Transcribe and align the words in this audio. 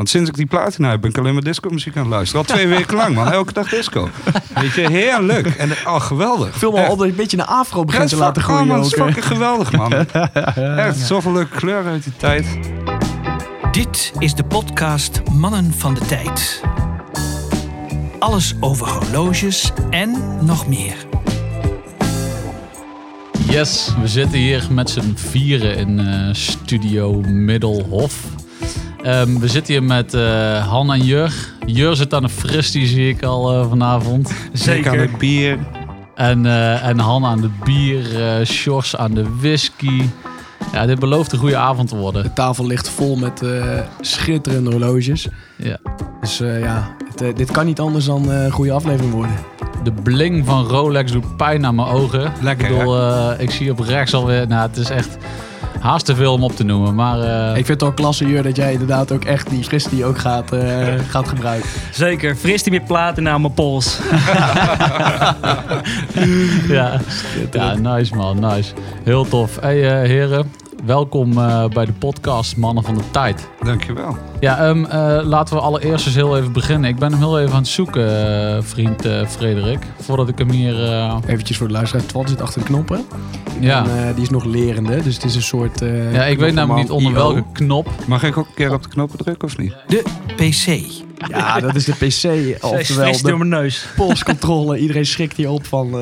Want 0.00 0.12
sinds 0.12 0.28
ik 0.28 0.36
die 0.36 0.46
platina 0.46 0.90
heb, 0.90 1.00
ben 1.00 1.10
ik 1.10 1.18
alleen 1.18 1.32
maar 1.32 1.42
disco 1.42 1.70
muziek 1.70 1.96
aan 1.96 2.02
het 2.02 2.10
luisteren. 2.10 2.46
Al 2.46 2.54
twee 2.54 2.66
weken 2.66 2.96
lang, 2.96 3.14
man. 3.14 3.32
Elke 3.32 3.52
dag 3.52 3.68
disco. 3.68 4.08
Weet 4.54 4.72
je, 4.72 4.90
heerlijk. 4.90 5.46
En 5.46 5.70
oh, 5.70 6.00
geweldig. 6.00 6.60
Maar 6.60 6.72
Echt. 6.72 6.90
op 6.90 6.98
dat 6.98 7.06
je 7.06 7.12
een 7.12 7.16
beetje 7.16 7.36
een 7.36 7.46
afro 7.46 7.84
begint 7.84 8.02
Het 8.02 8.10
te 8.10 8.16
is 8.16 8.22
laten 8.22 8.42
oh, 8.42 8.48
groeien 8.48 8.66
man, 8.66 8.76
het 8.76 8.86
is 8.86 8.94
fucking 8.94 9.26
geweldig, 9.26 9.72
man. 9.72 9.92
Echt, 10.86 10.98
zoveel 10.98 11.32
leuke 11.32 11.56
kleuren 11.56 11.92
uit 11.92 12.04
die 12.04 12.16
tijd. 12.16 12.46
Dit 13.72 14.12
is 14.18 14.34
de 14.34 14.44
podcast 14.44 15.20
Mannen 15.32 15.72
van 15.72 15.94
de 15.94 16.00
Tijd. 16.00 16.62
Alles 18.18 18.54
over 18.60 18.88
horloges 18.88 19.72
en 19.90 20.38
nog 20.40 20.66
meer. 20.66 20.94
Yes, 23.46 23.94
we 24.00 24.08
zitten 24.08 24.38
hier 24.38 24.66
met 24.70 24.90
z'n 24.90 25.14
vieren 25.14 25.76
in 25.76 25.98
eh, 25.98 26.28
studio 26.32 27.20
Middelhof. 27.20 28.39
Ehm, 29.02 29.38
we 29.38 29.48
zitten 29.48 29.72
hier 29.72 29.82
met 29.82 30.14
eh, 30.14 30.68
Han 30.68 30.92
en 30.92 31.04
Jur. 31.04 31.32
Jur 31.66 31.96
zit 31.96 32.14
aan 32.14 32.22
de 32.22 32.28
fris, 32.28 32.70
die 32.70 32.86
zie 32.86 33.08
ik 33.08 33.22
al 33.22 33.52
eh, 33.52 33.68
vanavond. 33.68 34.32
Ik 34.66 34.86
aan 34.88 34.98
het 34.98 35.18
bier. 35.18 35.58
En, 36.14 36.46
eh, 36.46 36.86
en 36.86 36.98
Han 36.98 37.24
aan 37.24 37.40
de 37.40 37.50
bier, 37.64 38.24
eh 38.24 38.46
Sjors 38.46 38.96
aan 38.96 39.14
de 39.14 39.24
whisky. 39.40 40.02
Ja, 40.72 40.86
dit 40.86 40.98
belooft 40.98 41.32
een 41.32 41.38
goede 41.38 41.56
avond 41.56 41.88
te 41.88 41.96
worden. 41.96 42.22
De 42.22 42.32
tafel 42.32 42.66
ligt 42.66 42.88
vol 42.88 43.16
met 43.16 43.42
eh, 43.42 43.78
schitterende 44.00 44.70
horloges. 44.70 45.28
Ja. 45.56 45.76
Dus 46.20 46.40
eh, 46.40 46.60
ja, 46.60 46.96
het, 47.16 47.36
dit 47.36 47.50
kan 47.50 47.66
niet 47.66 47.80
anders 47.80 48.04
dan 48.04 48.30
eh, 48.32 48.44
een 48.44 48.50
goede 48.50 48.72
aflevering 48.72 49.12
worden. 49.12 49.34
De 49.84 49.92
bling 49.92 50.46
van 50.46 50.64
Rolex 50.64 51.12
doet 51.12 51.36
pijn 51.36 51.66
aan 51.66 51.74
mijn 51.74 51.88
ogen. 51.88 52.32
Lekker, 52.42 52.70
Ik 52.70 52.76
bedoel, 52.78 52.98
eh, 52.98 53.30
ik 53.38 53.50
zie 53.50 53.70
op 53.70 53.78
rechts 53.78 54.14
alweer... 54.14 54.46
Nou, 54.46 54.68
het 54.68 54.76
is 54.76 54.90
echt 54.90 55.16
haast 55.80 56.04
te 56.04 56.14
veel 56.14 56.32
om 56.32 56.42
op 56.42 56.56
te 56.56 56.64
noemen. 56.64 56.94
Maar 56.94 57.20
eh, 57.20 57.48
Ik 57.48 57.66
vind 57.66 57.80
het 57.80 57.82
al 57.82 57.92
klasse, 57.92 58.26
Jur, 58.26 58.42
dat 58.42 58.56
jij 58.56 58.72
inderdaad 58.72 59.12
ook 59.12 59.24
echt 59.24 59.50
die 59.50 59.64
fris 59.64 59.84
die 59.84 60.04
ook 60.04 60.18
gaat, 60.18 60.52
eh, 60.52 60.86
gaat 61.12 61.28
gebruiken. 61.28 61.68
Zeker, 61.92 62.36
fris 62.36 62.62
die 62.62 62.72
met 62.72 62.86
platina 62.86 63.30
aan 63.30 63.40
mijn 63.40 63.54
pols. 63.54 63.98
ja. 66.68 67.00
ja, 67.52 67.74
nice 67.74 68.16
man, 68.16 68.38
nice. 68.38 68.72
Heel 69.04 69.28
tof. 69.28 69.58
Hey 69.60 70.02
eh, 70.02 70.08
heren, 70.08 70.52
welkom 70.84 71.38
eh, 71.38 71.64
bij 71.68 71.84
de 71.84 71.92
podcast 71.92 72.56
Mannen 72.56 72.84
van 72.84 72.94
de 72.94 73.02
Tijd. 73.10 73.48
Dankjewel. 73.62 74.16
Ja, 74.40 74.58
ehm, 74.58 74.84
eh, 74.84 75.20
laten 75.24 75.54
we 75.56 75.60
allereerst 75.62 76.06
eens 76.06 76.14
heel 76.14 76.36
even 76.38 76.52
beginnen. 76.52 76.90
Ik 76.90 76.96
ben 76.98 77.10
hem 77.10 77.18
heel 77.20 77.40
even 77.40 77.52
aan 77.52 77.58
het 77.58 77.68
zoeken, 77.68 78.08
eh, 78.56 78.62
vriend 78.62 79.04
eh, 79.04 79.26
Frederik. 79.26 79.78
Voordat 80.00 80.28
ik 80.28 80.38
hem 80.38 80.50
hier... 80.50 80.84
eh, 80.84 81.16
Eventjes 81.26 81.56
voor 81.56 81.66
de 81.66 81.72
luisteraar, 81.72 82.06
Twan 82.06 82.28
zit 82.28 82.40
achter 82.40 82.60
de 82.60 82.66
knoppen. 82.66 83.04
ja. 83.60 83.84
En, 83.84 84.08
eh, 84.08 84.14
die 84.14 84.22
is 84.22 84.30
nog 84.30 84.44
lerende, 84.44 85.02
dus 85.02 85.14
het 85.14 85.24
is 85.24 85.34
een 85.34 85.42
soort... 85.42 85.82
eh, 85.82 86.12
ja, 86.12 86.24
ik 86.24 86.38
weet 86.38 86.54
namelijk 86.54 86.82
niet 86.82 86.90
onder 86.96 87.12
welke 87.12 87.44
knop. 87.52 87.88
Mag 88.06 88.22
ik 88.22 88.36
ook 88.36 88.46
een 88.46 88.54
keer 88.54 88.72
op 88.72 88.82
de 88.82 88.88
knoppen 88.88 89.18
drukken 89.18 89.48
of 89.48 89.58
niet? 89.58 89.74
De 89.86 90.02
PC. 90.36 90.80
Ja, 91.28 91.60
dat 91.60 91.74
is 91.74 91.84
de 91.84 91.92
PC, 91.92 92.02
oftewel 92.64 93.04
fris 93.06 93.22
door 93.22 93.30
de 93.30 93.36
mijn 93.44 93.48
neus. 93.62 93.86
polscontrole. 93.96 94.78
Iedereen 94.78 95.06
schrikt 95.06 95.36
hier 95.36 95.50
op 95.50 95.66
van 95.66 95.86
eh, 95.86 95.92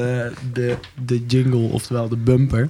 de, 0.52 0.74
de 1.04 1.24
jingle, 1.26 1.68
oftewel 1.72 2.08
de 2.08 2.16
bumper. 2.16 2.68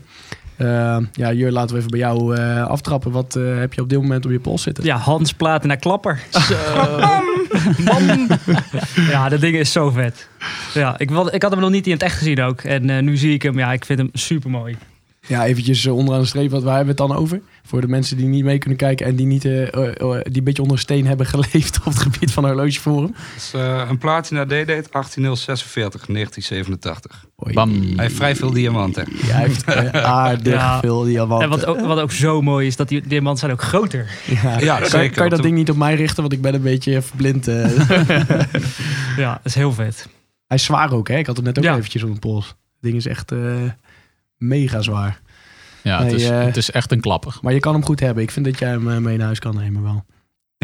Eh, 0.59 0.97
ja, 1.13 1.33
Jur, 1.33 1.51
laten 1.51 1.71
we 1.75 1.79
even 1.79 1.91
bij 1.91 2.01
jou 2.01 2.37
eh, 2.37 2.67
aftrappen. 2.67 3.11
Wat 3.11 3.37
eh, 3.37 3.59
heb 3.59 3.73
je 3.73 3.81
op 3.81 3.89
dit 3.89 4.01
moment 4.01 4.25
op 4.25 4.31
je 4.31 4.41
pols 4.41 4.63
zitten? 4.63 4.85
Ja, 4.85 4.97
Hans 4.97 5.33
platina 5.33 5.75
klapper. 5.75 6.21
Man. 7.85 8.29
Ja, 9.11 9.29
dat 9.29 9.41
ding 9.41 9.57
is 9.57 9.73
zo 9.73 9.91
vet. 9.91 10.29
Ja, 10.75 10.95
ik, 10.99 11.11
wil- 11.11 11.35
ik 11.35 11.43
had 11.43 11.51
hem 11.51 11.61
nog 11.61 11.71
niet 11.71 11.87
in 11.87 11.93
het 11.93 12.03
echt 12.03 12.17
gezien 12.19 12.43
ook. 12.43 12.61
En 12.61 12.91
eh, 12.91 13.03
nu 13.03 13.17
zie 13.17 13.33
ik 13.35 13.43
hem. 13.43 13.59
Ja, 13.59 13.73
ik 13.73 13.85
vind 13.85 13.99
hem 13.99 14.09
super 14.13 14.51
mooi. 14.51 14.77
Ja, 15.29 15.45
eventjes 15.47 15.85
eh, 15.87 15.97
onderaan 15.97 16.21
de 16.21 16.27
streep, 16.27 16.51
wat 16.51 16.63
waar 16.63 16.77
hebben 16.77 16.95
we 16.97 17.03
het 17.03 17.11
dan 17.11 17.21
over? 17.23 17.41
Voor 17.65 17.81
de 17.81 17.89
mensen 17.89 18.17
die 18.17 18.27
niet 18.27 18.45
mee 18.45 18.59
kunnen 18.59 18.79
kijken 18.79 19.07
en 19.07 19.17
die, 19.17 19.27
niet, 19.27 19.45
eh, 19.45 19.63
eh, 19.75 20.21
die 20.23 20.37
een 20.39 20.45
beetje 20.45 20.63
onder 20.63 20.77
een 20.77 20.83
steen 20.83 21.07
hebben 21.07 21.27
geleefd 21.27 21.77
op 21.85 21.85
het 21.85 21.99
gebied 21.99 22.33
van 22.33 22.45
horlogeforum. 22.45 23.07
Dat 23.13 23.37
is 23.37 23.51
eh, 23.55 23.83
een 23.89 23.99
platina 23.99 24.45
D-date 24.45 24.89
18046, 24.91 26.07
1987. 26.07 27.27
Oei. 27.47 27.55
Bam. 27.55 27.71
Hij 27.73 27.95
heeft 28.05 28.15
vrij 28.17 28.37
veel 28.37 28.51
diamanten. 28.53 29.07
Hij 29.15 29.41
heeft 29.47 29.67
aardig 30.05 30.53
Ja. 30.53 30.81
veel 30.81 31.03
diamanten. 31.05 31.45
En 31.51 31.57
wat 31.59 31.67
ook, 31.67 31.81
wat 31.81 31.99
ook 32.01 32.13
zo 32.13 32.43
mooi 32.43 32.67
is, 32.67 32.77
dat 32.77 32.89
die 32.89 33.03
diamanten 33.07 33.39
zijn 33.41 33.53
ook 33.53 33.63
groter. 33.63 34.11
Ja, 34.43 34.59
Ja, 34.61 34.79
kan, 34.79 34.89
zeker. 34.89 35.15
kan 35.17 35.25
je 35.25 35.31
dat 35.31 35.43
ding 35.43 35.55
niet 35.55 35.71
op 35.71 35.77
mij 35.77 35.95
richten, 35.95 36.21
want 36.21 36.33
ik 36.33 36.41
ben 36.41 36.55
een 36.55 36.63
beetje 36.63 37.03
verblind. 37.03 37.49
eh. 37.49 37.71
Ja, 39.17 39.33
dat 39.33 39.45
is 39.45 39.55
heel 39.55 39.73
vet. 39.73 40.09
Hij 40.47 40.57
is 40.57 40.65
zwaar 40.65 40.93
ook, 40.93 41.09
hè? 41.09 41.17
Ik 41.17 41.27
had 41.27 41.37
hem 41.37 41.45
net 41.45 41.59
ook 41.59 41.65
Ja. 41.65 41.77
eventjes 41.77 42.03
op 42.03 42.09
mijn 42.09 42.21
pols. 42.21 42.47
Het 42.47 42.57
ding 42.81 42.97
is 42.97 43.07
echt 43.07 43.33
eh, 43.33 43.39
mega 44.39 44.81
zwaar. 44.81 45.21
Ja, 45.83 46.03
het 46.03 46.13
is, 46.13 46.29
eh, 46.29 46.45
het 46.45 46.57
is 46.57 46.71
echt 46.71 46.93
een 46.93 47.01
klapper. 47.01 47.39
Maar 47.43 47.53
je 47.53 47.61
kan 47.61 47.73
hem 47.73 47.85
goed 47.85 48.01
hebben. 48.01 48.23
Ik 48.23 48.31
vind 48.31 48.45
dat 48.45 48.59
jij 48.59 48.69
hem 48.69 48.91
eh, 48.91 48.97
mee 48.97 49.17
naar 49.17 49.27
huis 49.27 49.39
kan 49.39 49.57
nemen 49.57 49.83
wel. 49.83 50.05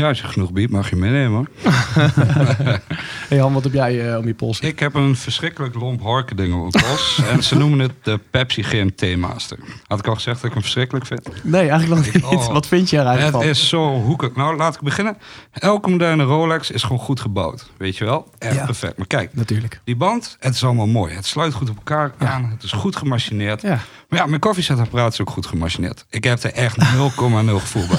Ja, 0.01 0.09
als 0.09 0.21
je 0.21 0.27
genoeg 0.27 0.53
biedt, 0.53 0.73
mag 0.73 0.91
je 0.91 0.97
meenemen 0.97 1.31
hoor. 1.37 1.73
hey 3.29 3.39
Han, 3.39 3.53
wat 3.53 3.65
heb 3.65 3.73
jij 3.73 4.11
eh, 4.13 4.19
om 4.19 4.27
je 4.27 4.35
pols? 4.35 4.61
Ik 4.61 4.79
heb 4.79 4.95
een 4.95 5.17
verschrikkelijk 5.17 5.75
lomp 5.75 6.03
harken 6.03 6.37
ding 6.37 6.55
op 6.55 6.61
mijn 6.73 6.85
pols. 6.85 7.21
en 7.33 7.43
ze 7.43 7.57
noemen 7.57 7.79
het 7.79 7.93
de 8.03 8.21
Pepsi 8.31 8.63
GMT 8.63 9.17
Master. 9.17 9.59
Had 9.87 9.99
ik 9.99 10.07
al 10.07 10.15
gezegd 10.15 10.37
dat 10.37 10.45
ik 10.45 10.53
hem 10.53 10.63
verschrikkelijk 10.63 11.07
vind? 11.07 11.29
Nee, 11.45 11.69
eigenlijk 11.69 12.05
nog 12.05 12.15
niet. 12.15 12.25
Oh. 12.25 12.53
Wat 12.53 12.67
vind 12.67 12.91
je 12.91 12.99
er 12.99 13.05
eigenlijk 13.07 13.35
Het 13.35 13.43
van? 13.45 13.51
is 13.53 13.69
zo 13.69 14.01
hoekig. 14.01 14.35
Nou, 14.37 14.57
laat 14.57 14.75
ik 14.75 14.81
beginnen. 14.81 15.17
Elke 15.53 15.91
moderne 15.91 16.23
Rolex 16.23 16.71
is 16.71 16.83
gewoon 16.83 16.99
goed 16.99 17.21
gebouwd. 17.21 17.71
Weet 17.77 17.97
je 17.97 18.05
wel? 18.05 18.29
Echt 18.39 18.55
Ja. 18.55 18.65
perfect. 18.65 18.97
Maar 18.99 19.07
kijk, 19.07 19.35
Natuurlijk. 19.35 19.81
die 19.85 19.97
band, 19.97 20.37
het 20.41 20.55
is 20.55 20.65
allemaal 20.65 20.87
mooi. 20.87 21.15
Het 21.15 21.27
sluit 21.27 21.53
goed 21.55 21.71
op 21.71 21.77
elkaar 21.77 22.13
aan. 22.19 22.51
Het 22.51 22.63
is 22.63 22.73
goed 22.73 22.97
gemachineerd. 22.97 23.63
Ja. 23.63 23.79
Maar 24.15 24.23
ja, 24.23 24.29
mijn 24.29 24.41
koffiezetapparaat 24.41 25.13
is 25.13 25.21
ook 25.21 25.31
goed 25.31 25.47
gemachineerd. 25.47 26.05
Ik 26.11 26.25
heb 26.25 26.43
er 26.43 26.53
echt 26.53 26.77
0,0 26.79 26.85
gevoel 27.19 27.87
bij. 27.87 27.99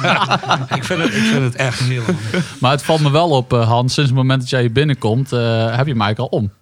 ik, 0.78 0.84
vind 0.84 1.02
het, 1.02 1.14
ik 1.14 1.22
vind 1.22 1.42
het 1.42 1.54
echt 1.54 1.78
heel 1.78 2.02
Maar 2.60 2.70
het 2.70 2.82
valt 2.82 3.00
me 3.00 3.10
wel 3.10 3.30
op, 3.30 3.52
eh, 3.52 3.68
Hans, 3.68 3.94
sinds 3.94 4.10
het 4.10 4.18
moment 4.18 4.40
dat 4.40 4.50
jij 4.50 4.60
hier 4.60 4.72
binnenkomt, 4.72 5.32
eh, 5.32 5.38
heb 5.76 5.86
je 5.86 5.92
eigenlijk 5.92 6.18
al 6.18 6.26
om. 6.26 6.52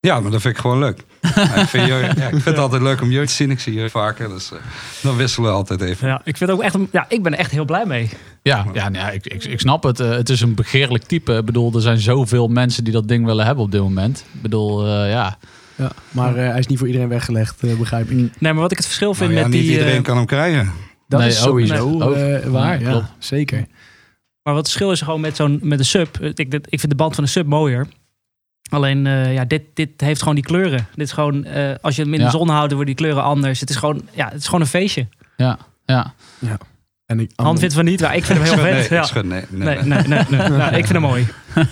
Ja, 0.00 0.20
maar 0.20 0.30
dat 0.30 0.40
vind 0.40 0.54
ik 0.54 0.60
gewoon 0.60 0.78
leuk. 0.78 1.04
Ja, 1.34 1.54
ik, 1.54 1.68
vind 1.68 1.86
ja, 1.86 1.98
ik 1.98 2.30
vind 2.30 2.44
het 2.44 2.58
altijd 2.58 2.82
leuk 2.82 3.00
om 3.00 3.10
jullie 3.10 3.26
te 3.26 3.32
zien. 3.32 3.50
Ik 3.50 3.60
zie 3.60 3.74
jullie 3.74 3.90
vaker. 3.90 4.28
Dus 4.28 4.52
eh, 4.52 4.58
dan 5.02 5.16
wisselen 5.16 5.50
we 5.50 5.56
altijd 5.56 5.80
even. 5.80 6.08
Ja, 6.08 6.20
ik, 6.24 6.36
vind 6.36 6.50
ook 6.50 6.62
echt, 6.62 6.76
ja, 6.92 7.06
ik 7.08 7.22
ben 7.22 7.32
er 7.32 7.38
echt 7.38 7.50
heel 7.50 7.64
blij 7.64 7.86
mee. 7.86 8.10
Ja, 8.42 8.66
ja, 8.72 8.88
nee, 8.88 9.14
ik, 9.14 9.26
ik, 9.26 9.44
ik 9.44 9.60
snap 9.60 9.82
het. 9.82 9.98
Het 9.98 10.28
is 10.28 10.40
een 10.40 10.54
begeerlijk 10.54 11.04
type. 11.04 11.36
Ik 11.36 11.44
bedoel, 11.44 11.74
er 11.74 11.80
zijn 11.80 11.98
zoveel 11.98 12.48
mensen 12.48 12.84
die 12.84 12.92
dat 12.92 13.08
ding 13.08 13.24
willen 13.24 13.46
hebben 13.46 13.64
op 13.64 13.70
dit 13.70 13.80
moment. 13.80 14.24
Ik 14.34 14.42
bedoel, 14.42 14.86
eh, 14.86 15.10
ja. 15.10 15.38
Ja, 15.76 15.90
maar 16.10 16.36
eh, 16.36 16.48
hij 16.50 16.58
is 16.58 16.66
niet 16.66 16.78
voor 16.78 16.86
iedereen 16.86 17.08
weggelegd, 17.08 17.62
eh, 17.62 17.78
begrijp 17.78 18.10
ik. 18.10 18.16
Nee, 18.16 18.52
maar 18.52 18.54
wat 18.62 18.70
ik 18.70 18.76
het 18.76 18.86
verschil 18.86 19.14
vind 19.14 19.30
Nou 19.30 19.40
ja, 19.42 19.46
met 19.48 19.56
niet 19.56 19.62
die... 19.66 19.72
iedereen 19.72 19.96
eh, 19.96 20.02
kan 20.02 20.16
hem 20.16 20.26
krijgen. 20.26 20.72
Dat 21.08 21.20
Nee, 21.20 21.28
is 21.28 21.34
niet. 21.34 21.44
sowieso 21.44 22.00
eh, 22.12 22.46
waar. 22.46 22.80
Ja, 22.80 22.84
Ja, 22.86 22.90
klopt. 22.90 23.06
zeker. 23.18 23.58
Maar 24.42 24.54
wat 24.54 24.56
het 24.56 24.66
verschil 24.66 24.90
is 24.90 25.00
gewoon 25.00 25.20
met 25.20 25.36
zo'n 25.36 25.58
met 25.62 25.78
de 25.78 25.84
sub. 25.84 26.20
Ik, 26.20 26.38
ik 26.54 26.80
vind 26.80 26.88
de 26.88 26.94
band 26.94 27.14
van 27.14 27.24
de 27.24 27.30
sub 27.30 27.46
mooier. 27.46 27.86
Alleen, 28.70 29.06
eh, 29.06 29.34
ja, 29.34 29.44
dit, 29.44 29.62
dit 29.74 29.90
heeft 29.96 30.20
gewoon 30.20 30.34
die 30.34 30.44
kleuren. 30.44 30.86
Dit 30.94 31.06
is 31.06 31.12
gewoon, 31.12 31.44
eh, 31.44 31.74
als 31.80 31.96
je 31.96 32.02
hem 32.02 32.12
in 32.14 32.18
Ja. 32.20 32.24
de 32.24 32.30
zon 32.30 32.48
houdt, 32.48 32.68
worden 32.72 32.86
die 32.86 33.04
kleuren 33.04 33.22
anders. 33.22 33.60
Het 33.60 33.70
is 33.70 33.76
gewoon, 33.76 34.02
ja, 34.12 34.24
het 34.28 34.38
is 34.40 34.44
gewoon 34.44 34.60
een 34.60 34.66
feestje. 34.66 35.08
Ja, 35.36 35.58
ja. 35.84 36.14
En 37.06 37.20
ik, 37.20 37.30
Han 37.36 37.58
vindt 37.58 37.74
van 37.74 37.84
niet, 37.84 38.00
maar 38.00 38.16
ik 38.16 38.24
vind 38.24 38.38
hem 38.38 38.48
heel 38.48 38.64
vet. 38.72 38.90
nee, 38.90 38.98
Ja. 39.00 39.22
nee, 39.22 39.22
nee, 39.22 39.44
Nee, 39.50 39.82
nee. 39.82 40.02
nee, 40.02 40.24
nee, 40.30 40.38
nee. 40.48 40.48
Nou, 40.58 40.74
ik 40.76 40.86
vind 40.86 40.92
hem 40.92 41.02
mooi. 41.02 41.26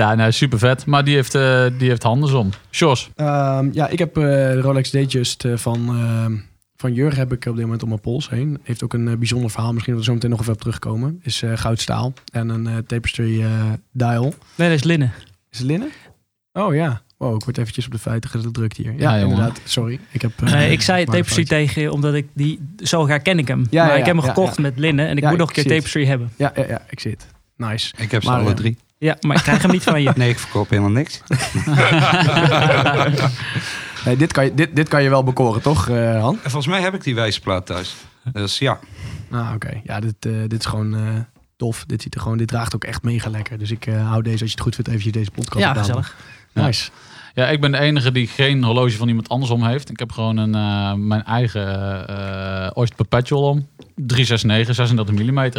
ja 0.00 0.14
nou, 0.14 0.32
super 0.32 0.58
vet. 0.58 0.86
Maar 0.86 1.04
die 1.04 1.14
heeft, 1.14 1.34
eh, 1.34 1.66
die 1.78 1.88
heeft 1.88 2.02
handen 2.02 2.38
om. 2.38 2.50
Sjors. 2.70 3.10
Ehm, 3.16 3.68
ja, 3.72 3.88
ik 3.88 3.98
heb 3.98 4.16
eh, 4.16 4.22
de 4.22 4.60
Rolex 4.60 4.90
Datejust 4.90 5.44
eh, 5.44 5.56
van, 5.56 5.88
ehm 5.88 6.34
van 6.76 6.92
Jurgen 6.92 7.18
heb 7.18 7.32
ik 7.32 7.46
op 7.46 7.54
dit 7.54 7.64
moment 7.64 7.82
om 7.82 7.88
mijn 7.88 8.00
pols 8.00 8.30
heen. 8.30 8.58
Heeft 8.62 8.82
ook 8.82 8.92
een 8.92 9.18
bijzonder 9.18 9.50
verhaal. 9.50 9.72
Misschien 9.72 9.92
dat 9.92 10.02
we 10.02 10.08
zo 10.08 10.14
meteen 10.14 10.30
nog 10.30 10.40
even 10.40 10.52
op 10.52 10.60
terugkomen. 10.60 11.20
Is 11.22 11.42
eh, 11.42 11.52
goudstaal 11.56 12.12
en 12.32 12.48
een 12.48 12.66
eh, 12.66 12.76
tapestry 12.76 13.42
eh, 13.42 13.72
dial. 13.92 14.34
Nee, 14.54 14.68
dat 14.68 14.78
is 14.78 14.84
linnen. 14.84 15.12
Is 15.50 15.58
het 15.58 15.66
linnen? 15.66 15.88
Oh 16.52 16.74
ja. 16.74 17.02
Wow, 17.16 17.34
ik 17.34 17.44
word 17.44 17.58
eventjes 17.58 17.86
op 17.86 17.92
de 17.92 17.98
feiten 17.98 18.30
gedrukt 18.30 18.76
hier. 18.76 18.94
Ja, 18.96 19.14
inderdaad. 19.14 19.60
Sorry. 19.64 20.00
Ik, 20.10 20.22
heb, 20.22 20.32
eh, 20.42 20.52
Nee, 20.52 20.70
ik 20.70 20.82
zei 20.82 21.04
tapestry 21.04 21.44
tegen 21.44 21.82
je, 21.82 21.92
omdat 21.92 22.14
ik 22.14 22.26
die, 22.32 22.60
zo 22.76 23.08
herken 23.08 23.38
ik 23.38 23.48
hem. 23.48 23.66
Ja, 23.70 23.84
maar 23.84 23.92
ja, 23.92 23.98
ik 23.98 24.06
heb 24.06 24.16
hem 24.16 24.24
ja, 24.24 24.32
gekocht 24.32 24.56
ja. 24.56 24.62
met 24.62 24.78
linnen 24.78 25.06
en 25.08 25.16
ik 25.16 25.22
Ja, 25.22 25.28
moet 25.28 25.38
nog 25.38 25.48
een 25.48 25.54
keer 25.54 25.66
tapestry 25.66 26.06
hebben. 26.06 26.32
Ja, 26.36 26.52
ja, 26.56 26.64
ja, 26.68 26.82
ik 26.90 27.00
zie 27.00 27.10
het. 27.10 27.26
Nice. 27.56 27.94
Ik 27.98 28.10
heb 28.10 28.22
ze 28.22 28.30
alle 28.30 28.54
drie. 28.54 28.76
Ja, 28.98 29.16
maar 29.20 29.36
ik 29.36 29.42
krijg 29.42 29.62
hem 29.62 29.70
niet 29.70 29.82
van 29.82 30.02
je. 30.02 30.12
Nee, 30.16 30.28
ik 30.28 30.38
verkoop 30.38 30.70
helemaal 30.70 30.90
niks. 30.90 31.20
Nee, 34.04 34.16
dit, 34.16 34.32
kan 34.32 34.44
je, 34.44 34.54
dit, 34.54 34.76
dit 34.76 34.88
kan 34.88 35.02
je 35.02 35.08
wel 35.08 35.24
bekoren, 35.24 35.62
toch, 35.62 35.88
eh, 35.88 36.20
Han? 36.20 36.34
En 36.34 36.50
volgens 36.50 36.66
mij 36.66 36.80
heb 36.80 36.94
ik 36.94 37.04
die 37.04 37.14
wijzerplaat 37.14 37.66
thuis. 37.66 37.94
Dus 38.32 38.58
ja, 38.58 38.78
Ah, 39.30 39.50
oké. 39.54 39.80
Ja, 39.84 40.00
dit, 40.00 40.14
eh, 40.26 40.32
dit 40.46 40.60
is 40.60 40.66
gewoon 40.66 40.94
eh, 40.94 41.00
tof. 41.56 41.84
Dit, 41.86 42.02
ziet 42.02 42.14
er 42.14 42.20
gewoon, 42.20 42.38
dit 42.38 42.48
draagt 42.48 42.74
ook 42.74 42.84
echt 42.84 43.02
mega 43.02 43.30
lekker. 43.30 43.58
Dus 43.58 43.70
ik 43.70 43.84
hou 43.84 44.22
deze, 44.22 44.40
als 44.40 44.50
je 44.50 44.56
het 44.56 44.60
goed 44.60 44.74
vindt, 44.74 44.90
eventjes 44.90 45.12
deze 45.12 45.30
podcast 45.30 45.64
Ja, 45.64 45.74
gezellig. 45.74 46.16
Nice. 46.52 46.90
Ja, 47.34 47.48
ik 47.48 47.60
ben 47.60 47.72
de 47.72 47.78
enige 47.78 48.12
die 48.12 48.26
geen 48.26 48.64
horloge 48.64 48.96
van 48.96 49.08
iemand 49.08 49.28
anders 49.28 49.50
om 49.50 49.64
heeft. 49.64 49.90
Ik 49.90 49.98
heb 49.98 50.12
gewoon 50.12 50.36
een, 50.36 50.54
eh, 50.54 50.92
mijn 50.94 51.24
eigen 51.24 51.66
eh 52.08 52.70
Oyster 52.74 52.96
Perpetual 52.96 53.42
om. 53.42 53.68
369, 53.94 54.74
36 54.74 55.14
mm. 55.14 55.50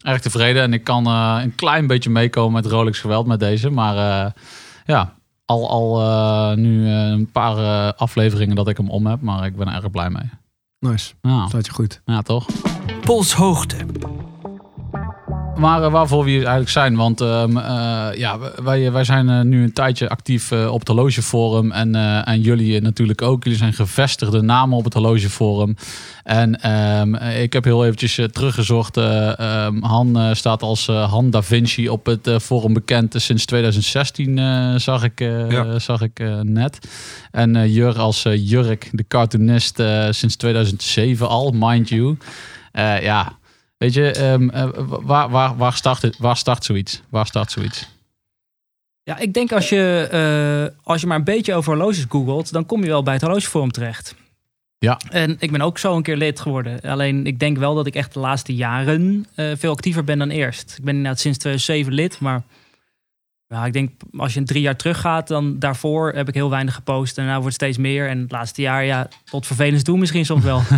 Erg 0.00 0.20
tevreden. 0.20 0.62
En 0.62 0.72
ik 0.72 0.84
kan 0.84 1.06
eh, 1.06 1.38
een 1.42 1.54
klein 1.54 1.86
beetje 1.86 2.10
meekomen 2.10 2.52
met 2.52 2.66
Rolex 2.72 2.98
geweld 3.00 3.26
met 3.26 3.40
deze. 3.40 3.70
Maar 3.70 4.24
eh, 4.26 4.32
ja, 4.86 5.12
al, 5.44 5.70
al 5.70 6.00
eh, 6.00 6.56
nu 6.56 6.88
een 6.88 7.30
paar 7.30 7.56
eh, 7.58 7.92
afleveringen 7.96 8.56
dat 8.56 8.68
ik 8.68 8.76
hem 8.76 8.90
om 8.90 9.06
heb. 9.06 9.20
Maar 9.20 9.46
ik 9.46 9.56
ben 9.56 9.68
er 9.68 9.74
erg 9.74 9.90
blij 9.90 10.10
mee. 10.10 10.30
Nice. 10.78 11.14
Ja, 11.22 11.46
Staat 11.48 11.66
je 11.66 11.72
goed. 11.72 12.00
ja 12.04 12.22
toch? 12.22 12.46
Polshoogte. 13.04 13.76
Maar 15.56 15.82
eh, 15.82 15.90
waarvoor 15.92 16.24
we 16.24 16.30
hier 16.30 16.38
eigenlijk 16.38 16.70
zijn. 16.70 16.96
Want 16.96 17.20
ehm, 17.20 17.56
eh, 17.56 18.08
ja, 18.18 18.38
wij, 18.62 18.92
wij 18.92 19.04
zijn 19.04 19.28
eh, 19.28 19.40
nu 19.40 19.62
een 19.62 19.72
tijdje 19.72 20.08
actief 20.08 20.50
eh, 20.50 20.72
op 20.72 20.78
het 20.78 20.88
horlogeforum. 20.88 21.72
En, 21.72 21.94
eh, 21.94 22.28
en 22.28 22.40
jullie 22.40 22.80
natuurlijk 22.80 23.22
ook. 23.22 23.42
Jullie 23.44 23.58
zijn 23.58 23.72
gevestigde 23.72 24.42
namen 24.42 24.78
op 24.78 24.84
het 24.84 24.92
horlogeforum. 24.92 25.76
En 26.24 26.60
ehm, 26.60 27.14
ik 27.14 27.52
heb 27.52 27.64
heel 27.64 27.84
eventjes 27.84 28.18
eh, 28.18 28.24
teruggezocht. 28.24 28.96
eh, 28.96 29.38
ehm, 29.38 29.82
Han 29.82 30.18
eh, 30.18 30.34
staat 30.34 30.62
als 30.62 30.88
eh, 30.88 31.10
Han 31.10 31.30
Da 31.30 31.42
Vinci 31.42 31.88
op 31.88 32.06
het 32.06 32.26
eh, 32.26 32.38
forum 32.38 32.72
bekend 32.72 33.14
eh, 33.14 33.20
sinds 33.20 33.44
2016, 33.44 34.38
eh, 34.38 34.74
zag 34.76 35.02
ik, 35.04 35.20
eh, 35.20 35.50
Ja. 35.50 35.78
zag 35.78 36.00
ik 36.02 36.20
eh, 36.20 36.40
net. 36.40 36.78
En 37.30 37.56
eh, 37.56 37.74
Jur 37.74 37.98
als 37.98 38.24
eh, 38.24 38.48
Jurk, 38.50 38.88
de 38.92 39.04
cartoonist, 39.08 39.78
eh, 39.78 40.06
sinds 40.10 40.36
2007 40.36 41.28
al, 41.28 41.52
mind 41.56 41.88
you. 41.88 42.16
Eh, 42.72 43.02
ja, 43.02 43.32
weet 43.78 43.94
je, 43.94 44.10
ehm, 44.10 44.48
eh, 44.48 44.68
waar, 44.86 45.30
waar, 45.30 45.56
waar, 45.56 45.72
start 45.72 46.02
het, 46.02 46.18
waar 46.18 46.36
start 46.36 46.64
zoiets? 46.64 47.02
Waar 47.08 47.26
start 47.26 47.50
zoiets? 47.50 47.88
Ja, 49.02 49.18
ik 49.18 49.34
denk 49.34 49.52
als 49.52 49.68
je, 49.68 50.08
eh, 50.10 50.84
als 50.84 51.00
je 51.00 51.06
maar 51.06 51.18
een 51.18 51.24
beetje 51.24 51.54
over 51.54 51.74
horloges 51.74 52.04
googelt, 52.08 52.52
dan 52.52 52.66
kom 52.66 52.82
je 52.82 52.88
wel 52.88 53.02
bij 53.02 53.12
het 53.12 53.22
horlogeforum 53.22 53.70
terecht. 53.70 54.14
Ja. 54.78 55.00
En 55.10 55.36
ik 55.38 55.52
ben 55.52 55.60
ook 55.60 55.78
zo 55.78 55.96
een 55.96 56.02
keer 56.02 56.16
lid 56.16 56.40
geworden. 56.40 56.80
Alleen 56.80 57.26
ik 57.26 57.38
denk 57.38 57.58
wel 57.58 57.74
dat 57.74 57.86
ik 57.86 57.94
echt 57.94 58.14
de 58.14 58.20
laatste 58.20 58.54
jaren 58.54 59.26
eh, 59.34 59.50
veel 59.56 59.72
actiever 59.72 60.04
ben 60.04 60.18
dan 60.18 60.30
eerst. 60.30 60.74
Ik 60.78 60.84
ben 60.84 60.96
inderdaad 60.96 61.20
sinds 61.20 61.38
2007 61.38 61.92
lid, 61.92 62.20
maar 62.20 62.42
ja, 63.48 63.64
ik 63.66 63.72
denk 63.72 63.90
als 64.16 64.32
je 64.34 64.40
een 64.40 64.46
drie 64.46 64.62
jaar 64.62 64.76
terug 64.76 65.00
gaat, 65.00 65.28
dan 65.28 65.58
daarvoor 65.58 66.12
heb 66.14 66.28
ik 66.28 66.34
heel 66.34 66.50
weinig 66.50 66.74
gepost. 66.74 67.18
En 67.18 67.24
daarna 67.24 67.40
wordt 67.40 67.52
het 67.54 67.62
steeds 67.62 67.78
meer. 67.78 68.08
En 68.08 68.18
het 68.20 68.30
laatste 68.32 68.62
jaar, 68.62 68.84
ja, 68.84 69.08
tot 69.24 69.46
vervelend 69.46 69.84
toe 69.84 69.98
misschien 69.98 70.24
soms 70.24 70.44
wel. 70.44 70.62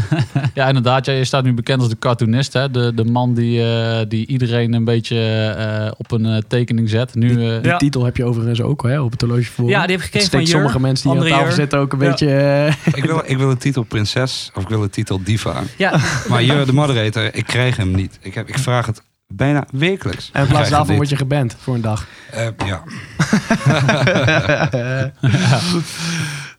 Ja, 0.55 0.67
inderdaad. 0.67 1.07
Ja, 1.07 1.13
je 1.13 1.25
staat 1.25 1.45
nu 1.45 1.53
bekend 1.55 1.81
als 1.81 1.89
de 1.89 1.99
cartoonist. 1.99 2.53
Hè? 2.53 2.71
De, 2.71 2.95
de 2.95 3.05
man 3.05 3.35
die, 3.35 3.63
eh, 3.73 4.01
die 4.09 4.27
iedereen 4.27 4.73
een 4.73 4.85
beetje 4.85 5.19
eh, 5.59 5.91
op 5.99 6.11
een 6.13 6.27
eh, 6.27 6.37
tekening 6.49 6.89
zet. 6.89 7.15
Nu, 7.15 7.29
eh, 7.31 7.37
Die 7.63 7.71
Ja. 7.71 7.77
titel 7.77 8.05
heb 8.05 8.17
je 8.17 8.25
overigens 8.25 8.61
ook 8.61 8.83
hè, 8.83 9.01
op 9.01 9.11
het 9.11 9.21
horlogeforum. 9.21 9.71
ja, 9.71 9.81
die 9.87 9.91
heb 9.91 9.99
ik 9.99 10.05
gekregen 10.05 10.31
van 10.31 10.41
Jur. 10.41 10.49
sommige 10.49 10.81
mensen 10.81 11.11
die 11.11 11.21
aan 11.21 11.27
tafel 11.27 11.45
Jur. 11.45 11.53
zitten 11.53 11.79
ook 11.79 11.93
een 11.93 12.01
Ja. 12.01 12.09
beetje... 12.09 12.71
Ik 12.95 13.05
wil, 13.05 13.23
ik 13.25 13.37
wil 13.39 13.49
de 13.49 13.57
titel 13.57 13.83
prinses 13.83 14.51
of 14.55 14.63
ik 14.63 14.69
wil 14.69 14.81
de 14.81 14.91
titel 14.91 15.21
diva. 15.25 15.63
Ja, 15.77 16.01
Maar 16.29 16.43
Jur, 16.45 16.67
de 16.67 16.73
moderator, 16.73 17.35
ik 17.35 17.45
krijg 17.47 17.77
hem 17.77 17.91
niet. 17.95 18.19
Ik, 18.23 18.35
heb, 18.35 18.49
ik 18.49 18.59
vraag 18.59 18.87
het 18.87 19.03
bijna 19.35 19.67
wekelijks. 19.73 20.31
en 20.33 20.43
in 20.43 20.49
plaats 20.49 20.71
daarvan 20.71 20.97
word 20.97 21.09
je 21.09 21.17
geband 21.17 21.57
voor 21.59 21.75
een 21.75 21.81
dag. 21.81 22.07
Eh, 22.31 22.49
ja. 22.67 22.83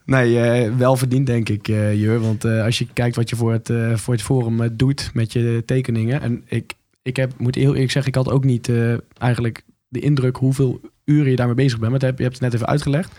Nee, 0.09 0.39
eh, 0.39 0.71
wel 0.77 0.95
verdiend 0.95 1.25
denk 1.25 1.49
ik, 1.49 1.67
eh 1.67 1.93
Jur. 1.93 2.19
Want 2.19 2.45
eh, 2.45 2.63
als 2.63 2.77
je 2.77 2.87
kijkt 2.93 3.15
wat 3.15 3.29
je 3.29 3.35
voor 3.35 3.51
het, 3.51 3.69
eh, 3.69 3.95
voor 3.95 4.13
het 4.13 4.23
forum 4.23 4.77
doet 4.77 5.09
met 5.13 5.33
je 5.33 5.63
tekeningen. 5.65 6.21
En 6.21 6.43
ik, 6.47 6.73
ik 7.01 7.15
heb, 7.15 7.31
moet 7.37 7.55
heel 7.55 7.73
eerlijk 7.73 7.91
zeggen, 7.91 8.11
ik 8.11 8.17
had 8.17 8.29
ook 8.29 8.43
niet 8.43 8.69
eh, 8.69 8.93
eigenlijk 9.17 9.63
de 9.87 9.99
indruk 9.99 10.35
hoeveel 10.35 10.81
uren 11.05 11.29
je 11.29 11.35
daarmee 11.35 11.55
bezig 11.55 11.79
bent. 11.79 11.91
Maar 11.91 12.01
je 12.01 12.23
hebt 12.23 12.33
het 12.33 12.39
net 12.39 12.53
even 12.53 12.67
uitgelegd. 12.67 13.11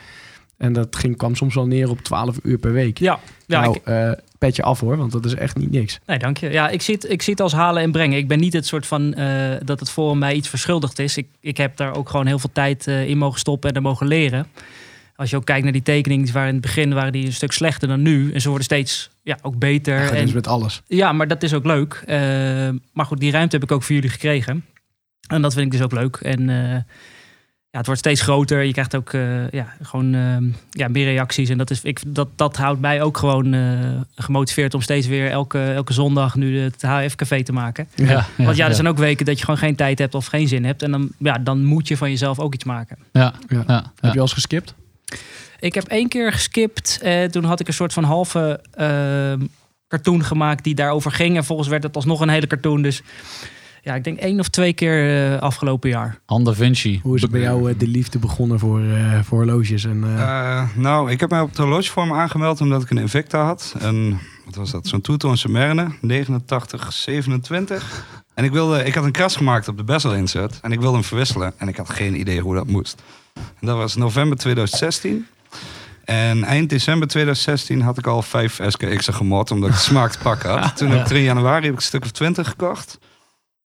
En 0.61 0.73
dat 0.73 0.97
ging, 0.97 1.17
kwam 1.17 1.35
soms 1.35 1.55
wel 1.55 1.67
neer 1.67 1.91
op 1.91 2.01
12 2.01 2.39
uur 2.43 2.59
per 2.59 2.73
week. 2.73 2.99
ja. 2.99 3.19
ja 3.47 3.61
nou, 3.61 3.77
ik, 3.77 3.85
eh, 3.85 4.11
pet 4.39 4.57
je 4.57 4.63
af 4.63 4.81
hoor, 4.81 4.97
want 4.97 5.13
dat 5.13 5.25
is 5.25 5.35
echt 5.35 5.57
niet 5.57 5.71
niks. 5.71 5.99
Nee, 6.07 6.19
dank 6.19 6.37
je. 6.37 6.51
Ja, 6.51 6.69
ik 6.69 6.83
zie 6.83 6.95
het, 6.95 7.11
ik 7.11 7.23
zie 7.23 7.33
het 7.33 7.43
als 7.43 7.53
halen 7.53 7.83
en 7.83 7.93
brengen. 7.93 8.19
Ik 8.19 8.29
ben 8.29 8.39
niet 8.39 8.53
het 8.53 8.67
soort 8.67 8.87
van 8.87 9.15
eh, 9.15 9.51
dat 9.65 9.81
het 9.81 9.91
forum 9.91 10.19
mij 10.19 10.35
iets 10.35 10.49
verschuldigd 10.49 10.99
is. 10.99 11.17
Ik, 11.17 11.27
ik 11.41 11.57
heb 11.57 11.77
daar 11.77 11.95
ook 11.95 12.09
gewoon 12.09 12.27
heel 12.27 12.39
veel 12.39 12.51
tijd 12.53 12.87
eh, 12.87 13.09
in 13.09 13.19
mogen 13.19 13.39
stoppen 13.39 13.71
en 13.71 13.77
er 13.77 13.83
mogen 13.83 14.07
leren. 14.07 14.47
Als 15.17 15.31
je 15.31 15.37
ook 15.37 15.45
kijkt 15.45 15.63
naar 15.63 15.73
die 15.73 15.83
tekeningen, 15.83 16.33
waren 16.33 16.49
in 16.49 16.55
het 16.55 16.63
begin 16.63 16.95
waren 16.95 17.13
die 17.13 17.27
een 17.27 17.33
stuk 17.33 17.53
slechter 17.53 17.89
dan 17.89 18.03
nu. 18.03 18.33
En 18.33 18.41
ze 18.41 18.49
worden 18.49 18.65
steeds 18.65 19.11
ja, 19.23 19.39
ook 19.43 19.59
beter. 19.59 19.95
Ja, 19.95 20.11
en, 20.11 20.35
met 20.35 20.47
alles. 20.47 20.83
ja, 20.87 21.13
maar 21.13 21.29
dat 21.29 21.43
is 21.43 21.55
ook 21.55 21.65
leuk. 21.65 22.03
Maar 22.93 23.07
goed, 23.07 23.21
die 23.21 23.31
ruimte 23.31 23.57
heb 23.57 23.65
ik 23.65 23.73
ook 23.73 23.83
voor 23.83 23.95
jullie 23.95 24.11
gekregen. 24.11 24.65
En 25.29 25.43
dat 25.43 25.53
vind 25.53 25.67
ik 25.67 25.73
dus 25.73 25.83
ook 25.83 25.93
leuk. 25.93 26.17
En 26.17 26.49
ja, 27.71 27.79
het 27.79 27.87
wordt 27.87 28.01
steeds 28.01 28.21
groter. 28.21 28.63
Je 28.63 28.73
krijgt 28.73 28.97
ook 28.97 29.13
eh, 29.13 29.51
ja, 29.51 29.75
gewoon 29.83 30.15
eh, 30.15 30.37
ja, 30.71 30.89
meer 30.89 31.05
reacties. 31.05 31.49
En 31.49 31.59
dat, 31.59 31.71
is, 31.71 31.83
ik, 31.83 32.01
dat, 32.07 32.29
dat 32.37 32.57
houdt 32.57 32.81
mij 32.81 33.03
ook 33.03 33.17
gewoon 33.17 33.55
eh, 33.55 33.61
gemotiveerd 34.15 34.75
om 34.75 34.81
steeds 34.81 35.07
weer 35.07 35.31
elke, 35.31 35.63
elke 35.63 35.93
zondag 35.93 36.35
nu 36.35 36.61
het 36.61 36.83
HF-café 36.83 37.43
te 37.43 37.53
maken. 37.53 37.89
ja, 37.95 38.27
Want 38.37 38.57
ja, 38.57 38.69
er 38.69 38.75
zijn 38.75 38.89
ook 38.89 38.99
weken 38.99 39.27
dat 39.27 39.39
je 39.39 39.45
gewoon 39.45 39.61
geen 39.61 39.77
tijd 39.77 39.99
hebt 39.99 40.15
of 40.15 40.27
geen 40.27 40.49
zin 40.49 40.65
hebt. 40.65 40.83
En 40.83 40.91
dan, 40.91 41.11
ja, 41.19 41.39
dan 41.39 41.65
moet 41.65 41.89
je 41.89 41.97
van 41.97 42.11
jezelf 42.11 42.39
ook 42.39 42.55
iets 42.55 42.65
maken. 42.65 42.99
ja, 43.13 43.35
Ja. 43.49 43.65
ja, 43.67 43.93
Heb 44.01 44.13
je 44.13 44.19
al 44.19 44.25
eens 44.25 44.33
geskipt? 44.33 44.75
Ik 45.61 45.75
heb 45.75 45.85
één 45.85 46.09
keer 46.09 46.33
geskipt. 46.33 46.99
Eh, 47.03 47.25
toen 47.25 47.45
had 47.45 47.61
ik 47.61 47.69
een 47.69 47.75
soort 47.75 47.93
van 47.93 48.05
halve 48.05 48.61
eh, 48.73 49.33
cartoon 49.89 50.25
gemaakt 50.25 50.65
die 50.65 50.75
daarover 50.75 51.13
ging. 51.13 51.37
En 51.37 51.45
volgens 51.45 51.69
werd 51.69 51.83
het 51.83 51.97
alsnog 51.97 52.21
een 52.21 52.29
hele 52.29 52.47
cartoon. 52.47 52.83
Dus 52.83 53.03
ja, 53.83 53.95
ik 53.95 54.05
denk 54.05 54.19
één 54.19 54.39
of 54.41 54.49
twee 54.49 54.73
keer 54.73 55.31
eh, 55.33 55.39
afgelopen 55.41 55.91
jaar. 55.91 56.19
Da 56.27 56.53
Vinci. 56.53 57.01
Hoe 57.03 57.17
is 57.17 57.23
het 57.23 57.31
bij 57.31 57.41
jou 57.41 57.71
eh, 57.71 57.79
de 57.79 57.87
liefde 57.87 58.19
begonnen 58.19 58.59
voor, 58.59 58.81
eh, 58.81 59.21
voor 59.23 59.39
horloges? 59.39 59.85
En, 59.85 60.05
eh, 60.05 60.21
Eh, 60.21 60.63
nou, 60.75 61.11
ik 61.11 61.21
heb 61.21 61.31
mij 61.31 61.41
op 61.41 61.49
het 61.49 61.59
horlogevorm 61.59 62.13
aangemeld 62.13 62.61
omdat 62.61 62.83
ik 62.83 62.91
een 62.91 62.99
Invicta 62.99 63.45
had. 63.45 63.75
Een, 63.79 64.19
wat 64.45 64.55
was 64.55 64.71
dat? 64.71 64.87
Zo'n 64.87 65.01
Tuton 65.01 65.37
Submarine, 65.37 65.89
8927. 66.01 68.05
En 68.35 68.45
ik, 68.45 68.53
wilde, 68.53 68.85
ik 68.85 68.95
had 68.95 69.05
een 69.05 69.13
kras 69.13 69.37
gemaakt 69.37 69.69
op 69.69 69.77
de 69.77 69.85
bezel 69.85 70.15
insert. 70.15 70.59
En 70.63 70.73
ik 70.73 70.81
wilde 70.81 70.95
hem 70.97 71.05
verwisselen. 71.05 71.53
En 71.57 71.69
ik 71.69 71.77
had 71.77 71.91
geen 71.91 72.21
idee 72.21 72.41
hoe 72.41 72.55
dat 72.55 72.67
moest. 72.67 73.03
En 73.35 73.67
dat 73.67 73.77
was 73.77 73.97
november 73.97 74.39
2016. 74.39 75.27
En 76.05 76.45
eind 76.45 76.71
december 76.71 77.09
2016 77.09 77.81
had 77.81 77.99
ik 77.99 78.07
al 78.07 78.23
vijf 78.23 78.61
SKX'en 78.67 79.15
gemod, 79.15 79.51
omdat 79.51 79.69
ik 79.69 79.75
de 79.75 79.81
smaak 79.81 80.11
te 80.11 80.19
pakken 80.19 80.51
had. 80.59 80.75
Toen 80.77 80.91
heb 80.91 81.01
ik 81.01 81.11
er 81.11 81.17
in 81.17 81.23
januari 81.23 81.63
heb 81.65 81.73
ik 81.73 81.79
een 81.79 81.85
stuk 81.85 82.05
of 82.05 82.11
20 82.11 82.49
gekocht. 82.49 82.99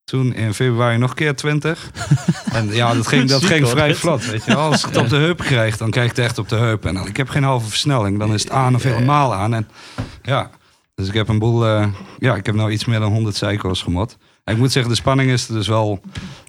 Toen 0.06 0.34
in 0.34 0.54
februari 0.54 0.98
nog 0.98 1.10
een 1.10 1.16
keer 1.16 1.36
20. 1.36 1.92
En 2.54 2.74
ja, 2.74 2.94
dat 2.94 3.08
ging, 3.08 3.30
dat 3.30 3.46
ging 3.46 3.68
vrij 3.68 3.96
vlot. 3.96 4.26
Weet 4.26 4.46
je. 4.46 4.56
Als 4.56 4.84
ik 4.84 4.86
het 4.86 4.98
op 4.98 5.10
de 5.10 5.16
heup 5.16 5.38
krijg, 5.38 5.78
dan 5.78 5.90
krijg 5.90 6.10
ik 6.10 6.16
het 6.16 6.26
echt 6.26 6.38
op 6.38 6.50
de 6.50 6.56
heup. 6.56 6.86
En 6.86 6.94
dan, 6.94 7.08
ik 7.08 7.18
heb 7.18 7.30
geen 7.30 7.44
halve 7.44 7.70
versnelling, 7.70 8.20
dan 8.20 8.34
is 8.34 8.44
het 8.44 8.52
aan 8.52 8.76
of 8.76 8.84
helemaal 8.84 9.34
aan. 9.34 9.54
En 9.54 9.68
ja, 10.24 10.50
dus 10.96 11.08
ik 11.08 11.14
heb 11.14 11.28
een 11.28 11.40
boel, 11.40 11.66
eh, 11.66 11.88
ja, 12.18 12.36
ik 12.36 12.46
heb 12.46 12.56
nou 12.56 12.72
iets 12.72 12.86
meer 12.86 13.00
dan 13.00 13.12
100 13.12 13.36
cycles 13.36 13.82
gemod. 13.82 14.18
En 14.44 14.54
ik 14.54 14.60
moet 14.60 14.72
zeggen, 14.72 14.92
de 14.92 14.98
spanning 14.98 15.32
is 15.32 15.48
er 15.48 15.54
dus 15.54 15.68
wel 15.68 16.02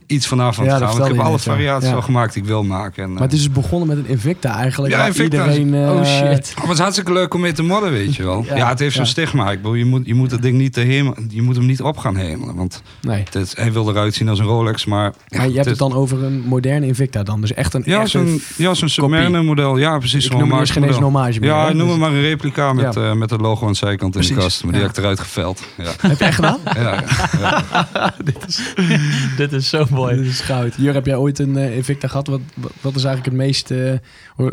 iets 0.06 0.26
vanaf 0.26 0.58
aan 0.58 0.64
Ja, 0.64 0.70
gaan. 0.70 0.80
Want 0.86 0.98
ik 0.98 1.04
heb 1.06 1.18
alle 1.20 1.30
net, 1.30 1.42
variaties 1.42 1.90
al 1.92 2.02
gemaakt 2.02 2.32
die 2.32 2.42
ik 2.42 2.48
wil 2.48 2.62
maken. 2.62 3.02
En, 3.02 3.08
eh, 3.08 3.14
maar 3.14 3.22
het 3.22 3.32
is 3.32 3.38
dus 3.38 3.50
begonnen 3.52 3.88
met 3.88 3.96
een 3.96 4.06
Invicta 4.08 4.54
eigenlijk. 4.56 4.92
Ja, 4.94 5.06
Invicta. 5.06 5.48
Iedereen, 5.52 5.74
eh, 5.74 5.90
oh 5.94 6.04
shit. 6.04 6.24
Oh, 6.56 6.56
maar 6.56 6.64
het 6.66 6.72
is 6.72 6.78
hartstikke 6.78 7.12
leuk 7.12 7.34
om 7.34 7.40
mee 7.40 7.52
te 7.52 7.62
modden, 7.62 7.90
weet 7.90 8.14
je 8.14 8.22
wel. 8.24 8.44
Ja, 8.54 8.68
het 8.68 8.78
heeft 8.78 8.96
zo'n 8.96 9.06
stigma. 9.06 9.50
Ik 9.50 9.56
bedoel, 9.62 9.74
je 9.74 9.84
moet, 9.84 10.06
je 10.06 10.14
moet 10.14 10.30
het 10.30 10.42
ding 10.42 10.58
niet 10.58 10.72
te 10.72 10.80
hemel, 10.80 11.14
je 11.28 11.42
moet 11.42 11.56
hem 11.56 11.66
niet 11.66 11.82
op 11.82 11.96
gaan 11.96 12.16
hemelen. 12.16 12.54
Want 12.54 12.82
Nee. 13.00 13.22
het 13.24 13.34
is- 13.34 13.56
hij 13.56 13.72
wil 13.72 13.90
eruit 13.90 14.14
zien 14.14 14.28
als 14.28 14.38
een 14.38 14.44
Rolex, 14.44 14.84
maar... 14.84 15.12
je 15.28 15.38
hebt 15.38 15.54
het 15.56 15.66
is- 15.66 15.78
dan 15.78 15.92
over 15.92 16.24
een 16.24 16.40
moderne 16.46 16.86
Invicta 16.86 17.22
dan. 17.22 17.40
Dus 17.40 17.54
echt 17.54 17.74
een 17.74 17.82
Ja, 17.84 18.06
zo'n 18.06 18.40
ja, 18.56 18.74
zo'n 18.74 18.88
Submarine 18.88 19.42
model. 19.42 19.76
Ja, 19.76 19.98
precies. 19.98 20.24
Ik 20.24 20.32
noem 20.36 20.58
dus 20.58 20.70
geen 20.70 20.84
eens 20.84 20.96
een 20.96 21.12
meer. 21.12 21.44
Ja, 21.44 21.72
noem 21.72 21.88
Dus- 21.88 21.96
maar 21.98 22.10
een 22.10 22.20
replica 22.20 22.72
met, 22.72 22.96
eh, 22.96 23.12
met 23.12 23.30
het 23.30 23.40
logo 23.40 23.66
aan 23.66 23.72
de 23.72 23.78
zijkant 23.78 24.16
in 24.16 24.20
de 24.22 24.34
kast. 24.34 24.64
Maar 24.64 24.72
die 24.72 24.80
heb 24.82 24.90
ik 24.90 24.96
eruit 24.96 25.20
geveld. 25.20 25.62
Heb 26.00 26.18
je 26.18 26.24
echt 26.24 26.34
gedaan? 26.34 26.58
Ja, 26.74 26.80
ja, 26.80 27.04
ja. 27.40 28.14
Dit 29.36 29.52
is 29.52 29.68
zo 29.68 29.84
mooi. 29.96 30.16
Dit 30.16 30.26
is 30.26 30.40
goud. 30.40 30.74
Jur, 30.76 30.94
heb 30.94 31.06
jij 31.06 31.16
ooit 31.16 31.38
een 31.38 31.56
eh, 31.56 31.76
Invicta 31.76 32.08
gehad? 32.08 32.26
Wat, 32.26 32.40
wat- 32.80 32.94
is 32.96 33.04
eigenlijk 33.04 33.24
het 33.36 33.46
meest... 33.46 33.70
eh, 33.70 33.92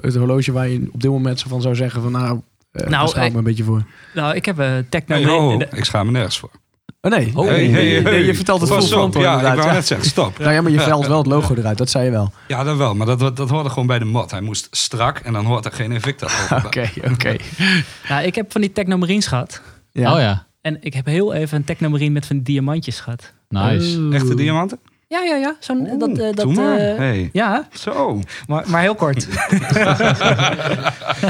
het 0.02 0.16
horloge 0.16 0.52
waar 0.52 0.68
je 0.70 0.90
op 0.92 1.02
dit 1.02 1.12
moment 1.12 1.40
zo 1.40 1.50
van 1.50 1.62
zou 1.62 1.76
zeggen 1.76 2.02
van... 2.02 2.12
Nou, 2.12 2.42
eh 2.72 2.82
Nou, 2.82 2.92
daar 2.92 3.08
schaam 3.10 3.26
ik 3.26 3.32
me 3.32 3.38
een 3.38 3.44
beetje 3.44 3.64
voor. 3.64 3.84
Nou, 4.14 4.36
ik 4.36 4.46
heb 4.46 4.58
een 4.58 4.90
techno... 4.90 5.16
Hey, 5.16 5.26
ho, 5.26 5.40
ho, 5.40 5.60
ik 5.72 5.84
schaam 5.86 6.06
me 6.06 6.12
nergens 6.12 6.40
voor. 6.40 6.50
Oh 7.02 7.12
nee. 7.12 7.32
Oh, 7.34 7.46
Hey, 7.48 8.24
je 8.24 8.36
vertelt 8.36 8.62
het 8.62 8.70
vol 8.70 8.82
verantwoord 8.82 9.26
Ja, 9.26 9.36
ik 9.38 9.42
wou 9.56 9.68
Ja. 9.68 9.74
net 9.74 9.88
zeggen, 9.88 10.08
stop. 10.08 10.38
Nou 10.40 10.52
ja, 10.52 10.62
maar 10.62 10.72
je 10.72 10.80
velt 10.92 11.08
wel 11.08 11.18
het 11.18 11.28
logo 11.28 11.56
eruit. 11.56 11.78
Dat 11.78 11.90
zei 11.90 12.06
je 12.06 12.12
wel. 12.12 12.32
Ja, 12.48 12.64
dat 12.64 12.78
wel. 12.78 12.96
Maar 12.96 13.08
dat, 13.08 13.20
dat, 13.20 13.38
dat 13.38 13.50
hoorde 13.50 13.70
gewoon 13.70 13.88
bij 13.88 14.00
de 14.00 14.06
mod. 14.06 14.32
Hij 14.32 14.42
moest 14.42 14.68
strak 14.72 15.18
en 15.20 15.34
dan 15.34 15.46
hoort 15.46 15.66
er 15.66 15.72
geen 15.72 15.92
Invicta 15.92 16.26
op. 16.26 16.66
Oké, 16.66 16.90
oké. 17.12 17.36
Nou, 18.10 18.24
ik 18.26 18.36
heb 18.36 18.52
van 18.52 18.62
die 18.62 18.72
technomarines 18.72 19.28
gehad. 19.28 19.62
Ja. 19.92 20.14
Oh 20.14 20.20
ja, 20.20 20.48
En 20.62 20.78
ik 20.82 20.94
heb 20.94 21.06
heel 21.06 21.34
even 21.34 21.58
een 21.58 21.64
technomarine 21.64 22.10
met 22.14 22.26
van 22.26 22.36
die 22.36 22.46
diamantjes 22.46 23.00
gehad. 23.00 23.34
nice. 23.50 23.98
Oeh. 24.00 24.16
Echte 24.16 24.36
diamanten? 24.36 24.80
Ja, 25.14 25.22
ja, 25.24 25.36
ja. 25.36 25.56
Zo'n, 25.60 25.90
dat, 25.98 26.10
eh, 26.18 26.34
dat, 26.34 26.58
eh, 26.58 26.98
hey. 26.98 27.30
Ja, 27.34 27.68
Zo. 27.74 28.20
maar, 28.48 28.64
maar 28.68 28.82
heel 28.82 28.96
kort. 28.96 29.28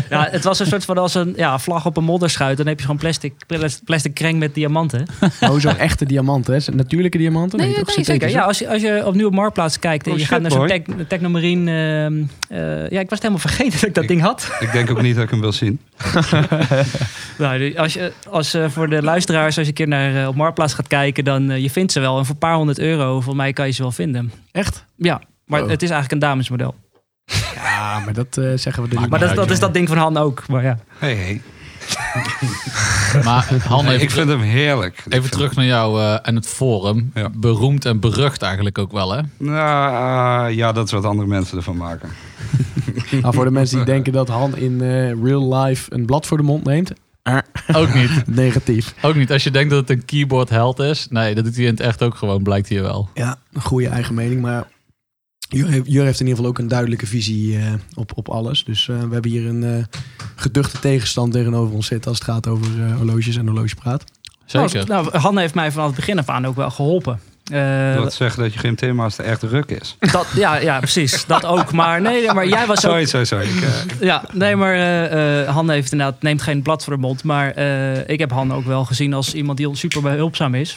ja, 0.10 0.28
het 0.32 0.44
was 0.44 0.60
een 0.60 0.66
soort 0.66 0.86
van 0.86 0.98
als 0.98 1.14
een 1.14 1.34
ja, 1.36 1.60
vlag 1.60 1.86
op 1.86 1.98
een 1.98 2.04
modderschuit. 2.04 2.58
Dan 2.58 2.68
heb 2.68 2.78
je 2.80 2.86
gewoon 2.86 3.00
plastic, 3.00 3.34
plastic 3.86 4.14
kreng 4.14 4.40
met 4.40 4.54
diamanten. 4.56 5.06
Oh, 5.42 5.60
zo'n 5.60 5.78
echte 5.78 6.06
diamant, 6.06 6.48
hè? 6.48 6.58
Natuurlijke 6.74 7.18
diamanten? 7.18 7.60
Nee, 7.60 7.74
toch 7.74 7.96
nee, 7.96 8.06
zeker. 8.06 8.30
Ja, 8.30 8.42
als 8.44 8.60
je, 8.60 8.70
als 8.70 8.82
je 8.82 9.02
opnieuw 9.06 9.28
op 9.28 9.34
Marktplaats 9.34 9.80
kijkt 9.80 10.06
en 10.06 10.12
Oh, 10.12 10.18
je 10.18 10.24
shit, 10.24 10.34
gaat 10.34 10.42
naar 10.42 10.52
zo'n 10.52 10.68
tech, 10.68 10.82
Technomarine... 11.08 11.72
ehm, 12.06 12.24
eh, 12.60 12.90
ja, 12.90 13.00
ik 13.00 13.10
was 13.10 13.20
het 13.20 13.22
helemaal 13.22 13.38
vergeten 13.40 13.72
dat 13.80 13.84
ik 13.84 13.94
dat 13.94 14.04
Ik- 14.04 14.10
ding 14.10 14.22
had. 14.22 14.52
Ik 14.60 14.72
denk 14.72 14.90
ook 14.90 15.02
niet 15.02 15.16
dat 15.16 15.24
ik 15.24 15.30
hem 15.30 15.40
wil 15.42 15.52
zien. 15.52 15.80
Nou, 17.38 17.58
de- 17.58 17.74
als 17.80 17.94
je, 17.94 18.12
als, 18.30 18.54
eh, 18.54 18.70
voor 18.70 18.90
de 18.90 19.02
luisteraars, 19.04 19.46
als 19.58 19.66
je 19.66 19.68
een 19.68 19.74
keer 19.74 19.88
naar 19.88 20.28
op 20.28 20.36
Marktplaats 20.36 20.74
gaat 20.74 20.88
kijken... 20.88 21.24
dan 21.24 21.62
je 21.62 21.70
vindt 21.70 21.92
ze 21.92 22.00
wel. 22.00 22.18
En 22.18 22.26
voor 22.26 22.34
een 22.34 22.40
paar 22.40 22.56
honderd 22.56 22.80
euro, 22.80 23.22
voor 23.22 23.36
mij 23.36 23.54
kan 23.54 23.66
je 23.66 23.73
ze 23.74 23.82
wel 23.82 23.92
vinden. 23.92 24.32
Echt? 24.52 24.86
Ja, 24.96 25.22
maar 25.46 25.62
Oh. 25.64 25.70
het 25.70 25.82
is 25.84 25.90
eigenlijk 25.90 26.22
een 26.22 26.30
damesmodel. 26.30 26.76
Ja, 27.56 28.00
maar 28.00 28.14
dat 28.14 28.38
eh, 28.38 28.52
zeggen 28.56 28.84
we 28.84 28.90
er 28.96 29.00
niet 29.02 29.10
Maar 29.10 29.20
dat, 29.20 29.36
dat 29.36 29.50
is 29.52 29.60
dat 29.60 29.74
ding 29.74 29.88
van 29.88 29.98
Han 29.98 30.18
ook. 30.18 30.48
Maar 30.48 30.64
ja. 30.64 30.78
Hey, 30.98 31.16
hey. 31.16 31.42
Maar 33.24 33.48
Han, 33.68 33.84
Nee, 33.86 33.94
even, 33.94 34.06
ik 34.06 34.12
vind 34.12 34.30
hem 34.30 34.40
heerlijk. 34.42 35.04
Even 35.10 35.30
terug 35.32 35.56
naar 35.56 35.66
jou 35.66 36.00
eh, 36.02 36.18
en 36.22 36.36
het 36.36 36.48
forum. 36.48 37.12
Ja. 37.14 37.30
Beroemd 37.34 37.86
en 37.86 38.00
berucht 38.00 38.42
eigenlijk 38.42 38.78
ook 38.78 38.92
wel, 38.92 39.12
hè? 39.14 39.22
Nou, 39.38 40.50
eh, 40.50 40.56
ja, 40.56 40.72
dat 40.72 40.86
is 40.86 40.92
wat 40.92 41.06
andere 41.06 41.28
mensen 41.28 41.58
ervan 41.58 41.78
maken. 41.78 42.10
Maar 43.22 43.34
voor 43.38 43.46
de 43.46 43.52
mensen 43.52 43.78
die 43.78 43.86
denken 43.86 44.14
dat 44.14 44.28
Han 44.28 44.58
in 44.58 44.82
eh, 44.82 45.24
real 45.24 45.56
life 45.56 45.94
een 45.94 46.06
blad 46.06 46.26
voor 46.28 46.38
de 46.38 46.44
mond 46.44 46.64
neemt, 46.66 46.92
Ook 47.74 47.94
niet. 47.94 48.28
negatief. 48.46 48.96
Ook 49.02 49.16
niet. 49.16 49.32
Als 49.32 49.44
je 49.44 49.52
denkt 49.52 49.70
dat 49.70 49.80
het 49.80 49.90
een 49.90 50.06
keyboard 50.06 50.50
held 50.50 50.80
is. 50.80 51.08
Nee, 51.10 51.36
dat 51.36 51.44
doet 51.44 51.56
hij 51.56 51.64
in 51.64 51.70
het 51.72 51.80
echt 51.80 52.04
ook 52.04 52.16
gewoon, 52.16 52.44
blijkt 52.44 52.68
hier 52.68 52.82
wel. 52.82 53.10
Ja, 53.14 53.40
een 53.52 53.62
goede 53.62 53.88
eigen 53.88 54.14
mening. 54.14 54.42
Maar 54.42 54.68
Jur 55.50 55.68
heeft, 55.68 55.88
Jur 55.88 56.04
heeft 56.04 56.20
in 56.20 56.26
ieder 56.26 56.38
geval 56.38 56.52
ook 56.52 56.60
een 56.60 56.68
duidelijke 56.68 57.08
visie 57.08 57.58
eh, 57.58 57.74
op, 57.96 58.12
op 58.16 58.30
alles. 58.30 58.64
Dus 58.64 58.90
eh, 58.90 58.96
we 58.96 59.14
hebben 59.14 59.32
hier 59.32 59.46
een 59.46 59.64
eh, 59.64 59.84
geduchte 60.36 60.80
tegenstand 60.80 61.32
tegenover 61.32 61.76
ons 61.76 61.88
zitten 61.88 62.10
als 62.10 62.20
het 62.20 62.28
gaat 62.28 62.48
over 62.48 62.84
eh, 62.84 62.96
horloges 62.96 63.36
en 63.36 63.48
horlogepraat. 63.48 64.04
Zeker. 64.46 64.88
Nou, 64.88 65.04
nou, 65.04 65.18
Han 65.18 65.38
heeft 65.38 65.54
mij 65.54 65.72
vanaf 65.72 65.88
het 65.88 65.96
begin 65.96 66.20
af 66.20 66.30
aan 66.30 66.46
ook 66.46 66.56
wel 66.56 66.72
geholpen. 66.72 67.20
Eh, 67.54 67.96
Dat 67.96 68.14
zeggen 68.14 68.44
dat 68.44 68.54
je 68.54 68.60
geen 68.60 68.76
themaster 68.76 69.26
echt 69.26 69.44
ruk 69.44 69.70
is. 69.70 69.98
dat, 70.12 70.28
ja, 70.36 70.56
ja, 70.56 70.78
precies. 70.80 71.26
Dat 71.26 71.46
ook. 71.46 71.72
Maar 71.72 72.02
nee, 72.02 72.34
maar 72.34 72.48
jij 72.48 72.66
was 72.66 72.86
ook... 72.86 72.92
Sorry, 72.92 73.06
sorry, 73.06 73.26
sorry. 73.26 73.46
Ik, 73.46 73.62
eh, 73.62 74.00
Ja, 74.00 74.24
nee, 74.32 74.56
maar 74.56 74.76
eh, 75.10 75.54
Han 75.54 75.70
heeft 75.70 75.92
inderdaad, 75.92 76.22
neemt 76.22 76.42
geen 76.42 76.62
blad 76.62 76.84
voor 76.84 76.94
de 76.94 77.00
mond. 77.00 77.24
Maar 77.24 77.58
ik 78.08 78.20
heb 78.20 78.32
Han 78.32 78.54
ook 78.54 78.66
wel 78.66 78.86
gezien 78.86 79.14
als 79.14 79.34
iemand 79.34 79.58
die 79.58 79.76
super 79.76 80.02
behulpzaam 80.02 80.56
is. 80.56 80.76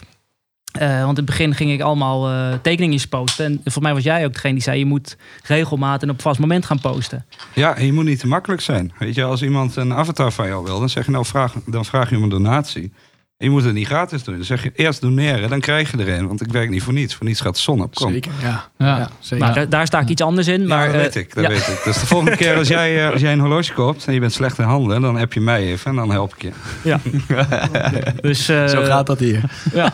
Want 0.79 1.01
in 1.01 1.15
het 1.15 1.25
begin 1.25 1.55
ging 1.55 1.71
ik 1.71 1.81
allemaal 1.81 2.29
tekeningen 2.61 3.09
posten. 3.09 3.45
En 3.45 3.53
volgens 3.53 3.83
mij 3.83 3.93
was 3.93 4.03
jij 4.03 4.25
ook 4.25 4.33
degene 4.33 4.53
die 4.53 4.63
zei... 4.63 4.79
je 4.79 4.85
moet 4.85 5.17
regelmatig 5.43 6.01
en 6.01 6.09
op 6.09 6.21
vast 6.21 6.39
moment 6.39 6.65
gaan 6.65 6.79
posten. 6.79 7.25
ja, 7.53 7.75
en 7.75 7.85
je 7.85 7.93
moet 7.93 8.05
niet 8.05 8.19
te 8.19 8.27
makkelijk 8.27 8.61
zijn. 8.61 8.93
Weet 8.99 9.15
je, 9.15 9.23
als 9.23 9.41
iemand 9.41 9.75
een 9.75 9.93
avatar 9.93 10.31
van 10.31 10.47
jou 10.47 10.63
wil, 10.63 10.79
dan 10.79 10.89
zeg 10.89 11.05
je 11.05 11.11
nou, 11.11 11.25
vraag, 11.25 11.53
dan 11.65 11.85
vraag 11.85 12.09
je 12.09 12.15
om 12.15 12.23
een 12.23 12.29
donatie. 12.29 12.91
En 13.37 13.45
je 13.45 13.49
moet 13.49 13.63
het 13.63 13.73
niet 13.73 13.87
gratis 13.87 14.23
doen. 14.23 14.35
Dan 14.35 14.43
zeg 14.43 14.63
je 14.63 14.71
eerst 14.75 15.01
doneren, 15.01 15.49
dan 15.49 15.59
krijg 15.59 15.91
je 15.91 15.97
er 15.97 16.09
een. 16.09 16.27
Want 16.27 16.41
ik 16.41 16.51
werk 16.51 16.69
niet 16.69 16.83
voor 16.83 16.93
niets. 16.93 17.15
Voor 17.15 17.25
niets 17.25 17.41
gaat 17.41 17.55
de 17.55 17.61
zon 17.61 17.81
op. 17.81 17.95
Kom. 17.95 18.11
Zeker, 18.11 18.31
ja. 18.41 18.69
Ja. 18.77 18.97
ja. 18.97 19.09
zeker. 19.19 19.45
Maar 19.45 19.55
daar, 19.55 19.69
daar 19.69 19.85
sta 19.87 19.99
ik 19.99 20.09
iets 20.09 20.21
anders 20.21 20.47
in. 20.47 20.67
Maar, 20.67 20.79
ja, 20.79 20.85
dat 20.85 20.95
eh, 20.95 21.01
weet 21.01 21.15
ik. 21.15 21.33
Dat 21.33 21.43
ja. 21.43 21.49
weet 21.49 21.67
ik. 21.67 21.81
Dus 21.83 21.99
de 21.99 22.05
volgende 22.05 22.37
keer 22.41 22.55
als 22.55 22.67
jij, 22.67 23.05
eh, 23.05 23.11
als 23.11 23.21
jij 23.21 23.31
een 23.33 23.39
horloge 23.39 23.73
koopt 23.73 24.07
en 24.07 24.13
je 24.13 24.19
bent 24.19 24.33
slecht 24.33 24.57
in 24.59 24.65
handen, 24.65 25.01
dan 25.01 25.17
heb 25.17 25.33
je 25.33 25.39
mij 25.41 25.63
even 25.63 25.89
en 25.89 25.95
dan 25.97 26.11
help 26.11 26.35
ik 26.35 26.41
je. 26.41 26.51
Dus, 28.21 28.49
eh, 28.49 28.67
Zo 28.67 28.83
gaat 28.83 29.07
dat 29.07 29.19
hier. 29.19 29.41
Ja. 29.73 29.93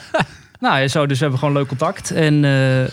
nou, 0.60 0.80
ja, 0.80 0.88
zo, 0.88 1.06
dus 1.06 1.18
we 1.18 1.22
hebben 1.22 1.40
gewoon 1.40 1.54
leuk 1.54 1.68
contact. 1.68 2.12
En 2.12 2.46
eh, 2.46 2.88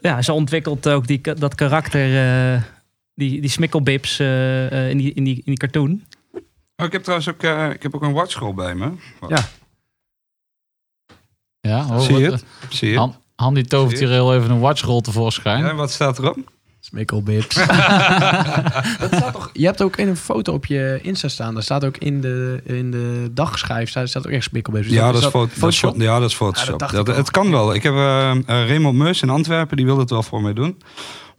ja, 0.00 0.22
ze 0.22 0.32
ontwikkelt 0.32 0.88
ook 0.88 1.06
die, 1.06 1.20
dat 1.20 1.54
karakter, 1.54 2.16
eh, 2.54 2.62
die, 3.14 3.40
die 3.40 3.50
smikkelbips 3.50 4.18
eh, 4.18 4.66
eh, 4.72 4.90
in, 4.90 4.96
die, 4.96 5.12
in, 5.12 5.24
die, 5.24 5.34
in 5.34 5.42
die 5.44 5.56
cartoon. 5.56 6.02
Oh, 6.76 6.86
ik 6.86 6.92
heb 6.92 7.02
trouwens 7.02 7.28
ook, 7.28 7.42
eh, 7.42 7.70
ik 7.70 7.82
heb 7.82 7.94
ook 7.94 8.02
een 8.02 8.12
watchscroll 8.12 8.54
bij 8.54 8.74
me. 8.74 8.90
Ja. 9.28 9.48
Ja, 11.66 11.86
oh, 11.90 11.98
Zie 12.00 12.16
je 12.18 12.30
wat- 12.30 12.40
het? 12.40 12.44
Zie 12.74 12.90
je? 12.90 12.96
Han, 12.98 13.14
Han 13.36 13.54
die 13.54 13.64
tovert 13.64 13.98
hier 13.98 14.08
heel 14.08 14.34
even 14.34 14.50
een 14.50 14.60
watchroll 14.60 15.00
tevoorschijn. 15.00 15.64
Ja, 15.64 15.74
wat 15.74 15.90
staat 15.90 16.18
erop? 16.18 16.36
Smikkelbips. 16.80 17.54
dat 19.00 19.10
staat 19.12 19.32
toch, 19.32 19.50
je 19.52 19.64
hebt 19.66 19.82
ook 19.82 19.96
in 19.96 20.08
een 20.08 20.16
foto 20.16 20.52
op 20.52 20.66
je 20.66 20.98
Insta 21.02 21.28
staan. 21.28 21.54
Daar 21.54 21.62
staat 21.62 21.84
ook 21.84 21.96
in 21.96 22.20
de, 22.20 22.60
in 22.64 22.90
de 22.90 23.30
dagschijf 23.34 23.88
staat, 23.88 24.08
staat 24.08 24.26
ook 24.26 24.32
echt 24.32 24.44
smikkelbips. 24.44 24.86
Ja, 24.88 25.06
dat 25.06 25.14
is, 25.14 25.20
dat 25.30 25.48
Photoshop. 25.50 26.00
ja, 26.00 26.18
dat 26.18 26.30
is 26.30 26.38
Ja, 26.38 26.44
Photoshop. 26.44 26.78
dat 26.78 26.90
dat 26.90 27.08
al. 27.08 27.14
het 27.14 27.30
kan 27.30 27.50
wel. 27.50 27.74
Ik 27.74 27.82
heb 27.82 27.92
eh 27.94 28.30
eh, 28.30 28.40
Raymond 28.46 28.96
Meus 28.98 29.22
in 29.22 29.30
Antwerpen, 29.30 29.76
die 29.76 29.86
wil 29.86 29.98
het 29.98 30.10
wel 30.10 30.22
voor 30.22 30.42
mij 30.42 30.52
doen. 30.52 30.78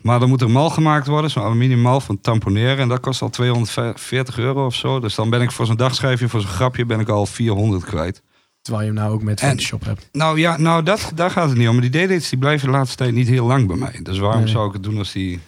Maar 0.01 0.19
dan 0.19 0.29
moet 0.29 0.41
er 0.41 0.49
mal 0.49 0.69
gemaakt 0.69 1.07
worden, 1.07 1.31
zo'n 1.31 1.43
aluminiummal 1.43 1.99
van 1.99 2.21
tamponeren. 2.21 2.77
En 2.77 2.87
dat 2.87 2.99
kost 2.99 3.21
al 3.21 3.29
240 3.29 4.37
euro 4.37 4.65
of 4.65 4.75
zo. 4.75 4.99
Dus 4.99 5.15
dan 5.15 5.29
ben 5.29 5.41
ik 5.41 5.51
voor 5.51 5.65
zo'n 5.65 5.75
dagschijfje, 5.75 6.29
voor 6.29 6.41
zo'n 6.41 6.49
grapje, 6.49 6.85
ben 6.85 6.99
ik 6.99 7.09
al 7.09 7.25
400 7.25 7.83
kwijt. 7.83 8.21
Terwijl 8.67 8.87
je 8.87 8.93
hem 8.93 9.03
nou 9.03 9.13
ook 9.15 9.23
met 9.23 9.41
En- 9.41 9.47
Photoshop 9.49 9.85
hebt. 9.85 10.09
Nou 10.11 10.39
ja, 10.39 10.57
nou, 10.57 10.83
dat, 10.83 11.11
daar 11.15 11.31
gaat 11.31 11.49
het 11.49 11.57
niet 11.57 11.67
om. 11.67 11.73
Maar 11.77 11.89
die 11.89 12.05
D-dates 12.05 12.29
die 12.29 12.39
blijven 12.39 12.67
de 12.67 12.73
laatste 12.73 12.95
tijd 12.97 13.13
niet 13.13 13.27
heel 13.27 13.45
lang 13.45 13.67
bij 13.67 13.75
mij. 13.75 13.99
Dus 14.03 14.17
waarom 14.19 14.41
Nee. 14.43 14.49
zou 14.51 14.67
ik 14.67 14.73
het 14.73 14.83
doen 14.83 14.97
als 14.97 15.11
die... 15.11 15.39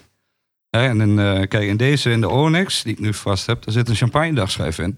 Hè, 0.70 0.88
en 0.88 1.02
in, 1.02 1.20
eh, 1.20 1.48
kijk, 1.48 1.68
in 1.68 1.78
deze, 1.78 2.12
in 2.12 2.22
de 2.22 2.30
Onyx, 2.30 2.84
die 2.84 2.94
ik 2.94 3.00
nu 3.00 3.14
vast 3.14 3.46
heb, 3.46 3.64
daar 3.66 3.74
zit 3.74 3.90
een 3.90 3.96
champagne 3.96 4.34
dagschijf 4.34 4.80
in. 4.80 4.98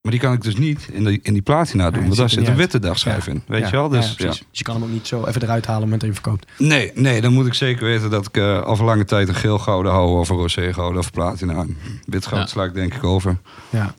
Maar 0.00 0.12
die 0.12 0.20
kan 0.20 0.32
ik 0.32 0.42
dus 0.42 0.56
niet 0.56 0.88
in, 0.92 1.04
de, 1.04 1.18
in 1.22 1.32
die 1.32 1.42
platina 1.42 1.84
doen. 1.84 1.92
Nee, 1.98 2.02
want 2.06 2.16
daar 2.16 2.30
zit 2.30 2.48
een 2.48 2.56
witte 2.56 2.78
dagschijf 2.78 3.26
in. 3.26 3.42
Weet 3.46 3.64
je 3.68 3.76
wel? 3.76 3.88
Dus, 3.88 4.14
ja. 4.18 4.26
Dus 4.26 4.42
je 4.50 4.64
kan 4.64 4.74
hem 4.74 4.84
ook 4.84 4.90
niet 4.90 5.06
zo 5.06 5.24
even 5.26 5.42
eruit 5.42 5.66
halen 5.66 5.88
met 5.88 6.02
even 6.02 6.14
verkoopt. 6.14 6.46
Nee, 6.58 6.90
nee, 6.94 7.20
dan 7.20 7.32
moet 7.32 7.46
ik 7.46 7.54
zeker 7.54 7.84
weten 7.84 8.10
dat 8.10 8.26
ik 8.26 8.36
al 8.42 8.76
voor 8.76 8.86
lange 8.86 9.04
tijd 9.04 9.28
een 9.28 9.34
geel 9.34 9.58
gouden 9.58 9.92
hou 9.92 10.18
of 10.18 10.28
een 10.28 10.36
roze 10.36 10.72
gouden 10.72 10.98
of 11.00 11.10
platina. 11.10 11.66
Wit 12.06 12.26
goud 12.26 12.40
Ja. 12.42 12.46
sla 12.46 12.64
ik 12.64 12.74
denk 12.74 12.94
ik 12.94 13.04
over. 13.04 13.36
Ja, 13.70 13.94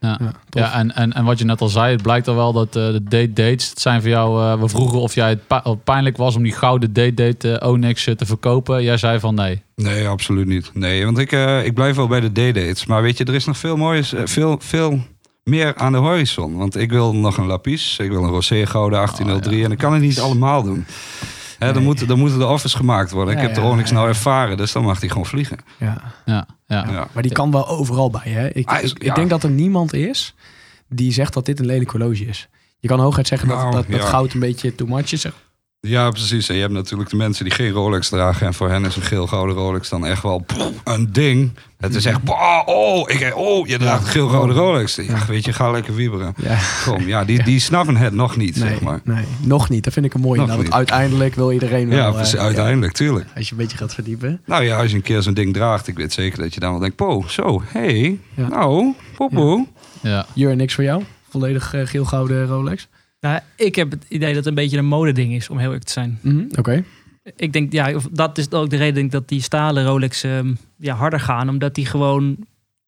ja. 0.00 0.18
Ja. 0.50 0.72
en, 0.72 0.94
en, 0.94 1.12
en 1.12 1.24
wat 1.24 1.38
je 1.38 1.44
net 1.44 1.60
al 1.60 1.68
zei, 1.68 1.92
het 1.92 2.02
blijkt 2.02 2.28
al 2.28 2.34
wel 2.34 2.52
dat 2.52 2.66
eh, 2.66 2.72
de 2.72 3.02
date 3.02 3.32
dates, 3.32 3.68
het 3.70 3.80
zijn 3.80 4.00
voor 4.00 4.10
jou, 4.10 4.42
eh, 4.42 4.60
we 4.60 4.68
vroegen 4.68 5.00
of 5.00 5.14
jij 5.14 5.28
het 5.28 5.46
pa- 5.46 5.74
pijnlijk 5.84 6.16
was 6.16 6.36
om 6.36 6.42
die 6.42 6.52
gouden 6.52 6.92
date 6.92 7.14
date 7.14 7.58
eh, 7.58 7.68
Onyx 7.68 8.04
te 8.04 8.26
verkopen. 8.26 8.82
Jij 8.82 8.96
zei 8.96 9.18
van 9.20 9.34
nee. 9.34 9.62
Nee, 9.76 10.08
absoluut 10.08 10.46
niet. 10.46 10.70
Nee, 10.74 11.04
want 11.04 11.18
ik, 11.18 11.32
ik 11.64 11.74
blijf 11.74 11.96
wel 11.96 12.06
bij 12.06 12.20
de 12.20 12.30
D-dates. 12.30 12.86
Maar 12.86 13.02
weet 13.02 13.18
je, 13.18 13.24
er 13.24 13.34
is 13.34 13.44
nog 13.44 13.56
veel 13.56 13.76
moois, 13.76 14.12
veel, 14.24 14.56
veel 14.60 14.98
meer 15.44 15.74
aan 15.76 15.92
de 15.92 15.98
horizon. 15.98 16.56
Want 16.56 16.76
ik 16.76 16.90
wil 16.90 17.14
nog 17.14 17.36
een 17.36 17.46
lapis, 17.46 17.96
ik 18.00 18.10
wil 18.10 18.22
een 18.22 18.30
rosé 18.30 18.66
gouden 18.66 18.98
1803 18.98 19.64
en 19.64 19.72
ik 19.72 19.78
kan 19.78 19.92
het 19.92 20.02
niet 20.02 20.20
allemaal 20.26 20.62
doen. 20.62 20.84
Hè, 21.66 21.72
dan, 21.72 21.82
moeten, 21.82 22.06
dan 22.06 22.18
moeten 22.18 22.38
de 22.38 22.46
offers 22.46 22.74
gemaakt 22.74 23.10
worden. 23.10 23.34
ik 23.34 23.40
Ja, 23.40 23.46
heb 23.46 23.54
de 23.54 23.60
ja, 23.60 23.66
Onyx 23.66 23.88
ja, 23.88 23.94
nou 23.94 24.08
ervaren, 24.08 24.56
dus 24.56 24.72
dan 24.72 24.84
mag 24.84 25.00
die 25.00 25.08
gewoon 25.10 25.26
vliegen. 25.26 25.58
ja. 25.78 26.02
Ja, 26.24 26.46
ja. 26.66 26.86
Ja. 26.90 27.08
Maar 27.12 27.22
die 27.22 27.32
kan 27.32 27.50
wel 27.50 27.68
overal 27.68 28.10
bij. 28.10 28.30
Hè? 28.32 28.48
Ik, 28.48 28.68
Hij 28.70 28.82
is- 28.82 28.90
ik, 28.90 28.96
ik 28.98 29.04
ja. 29.04 29.14
denk 29.14 29.30
dat 29.30 29.42
er 29.42 29.50
niemand 29.50 29.92
is 29.92 30.34
die 30.88 31.12
zegt 31.12 31.32
dat 31.34 31.46
dit 31.46 31.58
een 31.58 31.66
lelijk 31.66 31.90
horloge 31.90 32.24
is. 32.26 32.48
Je 32.78 32.88
kan 32.88 33.00
hooguit 33.00 33.26
zeggen 33.26 33.48
dat, 33.48 33.56
Nou, 33.58 33.72
dat, 33.72 33.86
dat 33.90 34.00
ja. 34.00 34.06
goud 34.06 34.32
een 34.34 34.40
beetje 34.40 34.74
too 34.74 34.86
much 34.88 35.12
is. 35.12 35.26
Ja, 35.82 36.10
precies. 36.10 36.48
En 36.48 36.54
je 36.54 36.60
hebt 36.60 36.72
natuurlijk 36.72 37.10
de 37.10 37.16
mensen 37.16 37.44
die 37.44 37.52
geen 37.54 37.70
Rolex 37.70 38.08
dragen. 38.08 38.46
En 38.46 38.54
voor 38.54 38.68
hen 38.70 38.84
is 38.84 38.96
een 38.96 39.02
geel-gouden 39.02 39.56
Rolex 39.56 39.88
dan 39.88 40.06
echt 40.06 40.22
wel 40.22 40.44
een 40.84 41.12
ding. 41.12 41.50
Het 41.78 41.94
is 41.94 42.04
echt, 42.04 42.22
bah, 42.22 42.62
oh, 42.66 43.10
ik, 43.10 43.32
oh, 43.36 43.66
je 43.66 43.78
draagt 43.78 44.02
een 44.02 44.08
geel-gouden 44.10 44.56
Rolex. 44.56 44.94
Ja, 44.96 45.26
weet 45.28 45.44
je, 45.44 45.52
ga 45.52 45.70
lekker 45.70 45.94
wieberen. 45.94 46.34
Ja, 46.36 46.58
Kom, 46.84 47.06
ja, 47.08 47.24
die, 47.24 47.42
die 47.42 47.60
snappen 47.60 47.96
het 47.96 48.12
nog 48.12 48.36
niet, 48.36 48.56
nee, 48.56 48.68
zeg 48.68 48.80
maar. 48.80 49.00
nee, 49.04 49.24
nog 49.40 49.68
niet. 49.68 49.84
Dat 49.84 49.92
vind 49.92 50.06
ik 50.06 50.14
een 50.14 50.20
mooie. 50.20 50.36
Nou, 50.36 50.48
want 50.50 50.62
niet. 50.62 50.72
uiteindelijk 50.72 51.34
wil 51.34 51.52
iedereen 51.52 51.88
wel. 51.88 52.12
Ja, 52.12 52.20
eh, 52.20 52.30
ja, 52.32 52.38
uiteindelijk, 52.38 52.92
tuurlijk. 52.92 53.26
als 53.36 53.46
je 53.46 53.52
een 53.52 53.58
beetje 53.58 53.76
gaat 53.76 53.94
verdiepen. 53.94 54.40
Nou 54.46 54.64
ja, 54.64 54.78
als 54.80 54.90
je 54.90 54.96
een 54.96 55.02
keer 55.02 55.22
zo'n 55.22 55.34
ding 55.34 55.54
draagt, 55.54 55.86
ik 55.86 55.96
weet 55.96 56.12
zeker 56.12 56.38
dat 56.38 56.54
je 56.54 56.60
dan 56.60 56.70
wel 56.70 56.80
denkt, 56.80 56.96
po, 56.96 57.24
zo, 57.28 57.62
hey, 57.66 58.18
Ja. 58.34 58.48
nou, 58.48 58.94
poepoe. 59.16 59.66
ja. 60.02 60.26
Jur, 60.32 60.56
niks 60.56 60.74
voor 60.74 60.84
jou? 60.84 61.02
Volledig 61.30 61.74
eh, 61.74 61.86
geel-gouden 61.86 62.46
Rolex? 62.46 62.88
Nou, 63.20 63.40
ik 63.56 63.74
heb 63.74 63.90
het 63.90 64.04
idee 64.08 64.28
dat 64.28 64.36
het 64.36 64.46
een 64.46 64.54
beetje 64.54 64.78
een 64.78 64.86
modeding 64.86 65.34
is, 65.34 65.48
om 65.48 65.56
heel 65.56 65.66
eerlijk 65.66 65.84
te 65.84 65.92
zijn. 65.92 66.18
Mhm, 66.22 66.44
Oké. 66.58 66.84
Ik 67.36 67.52
denk, 67.52 67.72
ja, 67.72 67.94
of 67.94 68.08
dat 68.10 68.38
is 68.38 68.50
ook 68.50 68.70
de 68.70 68.76
reden 68.76 68.94
denk 68.94 69.12
dat 69.12 69.28
die 69.28 69.42
stalen 69.42 69.84
Rolex 69.84 70.22
ehm, 70.22 70.54
ja, 70.76 70.94
harder 70.94 71.20
gaan. 71.20 71.48
Omdat 71.48 71.74
die 71.74 71.86
gewoon, 71.86 72.36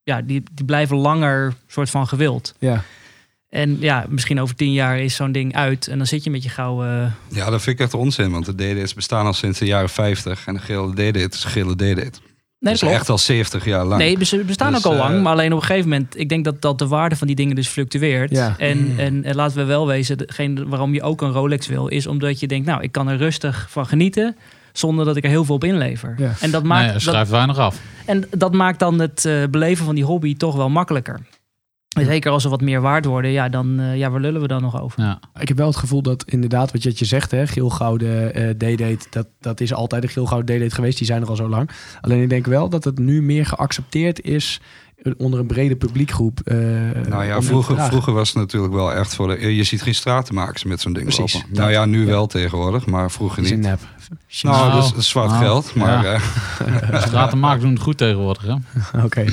ja, 0.02 0.22
die, 0.22 0.42
die 0.52 0.64
blijven 0.64 0.96
langer 0.96 1.54
soort 1.66 1.90
van 1.90 2.08
gewild. 2.08 2.54
Ja. 2.58 2.84
En 3.48 3.76
ja, 3.80 4.06
misschien 4.08 4.40
over 4.40 4.54
tien 4.54 4.72
jaar 4.72 4.98
is 4.98 5.14
zo'n 5.14 5.32
ding 5.32 5.54
uit. 5.54 5.88
En 5.88 5.98
dan 5.98 6.06
zit 6.06 6.24
je 6.24 6.30
met 6.30 6.42
je 6.42 6.48
gouden... 6.48 7.14
Ja, 7.28 7.50
dat 7.50 7.62
vind 7.62 7.78
ik 7.78 7.84
echt 7.84 7.94
onzin, 7.94 8.30
want 8.30 8.44
de 8.44 8.54
D-dates 8.54 8.94
bestaan 8.94 9.26
al 9.26 9.32
sinds 9.32 9.58
de 9.58 9.66
jaren 9.66 9.88
50. 9.88 10.46
En 10.46 10.54
de 10.54 10.60
gele 10.60 10.92
D-date 10.92 11.36
is 11.36 11.44
gele 11.44 11.74
D-date. 11.74 12.12
Nee, 12.62 12.72
Dat 12.72 12.82
is 12.82 12.88
klopt. 12.88 12.94
echt 12.94 13.08
al 13.10 13.18
70 13.18 13.64
jaar 13.64 13.84
lang. 13.84 14.00
Nee, 14.00 14.24
ze 14.24 14.36
bestaan 14.46 14.72
Dus, 14.72 14.86
ook 14.86 14.92
al 14.92 14.98
lang. 14.98 15.14
eh, 15.16 15.22
Maar 15.22 15.32
alleen 15.32 15.52
op 15.52 15.60
een 15.60 15.66
gegeven 15.66 15.88
moment... 15.90 16.18
Ik 16.18 16.28
denk 16.28 16.44
dat, 16.44 16.62
dat 16.62 16.78
de 16.78 16.86
waarde 16.86 17.16
van 17.16 17.26
die 17.26 17.36
dingen 17.36 17.54
dus 17.54 17.68
fluctueert. 17.68 18.30
Ja. 18.30 18.54
En, 18.58 18.78
Mm. 18.92 18.98
en, 18.98 19.24
en 19.24 19.34
laten 19.34 19.56
we 19.56 19.64
wel 19.64 19.86
wezen... 19.86 20.18
Degene 20.18 20.68
waarom 20.68 20.94
je 20.94 21.02
ook 21.02 21.22
een 21.22 21.32
Rolex 21.32 21.66
wil... 21.66 21.86
is 21.88 22.06
omdat 22.06 22.40
je 22.40 22.46
denkt... 22.46 22.66
Nou, 22.66 22.82
ik 22.82 22.92
kan 22.92 23.08
er 23.08 23.16
rustig 23.16 23.66
van 23.70 23.86
genieten... 23.86 24.36
zonder 24.72 25.04
dat 25.04 25.16
ik 25.16 25.24
er 25.24 25.30
heel 25.30 25.44
veel 25.44 25.54
op 25.54 25.64
inlever. 25.64 26.14
Ja. 26.18 26.32
En, 26.40 26.50
dat 26.50 26.62
Nee, 26.62 26.70
maakt, 26.70 26.92
dat, 26.92 27.02
schrijft 27.02 27.30
weinig 27.30 27.58
af. 27.58 27.76
en 28.06 28.24
dat 28.30 28.52
maakt 28.52 28.78
dan 28.78 28.98
het 29.00 29.24
eh, 29.24 29.34
beleven 29.50 29.84
van 29.84 29.94
die 29.94 30.04
hobby 30.04 30.36
toch 30.36 30.56
wel 30.56 30.68
makkelijker. 30.70 31.20
Zeker 32.00 32.30
als 32.30 32.42
ze 32.42 32.48
wat 32.48 32.60
meer 32.60 32.80
waard 32.80 33.04
worden, 33.04 33.30
ja, 33.30 33.48
dan 33.48 33.80
eh, 33.80 33.96
ja, 33.96 34.10
waar 34.10 34.20
lullen 34.20 34.40
we 34.40 34.46
dan 34.46 34.62
nog 34.62 34.80
over? 34.80 35.02
Ja. 35.02 35.20
Ik 35.40 35.48
heb 35.48 35.56
wel 35.56 35.66
het 35.66 35.76
gevoel 35.76 36.02
dat 36.02 36.24
inderdaad, 36.26 36.72
wat 36.72 36.82
je, 36.82 36.88
wat 36.88 36.98
je 36.98 37.04
zegt, 37.04 37.30
hè, 37.30 37.46
geel-gouden 37.46 38.34
eh 38.34 38.50
D-date, 38.50 39.06
dat, 39.10 39.26
dat 39.40 39.60
is 39.60 39.74
altijd 39.74 40.02
een 40.02 40.08
geel-gouden 40.08 40.56
D-date 40.56 40.74
geweest. 40.74 40.98
Die 40.98 41.06
zijn 41.06 41.22
er 41.22 41.28
al 41.28 41.36
zo 41.36 41.48
lang. 41.48 41.70
Alleen 42.00 42.22
ik 42.22 42.28
denk 42.28 42.46
wel 42.46 42.68
dat 42.68 42.84
het 42.84 42.98
nu 42.98 43.22
meer 43.22 43.46
geaccepteerd 43.46 44.20
is 44.20 44.60
onder 45.16 45.40
een 45.40 45.46
brede 45.46 45.76
publiekgroep. 45.76 46.40
eh, 46.44 46.56
Nou 47.08 47.24
ja, 47.24 47.42
vroeger, 47.42 47.80
vroeger 47.80 48.12
was 48.12 48.28
het 48.28 48.36
natuurlijk 48.38 48.72
wel 48.72 48.92
echt 48.92 49.14
voor 49.14 49.28
de... 49.28 49.54
Je 49.56 49.64
ziet 49.64 49.82
geen 49.82 49.94
stratenmakers 49.94 50.64
met 50.64 50.80
zo'n 50.80 50.92
ding 50.92 51.04
Precies, 51.04 51.32
lopen. 51.34 51.48
dat. 51.48 51.58
Nou 51.58 51.70
ja, 51.72 51.84
nu 51.84 52.00
Ja. 52.00 52.06
wel 52.06 52.26
tegenwoordig, 52.26 52.86
maar 52.86 53.10
vroeger 53.10 53.42
niet. 53.42 53.50
een 53.50 53.60
nep. 53.60 53.80
Nou, 54.42 54.56
Nou, 54.68 54.72
dat 54.80 54.96
is, 54.96 55.08
zwart 55.08 55.28
nou, 55.30 55.42
geld. 55.42 55.74
Maar, 55.74 56.04
ja. 56.04 56.12
eh, 56.92 57.02
Stratenmaak 57.06 57.60
doen 57.60 57.70
het 57.72 57.80
goed 57.82 57.96
tegenwoordig. 57.96 58.42
Hè? 58.42 58.54
Oké. 59.04 59.24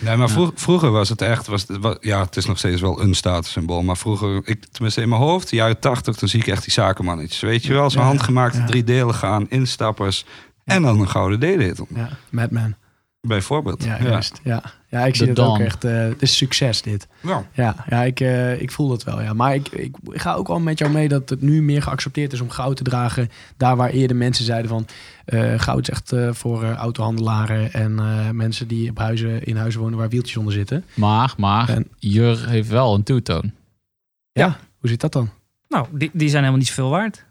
nee, 0.00 0.16
maar 0.16 0.28
vroeg- 0.30 0.52
vroeger 0.54 0.90
was 0.90 1.08
het 1.08 1.20
echt... 1.22 1.46
Was 1.46 1.66
ja, 2.00 2.20
het 2.20 2.36
is 2.36 2.46
nog 2.46 2.58
steeds 2.58 2.80
wel 2.80 3.00
een 3.02 3.14
statussymbool. 3.14 3.82
Maar 3.82 3.96
vroeger, 3.96 4.40
ik, 4.44 4.64
tenminste 4.70 5.00
in 5.00 5.08
mijn 5.08 5.20
hoofd, 5.20 5.50
de 5.50 5.56
jaren 5.56 5.78
tachtig... 5.78 6.16
dan 6.16 6.28
zie 6.28 6.40
ik 6.40 6.46
echt 6.46 6.62
die 6.62 6.72
zakenmannetjes. 6.72 7.40
Weet 7.40 7.64
je 7.64 7.72
wel, 7.72 7.90
zo'n 7.90 8.00
Ja, 8.02 8.06
handgemaakte 8.06 8.58
ja. 8.58 8.64
drie 8.66 8.84
delen 8.84 9.14
gaan, 9.14 9.46
instappers... 9.48 10.24
En 10.64 10.82
dan 10.82 11.00
een 11.00 11.08
gouden 11.08 11.38
D-date, 11.38 11.86
Ja, 11.94 12.08
Madman. 12.30 12.74
bijvoorbeeld. 13.20 13.84
Ja, 13.84 13.96
Ja. 14.00 14.04
juist. 14.08 14.40
Ja, 14.42 14.62
Ja, 14.94 15.04
ik 15.06 15.16
zie 15.16 15.28
het 15.28 15.38
ook 15.38 15.58
echt. 15.58 15.84
eh 15.84 15.98
het 15.98 16.22
is 16.22 16.36
succes 16.36 16.82
dit. 16.82 17.06
Ja. 17.20 17.44
Ja, 17.52 17.84
ja 17.88 18.02
ik, 18.02 18.20
eh, 18.20 18.60
ik 18.60 18.70
voel 18.70 18.88
dat 18.88 19.04
wel. 19.04 19.22
Ja. 19.22 19.32
Maar 19.32 19.54
ik, 19.54 19.68
ik, 19.68 19.96
ga 20.08 20.34
ook 20.34 20.48
wel 20.48 20.60
met 20.60 20.78
jou 20.78 20.92
mee 20.92 21.08
dat 21.08 21.28
het 21.28 21.40
nu 21.42 21.62
meer 21.62 21.82
geaccepteerd 21.82 22.32
is 22.32 22.40
om 22.40 22.50
goud 22.50 22.76
te 22.76 22.82
dragen. 22.82 23.28
Daar 23.56 23.76
waar 23.76 23.90
eerder 23.90 24.16
mensen 24.16 24.44
zeiden 24.44 24.68
van 24.68 24.86
eh, 25.24 25.58
goud 25.58 25.80
is 25.80 25.90
echt 25.90 26.12
eh, 26.12 26.32
voor 26.32 26.62
eh, 26.62 26.72
autohandelaren 26.74 27.72
en 27.72 27.98
eh, 27.98 28.30
mensen 28.30 28.68
die 28.68 28.90
op 28.90 28.98
huizen, 28.98 29.44
in 29.44 29.56
huizen 29.56 29.80
wonen 29.80 29.98
waar 29.98 30.08
wieltjes 30.08 30.36
onder 30.36 30.52
zitten. 30.52 30.84
Maar, 30.94 31.34
maar, 31.36 31.68
En- 31.68 31.88
Jur 31.98 32.48
heeft 32.48 32.68
wel 32.68 32.94
een 32.94 33.02
two-tone. 33.02 33.50
Hoe 34.78 34.88
zit 34.88 35.00
dat 35.00 35.12
dan? 35.12 35.30
Nou, 35.68 35.86
die, 35.92 36.10
die 36.12 36.28
zijn 36.28 36.38
helemaal 36.38 36.58
niet 36.58 36.68
zoveel 36.68 36.90
waard. 36.90 37.24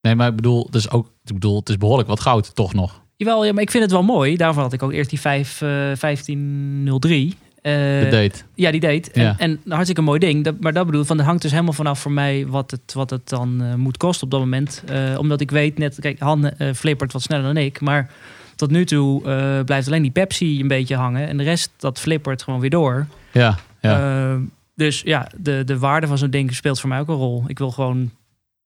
Nee, 0.00 0.14
maar 0.14 0.28
ik 0.28 0.36
bedoel, 0.36 0.64
het 0.66 0.74
is 0.74 0.90
ook, 0.90 1.06
ik 1.24 1.32
bedoel, 1.34 1.58
het 1.58 1.68
is 1.68 1.76
behoorlijk 1.76 2.08
wat 2.08 2.20
goud, 2.20 2.54
toch 2.54 2.74
nog. 2.74 3.02
Jawel, 3.18 3.44
ja, 3.44 3.52
maar 3.52 3.62
ik 3.62 3.70
vind 3.70 3.82
het 3.82 3.92
wel 3.92 4.02
mooi. 4.02 4.36
Daarvoor 4.36 4.62
had 4.62 4.72
ik 4.72 4.82
ook 4.82 4.92
eerst 4.92 5.10
die 5.10 5.20
5, 5.20 5.60
eh 5.62 5.68
1503. 5.68 7.34
Eh, 7.62 7.72
De 7.72 8.06
date. 8.10 8.42
Ja, 8.54 8.70
die 8.70 8.80
deed. 8.80 9.10
En, 9.10 9.22
Ja. 9.22 9.34
en 9.38 9.60
hartstikke 9.68 10.02
mooi 10.02 10.18
ding. 10.18 10.44
Dat, 10.44 10.60
maar 10.60 10.72
dat 10.72 10.86
bedoel 10.86 11.00
ik, 11.00 11.06
van, 11.06 11.18
er 11.18 11.24
hangt 11.24 11.42
dus 11.42 11.50
helemaal 11.50 11.72
vanaf 11.72 12.00
voor 12.00 12.12
mij 12.12 12.46
wat 12.46 12.70
het, 12.70 12.92
wat 12.94 13.10
het 13.10 13.28
dan 13.28 13.62
eh, 13.62 13.74
moet 13.74 13.96
kosten 13.96 14.24
op 14.24 14.30
dat 14.30 14.40
moment. 14.40 14.82
Eh, 14.86 15.18
omdat 15.18 15.40
ik 15.40 15.50
weet 15.50 15.78
net, 15.78 15.96
kijk, 16.00 16.18
Han 16.18 16.50
eh, 16.50 16.72
flippert 16.74 17.12
wat 17.12 17.22
sneller 17.22 17.44
dan 17.54 17.56
ik. 17.56 17.80
Maar 17.80 18.10
tot 18.56 18.70
nu 18.70 18.84
toe 18.84 19.22
blijft 19.64 19.86
alleen 19.86 20.02
die 20.02 20.10
Pepsi 20.10 20.60
een 20.60 20.68
beetje 20.68 20.96
hangen. 20.96 21.28
En 21.28 21.36
de 21.36 21.44
rest, 21.44 21.70
dat 21.76 21.98
flippert 22.00 22.42
gewoon 22.42 22.60
weer 22.60 22.70
door. 22.70 23.06
Ja, 23.32 23.58
ja. 23.80 24.38
Dus 24.74 25.00
ja, 25.04 25.28
de, 25.36 25.62
de 25.64 25.78
waarde 25.78 26.06
van 26.06 26.18
zo'n 26.18 26.30
ding 26.30 26.54
speelt 26.54 26.80
voor 26.80 26.88
mij 26.88 27.00
ook 27.00 27.08
een 27.08 27.14
rol. 27.14 27.44
Ik 27.46 27.58
wil 27.58 27.70
gewoon 27.70 28.10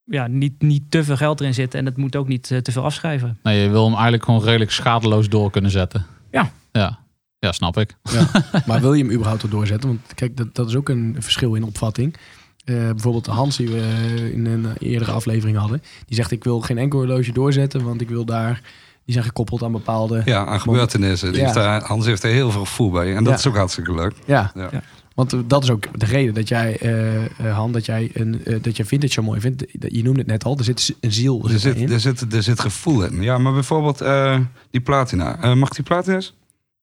ja, 0.05 0.27
niet, 0.27 0.63
niet 0.63 0.83
te 0.91 1.05
veel 1.05 1.17
geld 1.17 1.41
erin 1.41 1.55
zitten. 1.55 1.79
En 1.79 1.85
het 1.87 1.97
moet 1.97 2.17
ook 2.17 2.29
niet 2.29 2.51
eh, 2.51 2.59
te 2.59 2.73
veel 2.73 2.85
afschrijven. 2.85 3.39
nee, 3.43 3.63
je 3.63 3.69
wil 3.69 3.85
hem 3.85 3.93
eigenlijk 3.93 4.25
gewoon 4.25 4.43
redelijk 4.45 4.71
schadeloos 4.71 5.29
door 5.29 5.51
kunnen 5.51 5.71
zetten. 5.71 6.07
Ja. 6.31 6.51
Ja, 6.73 6.99
ja 7.39 7.53
snap 7.53 7.77
ik. 7.79 7.97
Maar 8.67 8.81
wil 8.81 8.93
je 8.95 9.03
hem 9.05 9.13
überhaupt 9.13 9.51
doorzetten? 9.51 9.89
Want 9.89 10.01
kijk, 10.15 10.37
dat, 10.37 10.55
dat 10.55 10.69
is 10.69 10.75
ook 10.77 10.89
een 10.89 11.17
verschil 11.19 11.55
in 11.55 11.65
opvatting. 11.65 12.17
Eh, 12.65 12.75
bijvoorbeeld 12.75 13.27
Hans, 13.27 13.57
die 13.57 13.69
we 13.69 14.31
in 14.35 14.47
een 14.47 14.67
eerdere 14.79 15.11
aflevering 15.13 15.57
hadden. 15.57 15.83
Die 16.07 16.17
zegt, 16.17 16.31
ik 16.31 16.45
wil 16.45 16.61
geen 16.61 16.79
enkel 16.79 16.99
horloge 16.99 17.33
doorzetten, 17.33 17.85
want 17.85 18.01
ik 18.01 18.09
wil 18.09 18.25
daar... 18.25 18.61
Die 19.05 19.15
zijn 19.15 19.27
gekoppeld 19.27 19.63
aan 19.63 19.73
bepaalde... 19.73 20.23
Ja, 20.25 20.45
aan 20.47 20.61
gebeurtenissen. 20.61 21.29
Die 21.29 21.39
Ja. 21.39 21.43
heeft 21.45 21.57
daar, 21.59 21.83
Hans 21.85 22.07
heeft 22.07 22.23
er 22.23 22.31
heel 22.31 22.51
veel 22.51 22.65
gevoel 22.65 22.91
bij. 22.91 23.09
En 23.17 23.25
dat 23.25 23.33
Ja. 23.33 23.39
is 23.39 23.47
ook 23.47 23.57
hartstikke 23.57 23.95
leuk. 23.95 24.13
Ja, 24.25 24.51
Ja. 24.55 24.69
Ja. 24.73 24.83
Want 25.15 25.35
dat 25.47 25.63
is 25.63 25.71
ook 25.71 25.99
de 25.99 26.07
reden 26.07 26.35
dat 26.35 26.49
jij, 26.49 26.77
eh, 26.81 27.25
eh, 27.25 27.31
Han, 27.57 27.73
dat 27.73 27.87
jij, 27.87 28.11
een, 28.13 28.45
eh, 28.45 28.57
dat 28.63 28.77
jij 28.77 28.87
vintage 28.87 29.13
zo 29.13 29.23
mooi 29.23 29.41
vindt. 29.41 29.65
Je 29.89 30.03
noemde 30.03 30.19
het 30.19 30.29
net 30.29 30.45
al, 30.45 30.59
er 30.59 30.65
zit 30.65 30.95
een 31.01 31.13
ziel 31.13 31.49
Er 31.51 31.59
zit 31.59 31.75
erin. 31.75 31.93
er, 31.93 32.01
zit, 32.01 32.33
er 32.35 32.43
zit 32.43 32.61
gevoel 32.61 33.05
in. 33.05 33.23
Ja, 33.23 33.39
maar 33.39 33.53
bijvoorbeeld 33.53 34.01
eh, 34.01 34.39
die 34.71 34.81
platina. 34.81 35.39
Eh, 35.43 35.53
mag 35.55 35.69
die 35.69 35.85
platina's? 35.85 36.35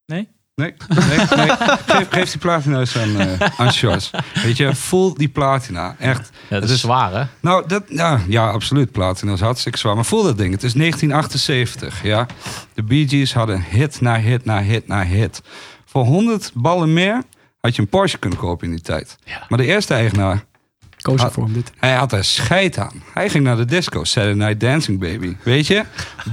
Nee. 0.06 0.28
Nee, 0.54 0.74
nee, 0.88 1.18
nee. 1.36 1.48
Geef, 1.86 2.06
geef 2.10 2.30
die 2.30 2.38
platina's 2.40 2.96
aan, 2.98 3.18
eh 3.20 3.48
aan 3.56 3.72
Sjors. 3.72 4.10
Weet 4.44 4.56
je, 4.56 4.74
voel 4.74 5.14
die 5.14 5.28
platina. 5.28 5.96
Echt. 5.98 6.30
Ja, 6.32 6.38
dat 6.48 6.60
Het 6.60 6.68
is 6.68 6.74
is- 6.74 6.80
zwaar, 6.80 7.12
hè? 7.14 7.24
Nou, 7.40 7.68
dat, 7.68 7.82
ja, 7.88 8.20
ja, 8.28 8.50
absoluut. 8.50 8.92
Platina 8.92 9.32
is 9.32 9.40
hartstikke 9.40 9.78
zwaar. 9.78 9.94
Maar 9.94 10.04
voel 10.04 10.22
dat 10.22 10.38
ding. 10.38 10.52
Het 10.52 10.62
is 10.62 10.72
1978, 10.72 12.02
ja. 12.02 12.26
De 12.74 12.82
Bee 12.82 13.08
Gees 13.08 13.34
hadden 13.34 13.62
hit 13.70 14.00
na 14.00 14.16
hit 14.18 14.44
na 14.44 14.62
hit 14.62 14.86
na 14.86 15.04
hit. 15.04 15.42
Voor 15.84 16.04
100 16.04 16.50
ballen 16.54 16.92
meer 16.92 17.22
had 17.60 17.76
je 17.76 17.82
een 17.82 17.88
Porsche 17.88 18.18
kunnen 18.18 18.38
kopen 18.38 18.66
in 18.66 18.72
die 18.72 18.82
tijd. 18.82 19.16
Ja. 19.24 19.46
Maar 19.48 19.58
de 19.58 19.64
eerste 19.64 19.94
eigenaar, 19.94 20.44
Koos 21.02 21.22
voor 21.30 21.44
hem 21.44 21.52
dit. 21.52 21.72
hij 21.78 21.94
had 21.94 22.12
er 22.12 22.24
scheid 22.24 22.78
aan. 22.78 23.02
Hij 23.14 23.28
ging 23.28 23.44
naar 23.44 23.56
de 23.56 23.64
disco. 23.64 24.04
Saturday 24.04 24.46
Night 24.46 24.60
Dancing, 24.60 24.98
baby. 25.00 25.36
Weet 25.42 25.66
je? 25.66 25.82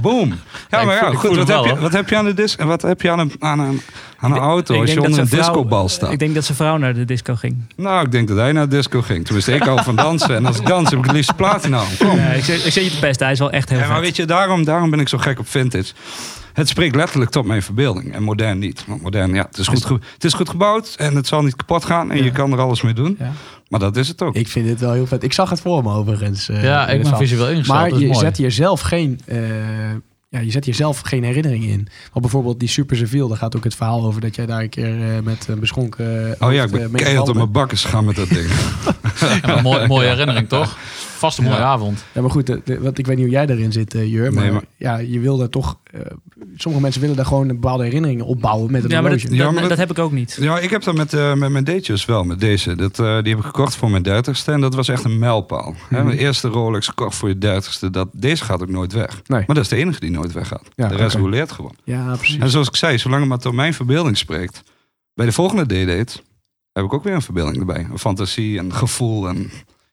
Boom. 0.02 0.34
Ja, 0.70 0.84
maar 0.84 0.94
ja, 0.94 1.10
goed. 1.14 1.36
Wat 1.36 1.48
heb, 1.48 1.64
je, 1.64 1.76
wat 1.80 1.92
heb 1.92 2.08
je 2.08 2.16
aan 2.16 2.24
de 2.24 2.34
disco? 2.34 2.66
Wat 2.66 2.82
heb 2.82 3.02
je 3.02 3.10
aan 3.10 3.18
een, 3.18 3.32
aan 3.38 3.58
een, 3.58 3.80
aan 4.18 4.32
een 4.32 4.38
auto 4.38 4.80
als 4.80 4.92
je 4.92 5.02
onder 5.02 5.18
een 5.18 5.28
discobal 5.28 5.88
staat? 5.88 6.12
Ik 6.12 6.18
denk 6.18 6.34
dat 6.34 6.44
zijn 6.44 6.56
vrouw 6.56 6.76
naar 6.76 6.94
de 6.94 7.04
disco 7.04 7.34
ging. 7.34 7.56
Nou, 7.76 8.04
ik 8.04 8.12
denk 8.12 8.28
dat 8.28 8.36
hij 8.36 8.52
naar 8.52 8.68
de 8.68 8.76
disco 8.76 9.02
ging. 9.02 9.24
Toen 9.24 9.34
wist 9.34 9.48
ik 9.48 9.66
al 9.66 9.82
van 9.82 9.96
dansen. 9.96 10.34
En 10.36 10.46
als 10.46 10.58
ik 10.58 10.66
dans 10.66 10.90
heb 10.90 10.98
ik 10.98 11.04
het 11.04 11.14
liefst 11.14 11.36
platina. 11.36 11.82
Kom. 11.98 12.16
Ja, 12.18 12.26
ik, 12.28 12.44
zeg, 12.44 12.64
ik 12.64 12.72
zeg 12.72 12.84
je 12.84 12.90
het 12.90 13.00
beste, 13.00 13.22
hij 13.24 13.32
is 13.32 13.38
wel 13.38 13.50
echt 13.50 13.68
heel 13.68 13.78
Ja, 13.78 13.88
maar 13.88 14.00
weet 14.00 14.16
je, 14.16 14.24
daarom, 14.24 14.64
daarom 14.64 14.90
ben 14.90 15.00
ik 15.00 15.08
zo 15.08 15.18
gek 15.18 15.38
op 15.38 15.48
vintage. 15.48 15.92
Het 16.52 16.68
spreekt 16.68 16.94
letterlijk 16.94 17.30
tot 17.30 17.44
mijn 17.46 17.62
verbeelding. 17.62 18.14
En 18.14 18.22
modern 18.22 18.58
niet. 18.58 18.84
Want 18.86 19.02
modern, 19.02 19.34
ja, 19.34 19.42
het 19.48 19.58
is 19.58 19.66
goed, 19.66 19.84
ge- 19.84 19.98
het 20.14 20.24
is 20.24 20.32
goed 20.34 20.48
gebouwd. 20.48 20.94
En 20.98 21.16
het 21.16 21.26
zal 21.26 21.42
niet 21.42 21.56
kapot 21.56 21.84
gaan. 21.84 22.10
En 22.10 22.16
Ja. 22.18 22.24
je 22.24 22.30
kan 22.32 22.52
er 22.52 22.58
alles 22.60 22.82
mee 22.82 22.92
doen. 22.94 23.18
Maar 23.68 23.80
dat 23.80 23.96
is 23.96 24.08
het 24.08 24.22
ook. 24.22 24.34
Ik 24.34 24.48
vind 24.48 24.66
dit 24.66 24.80
wel 24.80 24.92
heel 24.92 25.06
vet. 25.06 25.22
Ik 25.22 25.32
zag 25.32 25.50
het 25.50 25.60
voor 25.60 25.82
me 25.82 25.92
overigens. 25.92 26.48
eh, 26.48 26.62
ja, 26.62 26.88
ik 26.88 26.98
het 27.02 27.10
ben 27.10 27.18
visueel 27.18 27.48
ingesteld. 27.48 27.78
Maar 27.78 27.88
dat 27.88 27.98
is 27.98 28.04
je 28.04 28.12
mooi. 28.12 28.18
zet 28.24 28.36
hier 28.36 28.52
zelf 28.52 28.80
geen... 28.80 29.20
eh, 29.24 29.38
ja, 30.28 30.40
je 30.40 30.50
zet 30.50 30.64
hier 30.64 30.74
zelf 30.74 31.00
geen 31.00 31.24
herinnering 31.24 31.64
in. 31.64 31.88
Want 32.12 32.20
bijvoorbeeld 32.20 32.60
die 32.60 32.68
Super 32.68 32.96
Seville, 32.96 33.28
daar 33.28 33.36
gaat 33.36 33.56
ook 33.56 33.64
het 33.64 33.74
verhaal 33.74 34.04
over 34.04 34.20
dat 34.20 34.34
jij 34.34 34.46
daar 34.46 34.62
een 34.62 34.68
keer 34.68 35.02
eh, 35.02 35.20
met 35.22 35.46
een 35.48 35.60
beschonken... 35.60 36.36
oh 36.38 36.52
ja, 36.52 36.62
ik 36.64 36.70
ben 36.70 36.92
keihard 36.92 37.28
op 37.28 37.34
mijn 37.34 37.52
bakken 37.52 37.78
gegaan 37.78 38.04
met 38.04 38.16
dat 38.16 38.28
ding. 38.28 38.48
Ja, 39.20 39.40
maar 39.46 39.62
mooi, 39.62 39.86
mooie 39.86 40.08
herinnering, 40.14 40.48
toch? 40.48 40.76
Vast 41.18 41.38
een 41.38 41.44
mooie 41.44 41.56
Ja. 41.56 41.62
avond. 41.62 42.04
Ja, 42.12 42.20
maar 42.20 42.30
goed, 42.30 42.46
de, 42.46 42.60
de- 42.64 42.80
want 42.80 42.98
ik 42.98 43.06
weet 43.06 43.16
niet 43.16 43.24
hoe 43.24 43.34
jij 43.34 43.46
daarin 43.46 43.72
zit, 43.72 43.94
eh, 43.94 44.06
Jur. 44.12 44.32
Maar, 44.32 44.42
Nee, 44.42 44.52
maar- 44.52 44.64
ja, 44.76 44.96
je 44.96 45.18
wil 45.20 45.36
daar 45.36 45.48
toch... 45.48 45.78
eh, 45.84 46.00
sommige 46.56 46.82
mensen 46.82 47.00
willen 47.00 47.16
daar 47.16 47.26
gewoon 47.26 47.48
een 47.48 47.60
bepaalde 47.60 47.84
herinneringen 47.84 48.24
opbouwen 48.26 48.70
met 48.72 48.84
een 48.84 48.90
Ja, 48.90 49.00
maar 49.00 49.10
dat. 49.10 49.20
Ja, 49.22 49.50
maar 49.50 49.60
dat- 49.60 49.68
dat 49.68 49.78
heb 49.78 49.90
ik 49.90 49.98
ook 49.98 50.12
niet. 50.12 50.36
Ja, 50.40 50.58
ik 50.58 50.70
heb 50.70 50.82
dat 50.82 50.94
met, 50.94 51.12
eh, 51.14 51.34
met 51.34 51.50
mijn 51.50 51.64
datejes 51.64 52.04
wel, 52.04 52.24
met 52.24 52.40
deze. 52.40 52.74
Dat, 52.74 52.98
eh, 52.98 53.22
die 53.22 53.30
heb 53.34 53.38
ik 53.38 53.44
gekocht 53.44 53.76
voor 53.76 53.90
mijn 53.90 54.02
dertigste 54.02 54.52
en 54.52 54.60
dat 54.60 54.74
was 54.74 54.88
echt 54.88 55.04
een 55.04 55.18
mijlpaal. 55.18 55.74
Hè, 55.88 55.96
Mhm. 55.96 56.06
Mijn 56.06 56.18
eerste 56.18 56.48
Rolex 56.48 56.86
gekocht 56.88 57.16
voor 57.16 57.28
je 57.28 57.38
dertigste. 57.38 57.90
Dat, 57.90 58.08
deze 58.12 58.44
gaat 58.44 58.62
ook 58.62 58.68
nooit 58.68 58.92
weg. 58.92 59.20
Nee. 59.26 59.44
Maar 59.46 59.54
dat 59.56 59.64
is 59.64 59.68
de 59.70 59.76
enige 59.76 60.00
die 60.00 60.10
nooit 60.10 60.32
weggaat. 60.32 60.68
Ja, 60.74 60.88
de 60.88 60.96
rest 60.96 61.16
roleert 61.16 61.52
gewoon. 61.52 61.74
Ja, 61.84 62.16
precies. 62.16 62.38
En 62.38 62.50
zoals 62.50 62.68
ik 62.68 62.76
zei, 62.76 62.98
zolang 62.98 63.20
het 63.20 63.28
maar 63.28 63.38
tot 63.38 63.52
mijn 63.54 63.74
verbeelding 63.74 64.16
spreekt. 64.16 64.62
Bij 65.14 65.26
de 65.26 65.32
volgende 65.32 65.64
D-date 65.64 66.20
heb 66.72 66.84
ik 66.84 66.92
ook 66.92 67.04
weer 67.04 67.14
een 67.14 67.22
verbeelding 67.22 67.58
erbij. 67.58 67.86
Een 67.90 67.98
fantasie, 67.98 68.58
een 68.58 68.72
gevoel 68.74 69.28
en 69.28 69.50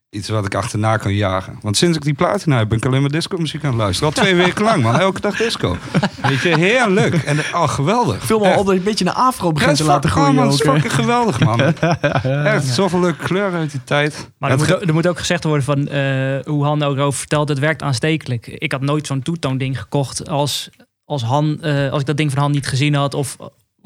iets 0.10 0.30
wat 0.30 0.46
ik 0.46 0.56
achterna 0.56 0.98
kan 0.98 1.14
jagen. 1.14 1.58
Want 1.62 1.78
sinds 1.78 1.98
ik 1.98 2.04
die 2.04 2.14
platina 2.14 2.58
heb, 2.58 2.70
ben 2.70 2.78
ik 2.78 2.86
alleen 2.86 3.02
maar 3.02 3.10
disco 3.10 3.38
muziek 3.38 3.64
aan 3.64 3.70
het 3.70 3.80
luisteren. 3.80 4.14
Al 4.14 4.22
twee 4.22 4.36
weken 4.36 4.64
lang, 4.64 4.84
man. 4.84 5.00
Elke 5.00 5.22
dag 5.22 5.38
disco. 5.38 5.78
Weet 6.22 6.42
je, 6.42 6.58
heerlijk. 6.58 7.14
En 7.16 7.40
oh, 7.40 7.70
geweldig. 7.70 8.24
Veel 8.26 8.40
maar 8.40 8.50
Echt. 8.50 8.60
op 8.60 8.66
dat 8.66 8.74
je 8.74 8.80
een 8.80 8.86
beetje 8.86 9.06
een 9.06 9.14
afro 9.14 9.48
Ja, 9.48 9.54
begint 9.54 9.76
te 9.78 9.84
is 9.84 9.90
laten 9.90 10.10
oh, 10.10 10.16
groeien 10.16 10.36
man, 10.36 10.44
het 10.48 10.54
ook. 10.54 10.60
is 10.60 10.72
fucking 10.72 10.94
geweldig, 10.94 11.40
man. 11.40 11.60
Echt, 12.46 12.66
zoveel 12.66 13.00
leuke 13.00 13.24
kleuren 13.24 13.60
uit 13.60 13.72
die 13.72 13.84
tijd. 13.84 14.32
Maar 14.38 14.52
er 14.52 14.58
moet, 14.58 14.74
ook, 14.76 14.82
er 14.82 14.94
moet 14.94 15.08
ook 15.08 15.20
gezegd 15.20 15.44
worden 15.44 15.64
van 15.66 15.88
eh, 15.88 16.40
hoe 16.46 16.64
Han 16.64 16.84
ook 16.84 16.98
over 16.98 17.20
vertelt, 17.20 17.50
het 17.50 17.60
werkt 17.60 17.82
aanstekelijk. 17.82 18.48
Ik 18.48 18.72
had 18.72 18.82
nooit 18.82 19.08
zo'n 19.08 19.22
toetoon 19.22 19.58
ding 19.58 19.80
gekocht 19.80 20.30
als, 20.30 20.70
als, 21.06 21.24
Han, 21.24 21.62
eh, 21.62 21.92
als 21.92 22.02
ik 22.02 22.08
dat 22.08 22.18
ding 22.18 22.32
van 22.32 22.42
Han 22.42 22.52
niet 22.52 22.68
gezien 22.68 22.94
had 22.94 23.14
of 23.14 23.38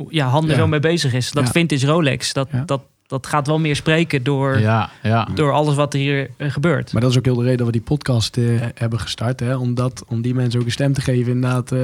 ja, 0.09 0.27
Han 0.27 0.43
er 0.43 0.49
Ja. 0.49 0.55
zo 0.55 0.67
mee 0.67 0.79
bezig 0.79 1.13
is. 1.13 1.31
Dat 1.31 1.45
Ja. 1.45 1.51
vintage 1.51 1.85
Rolex, 1.87 2.33
dat, 2.33 2.47
Ja. 2.51 2.63
dat, 2.65 2.81
dat 3.09 3.27
gaat 3.27 3.47
wel 3.47 3.59
meer 3.59 3.75
spreken 3.75 4.23
door, 4.23 4.59
Ja, 4.59 4.89
ja. 5.03 5.27
door 5.35 5.51
alles 5.51 5.75
wat 5.75 5.93
er 5.93 5.99
hier 5.99 6.29
eh, 6.37 6.51
gebeurt. 6.51 6.91
Maar 6.93 7.01
dat 7.01 7.11
is 7.11 7.17
ook 7.17 7.25
heel 7.25 7.35
de 7.35 7.41
reden 7.41 7.57
dat 7.57 7.65
we 7.65 7.71
die 7.71 7.81
podcast 7.81 8.37
eh, 8.37 8.43
hebben 8.75 8.99
gestart. 8.99 9.39
Hè? 9.39 9.55
Omdat, 9.55 10.03
om 10.07 10.21
die 10.21 10.33
mensen 10.33 10.59
ook 10.59 10.65
een 10.65 10.71
stem 10.71 10.93
te 10.93 11.01
geven, 11.01 11.31
inderdaad, 11.31 11.71
eh, 11.71 11.79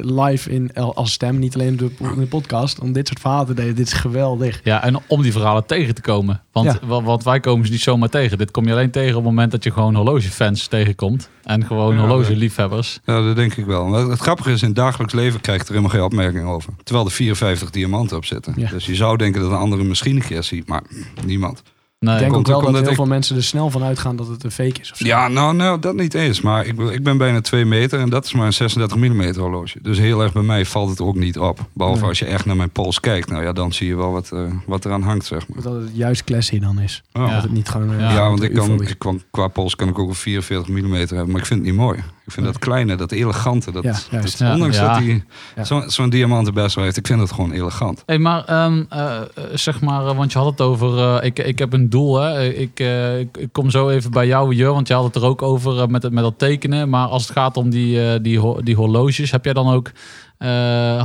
live 0.00 0.50
in, 0.50 0.74
als 0.74 1.12
stem. 1.12 1.38
Niet 1.38 1.54
alleen 1.54 1.76
de, 1.76 1.90
in 1.98 2.20
de 2.20 2.26
podcast. 2.26 2.80
Om 2.80 2.92
dit 2.92 3.06
soort 3.08 3.20
verhalen 3.20 3.46
te 3.46 3.54
delen. 3.54 3.74
Dit 3.74 3.86
is 3.86 3.92
geweldig. 3.92 4.60
Ja, 4.64 4.82
en 4.82 4.96
om 5.06 5.22
die 5.22 5.32
verhalen 5.32 5.66
tegen 5.66 5.94
te 5.94 6.00
komen. 6.00 6.42
Want, 6.52 6.66
Ja. 6.66 6.86
wa- 6.86 7.02
want 7.02 7.24
wij 7.24 7.40
komen 7.40 7.66
ze 7.66 7.72
niet 7.72 7.80
zomaar 7.80 8.08
tegen. 8.08 8.38
Dit 8.38 8.50
kom 8.50 8.66
je 8.66 8.72
alleen 8.72 8.90
tegen 8.90 9.10
op 9.16 9.22
het 9.24 9.32
moment 9.32 9.50
dat 9.50 9.64
je 9.64 9.70
gewoon 9.72 9.94
horlogefans 9.94 10.66
tegenkomt. 10.66 11.28
En 11.44 11.64
gewoon 11.66 11.94
Ja, 11.94 12.00
horlogeliefhebbers. 12.00 13.00
Ja, 13.04 13.22
dat 13.22 13.36
denk 13.36 13.54
ik 13.54 13.66
wel. 13.66 13.86
Maar 13.86 14.00
het 14.06 14.18
grappige 14.20 14.50
is, 14.52 14.60
in 14.62 14.66
het 14.66 14.76
dagelijks 14.76 15.12
leven 15.14 15.40
krijg 15.40 15.58
je 15.58 15.64
er 15.66 15.70
helemaal 15.70 15.90
geen 15.94 16.02
opmerking 16.02 16.44
over. 16.48 16.72
Terwijl 16.84 17.06
er 17.06 17.12
54 17.12 17.70
diamanten 17.70 18.16
op 18.16 18.24
zitten. 18.24 18.52
Ja. 18.56 18.70
Dus 18.70 18.86
je 18.86 18.94
zou 18.94 19.16
denken 19.16 19.40
dat 19.40 19.50
een 19.50 19.56
andere 19.56 19.84
misschien 19.84 20.16
een 20.16 20.22
keer 20.22 20.42
ziet, 20.42 20.57
maar 20.66 20.82
niemand. 21.24 21.62
Nee. 22.00 22.14
ik 22.14 22.20
denk 22.20 22.34
ook 22.36 22.46
wel 22.46 22.60
dat 22.60 22.80
heel 22.80 22.88
ik- 22.88 22.94
veel 22.94 23.06
mensen 23.06 23.36
er 23.36 23.42
snel 23.44 23.70
van 23.70 23.82
uitgaan 23.82 24.16
dat 24.16 24.28
het 24.28 24.44
een 24.44 24.50
fake 24.50 24.80
is. 24.80 24.90
Of 24.92 24.96
zo. 24.96 25.06
Ja, 25.06 25.28
nou, 25.28 25.54
nou, 25.54 25.78
dat 25.78 25.94
niet 25.94 26.14
eens. 26.14 26.40
Maar 26.40 26.66
ik, 26.66 26.76
ben- 26.76 26.92
ik 26.92 27.02
ben 27.02 27.18
bijna 27.18 27.40
2 27.40 27.64
meter 27.64 28.00
en 28.00 28.10
dat 28.10 28.24
is 28.24 28.32
maar 28.32 28.46
een 28.46 28.52
36 28.52 28.96
mm 28.98 29.34
horloge. 29.34 29.78
Dus 29.82 29.98
heel 29.98 30.22
erg 30.22 30.32
bij 30.32 30.42
mij 30.42 30.64
valt 30.64 30.90
het 30.90 31.00
ook 31.00 31.14
niet 31.16 31.38
op. 31.38 31.58
Behalve 31.74 32.00
Nee. 32.00 32.08
als 32.08 32.18
je 32.18 32.24
echt 32.24 32.44
naar 32.46 32.56
mijn 32.56 32.70
pols 32.70 33.00
kijkt. 33.00 33.30
Nou 33.30 33.42
ja, 33.42 33.52
dan 33.52 33.72
zie 33.72 33.86
je 33.86 33.96
wel 33.96 34.12
wat, 34.12 34.32
eh, 34.32 34.42
wat 34.66 34.84
eraan 34.84 35.02
hangt, 35.02 35.24
zeg 35.26 35.48
maar. 35.48 35.62
Dat 35.62 35.74
het 35.74 35.90
juist 35.92 36.24
classy 36.24 36.58
dan 36.58 36.80
is. 36.80 37.02
Oh. 37.12 37.26
Ja. 37.26 37.32
Dat 37.34 37.42
het 37.42 37.52
niet 37.52 37.68
gewoon... 37.68 37.92
eh, 37.92 38.00
Ja, 38.00 38.12
Ja, 38.12 38.28
want 38.28 38.42
ik 38.42 38.54
kan, 38.54 38.82
ik 38.82 38.98
kan, 38.98 39.22
qua 39.30 39.48
pols 39.48 39.76
kan 39.76 39.88
ik 39.88 39.98
ook 39.98 40.08
een 40.08 40.14
44 40.14 40.68
mm 40.74 40.92
hebben, 40.92 41.30
maar 41.30 41.40
ik 41.40 41.46
vind 41.46 41.60
het 41.60 41.68
niet 41.68 41.78
mooi. 41.78 41.98
Ik 42.28 42.34
vind 42.34 42.46
dat 42.46 42.58
kleine, 42.58 42.94
dat 42.96 43.12
elegante, 43.12 43.70
dat, 43.72 43.82
Ja, 43.82 43.90
dat- 43.90 44.08
juist. 44.10 44.40
Ondanks 44.40 44.76
ja. 44.76 44.88
dat 44.88 44.96
hij 45.04 45.24
Ja. 45.56 45.64
zo- 45.64 45.82
zo'n 45.86 46.10
diamant 46.10 46.54
best 46.54 46.74
wel 46.74 46.84
heeft, 46.84 46.96
ik 46.96 47.06
vind 47.06 47.20
het 47.20 47.32
gewoon 47.32 47.52
elegant. 47.52 48.02
Hey, 48.06 48.18
maar 48.18 48.44
ehm, 48.44 48.82
eh, 48.88 49.16
eh, 49.16 49.22
zeg 49.54 49.80
maar, 49.80 50.06
eh, 50.06 50.16
want 50.16 50.32
je 50.32 50.38
had 50.38 50.46
het 50.50 50.60
over, 50.60 50.98
eh, 50.98 51.26
ik, 51.26 51.38
ik 51.38 51.58
heb 51.58 51.72
een 51.72 51.88
doel. 51.90 52.20
Hè. 52.20 52.44
Ik, 52.48 52.80
eh, 52.80 53.18
ik, 53.18 53.48
kom 53.52 53.70
zo 53.70 53.88
even 53.88 54.10
bij 54.10 54.26
jou, 54.26 54.54
Jur, 54.54 54.72
want 54.72 54.88
je 54.88 54.94
had 54.94 55.04
het 55.04 55.14
er 55.16 55.24
ook 55.24 55.42
over 55.42 55.90
met, 55.90 56.02
het- 56.02 56.12
met 56.12 56.22
dat 56.22 56.38
tekenen. 56.38 56.88
Maar 56.88 57.06
als 57.06 57.22
het 57.22 57.32
gaat 57.32 57.56
om 57.56 57.70
die, 57.70 58.10
eh, 58.12 58.18
die, 58.22 58.38
ho- 58.38 58.60
die 58.62 58.74
horloges, 58.76 59.30
heb 59.30 59.44
jij 59.44 59.52
dan 59.54 59.72
ook, 59.72 59.90
eh, 60.38 60.48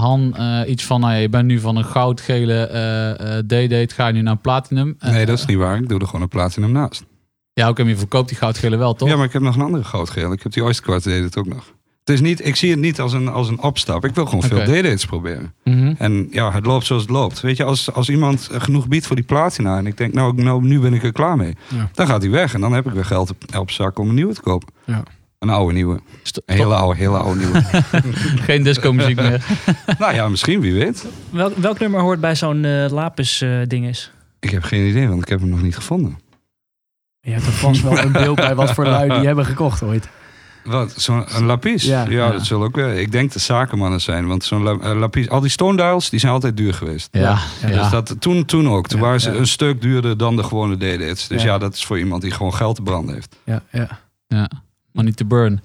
Han, 0.02 0.36
eh, 0.38 0.60
iets 0.70 0.86
van, 0.86 1.00
nou 1.00 1.14
ja, 1.14 1.20
je 1.20 1.30
bent 1.30 1.46
nu 1.46 1.60
van 1.60 1.76
een 1.76 1.86
goudgele 1.86 2.54
eh 2.68 3.38
eh, 3.38 3.44
D-date, 3.46 3.94
ga 3.94 4.08
je 4.08 4.14
nu 4.14 4.22
naar 4.22 4.34
een 4.34 4.42
platinum? 4.42 4.96
Nee, 5.00 5.26
dat 5.26 5.38
is 5.38 5.46
niet 5.46 5.58
waar. 5.58 5.78
Ik 5.78 5.90
doe 5.90 6.00
er 6.00 6.06
gewoon 6.06 6.22
een 6.22 6.28
platinum 6.28 6.72
naast. 6.72 7.04
Ja, 7.54 7.70
oké, 7.70 7.82
maar 7.82 7.92
je 7.92 7.98
verkoopt 7.98 8.28
die 8.30 8.38
goudgele 8.38 8.78
wel, 8.78 8.94
toch? 8.94 9.10
Ja, 9.10 9.16
maar 9.16 9.26
ik 9.26 9.34
heb 9.34 9.42
nog 9.42 9.56
een 9.56 9.62
andere 9.62 9.84
goudgeel. 9.84 10.32
Ik 10.32 10.44
heb 10.44 10.52
die 10.52 10.64
Oyster 10.64 10.86
Quartz 10.86 11.06
deed 11.06 11.24
het 11.24 11.38
ook 11.38 11.48
nog. 11.48 11.74
Het 12.00 12.14
is 12.14 12.22
niet, 12.22 12.46
ik 12.46 12.56
zie 12.56 12.72
het 12.72 12.80
niet 12.80 13.00
als 13.00 13.14
een, 13.14 13.28
als 13.28 13.48
een 13.50 13.62
opstap. 13.62 14.06
Ik 14.06 14.16
wil 14.16 14.26
gewoon 14.26 14.44
veel 14.44 14.58
Oké. 14.58 14.66
daydates 14.66 15.06
proberen. 15.06 15.54
Mhm. 15.64 15.94
En 15.98 16.28
ja, 16.32 16.52
het 16.52 16.66
loopt 16.66 16.86
zoals 16.86 17.02
het 17.02 17.12
loopt. 17.12 17.42
Weet 17.42 17.58
je, 17.58 17.64
als, 17.64 17.94
als 17.94 18.10
iemand 18.10 18.50
genoeg 18.52 18.88
biedt 18.88 19.08
voor 19.08 19.16
die 19.16 19.26
platina... 19.26 19.78
en 19.78 19.88
ik 19.88 19.98
denk, 19.98 20.14
nou, 20.14 20.42
nou 20.42 20.64
nu 20.64 20.80
ben 20.80 20.94
ik 20.94 21.04
er 21.04 21.12
klaar 21.12 21.38
mee. 21.38 21.56
Ja. 21.68 21.90
Dan 21.94 22.08
gaat 22.08 22.22
hij 22.22 22.32
weg 22.32 22.54
en 22.54 22.62
dan 22.62 22.74
heb 22.74 22.86
ik 22.86 22.94
weer 22.94 23.06
geld 23.06 23.30
op, 23.30 23.56
op 23.58 23.72
zak 23.72 24.00
om 24.00 24.10
een 24.10 24.16
nieuwe 24.16 24.34
te 24.34 24.42
kopen. 24.42 24.74
Ja. 24.86 25.04
Een 25.40 25.50
oude 25.50 25.74
nieuwe. 25.74 26.00
Een 26.46 26.56
hele 26.56 26.76
oude, 26.76 27.00
hele 27.00 27.18
oude 27.18 27.40
nieuwe. 27.40 27.64
Geen 28.48 28.64
disco 28.64 28.94
muziek 28.94 29.16
meer. 29.16 29.46
nou 30.00 30.14
ja, 30.14 30.30
misschien, 30.30 30.60
wie 30.60 30.74
weet. 30.74 31.06
Welk, 31.30 31.56
welk 31.56 31.80
nummer 31.80 32.02
hoort 32.02 32.20
bij 32.20 32.36
zo'n 32.36 32.66
eh 32.66 32.92
lapis 32.92 33.42
eh, 33.42 33.50
ding 33.68 33.86
is? 33.86 34.12
Ik 34.40 34.50
heb 34.50 34.64
geen 34.64 34.88
idee, 34.88 35.08
want 35.08 35.22
ik 35.22 35.30
heb 35.30 35.40
hem 35.40 35.50
nog 35.50 35.62
niet 35.62 35.76
gevonden. 35.76 36.18
Je 37.26 37.32
hebt 37.32 37.46
er 37.46 37.52
vast 37.52 37.82
wel 37.82 37.98
een 37.98 38.12
beeld 38.12 38.36
bij 38.36 38.56
wat 38.56 38.72
voor 38.72 38.86
lui 38.86 39.10
die 39.10 39.26
hebben 39.28 39.46
gekocht 39.46 39.84
ooit. 39.84 40.10
Wat? 40.64 40.94
Zo'n 40.98 41.24
een 41.36 41.46
lapis? 41.46 41.84
Ja. 41.84 42.04
Ja, 42.04 42.10
Ja. 42.12 42.32
dat 42.32 42.46
zullen 42.46 42.66
ook 42.68 42.76
wel. 42.76 42.90
Ik 42.90 43.12
denk 43.12 43.32
de 43.32 43.40
zakenmannen 43.40 44.02
zijn, 44.02 44.28
want 44.28 44.44
zo'n 44.44 44.64
la- 44.64 44.78
eh, 44.82 44.98
lapis, 45.00 45.30
al 45.30 45.40
die 45.40 45.50
stone 45.50 45.78
dials, 45.78 46.10
die 46.10 46.20
zijn 46.20 46.32
altijd 46.32 46.58
duur 46.58 46.74
geweest. 46.74 47.08
Ja, 47.12 47.22
ja. 47.22 47.40
Ja, 47.70 47.82
Dus 47.82 47.90
dat, 47.92 48.16
toen, 48.20 48.46
toen 48.46 48.70
ook. 48.70 48.88
Toen 48.88 49.00
Ja, 49.00 49.06
waren 49.06 49.22
ze 49.22 49.32
ja. 49.32 49.38
een 49.38 49.48
stuk 49.48 49.82
duurder 49.82 50.18
dan 50.18 50.36
de 50.36 50.44
gewone 50.44 50.78
daydates. 50.78 51.28
Dus 51.28 51.42
Ja. 51.44 51.48
ja. 51.52 51.58
dat 51.58 51.74
is 51.74 51.86
voor 51.86 52.00
iemand 52.00 52.22
die 52.22 52.32
gewoon 52.32 52.54
geld 52.54 52.76
te 52.76 52.82
branden 52.82 53.14
heeft. 53.14 53.36
Ja, 53.44 53.62
ja. 53.72 53.88
Ja, 54.28 54.50
money 54.92 55.12
to 55.12 55.26
burn. 55.26 55.62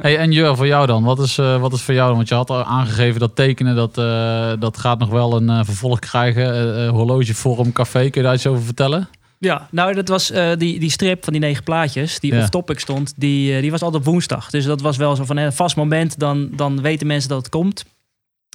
Hey, 0.00 0.18
en 0.18 0.32
Jur, 0.32 0.56
voor 0.56 0.66
jou 0.66 0.86
dan? 0.86 1.04
Wat 1.04 1.18
is, 1.18 1.38
eh, 1.38 1.60
wat 1.60 1.72
is 1.72 1.82
voor 1.82 1.94
jou 1.94 2.06
dan? 2.08 2.16
Want 2.16 2.28
je 2.28 2.34
had 2.34 2.50
al 2.50 2.64
aangegeven 2.64 3.20
dat 3.20 3.36
tekenen, 3.36 3.76
dat, 3.76 3.98
eh, 3.98 4.50
dat 4.58 4.78
gaat 4.78 4.98
nog 4.98 5.08
wel 5.08 5.36
een 5.36 5.48
eh, 5.50 5.60
vervolg 5.64 5.98
krijgen. 5.98 6.88
Horlogevorm, 6.88 7.72
café, 7.72 7.98
kun 8.10 8.20
je 8.20 8.26
daar 8.26 8.34
iets 8.36 8.46
over 8.46 8.64
vertellen? 8.64 9.08
Ja, 9.38 9.68
nou 9.70 9.94
dat 9.94 10.08
was 10.08 10.30
eh, 10.30 10.50
die, 10.56 10.78
die 10.80 10.90
strip 10.90 11.24
van 11.24 11.32
die 11.32 11.42
negen 11.42 11.62
plaatjes 11.64 12.20
die 12.20 12.34
Ja. 12.34 12.44
op 12.44 12.50
topic 12.50 12.78
stond. 12.78 13.12
Die, 13.16 13.54
eh, 13.54 13.60
die 13.60 13.70
was 13.70 13.82
altijd 13.82 14.04
woensdag. 14.04 14.50
Dus 14.50 14.64
dat 14.64 14.80
was 14.80 14.96
wel 14.96 15.16
zo 15.16 15.24
van 15.24 15.38
eh, 15.38 15.44
een 15.44 15.52
vast 15.52 15.76
moment. 15.76 16.18
Dan, 16.18 16.48
dan 16.56 16.82
weten 16.82 17.06
mensen 17.06 17.28
dat 17.28 17.38
het 17.38 17.48
komt. 17.48 17.84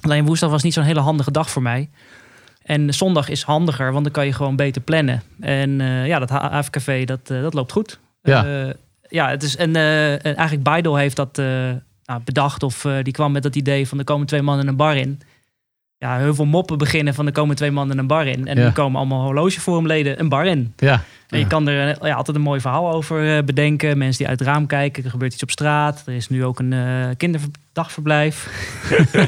Alleen 0.01 0.25
woensdag 0.25 0.49
was 0.49 0.63
niet 0.63 0.73
zo'n 0.73 0.83
hele 0.83 0.99
handige 0.99 1.31
dag 1.31 1.49
voor 1.49 1.61
mij. 1.61 1.89
En 2.63 2.93
zondag 2.93 3.29
is 3.29 3.41
handiger, 3.43 3.91
want 3.91 4.03
dan 4.03 4.13
kan 4.13 4.25
je 4.25 4.33
gewoon 4.33 4.55
beter 4.55 4.81
plannen. 4.81 5.23
En 5.39 5.81
eh, 5.81 6.07
ja, 6.07 6.19
dat 6.19 6.31
AFCafé, 6.31 7.03
dat, 7.05 7.19
eh, 7.29 7.41
dat 7.41 7.53
loopt 7.53 7.71
goed. 7.71 7.99
Ja. 8.21 8.45
Eh, 8.45 8.73
ja, 9.09 9.29
het 9.29 9.43
is, 9.43 9.55
en 9.55 9.75
eh, 9.75 10.11
en 10.13 10.21
eigenlijk 10.35 10.63
Beidel 10.63 10.95
heeft 10.95 11.15
dat 11.15 11.37
eh, 11.37 11.45
nou, 12.05 12.21
bedacht. 12.23 12.63
Of 12.63 12.85
eh, 12.85 12.93
die 13.03 13.13
kwam 13.13 13.31
met 13.31 13.43
dat 13.43 13.55
idee 13.55 13.87
van 13.87 13.97
er 13.97 14.03
komen 14.03 14.27
twee 14.27 14.41
mannen 14.41 14.67
een 14.67 14.75
bar 14.75 14.95
in. 14.97 15.21
Ja, 16.03 16.17
heel 16.17 16.35
veel 16.35 16.45
moppen 16.45 16.77
beginnen 16.77 17.13
van 17.13 17.25
er 17.25 17.31
komen 17.31 17.55
twee 17.55 17.71
mannen 17.71 17.97
een 17.97 18.07
bar 18.07 18.27
in. 18.27 18.47
En 18.47 18.57
Ja. 18.57 18.63
er 18.63 18.71
komen 18.71 18.97
allemaal 18.99 19.23
horlogeforumleden 19.23 20.19
een 20.19 20.29
bar 20.29 20.45
in. 20.45 20.73
Ja, 20.77 21.03
En 21.29 21.39
je 21.39 21.47
kan 21.47 21.67
er 21.67 21.89
eh, 21.89 22.07
ja, 22.09 22.15
altijd 22.15 22.37
een 22.37 22.43
mooi 22.43 22.59
verhaal 22.59 22.91
over 22.91 23.37
eh, 23.37 23.43
bedenken. 23.43 23.97
Mensen 23.97 24.17
die 24.17 24.27
uit 24.27 24.39
het 24.39 24.47
raam 24.47 24.65
kijken. 24.65 25.03
Er 25.03 25.09
gebeurt 25.09 25.33
iets 25.33 25.43
op 25.43 25.51
straat. 25.51 26.03
Er 26.05 26.13
is 26.13 26.29
nu 26.29 26.45
ook 26.45 26.59
een 26.59 26.73
eh 26.73 27.05
kinderdagverblijf. 27.17 28.47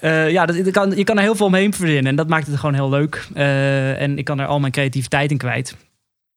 Eh, 0.00 0.30
ja, 0.30 0.46
dat, 0.46 0.56
dat 0.64 0.70
kan, 0.72 0.90
je 0.96 1.04
kan 1.04 1.16
er 1.16 1.22
heel 1.22 1.34
veel 1.34 1.46
omheen 1.46 1.72
verzinnen. 1.74 2.06
En 2.06 2.16
dat 2.16 2.28
maakt 2.28 2.46
het 2.46 2.56
gewoon 2.56 2.74
heel 2.74 2.88
leuk. 2.88 3.26
Eh, 3.34 4.00
en 4.00 4.18
ik 4.18 4.24
kan 4.24 4.40
er 4.40 4.46
al 4.46 4.60
mijn 4.60 4.72
creativiteit 4.72 5.30
in 5.30 5.36
kwijt. 5.36 5.76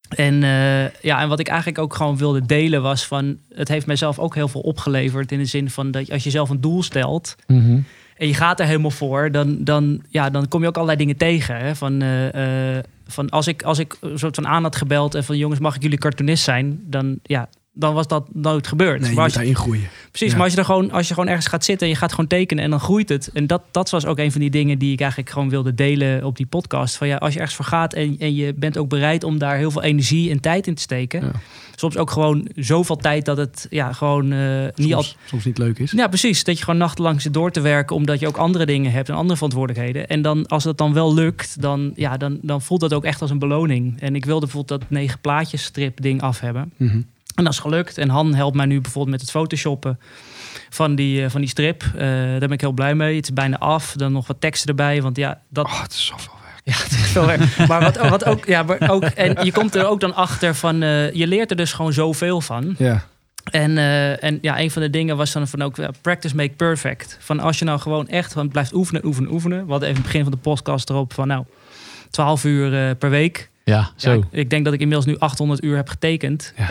En, 0.08 0.42
eh, 0.42 0.88
ja, 1.02 1.20
en 1.20 1.28
wat 1.28 1.40
ik 1.40 1.48
eigenlijk 1.48 1.78
ook 1.78 1.94
gewoon 1.94 2.16
wilde 2.16 2.46
delen 2.46 2.82
was 2.82 3.06
van... 3.06 3.38
Het 3.54 3.68
heeft 3.68 3.86
mijzelf 3.86 4.18
ook 4.18 4.34
heel 4.34 4.48
veel 4.48 4.60
opgeleverd. 4.60 5.32
In 5.32 5.38
de 5.38 5.44
zin 5.44 5.70
van 5.70 5.90
dat 5.90 6.10
als 6.10 6.24
je 6.24 6.30
zelf 6.30 6.50
een 6.50 6.60
doel 6.60 6.82
stelt... 6.82 7.36
Mhm. 7.46 7.78
En 8.18 8.26
je 8.26 8.34
gaat 8.34 8.60
er 8.60 8.66
helemaal 8.66 8.90
voor, 8.90 9.30
dan, 9.30 9.64
dan, 9.64 10.02
ja, 10.08 10.30
dan 10.30 10.48
kom 10.48 10.62
je 10.62 10.68
ook 10.68 10.74
allerlei 10.74 10.98
dingen 10.98 11.16
tegen. 11.16 11.56
Hè? 11.56 11.76
Van, 11.76 12.02
eh, 12.02 12.76
eh, 12.76 12.84
van 13.06 13.28
als, 13.28 13.46
ik, 13.46 13.62
als 13.62 13.78
ik 13.78 13.96
een 14.00 14.18
soort 14.18 14.34
van 14.34 14.46
aan 14.46 14.62
had 14.62 14.76
gebeld 14.76 15.14
en 15.14 15.24
van 15.24 15.36
jongens, 15.36 15.60
mag 15.60 15.76
ik 15.76 15.82
jullie 15.82 15.98
cartoonist 15.98 16.44
zijn? 16.44 16.80
Dan, 16.84 17.18
ja, 17.22 17.48
dan 17.78 17.94
was 17.94 18.06
dat 18.06 18.34
nooit 18.34 18.66
gebeurd. 18.66 19.00
Nee, 19.00 19.08
je 19.08 19.14
maar 19.14 19.24
moet 19.24 19.24
als 19.24 19.32
je, 19.32 19.38
daarin 19.38 19.56
groeien. 19.56 19.88
precies, 20.10 20.30
ja. 20.30 20.34
maar 20.34 20.44
als 20.44 20.52
je, 20.52 20.58
er 20.58 20.64
gewoon, 20.64 20.90
als 20.90 21.08
je 21.08 21.14
gewoon 21.14 21.28
ergens 21.28 21.46
gaat 21.46 21.64
zitten 21.64 21.86
en 21.86 21.92
je 21.92 21.98
gaat 21.98 22.10
gewoon 22.10 22.26
tekenen 22.26 22.64
en 22.64 22.70
dan 22.70 22.80
groeit 22.80 23.08
het. 23.08 23.30
En 23.32 23.46
dat, 23.46 23.62
dat 23.70 23.90
was 23.90 24.06
ook 24.06 24.18
een 24.18 24.32
van 24.32 24.40
die 24.40 24.50
dingen 24.50 24.78
die 24.78 24.92
ik 24.92 25.00
eigenlijk 25.00 25.30
gewoon 25.30 25.48
wilde 25.48 25.74
delen 25.74 26.24
op 26.24 26.36
die 26.36 26.46
podcast. 26.46 26.96
Van 26.96 27.08
ja, 27.08 27.16
als 27.16 27.32
je 27.32 27.38
ergens 27.38 27.56
voor 27.56 27.64
gaat 27.64 27.94
en, 27.94 28.16
en 28.18 28.34
je 28.34 28.54
bent 28.54 28.78
ook 28.78 28.88
bereid 28.88 29.24
om 29.24 29.38
daar 29.38 29.56
heel 29.56 29.70
veel 29.70 29.82
energie 29.82 30.30
en 30.30 30.40
tijd 30.40 30.66
in 30.66 30.74
te 30.74 30.82
steken. 30.82 31.20
Ja. 31.20 31.30
Soms 31.74 31.96
ook 31.96 32.10
gewoon 32.10 32.48
zoveel 32.54 32.96
tijd 32.96 33.24
dat 33.24 33.36
het 33.36 33.66
ja, 33.70 33.92
gewoon 33.92 34.32
eh, 34.32 34.66
niet 34.74 34.94
al, 34.94 35.02
Soms, 35.02 35.16
soms 35.26 35.44
niet 35.44 35.58
leuk 35.58 35.78
is. 35.78 35.90
ja, 35.90 36.08
precies. 36.08 36.44
Dat 36.44 36.58
je 36.58 36.64
gewoon 36.64 36.78
nachtenlang 36.78 37.22
zit 37.22 37.34
door 37.34 37.50
te 37.50 37.60
werken 37.60 37.96
omdat 37.96 38.20
je 38.20 38.26
ook 38.26 38.36
andere 38.36 38.66
dingen 38.66 38.92
hebt 38.92 39.08
en 39.08 39.14
andere 39.14 39.34
verantwoordelijkheden. 39.34 40.08
En 40.08 40.22
dan, 40.22 40.46
als 40.46 40.64
dat 40.64 40.78
dan 40.78 40.92
wel 40.92 41.14
lukt, 41.14 41.60
dan, 41.60 41.92
ja, 41.94 42.16
dan, 42.16 42.38
dan 42.42 42.62
voelt 42.62 42.80
dat 42.80 42.94
ook 42.94 43.04
echt 43.04 43.20
als 43.20 43.30
een 43.30 43.38
beloning. 43.38 44.00
En 44.00 44.14
ik 44.14 44.24
wilde 44.24 44.46
bijvoorbeeld 44.46 44.80
dat 44.80 44.90
negen 44.90 45.20
plaatjes 45.20 45.62
strip 45.62 46.00
ding 46.00 46.22
af 46.22 46.40
hebben. 46.40 46.72
Mhm. 46.76 47.00
En 47.38 47.44
dat 47.44 47.52
is 47.52 47.58
gelukt. 47.58 47.98
En 47.98 48.08
Han 48.08 48.34
helpt 48.34 48.56
mij 48.56 48.66
nu 48.66 48.80
bijvoorbeeld 48.80 49.10
met 49.10 49.20
het 49.20 49.30
photoshoppen 49.30 49.98
van 50.70 50.94
die, 50.94 51.24
eh, 51.24 51.30
van 51.30 51.40
die 51.40 51.50
strip. 51.50 51.82
Eh, 51.82 52.06
daar 52.08 52.38
ben 52.38 52.50
ik 52.50 52.60
heel 52.60 52.72
blij 52.72 52.94
mee. 52.94 53.16
Het 53.16 53.24
is 53.24 53.32
bijna 53.32 53.58
af. 53.58 53.92
Dan 53.96 54.12
nog 54.12 54.26
wat 54.26 54.40
teksten 54.40 54.68
erbij. 54.68 55.02
Want 55.02 55.16
ja, 55.16 55.40
dat, 55.48 55.64
Oh, 55.66 55.82
het 55.82 55.92
is 55.92 56.06
zoveel 56.06 56.32
werk. 56.42 56.60
ja, 56.64 56.82
het 56.84 56.92
is 56.92 57.10
veel 57.10 57.26
werk. 57.26 57.68
Maar 57.68 57.80
wat, 57.80 57.96
wat 57.96 58.24
ook, 58.24 58.46
ja, 58.46 58.62
maar 58.62 58.90
ook, 58.90 59.04
en 59.04 59.44
je 59.44 59.52
komt 59.52 59.74
er 59.74 59.86
ook 59.86 60.00
dan 60.00 60.14
achter 60.14 60.54
van, 60.54 60.82
eh, 60.82 61.12
je 61.12 61.26
leert 61.26 61.50
er 61.50 61.56
dus 61.56 61.72
gewoon 61.72 61.92
zoveel 61.92 62.40
van. 62.40 62.74
Ja. 62.78 63.04
En, 63.50 63.78
en 64.20 64.38
ja, 64.40 64.60
een 64.60 64.70
van 64.70 64.82
de 64.82 64.90
dingen 64.90 65.16
was 65.16 65.32
dan 65.32 65.48
van 65.48 65.62
ook 65.62 65.76
practice 66.00 66.36
make 66.36 66.52
perfect. 66.56 67.16
Van 67.20 67.40
als 67.40 67.58
je 67.58 67.64
nou 67.64 67.80
gewoon 67.80 68.08
echt 68.08 68.32
gewoon 68.32 68.48
blijft 68.48 68.74
oefenen, 68.74 69.04
oefenen, 69.04 69.32
oefenen. 69.32 69.64
We 69.64 69.70
hadden 69.70 69.88
even 69.88 70.02
het 70.02 70.10
begin 70.12 70.22
van 70.22 70.32
de 70.32 70.38
podcast 70.38 70.90
erop 70.90 71.12
van 71.12 71.26
nou, 71.26 71.44
12 72.10 72.44
uur 72.44 72.94
per 72.96 73.10
week. 73.10 73.50
Ja, 73.68 73.90
zo. 73.96 74.12
Ja, 74.12 74.20
ik, 74.30 74.50
denk 74.50 74.64
dat 74.64 74.74
ik 74.74 74.80
inmiddels 74.80 75.06
nu 75.06 75.18
800 75.18 75.64
uur 75.64 75.76
heb 75.76 75.88
getekend. 75.88 76.52
Ja. 76.56 76.62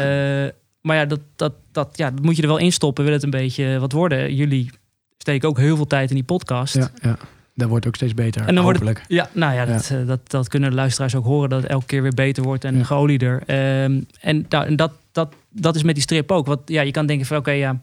Eh, 0.45 0.51
maar 0.81 0.95
ja 0.95 1.05
dat, 1.05 1.19
dat, 1.35 1.53
dat, 1.71 1.89
ja, 1.97 2.11
dat 2.11 2.23
moet 2.23 2.35
je 2.35 2.41
er 2.41 2.47
wel 2.47 2.57
in 2.57 2.71
stoppen. 2.71 3.03
Wil 3.03 3.13
het 3.13 3.23
een 3.23 3.29
beetje 3.29 3.79
wat 3.79 3.91
worden. 3.91 4.35
Jullie 4.35 4.69
steken 5.17 5.49
ook 5.49 5.57
heel 5.57 5.75
veel 5.75 5.87
tijd 5.87 6.09
in 6.09 6.15
die 6.15 6.23
podcast. 6.23 6.75
Ja, 6.75 6.89
ja. 7.01 7.17
Dat 7.55 7.69
wordt 7.69 7.87
ook 7.87 7.95
steeds 7.95 8.13
beter. 8.13 8.47
En 8.47 8.55
dan 8.55 8.63
wordt. 8.63 9.01
Ja, 9.07 9.29
nou 9.33 9.53
ja, 9.53 9.65
dat, 9.65 9.89
eh, 9.89 10.07
dat, 10.07 10.19
dat 10.29 10.47
kunnen 10.47 10.69
de 10.69 10.75
luisteraars 10.75 11.15
ook 11.15 11.25
horen. 11.25 11.49
Dat 11.49 11.61
het 11.61 11.71
elke 11.71 11.85
keer 11.85 12.01
weer 12.01 12.13
beter 12.13 12.43
wordt 12.43 12.63
en 12.63 12.77
Ja. 12.77 12.83
geolieder. 12.83 13.43
En 13.45 14.07
nou, 14.49 14.65
en 14.65 14.75
dat, 14.75 14.91
dat, 15.11 15.33
dat 15.49 15.75
is 15.75 15.83
met 15.83 15.95
die 15.95 16.03
strip 16.03 16.31
ook. 16.31 16.45
Want 16.45 16.59
ja, 16.65 16.81
je 16.81 16.91
kan 16.91 17.05
denken 17.05 17.25
van 17.25 17.37
oké, 17.37 17.51
ja, 17.51 17.81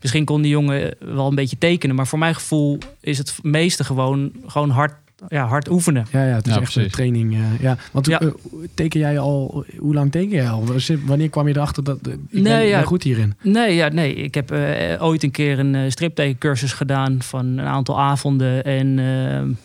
misschien 0.00 0.24
kon 0.24 0.42
die 0.42 0.50
jongen 0.50 0.94
wel 0.98 1.28
een 1.28 1.34
beetje 1.34 1.58
tekenen. 1.58 1.96
Maar 1.96 2.06
voor 2.06 2.18
mijn 2.18 2.34
gevoel 2.34 2.78
is 3.00 3.18
het 3.18 3.38
meeste 3.42 3.84
gewoon, 3.84 4.32
gewoon 4.46 4.70
hard, 4.70 4.94
ja, 5.28 5.46
hard 5.46 5.68
oefenen. 5.70 6.06
Ja, 6.12 6.24
ja, 6.26 6.34
het 6.34 6.46
is 6.46 6.54
Ja, 6.54 6.60
echt 6.60 6.72
precies. 6.72 6.82
een 6.84 6.96
training. 6.96 7.34
eh, 7.34 7.60
ja. 7.60 7.76
Want 7.92 8.06
Ja. 8.06 8.20
eh, 8.20 8.28
teken 8.74 9.00
jij 9.00 9.18
al, 9.18 9.64
hoe 9.78 9.94
lang 9.94 10.10
teken 10.12 10.30
jij 10.36 10.48
al? 10.50 10.64
Wanneer 11.04 11.28
kwam 11.28 11.48
je 11.48 11.54
erachter 11.56 11.84
dat 11.84 11.98
eh, 12.06 12.12
ik 12.12 12.18
ben, 12.30 12.42
Nee, 12.42 12.64
ik 12.64 12.70
ja. 12.70 12.76
ben 12.78 12.86
goed 12.86 13.02
hierin? 13.02 13.34
Nee, 13.42 13.74
ja, 13.74 13.88
nee. 13.88 14.14
ik 14.14 14.34
heb 14.34 14.52
ooit 15.00 15.22
een 15.22 15.30
keer 15.30 15.58
een 15.58 15.74
uh, 15.74 15.90
striptekencursus 15.90 16.72
gedaan 16.72 17.22
van 17.22 17.46
een 17.46 17.60
aantal 17.66 18.00
avonden. 18.00 18.64
En 18.64 18.94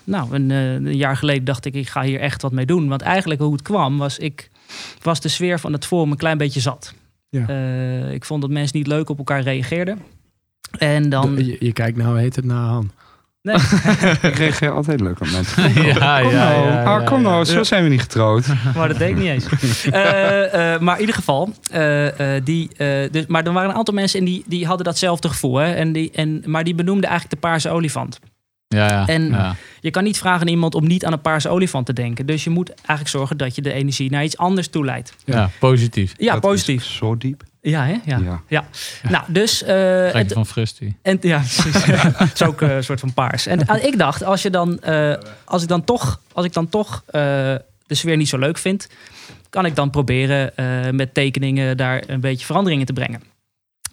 nou, 0.04 0.36
een, 0.36 0.50
een 0.50 0.96
jaar 0.98 1.18
geleden 1.18 1.44
dacht 1.44 1.66
ik, 1.66 1.74
ik 1.74 1.88
ga 1.90 2.02
hier 2.04 2.20
echt 2.20 2.42
wat 2.42 2.52
mee 2.52 2.66
doen. 2.66 2.88
Want 2.88 3.02
eigenlijk 3.02 3.42
hoe 3.42 3.52
het 3.54 3.62
kwam, 3.62 3.98
was 3.98 4.18
ik 4.18 4.50
was 5.02 5.22
de 5.22 5.30
sfeer 5.30 5.60
van 5.60 5.74
het 5.74 5.86
forum 5.86 6.12
een 6.12 6.18
klein 6.18 6.38
beetje 6.38 6.60
zat. 6.60 6.94
Ja. 7.30 7.48
Eh, 7.48 8.12
ik 8.14 8.26
vond 8.26 8.42
dat 8.42 8.50
mensen 8.50 8.78
niet 8.78 8.88
leuk 8.88 9.10
op 9.10 9.18
elkaar 9.18 9.42
reageerden. 9.42 10.00
En 10.78 11.10
dan... 11.10 11.36
De- 11.36 11.46
je, 11.46 11.56
je 11.60 11.74
kijkt 11.74 11.98
nou, 11.98 12.20
heet 12.20 12.36
het 12.36 12.46
naar 12.46 12.66
Han. 12.68 12.92
Nee, 13.42 13.56
Ik 14.22 14.36
reageer 14.44 14.72
altijd 14.72 15.00
leuk 15.00 15.22
op 15.22 15.32
mensen. 15.32 15.64
ja, 15.84 16.22
Kom 16.22 16.32
ja, 16.32 16.50
nou, 16.50 16.68
ja, 16.68 16.84
ah, 16.84 17.06
kom 17.06 17.22
ja. 17.22 17.30
nou, 17.30 17.46
zo 17.46 17.64
zijn 17.64 17.84
we 17.84 17.90
niet 17.90 18.02
getrouwd. 18.02 18.46
maar 18.76 18.88
dat 18.88 18.98
deed 18.98 19.10
ik 19.10 19.16
niet 19.16 19.28
eens. 19.28 19.46
Eh, 19.86 20.74
eh, 20.74 20.82
maar 20.82 20.94
in 20.96 21.00
ieder 21.00 21.16
geval, 21.16 21.54
eh, 21.72 22.36
eh, 22.36 22.44
die, 22.46 22.70
eh, 22.78 23.12
dus, 23.12 23.26
maar 23.28 23.44
er 23.46 23.54
waren 23.54 23.70
een 23.70 23.76
aantal 23.76 23.94
mensen 23.94 24.20
en 24.20 24.26
die, 24.26 24.44
die 24.48 24.66
hadden 24.66 24.86
datzelfde 24.86 25.30
gevoel. 25.30 25.56
Hè? 25.56 25.74
En 25.74 25.92
die, 25.92 26.12
en, 26.12 26.44
maar 26.46 26.64
die 26.64 26.76
benoemden 26.76 27.10
eigenlijk 27.10 27.42
de 27.42 27.48
paarse 27.48 27.70
olifant. 27.70 28.20
Ja, 28.76 28.88
ja. 28.88 29.08
En- 29.08 29.30
ja. 29.30 29.56
Je 29.80 29.92
kan 29.92 30.04
niet 30.04 30.18
vragen 30.18 30.42
aan 30.42 30.48
iemand 30.48 30.76
om 30.76 30.88
niet 30.88 31.06
aan 31.06 31.12
een 31.14 31.22
paarse 31.22 31.50
olifant 31.50 31.86
te 31.86 31.94
denken. 31.94 32.26
Dus 32.26 32.44
je 32.44 32.50
moet 32.50 32.70
eigenlijk 32.74 33.08
zorgen 33.10 33.38
dat 33.38 33.56
je 33.56 33.62
de 33.62 33.74
energie 33.74 34.12
naar 34.12 34.24
iets 34.24 34.38
anders 34.38 34.68
toeleidt. 34.68 35.16
Ja, 35.26 35.50
positief. 35.60 36.14
Ja, 36.18 36.32
Dat 36.34 36.42
positief. 36.42 36.82
is 36.84 36.96
Zo 36.96 37.18
diep. 37.18 37.44
Ja, 37.62 37.86
hè? 37.86 37.96
Ja. 38.06 38.42
Ja. 38.48 38.66
Nou, 39.10 39.24
dus... 39.28 39.62
eh, 39.64 39.68
Krijg 39.70 40.14
het- 40.14 40.34
van 40.34 40.46
Fristie. 40.46 40.96
en, 41.02 41.18
ja, 41.22 41.38
precies. 41.62 41.86
Het 41.86 42.32
is 42.34 42.44
ook 42.44 42.62
eh, 42.62 42.76
een 42.76 42.84
soort 42.84 43.00
van 43.00 43.14
paars. 43.14 43.46
En 43.46 43.68
eh, 43.68 43.84
ik 43.84 43.98
dacht, 43.98 44.24
als, 44.24 44.42
je 44.42 44.50
dan, 44.50 44.80
eh, 44.80 45.14
als 45.46 45.62
ik 45.62 45.68
dan 45.68 45.84
toch, 45.84 46.22
als 46.34 46.46
ik 46.46 46.54
dan 46.54 46.70
toch 46.70 47.04
eh, 47.08 47.22
de 47.88 47.96
sfeer 47.96 48.18
niet 48.18 48.30
zo 48.30 48.38
leuk 48.38 48.58
vind... 48.58 48.88
kan 49.50 49.66
ik 49.66 49.76
dan 49.76 49.90
proberen 49.90 50.58
eh, 50.58 50.66
met 50.92 51.14
tekeningen 51.14 51.78
daar 51.78 52.04
een 52.08 52.20
beetje 52.22 52.46
veranderingen 52.46 52.86
te 52.86 52.94
brengen. 52.94 53.22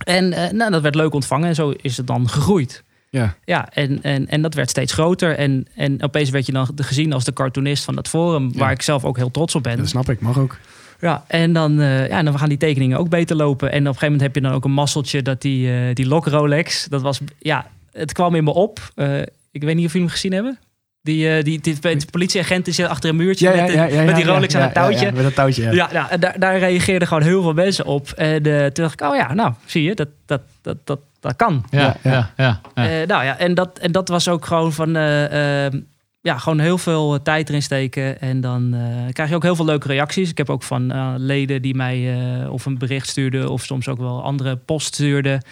En 0.05 0.33
eh, 0.33 0.51
nou, 0.53 0.71
dat 0.71 0.83
werd 0.83 0.95
leuk 0.95 1.13
ontvangen 1.15 1.49
en 1.49 1.55
zo 1.55 1.75
is 1.81 1.97
het 1.97 2.07
dan 2.07 2.29
gegroeid. 2.29 2.83
Ja. 3.11 3.35
Ja, 3.45 3.69
en, 3.73 4.03
en, 4.03 4.29
en 4.29 4.43
dat 4.43 4.55
werd 4.55 4.71
steeds 4.71 4.93
groter. 4.93 5.37
En, 5.37 5.67
en 5.75 6.03
opeens 6.03 6.31
werd 6.31 6.47
je 6.47 6.53
dan 6.53 6.69
gezien 6.77 7.13
als 7.13 7.25
de 7.25 7.33
cartoonist 7.33 7.85
van 7.85 7.95
dat 7.95 8.09
forum... 8.09 8.51
Ja. 8.53 8.59
waar 8.59 8.71
ik 8.71 8.83
zelf 8.83 9.05
ook 9.05 9.17
heel 9.17 9.31
trots 9.31 9.55
op 9.55 9.63
ben. 9.63 9.77
Dat 9.77 9.89
snap 9.89 10.11
ik, 10.11 10.21
mag 10.21 10.39
ook. 10.39 10.59
Ja, 11.01 11.25
en 11.27 11.53
dan, 11.53 11.81
eh, 11.81 12.09
ja, 12.09 12.23
dan 12.23 12.39
gaan 12.39 12.49
die 12.49 12.59
tekeningen 12.59 12.99
ook 12.99 13.09
beter 13.09 13.37
lopen. 13.37 13.73
En 13.73 13.81
op 13.81 13.87
een 13.87 13.87
gegeven 13.87 14.13
moment 14.13 14.23
heb 14.23 14.35
je 14.35 14.41
dan 14.41 14.53
ook 14.53 14.65
een 14.65 14.71
masseltje 14.71 15.23
dat 15.23 15.43
die, 15.43 15.73
eh 15.73 15.95
die 15.95 16.07
Lok 16.07 16.27
Rolex, 16.27 16.85
dat 16.85 17.03
was, 17.03 17.21
ja, 17.39 17.71
het 17.93 18.13
kwam 18.13 18.35
in 18.35 18.45
me 18.45 18.55
op. 18.55 18.93
Eh, 18.95 19.21
ik 19.51 19.63
weet 19.63 19.75
niet 19.75 19.87
of 19.87 19.93
jullie 19.93 20.07
hem 20.07 20.09
gezien 20.09 20.33
hebben. 20.33 20.59
Die, 21.03 21.29
eh, 21.37 21.45
die, 21.45 21.61
die, 21.61 21.79
die 21.81 22.11
politieagent 22.11 22.67
zit 22.75 22.87
achter 22.87 23.11
een 23.11 23.17
muurtje 23.17 23.49
Ja, 23.49 23.63
met, 23.63 23.73
ja, 23.73 23.87
de- 23.87 23.95
ja, 23.95 24.03
met 24.03 24.15
die 24.17 24.25
Rolex 24.25 24.53
ja, 24.53 24.61
aan 24.61 24.67
het 24.67 24.75
ja, 24.75 24.83
ja, 24.83 24.89
touwtje. 24.89 25.07
ja, 25.07 25.13
met 25.13 25.23
dat 25.23 25.35
touwtje, 25.35 25.63
ja. 25.63 25.71
Ja, 25.73 25.89
nou, 25.93 26.09
en 26.11 26.21
daar, 26.21 26.39
daar 26.39 26.59
reageerden 26.59 27.09
gewoon 27.09 27.23
heel 27.23 27.43
veel 27.43 27.53
mensen 27.53 27.85
op. 27.87 28.09
En 28.11 28.43
eh, 28.47 28.61
toen 28.67 28.85
dacht 28.85 29.01
ik, 29.01 29.07
oh 29.09 29.17
ja, 29.17 29.35
nou, 29.35 29.53
zie 29.65 29.83
je, 29.83 29.95
dat, 29.95 30.09
dat, 30.27 30.41
dat, 30.63 30.77
dat, 30.85 30.99
dat 31.21 31.37
kan. 31.37 31.65
Ja, 31.71 31.81
Ja, 31.81 31.97
ja, 32.03 32.11
ja. 32.13 32.31
ja. 32.37 32.61
ja. 32.85 33.01
Eh, 33.01 33.07
nou 33.07 33.25
ja, 33.25 33.39
en 33.39 33.55
dat, 33.55 33.79
en 33.79 33.93
dat 33.93 34.09
was 34.09 34.29
ook 34.29 34.45
gewoon 34.47 34.73
van, 34.73 34.97
eh, 34.97 35.67
eh, 35.67 35.73
ja, 36.21 36.39
gewoon 36.39 36.59
heel 36.59 36.79
veel 36.79 37.23
tijd 37.23 37.49
erin 37.49 37.63
steken. 37.63 38.21
En 38.21 38.41
dan 38.41 38.75
eh, 38.75 39.13
krijg 39.13 39.29
je 39.29 39.35
ook 39.35 39.43
heel 39.43 39.57
veel 39.57 39.65
leuke 39.65 39.89
reacties. 39.89 40.31
Ik 40.31 40.39
heb 40.39 40.51
ook 40.51 40.63
van 40.63 40.93
eh, 40.93 41.15
leden 41.17 41.63
die 41.63 41.75
mij 41.75 42.15
eh, 42.43 42.53
of 42.53 42.67
een 42.67 42.79
bericht 42.79 43.09
stuurden, 43.09 43.49
of 43.51 43.63
soms 43.65 43.89
ook 43.89 43.99
wel 43.99 44.23
andere 44.23 44.57
post 44.57 44.87
stuurden. 44.95 45.43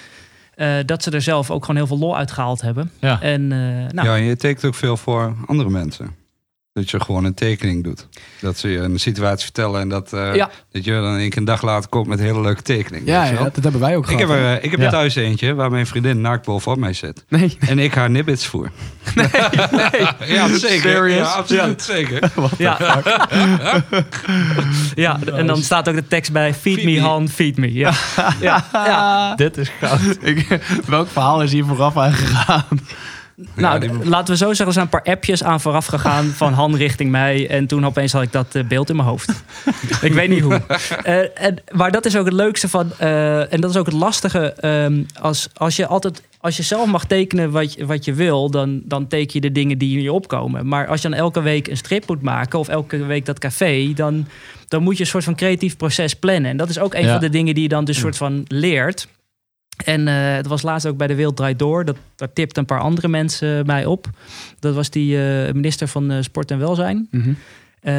Eh, 0.56 0.74
dat 0.86 1.02
ze 1.02 1.10
er 1.10 1.22
zelf 1.22 1.50
ook 1.50 1.60
gewoon 1.60 1.76
heel 1.76 1.86
veel 1.86 1.98
lol 1.98 2.16
uit 2.16 2.30
gehaald 2.30 2.60
hebben. 2.60 2.90
Ja. 3.00 3.20
En 3.20 3.52
eh, 3.52 3.58
nou, 3.92 4.08
Ja, 4.08 4.16
en 4.16 4.22
je 4.22 4.36
tekent 4.36 4.64
ook 4.64 4.74
veel 4.74 4.96
voor 4.96 5.34
andere 5.46 5.70
mensen. 5.70 6.14
Dat 6.76 6.90
je 6.90 7.00
gewoon 7.00 7.24
een 7.24 7.34
tekening 7.34 7.84
doet. 7.84 8.08
Dat 8.40 8.58
ze 8.58 8.68
je 8.68 8.78
een 8.78 8.98
situatie 9.00 9.44
vertellen 9.44 9.80
en 9.80 9.88
dat, 9.88 10.12
eh, 10.12 10.34
Ja. 10.34 10.50
dat 10.72 10.84
je 10.84 10.90
dan 10.92 11.16
keer 11.28 11.38
een 11.38 11.44
dag 11.44 11.62
later 11.62 11.88
komt 11.90 12.06
met 12.06 12.18
een 12.18 12.24
hele 12.24 12.40
leuke 12.40 12.62
tekening. 12.62 13.06
Ja, 13.06 13.32
dat 13.32 13.62
hebben 13.62 13.80
wij 13.80 13.96
ook 13.96 14.10
Ik 14.10 14.18
heb, 14.18 14.28
gehad. 14.28 14.42
er, 14.42 14.56
eh, 14.58 14.64
ik 14.64 14.70
heb 14.70 14.80
Ja. 14.80 14.84
er 14.86 14.90
thuis 14.92 15.14
eentje 15.14 15.54
waar 15.54 15.70
mijn 15.70 15.86
vriendin 15.86 16.20
naakt 16.20 16.46
bovenop 16.46 16.78
mij 16.78 16.92
zit. 16.92 17.24
Nee, 17.28 17.56
En 17.60 17.78
ik 17.78 17.94
haar 17.94 18.10
nibbits 18.10 18.46
voer. 18.46 18.70
nee. 19.14 19.26
Ja, 20.36 20.58
zeker. 20.58 21.08
Ja, 21.08 21.24
absoluut 21.24 21.82
zeker. 21.82 22.30
Ja. 22.58 23.02
ja, 24.94 25.18
en 25.34 25.46
dan 25.46 25.62
staat 25.62 25.88
ook 25.88 25.94
de 25.94 26.06
tekst 26.08 26.32
bij: 26.32 26.54
Feed, 26.54 26.74
Feed 26.74 26.84
me, 26.84 26.90
me. 26.92 27.00
Han, 27.00 27.28
feed 27.28 27.56
me. 27.56 27.72
Ja. 27.72 27.92
ja. 28.40 28.64
ja. 28.72 29.34
Dit 29.34 29.56
is 29.56 29.70
goud. 29.80 30.16
Ik, 30.20 30.58
welk 30.86 31.08
verhaal 31.08 31.42
is 31.42 31.52
hier 31.52 31.64
vooraf 31.64 31.96
aangegaan? 31.96 32.64
Nou, 33.56 33.80
die- 33.80 34.08
laten 34.08 34.32
we 34.32 34.36
zo 34.36 34.46
zeggen, 34.46 34.66
er 34.66 34.72
zijn 34.72 34.84
een 34.84 34.90
paar 34.90 35.12
appjes 35.14 35.42
aan 35.44 35.60
vooraf 35.60 35.86
gegaan 35.86 36.24
van 36.26 36.52
Han 36.52 36.76
richting 36.76 37.10
mij. 37.10 37.48
En 37.48 37.66
toen 37.66 37.86
opeens 37.86 38.12
had 38.12 38.22
ik 38.22 38.32
dat 38.32 38.54
eh, 38.54 38.64
beeld 38.64 38.90
in 38.90 38.96
mijn 38.96 39.08
hoofd. 39.08 39.28
ik 40.02 40.12
weet 40.12 40.28
niet 40.28 40.40
hoe. 40.42 40.60
Eh, 41.02 41.44
en, 41.46 41.56
maar 41.72 41.90
dat 41.90 42.04
is 42.06 42.16
ook 42.16 42.24
het 42.24 42.34
leukste 42.34 42.68
van, 42.68 42.92
eh, 42.98 43.52
en 43.52 43.60
dat 43.60 43.70
is 43.70 43.76
ook 43.76 43.86
het 43.86 43.94
lastige. 43.94 44.52
ehm, 44.52 45.02
als, 45.20 45.48
als 45.54 45.76
je 45.76 45.86
altijd, 45.86 46.22
als 46.40 46.56
je 46.56 46.62
zelf 46.62 46.86
mag 46.86 47.04
tekenen 47.04 47.50
wat, 47.50 47.74
je- 47.74 47.86
wat 47.86 48.04
je 48.04 48.12
wil, 48.14 48.50
dan, 48.50 48.80
dan 48.84 49.06
teken 49.06 49.30
je 49.32 49.40
de 49.40 49.52
dingen 49.52 49.78
die 49.78 49.96
in 49.96 50.02
je 50.02 50.12
opkomen. 50.12 50.68
Maar 50.68 50.86
als 50.86 51.02
je 51.02 51.08
dan 51.08 51.18
elke 51.18 51.40
week 51.42 51.66
een 51.68 51.76
strip 51.76 52.08
moet 52.08 52.22
maken 52.22 52.58
of 52.58 52.68
elke 52.68 53.04
week 53.04 53.26
dat 53.26 53.38
café, 53.38 53.92
dan, 53.94 54.26
dan 54.68 54.82
moet 54.82 54.96
je 54.96 55.02
een 55.02 55.08
soort 55.10 55.24
van 55.24 55.34
creatief 55.36 55.76
proces 55.76 56.14
plannen. 56.14 56.50
En 56.50 56.56
dat 56.56 56.68
is 56.68 56.78
ook 56.78 56.94
een 56.94 57.04
Ja. 57.04 57.10
van 57.12 57.20
de 57.20 57.30
dingen 57.30 57.54
die 57.54 57.62
je 57.62 57.68
dan 57.68 57.84
dus 57.84 57.98
soort 57.98 58.16
van 58.16 58.44
leert. 58.48 59.08
En 59.84 60.08
eh 60.08 60.34
het 60.34 60.46
was 60.46 60.62
laatst 60.62 60.86
ook 60.86 60.96
bij 60.96 61.06
de 61.06 61.14
Wereld 61.14 61.36
Draait 61.36 61.58
Door. 61.58 61.84
Dat, 61.84 61.96
daar 62.16 62.32
tipten 62.32 62.58
een 62.60 62.66
paar 62.66 62.80
andere 62.80 63.08
mensen 63.08 63.66
mij 63.66 63.84
op. 63.86 64.06
Dat 64.58 64.74
was 64.74 64.90
die 64.90 65.22
eh, 65.46 65.52
minister 65.52 65.88
van 65.88 66.10
eh, 66.10 66.22
Sport 66.22 66.50
en 66.50 66.58
Welzijn, 66.58 67.08
Mhm. 67.10 67.32
eh, 67.80 67.94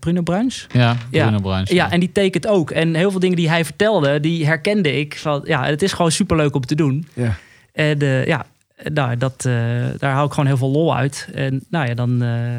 Bruno 0.00 0.22
Bruins. 0.22 0.66
Ja, 0.72 0.96
Ja. 1.10 1.26
Bruno 1.26 1.40
Bruins. 1.42 1.70
Ja, 1.70 1.90
en 1.90 2.00
die 2.00 2.12
tekent 2.12 2.46
ook. 2.46 2.70
En 2.70 2.94
heel 2.94 3.10
veel 3.10 3.20
dingen 3.20 3.36
die 3.36 3.48
hij 3.48 3.64
vertelde, 3.64 4.20
die 4.20 4.46
herkende 4.46 4.98
ik. 4.98 5.16
Van, 5.16 5.40
ja, 5.44 5.64
het 5.64 5.82
is 5.82 5.92
gewoon 5.92 6.12
superleuk 6.12 6.54
om 6.54 6.66
te 6.66 6.74
doen. 6.74 7.06
Ja. 7.14 7.34
En 7.72 7.98
eh, 7.98 8.26
ja, 8.26 8.46
nou, 8.92 9.16
dat, 9.16 9.44
eh, 9.44 9.52
daar 9.98 10.12
haal 10.12 10.24
ik 10.26 10.30
gewoon 10.32 10.46
heel 10.46 10.56
veel 10.56 10.70
lol 10.70 10.96
uit. 10.96 11.28
En 11.34 11.64
nou 11.70 11.86
ja, 11.88 11.94
dan, 11.94 12.22
eh, 12.22 12.58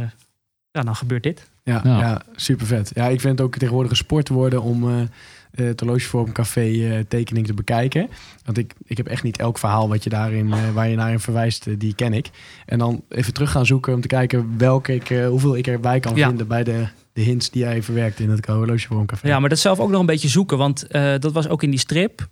ja, 0.71 0.81
dan 0.81 0.95
gebeurt 0.95 1.23
dit. 1.23 1.49
Ja, 1.63 1.81
Ja. 1.83 1.99
ja. 1.99 2.21
super 2.35 2.65
vet. 2.65 2.91
Ja, 2.95 3.07
ik 3.07 3.21
vind 3.21 3.37
het 3.37 3.47
ook 3.47 3.55
tegenwoordig 3.57 3.91
een 3.91 3.97
sport 3.97 4.29
worden 4.29 4.61
om 4.61 5.09
eh, 5.53 5.65
het 5.65 6.31
café 6.31 6.61
eh, 6.61 6.99
tekening 7.07 7.45
te 7.45 7.53
bekijken. 7.53 8.09
Want 8.45 8.57
ik, 8.57 8.73
ik 8.85 8.97
heb 8.97 9.07
echt 9.07 9.23
niet 9.23 9.37
elk 9.37 9.57
verhaal 9.57 9.89
wat 9.89 10.03
je 10.03 10.09
daarin, 10.09 10.53
eh, 10.53 10.69
waar 10.73 10.89
je 10.89 10.95
naar 10.95 11.11
in 11.11 11.19
verwijst, 11.19 11.79
die 11.79 11.95
ken 11.95 12.13
ik. 12.13 12.29
En 12.65 12.79
dan 12.79 13.03
even 13.09 13.33
terug 13.33 13.51
gaan 13.51 13.65
zoeken 13.65 13.93
om 13.93 14.01
te 14.01 14.07
kijken 14.07 14.53
welke 14.57 14.93
ik, 14.95 15.07
hoeveel 15.07 15.57
ik 15.57 15.67
erbij 15.67 15.99
kan 15.99 16.15
Ja. 16.15 16.27
vinden 16.27 16.47
bij 16.47 16.63
de, 16.63 16.87
de 17.13 17.21
hints 17.21 17.49
die 17.49 17.61
jij 17.61 17.83
verwerkt 17.83 18.19
in 18.19 18.29
het 18.29 18.45
horlogeforum 18.45 19.05
café. 19.05 19.27
Ja, 19.27 19.39
maar 19.39 19.49
dat 19.49 19.59
zelf 19.59 19.79
ook 19.79 19.89
nog 19.89 19.99
een 19.99 20.05
beetje 20.05 20.27
zoeken. 20.27 20.57
Want 20.57 20.87
dat 21.19 21.31
was 21.31 21.47
ook 21.47 21.63
in 21.63 21.69
die 21.69 21.79
strip. 21.79 22.27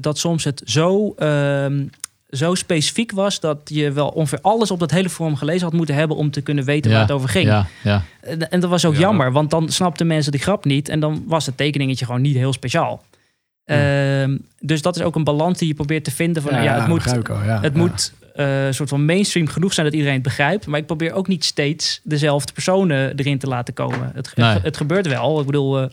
dat 0.00 0.18
soms 0.18 0.44
het 0.44 0.62
zo, 0.64 1.14
ehm, 1.16 1.84
zo 2.30 2.54
specifiek 2.54 3.12
was... 3.12 3.40
dat 3.40 3.58
je 3.64 3.92
wel 3.92 4.08
ongeveer 4.08 4.38
alles 4.42 4.70
op 4.70 4.78
dat 4.78 4.90
hele 4.90 5.08
forum 5.10 5.36
gelezen 5.36 5.62
had 5.62 5.72
moeten 5.72 5.94
hebben... 5.94 6.16
om 6.16 6.30
te 6.30 6.40
kunnen 6.40 6.64
weten 6.64 6.90
Ja, 6.90 6.96
waar 6.96 7.06
het 7.06 7.14
over 7.16 7.28
ging. 7.28 7.46
Ja, 7.46 7.66
ja. 7.82 8.02
En, 8.20 8.50
en 8.50 8.60
dat 8.60 8.70
was 8.70 8.84
ook 8.84 8.92
Ja. 8.94 8.98
jammer. 9.00 9.32
Want 9.32 9.50
dan 9.50 9.68
snapten 9.68 10.06
mensen 10.06 10.32
de 10.32 10.38
grap 10.38 10.64
niet. 10.64 10.88
En 10.88 11.00
dan 11.00 11.24
was 11.26 11.46
het 11.46 11.56
tekeningetje 11.56 12.04
gewoon 12.04 12.20
niet 12.20 12.36
heel 12.36 12.52
speciaal. 12.52 13.04
Ehm, 13.64 14.36
dus 14.60 14.82
dat 14.82 14.96
is 14.96 15.02
ook 15.02 15.14
een 15.14 15.24
balans 15.24 15.58
die 15.58 15.68
je 15.68 15.74
probeert 15.74 16.04
te 16.04 16.10
vinden. 16.10 16.42
Van, 16.42 16.62
ja, 16.62 16.74
het 16.78 16.86
moet, 16.88 17.28
al, 17.28 17.42
ja. 17.44 17.60
het 17.60 17.72
Ja. 17.74 17.78
moet 17.80 18.12
eh, 18.34 18.66
een 18.66 18.74
soort 18.74 18.88
van 18.88 19.04
mainstream 19.04 19.46
genoeg 19.46 19.72
zijn 19.72 19.86
dat 19.86 19.94
iedereen 19.94 20.14
het 20.16 20.24
begrijpt. 20.24 20.66
Maar 20.66 20.80
ik 20.80 20.86
probeer 20.86 21.12
ook 21.12 21.28
niet 21.28 21.44
steeds 21.44 22.00
dezelfde 22.04 22.52
personen 22.52 23.16
erin 23.18 23.38
te 23.38 23.46
laten 23.46 23.74
komen. 23.74 24.10
Het, 24.14 24.32
Nee. 24.36 24.48
het, 24.48 24.62
het 24.62 24.76
gebeurt 24.76 25.06
wel. 25.06 25.40
Ik 25.40 25.46
bedoel, 25.46 25.80
eh, 25.80 25.86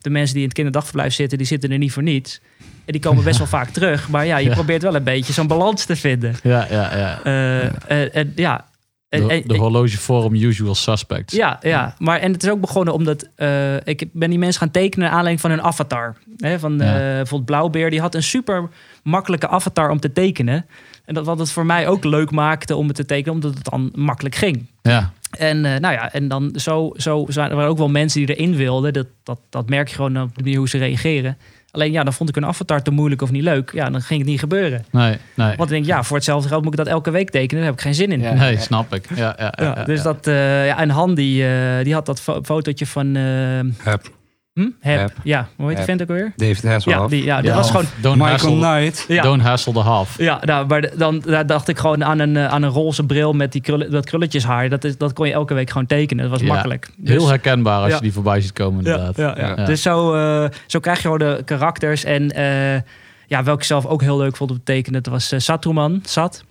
de 0.00 0.10
mensen 0.10 0.32
die 0.32 0.38
in 0.42 0.48
het 0.48 0.56
kinderdagverblijf 0.56 1.14
zitten, 1.14 1.38
die 1.38 1.46
zitten 1.46 1.70
er 1.70 1.78
niet 1.78 1.92
voor 1.92 2.02
niets. 2.02 2.40
En 2.84 2.92
die 2.92 3.00
komen 3.00 3.24
best 3.24 3.38
wel 3.44 3.46
vaak 3.46 3.68
terug. 3.68 4.08
Maar 4.08 4.26
ja, 4.26 4.36
je 4.36 4.50
probeert 4.50 4.82
wel 4.82 4.94
een 4.94 5.02
beetje 5.04 5.32
zo'n 5.32 5.46
balans 5.46 5.84
te 5.84 5.96
vinden. 5.96 6.34
Ja, 6.42 6.66
ja, 6.70 6.96
ja. 6.96 7.20
Eh, 7.22 7.64
eh, 7.66 8.16
en 8.16 8.32
ja. 8.36 8.68
De, 9.08 9.42
de 9.46 9.56
horlogeforum 9.56 10.34
usual 10.34 10.74
suspects. 10.74 11.34
ja, 11.34 11.58
ja, 11.62 11.94
maar 11.98 12.18
en 12.18 12.32
het 12.32 12.42
is 12.42 12.50
ook 12.50 12.60
begonnen 12.60 12.94
omdat 12.94 13.28
eh, 13.36 13.76
ik 13.84 14.04
ben 14.12 14.30
die 14.30 14.38
mensen 14.38 14.60
gaan 14.60 14.70
tekenen 14.70 15.04
naar 15.04 15.14
aanleiding 15.16 15.40
van 15.40 15.50
hun 15.50 15.62
avatar. 15.62 16.16
Hè, 16.36 16.58
van 16.58 16.72
Ja. 16.72 16.92
bijvoorbeeld 16.94 17.44
Blauwbeer, 17.44 17.90
die 17.90 18.00
had 18.00 18.14
een 18.14 18.22
super 18.22 18.68
makkelijke 19.02 19.48
avatar 19.48 19.90
om 19.90 20.00
te 20.00 20.12
tekenen. 20.12 20.66
En 21.04 21.14
dat 21.14 21.26
wat 21.26 21.38
het 21.38 21.50
voor 21.52 21.66
mij 21.66 21.88
ook 21.88 22.04
leuk 22.04 22.30
maakte 22.30 22.76
om 22.76 22.86
het 22.86 22.96
te 22.96 23.04
tekenen, 23.04 23.34
omdat 23.34 23.54
het 23.54 23.64
dan 23.64 23.90
makkelijk 23.94 24.34
ging. 24.34 24.66
Ja, 24.82 25.12
En 25.30 25.60
nou 25.60 25.80
ja, 25.94 26.12
en 26.12 26.28
dan 26.28 26.52
zo, 26.54 26.92
zo 26.96 27.24
zijn 27.28 27.50
er 27.50 27.56
waren 27.56 27.70
ook 27.70 27.78
wel 27.78 27.88
mensen 27.88 28.26
die 28.26 28.36
erin 28.36 28.56
wilden. 28.56 28.92
Dat, 28.92 29.06
dat, 29.22 29.38
dat 29.48 29.68
merk 29.68 29.88
je 29.88 29.94
gewoon 29.94 30.22
op 30.22 30.34
de 30.36 30.42
manier 30.42 30.58
hoe 30.58 30.68
ze 30.68 30.78
reageren. 30.78 31.36
Alleen 31.70 31.92
ja, 31.92 32.04
dan 32.04 32.12
vond 32.12 32.28
ik 32.28 32.36
een 32.36 32.46
avatar 32.46 32.82
te 32.82 32.90
moeilijk 32.90 33.22
of 33.22 33.30
niet 33.30 33.42
leuk. 33.42 33.70
Ja, 33.72 33.90
dan 33.90 34.00
ging 34.02 34.20
het 34.20 34.28
niet 34.28 34.40
gebeuren. 34.40 34.84
nee, 34.90 35.16
nee. 35.34 35.56
Want 35.56 35.60
ik 35.60 35.68
denk, 35.68 35.84
ja, 35.86 36.02
voor 36.02 36.16
hetzelfde 36.16 36.48
geld 36.48 36.62
moet 36.62 36.72
ik 36.72 36.78
dat 36.78 36.86
elke 36.88 37.10
week 37.10 37.30
tekenen. 37.30 37.56
Daar 37.62 37.70
heb 37.70 37.74
ik 37.78 37.84
geen 37.84 37.94
zin 37.94 38.12
in. 38.12 38.20
Ja. 38.20 38.32
Nee, 38.32 38.58
snap 38.58 38.94
ik. 38.94 39.04
Ja, 39.14 39.34
ja, 39.38 39.52
ja, 39.56 39.84
dus 39.84 39.96
ja. 39.98 40.02
dat, 40.04 40.26
eh, 40.26 40.66
ja, 40.66 40.78
en 40.78 40.90
Han 40.90 41.14
die, 41.14 41.46
eh, 41.46 41.84
die 41.84 41.94
had 41.94 42.06
dat 42.06 42.20
fo- 42.20 42.42
fotootje 42.42 42.86
van 42.86 43.14
Heb 43.14 44.10
hm? 44.52 44.68
Heb. 44.80 44.98
Heb. 45.00 45.12
Ja, 45.24 45.48
hoe 45.56 45.66
heet 45.68 45.76
die 45.76 45.84
vent 45.84 46.02
ook 46.02 46.08
weer? 46.08 46.32
David 46.36 46.62
Ja, 46.62 46.70
Hasselhoff. 46.70 47.10
die, 47.10 47.24
ja, 47.24 47.36
dat 47.36 47.44
Ja, 47.44 47.54
was 47.54 47.70
gewoon. 47.70 47.84
Don't 48.02 48.16
Michael 48.16 48.32
hassle, 48.32 48.78
Knight. 48.78 49.04
Ja, 49.08 49.22
don't 49.22 49.42
hassle 49.42 49.72
the 49.72 49.78
half. 49.78 50.18
ja 50.18 50.38
nou, 50.44 50.66
maar 50.66 50.90
dan 50.96 51.22
daar 51.26 51.46
dacht 51.46 51.68
ik 51.68 51.78
gewoon 51.78 52.04
aan 52.04 52.18
een, 52.18 52.36
eh, 52.36 52.46
aan 52.46 52.62
een 52.62 52.70
roze 52.70 53.04
bril 53.06 53.32
met 53.32 53.52
die 53.52 53.60
krullen, 53.60 53.90
dat 53.90 54.04
krulletjeshaar. 54.06 54.68
Dat, 54.68 54.84
is, 54.84 54.96
dat 54.96 55.12
kon 55.12 55.26
je 55.26 55.32
elke 55.32 55.54
week 55.54 55.70
gewoon 55.70 55.86
tekenen. 55.86 56.22
Dat 56.22 56.32
was 56.32 56.40
Ja, 56.40 56.52
makkelijk. 56.52 56.90
Dus- 56.96 57.10
Heel 57.10 57.28
herkenbaar 57.28 57.80
als 57.80 57.88
Ja. 57.90 57.94
je 57.96 58.02
die 58.02 58.12
voorbij 58.12 58.40
ziet 58.40 58.52
komen 58.52 58.84
ja, 58.84 58.90
inderdaad. 58.90 59.16
ja, 59.16 59.34
ja. 59.46 59.54
Ja. 59.56 59.64
Dus 59.64 59.82
zo, 59.82 60.14
eh, 60.14 60.48
zo 60.66 60.78
krijg 60.80 60.96
je 60.96 61.02
gewoon 61.02 61.18
de 61.18 61.42
karakters. 61.44 62.04
En 62.04 62.30
eh, 62.30 62.80
ja, 63.26 63.42
welke 63.42 63.60
ik 63.60 63.66
zelf 63.66 63.86
ook 63.86 64.00
heel 64.02 64.16
leuk 64.18 64.36
vond 64.36 64.50
om 64.50 64.56
te 64.56 64.62
tekenen, 64.62 65.02
dat 65.02 65.12
was 65.12 65.32
eh, 65.32 65.38
Satruman, 65.38 66.00
Sat. 66.04 66.44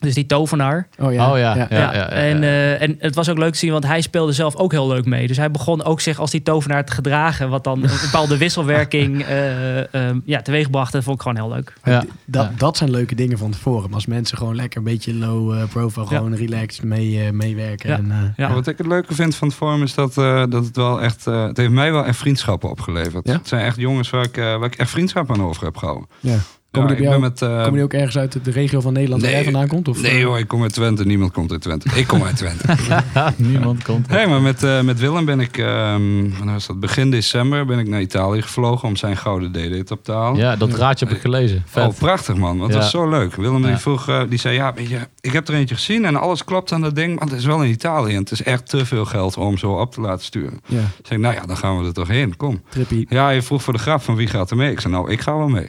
Dus 0.00 0.14
die 0.14 0.26
tovenaar. 0.26 0.88
Oh 0.98 1.12
ja. 1.12 1.30
Oh 1.32 1.38
ja, 1.38 1.56
ja, 1.56 1.66
ja. 1.70 1.92
ja, 1.94 2.08
en, 2.08 2.42
eh, 2.42 2.82
en 2.82 2.96
het 2.98 3.14
was 3.14 3.28
ook 3.28 3.38
leuk 3.38 3.52
te 3.52 3.58
zien, 3.58 3.72
want 3.72 3.86
hij 3.86 4.00
speelde 4.00 4.32
zelf 4.32 4.54
ook 4.56 4.72
heel 4.72 4.88
leuk 4.88 5.04
mee. 5.04 5.26
Dus 5.26 5.36
hij 5.36 5.50
begon 5.50 5.84
ook 5.84 6.00
zich 6.00 6.18
als 6.18 6.30
die 6.30 6.42
tovenaar 6.42 6.84
te 6.84 6.92
gedragen, 6.92 7.48
wat 7.50 7.64
dan 7.64 7.82
een 7.82 7.90
bepaalde 8.02 8.36
wisselwerking 8.44 9.22
eh, 9.24 9.94
ehm, 9.94 10.18
ja, 10.24 10.42
teweeg 10.42 10.70
bracht. 10.70 10.92
Dat 10.92 11.02
vond 11.04 11.16
ik 11.16 11.22
gewoon 11.22 11.36
heel 11.36 11.48
leuk. 11.54 11.72
Ja. 11.84 12.04
Dat, 12.24 12.58
dat 12.58 12.76
zijn 12.76 12.90
leuke 12.90 13.14
dingen 13.14 13.38
van 13.38 13.50
het 13.50 13.58
forum. 13.58 13.94
Als 13.94 14.06
mensen 14.06 14.38
gewoon 14.38 14.54
lekker 14.54 14.78
een 14.78 14.84
beetje 14.84 15.14
low 15.14 15.52
eh, 15.54 15.64
profile, 15.68 16.06
Ja. 16.10 16.16
gewoon 16.16 16.34
relaxed 16.34 16.84
mee, 16.84 17.24
eh, 17.24 17.30
meewerken. 17.32 17.88
Ja. 17.90 17.96
En, 17.96 18.10
eh, 18.10 18.16
Ja. 18.46 18.52
Wat 18.54 18.66
ik 18.66 18.78
het 18.78 18.86
leuke 18.86 19.14
vind 19.14 19.34
van 19.34 19.48
het 19.48 19.56
forum 19.56 19.82
is 19.82 19.94
dat, 19.94 20.18
eh, 20.18 20.44
dat 20.48 20.64
het 20.64 20.76
wel 20.76 21.00
echt... 21.02 21.26
eh, 21.26 21.46
het 21.46 21.56
heeft 21.56 21.70
mij 21.70 21.92
wel 21.92 22.04
echt 22.04 22.18
vriendschappen 22.18 22.70
opgeleverd. 22.70 23.26
Ja? 23.28 23.32
Het 23.32 23.48
zijn 23.48 23.64
echt 23.64 23.76
jongens 23.76 24.10
waar 24.10 24.24
ik, 24.24 24.36
eh, 24.36 24.44
waar 24.44 24.64
ik 24.64 24.74
echt 24.74 24.90
vriendschap 24.90 25.30
aan 25.30 25.42
over 25.42 25.64
heb 25.64 25.76
gehouden. 25.76 26.08
ja. 26.20 26.36
Ben 26.70 27.02
jou, 27.02 27.20
met, 27.20 27.42
eh, 27.42 27.48
komen 27.48 27.72
die 27.72 27.82
ook 27.82 27.92
ergens 27.92 28.18
uit 28.18 28.44
de 28.44 28.50
regio 28.50 28.80
van 28.80 28.92
Nederland 28.92 29.22
waar 29.22 29.30
jij 29.30 29.44
vandaan 29.44 29.66
komt? 29.66 29.88
Of, 29.88 30.02
Nee 30.02 30.18
eh? 30.18 30.24
hoor, 30.24 30.38
ik 30.38 30.48
kom 30.48 30.62
uit 30.62 30.72
Twente. 30.72 31.06
Niemand 31.06 31.32
komt 31.32 31.50
uit 31.52 31.60
Twente. 31.60 31.88
Ik 31.94 32.06
kom 32.06 32.22
uit 32.22 32.36
Twente. 32.36 32.76
Niemand 33.36 33.82
komt. 33.82 34.08
Nee, 34.08 34.26
maar 34.26 34.40
met, 34.42 34.62
eh, 34.62 34.80
met 34.80 35.00
Willem 35.00 35.24
ben 35.24 35.40
ik, 35.40 35.58
ehm, 35.58 36.02
was 36.44 36.66
dat? 36.66 36.80
begin 36.80 37.10
december 37.10 37.66
ben 37.66 37.78
ik 37.78 37.88
naar 37.88 38.00
Italië 38.00 38.42
gevlogen 38.42 38.88
om 38.88 38.96
zijn 38.96 39.16
gouden 39.16 39.52
DD 39.52 39.90
op 39.90 40.04
te 40.04 40.12
halen. 40.12 40.38
Ja, 40.40 40.56
dat 40.56 40.74
raadje 40.74 41.06
heb 41.06 41.14
ik 41.14 41.20
gelezen. 41.20 41.62
Vet. 41.66 41.86
Oh, 41.86 41.98
prachtig 41.98 42.36
man. 42.36 42.58
Want 42.58 42.72
Ja. 42.72 42.74
dat 42.78 42.82
was 42.82 42.90
zo 43.02 43.08
leuk. 43.08 43.34
Willem 43.34 43.62
die 43.62 43.70
Ja. 43.70 43.78
vroeg, 43.78 44.26
die 44.28 44.38
zei, 44.38 44.54
ja, 44.54 44.74
weet 44.74 44.88
je, 44.88 44.98
ik 45.20 45.32
heb 45.32 45.48
er 45.48 45.54
eentje 45.54 45.74
gezien 45.74 46.04
en 46.04 46.16
alles 46.16 46.44
klopt 46.44 46.72
aan 46.72 46.80
dat 46.80 46.94
ding, 46.94 47.18
maar 47.18 47.28
het 47.28 47.38
is 47.38 47.44
wel 47.44 47.62
in 47.62 47.70
Italië 47.70 48.12
en 48.14 48.20
het 48.20 48.30
is 48.30 48.42
echt 48.42 48.68
te 48.68 48.86
veel 48.86 49.04
geld 49.04 49.36
om 49.36 49.58
zo 49.58 49.72
op 49.72 49.92
te 49.92 50.00
laten 50.00 50.24
sturen. 50.24 50.60
Ja, 50.66 50.78
Ik 50.78 51.06
zei, 51.06 51.20
nou 51.20 51.34
ja, 51.34 51.46
dan 51.46 51.56
gaan 51.56 51.80
we 51.80 51.86
er 51.86 51.92
toch 51.92 52.08
heen. 52.08 52.36
Kom. 52.36 52.62
trippy. 52.68 53.06
Ja, 53.08 53.30
je 53.30 53.42
vroeg 53.42 53.62
voor 53.62 53.72
de 53.72 53.78
grap 53.78 54.02
van 54.02 54.14
wie 54.14 54.26
gaat 54.26 54.50
er 54.50 54.56
mee. 54.56 54.70
Ik 54.70 54.80
zei, 54.80 54.92
nou, 54.92 55.10
ik 55.10 55.20
ga 55.20 55.36
wel 55.36 55.48
mee. 55.48 55.68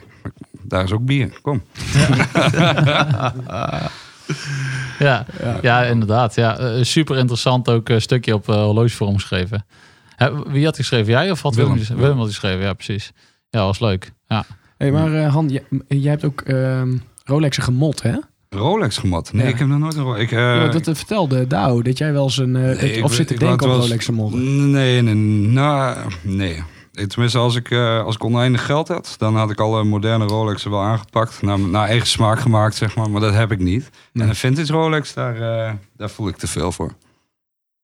Daar 0.64 0.84
is 0.84 0.92
ook 0.92 1.04
bier. 1.04 1.38
Kom. 1.42 1.62
Ja, 4.98 5.26
ja. 5.62 5.82
inderdaad. 5.84 6.34
Ja. 6.34 6.58
Eh, 6.58 6.82
super 6.82 7.16
interessant 7.18 7.68
ook 7.68 7.88
een 7.88 8.00
stukje 8.00 8.34
op 8.34 8.48
uh, 8.48 8.54
horlogeforum 8.54 9.14
geschreven. 9.14 9.64
Hè, 10.16 10.50
wie 10.52 10.64
had 10.64 10.76
geschreven? 10.76 11.12
Jij 11.12 11.30
of 11.30 11.42
had 11.42 11.54
Willem? 11.54 11.78
Willem. 11.78 11.96
Willem, 11.96 12.16
had 12.18 12.26
geschreven, 12.26 12.60
ja 12.64 12.72
precies. 12.72 13.12
Ja, 13.50 13.64
was 13.64 13.80
leuk. 13.80 14.12
Ja, 14.28 14.44
Hey, 14.78 14.90
maar 14.92 15.14
eh, 15.14 15.32
Han, 15.32 15.48
jij, 15.48 15.62
jij 15.88 16.10
hebt 16.10 16.24
ook 16.24 16.40
ehm 16.40 16.96
Rolexen 17.24 17.62
gemot, 17.62 18.02
hè? 18.02 18.14
Rolex 18.50 18.98
gemot. 18.98 19.32
Nee, 19.32 19.42
Ja. 19.46 19.48
ik 19.52 19.58
heb 19.58 19.68
nog 19.68 19.78
nooit 19.78 19.94
een 19.96 20.02
Rolex. 20.02 20.22
Ik, 20.22 20.32
eh, 20.32 20.38
Ja, 20.38 20.68
dat 20.68 20.86
eh, 20.88 20.94
vertelde 20.94 21.46
Douw, 21.46 21.82
dat 21.82 21.98
jij 21.98 22.12
wel 22.12 22.22
eens 22.24 22.36
een... 22.38 22.56
eh, 22.56 22.96
ik- 22.96 23.04
of 23.04 23.14
zit 23.14 23.26
te 23.26 23.34
ik 23.34 23.40
denken 23.40 23.66
laat 23.68 23.76
op 23.76 23.82
Rolex 23.82 24.04
te 24.04 24.12
modden. 24.12 24.70
Nee, 24.70 25.02
nee, 25.02 25.14
nou, 25.14 25.96
nee. 26.22 26.62
Tenminste, 26.92 27.38
als 27.38 27.56
ik, 27.56 27.70
eh, 27.70 28.04
als 28.04 28.14
ik 28.14 28.24
oneindig 28.24 28.66
geld 28.66 28.88
had, 28.88 29.14
dan 29.18 29.36
had 29.36 29.50
ik 29.50 29.60
alle 29.60 29.84
moderne 29.84 30.24
Rolexen 30.24 30.70
wel 30.70 30.80
aangepakt. 30.82 31.42
Naar, 31.42 31.58
naar 31.58 31.88
eigen 31.88 32.06
smaak 32.06 32.38
gemaakt, 32.40 32.74
zeg 32.74 32.96
maar. 32.96 33.10
Maar 33.10 33.20
dat 33.20 33.34
heb 33.34 33.52
ik 33.52 33.58
niet. 33.58 33.90
Nee. 34.12 34.22
En 34.24 34.28
een 34.28 34.36
vintage 34.36 34.72
Rolex, 34.72 35.14
daar, 35.14 35.34
eh, 35.34 35.72
daar 35.96 36.10
voel 36.10 36.28
ik 36.28 36.36
te 36.36 36.46
veel 36.46 36.72
voor. 36.72 36.92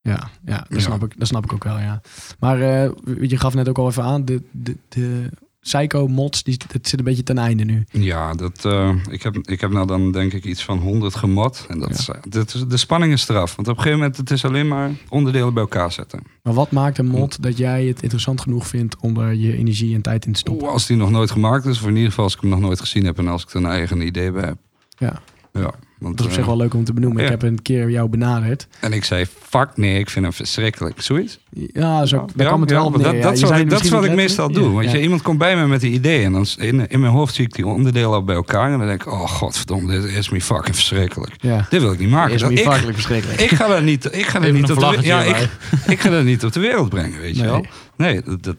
Ja, 0.01 0.29
ja, 0.45 0.57
dat, 0.57 0.67
Ja. 0.69 0.79
Snap 0.79 1.05
ik, 1.05 1.19
dat 1.19 1.29
snap 1.29 1.45
ik 1.45 1.53
ook 1.53 1.65
wel, 1.65 1.79
ja. 1.79 2.01
Maar 2.39 2.61
eh, 2.61 2.91
je 3.21 3.37
gaf 3.37 3.55
net 3.55 3.69
ook 3.69 3.79
al 3.79 3.89
even 3.89 4.03
aan, 4.03 4.25
de, 4.25 4.43
de, 4.51 4.77
de 4.89 5.31
Psycho-mods, 5.61 6.43
die, 6.43 6.57
het 6.73 6.89
zit 6.89 6.99
een 6.99 7.05
beetje 7.05 7.23
ten 7.23 7.39
einde 7.39 7.65
nu. 7.65 7.85
Ja, 7.91 8.35
dat, 8.35 8.65
eh, 8.65 8.95
ik, 9.11 9.23
heb, 9.23 9.37
ik 9.37 9.61
heb 9.61 9.71
nou 9.71 9.87
dan 9.87 10.13
denk 10.13 10.33
ik 10.33 10.45
iets 10.45 10.65
van 10.65 10.79
100 10.79 11.15
gemot. 11.15 11.67
En 11.69 11.79
dat 11.79 11.91
is, 11.91 12.09
eh, 12.09 12.21
dit 12.29 12.55
is, 12.55 12.65
de 12.69 12.77
spanning 12.77 13.13
is 13.13 13.29
eraf. 13.29 13.57
Want 13.57 13.69
op 13.69 13.77
een 13.77 13.83
gegeven 13.83 13.99
moment, 13.99 14.17
het 14.17 14.31
is 14.31 14.45
alleen 14.45 14.69
maar 14.69 14.91
onderdelen 15.09 15.55
bij 15.55 15.63
elkaar 15.63 15.93
zetten. 15.93 16.23
Maar 16.43 16.55
wat 16.55 16.71
maakt 16.71 16.99
een 16.99 17.07
mod 17.07 17.43
dat 17.43 17.59
jij 17.59 17.85
het 17.85 18.03
interessant 18.03 18.41
genoeg 18.41 18.67
vindt 18.67 18.97
om 19.01 19.17
er 19.17 19.35
je 19.35 19.57
energie 19.57 19.95
en 19.95 20.03
tijd 20.03 20.27
in 20.27 20.33
te 20.33 20.39
stoppen? 20.39 20.69
Als 20.69 20.87
die 20.87 20.97
nog 20.97 21.11
nooit 21.11 21.31
gemaakt 21.31 21.65
is, 21.65 21.79
of 21.79 21.87
in 21.87 21.95
ieder 21.95 22.09
geval 22.09 22.25
als 22.25 22.35
ik 22.35 22.41
hem 22.41 22.51
nog 22.51 22.61
nooit 22.61 22.81
gezien 22.81 23.05
heb 23.05 23.19
en 23.19 23.29
als 23.29 23.43
ik 23.43 23.51
er 23.51 23.57
een 23.57 23.67
eigen 23.67 24.01
idee 24.01 24.33
bij 24.33 24.45
heb. 24.45 24.59
Ja. 24.99 25.21
Ja, 25.53 25.75
want, 25.99 26.17
Dat 26.17 26.27
is 26.27 26.33
op 26.33 26.39
zich 26.39 26.43
eh, 26.43 26.49
wel 26.49 26.57
leuk 26.59 26.75
om 26.75 26.85
te 26.85 26.93
benoemen. 26.93 27.23
Ik 27.23 27.29
heb 27.29 27.43
een 27.43 27.63
keer 27.63 27.91
jou 27.91 28.09
benaderd. 28.09 28.67
En 28.81 28.93
ik 28.93 29.05
zei, 29.05 29.25
fuck 29.49 29.69
nee, 29.75 29.99
ik 29.99 30.11
vind 30.11 30.25
hem 30.25 30.35
verschrikkelijk. 30.35 31.01
Zoiets? 31.01 31.39
Ja, 31.73 32.07
zo, 32.07 32.17
daar 32.17 32.27
Ja, 32.37 32.45
kwam 32.47 32.61
het 32.61 32.71
wel 32.71 32.85
op 32.85 32.97
neer. 32.97 33.03
Dat, 33.05 33.13
dat, 33.13 33.23
Je 33.23 33.33
is 33.33 33.41
wat, 33.41 33.49
zei 33.51 33.63
ik- 33.63 33.71
dat 33.71 33.85
is 33.85 33.91
wat 33.91 34.05
ik 34.05 34.13
meestal 34.15 34.53
doe. 34.53 34.71
Want 34.73 34.91
je, 34.91 35.01
iemand 35.03 35.23
komt 35.23 35.39
bij 35.39 35.57
me 35.57 35.67
met 35.67 35.81
die 35.81 35.93
idee 35.93 36.25
en 36.25 36.33
dan 36.33 36.47
in, 36.59 36.89
in 36.89 37.01
mijn 37.01 37.13
hoofd 37.13 37.35
zie 37.35 37.45
ik 37.45 37.55
die 37.55 37.67
onderdelen 37.67 38.09
al 38.11 38.25
bij 38.25 38.35
elkaar. 38.35 38.73
En 38.73 38.79
dan 38.79 38.87
denk 38.87 39.03
ik, 39.03 39.13
oh 39.13 39.29
godverdomme, 39.29 40.01
dit 40.01 40.05
is 40.17 40.29
me 40.31 40.41
fucking 40.41 40.75
verschrikkelijk. 40.75 41.33
Dit 41.71 41.81
wil 41.83 41.93
ik 41.93 41.99
niet 41.99 42.11
maken. 42.11 42.35
Is 42.35 42.41
Dat- 42.41 42.51
me 42.51 42.57
fucking 42.59 42.93
verschrikkelijk. 42.95 43.41
ik 43.41 43.51
ga 43.51 43.67
dat 43.69 43.83
niet, 43.83 44.05
ik 44.17 44.27
ga 44.27 44.39
dat 44.41 44.53
niet 44.53 44.69
een 44.69 44.77
op 44.85 44.97
de, 44.97 45.07
ja, 45.07 45.23
ik, 45.23 45.49
ik 45.87 46.01
ga 46.01 46.11
dat 46.11 46.25
niet 46.25 46.45
op 46.45 46.53
de 46.53 46.61
wereld 46.61 46.89
brengen, 46.89 47.21
weet 47.21 47.37
je 47.37 47.43
Nee. 47.43 47.51
wel. 47.51 47.67
Nee, 47.97 48.23
dat, 48.23 48.43
dat, 48.43 48.57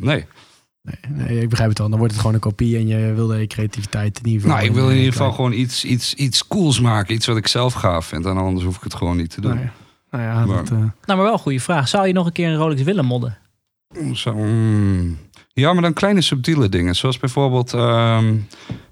nee. 0.00 0.24
Nee, 1.08 1.26
nee, 1.28 1.40
ik 1.40 1.48
begrijp 1.48 1.70
het 1.70 1.80
al. 1.80 1.88
Dan 1.88 1.98
wordt 1.98 2.12
het 2.12 2.20
gewoon 2.20 2.36
een 2.36 2.42
kopie 2.42 2.76
en 2.76 2.86
je 2.86 3.12
wil 3.14 3.34
je 3.34 3.46
creativiteit 3.46 4.18
in 4.18 4.26
ieder 4.26 4.40
geval. 4.40 4.56
Nou, 4.56 4.68
ik 4.68 4.74
wil 4.74 4.90
in 4.90 4.96
ieder 4.96 5.12
geval 5.12 5.32
gewoon 5.32 5.52
iets, 5.52 5.84
iets, 5.84 6.14
iets 6.14 6.46
cools 6.46 6.80
maken. 6.80 7.14
Iets 7.14 7.26
wat 7.26 7.36
ik 7.36 7.46
zelf 7.46 7.72
gaaf 7.72 8.06
vind. 8.06 8.24
En 8.24 8.36
anders 8.36 8.64
hoef 8.64 8.76
ik 8.76 8.82
het 8.82 8.94
gewoon 8.94 9.16
niet 9.16 9.30
te 9.30 9.40
doen. 9.40 9.54
Nou 9.54 9.64
ja, 9.64 9.72
nou 10.10 10.22
ja, 10.24 10.46
Maar- 10.46 10.56
dat, 10.56 10.70
eh, 10.70 10.78
Nou, 10.78 10.90
maar 11.04 11.16
wel 11.22 11.32
een 11.32 11.38
goede 11.38 11.60
vraag. 11.60 11.88
Zou 11.88 12.06
je 12.06 12.12
nog 12.12 12.26
een 12.26 12.32
keer 12.32 12.48
een 12.48 12.56
Rolex 12.56 12.82
willen 12.82 13.04
modden? 13.04 13.38
Zo, 14.14 14.34
mm. 14.34 15.18
Ja, 15.52 15.72
maar 15.72 15.82
dan 15.82 15.92
kleine 15.92 16.20
subtiele 16.20 16.68
dingen. 16.68 16.96
Zoals 16.96 17.18
bijvoorbeeld, 17.18 17.72
ehm, 17.72 18.34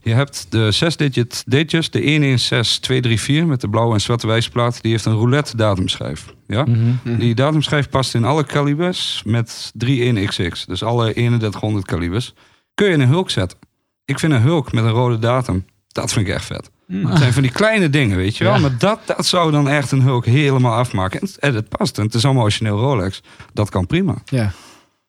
je 0.02 0.12
hebt 0.12 0.46
de 0.48 0.72
6-digit 0.72 1.42
datejes, 1.46 1.90
de 1.90 2.00
116234 2.00 3.44
met 3.44 3.60
de 3.60 3.68
blauwe 3.68 3.94
en 3.94 4.00
zwarte 4.00 4.26
wijsplaat. 4.26 4.82
Die 4.82 4.90
heeft 4.90 5.04
een 5.04 5.14
roulette 5.14 5.56
datumschijf. 5.56 6.34
Ja? 6.46 6.64
mhm. 6.64 7.18
Die 7.18 7.34
datumschijf 7.34 7.88
past 7.88 8.14
in 8.14 8.24
alle 8.24 8.44
kalibers 8.44 9.22
met 9.24 9.72
31XX. 9.84 10.64
Dus 10.66 10.82
alle 10.82 11.12
3100 11.12 11.86
kalibers. 11.86 12.34
Kun 12.74 12.86
je 12.86 12.92
in 12.92 13.00
een 13.00 13.08
hulk 13.08 13.30
zetten. 13.30 13.58
Ik 14.04 14.18
vind 14.18 14.32
een 14.32 14.42
hulk 14.42 14.72
met 14.72 14.84
een 14.84 14.90
rode 14.90 15.18
datum, 15.18 15.64
dat 15.88 16.12
vind 16.12 16.28
ik 16.28 16.34
echt 16.34 16.44
vet. 16.44 16.70
Mm. 16.86 17.06
Het 17.06 17.18
zijn 17.18 17.32
van 17.32 17.42
die 17.42 17.52
kleine 17.52 17.90
dingen, 17.90 18.16
weet 18.16 18.36
je 18.36 18.44
wel. 18.44 18.54
Ja. 18.54 18.58
Maar 18.58 18.78
dat, 18.78 19.00
dat 19.04 19.26
zou 19.26 19.50
dan 19.50 19.68
echt 19.68 19.92
een 19.92 20.02
hulk 20.02 20.26
helemaal 20.26 20.74
afmaken. 20.74 21.20
En 21.20 21.26
het, 21.26 21.38
en 21.38 21.54
het 21.54 21.68
past. 21.68 21.98
En 21.98 22.04
het 22.04 22.14
is 22.14 22.24
allemaal 22.24 22.42
origineel 22.42 22.78
Rolex. 22.78 23.22
Dat 23.52 23.70
kan 23.70 23.86
prima. 23.86 24.14
Ja. 24.24 24.52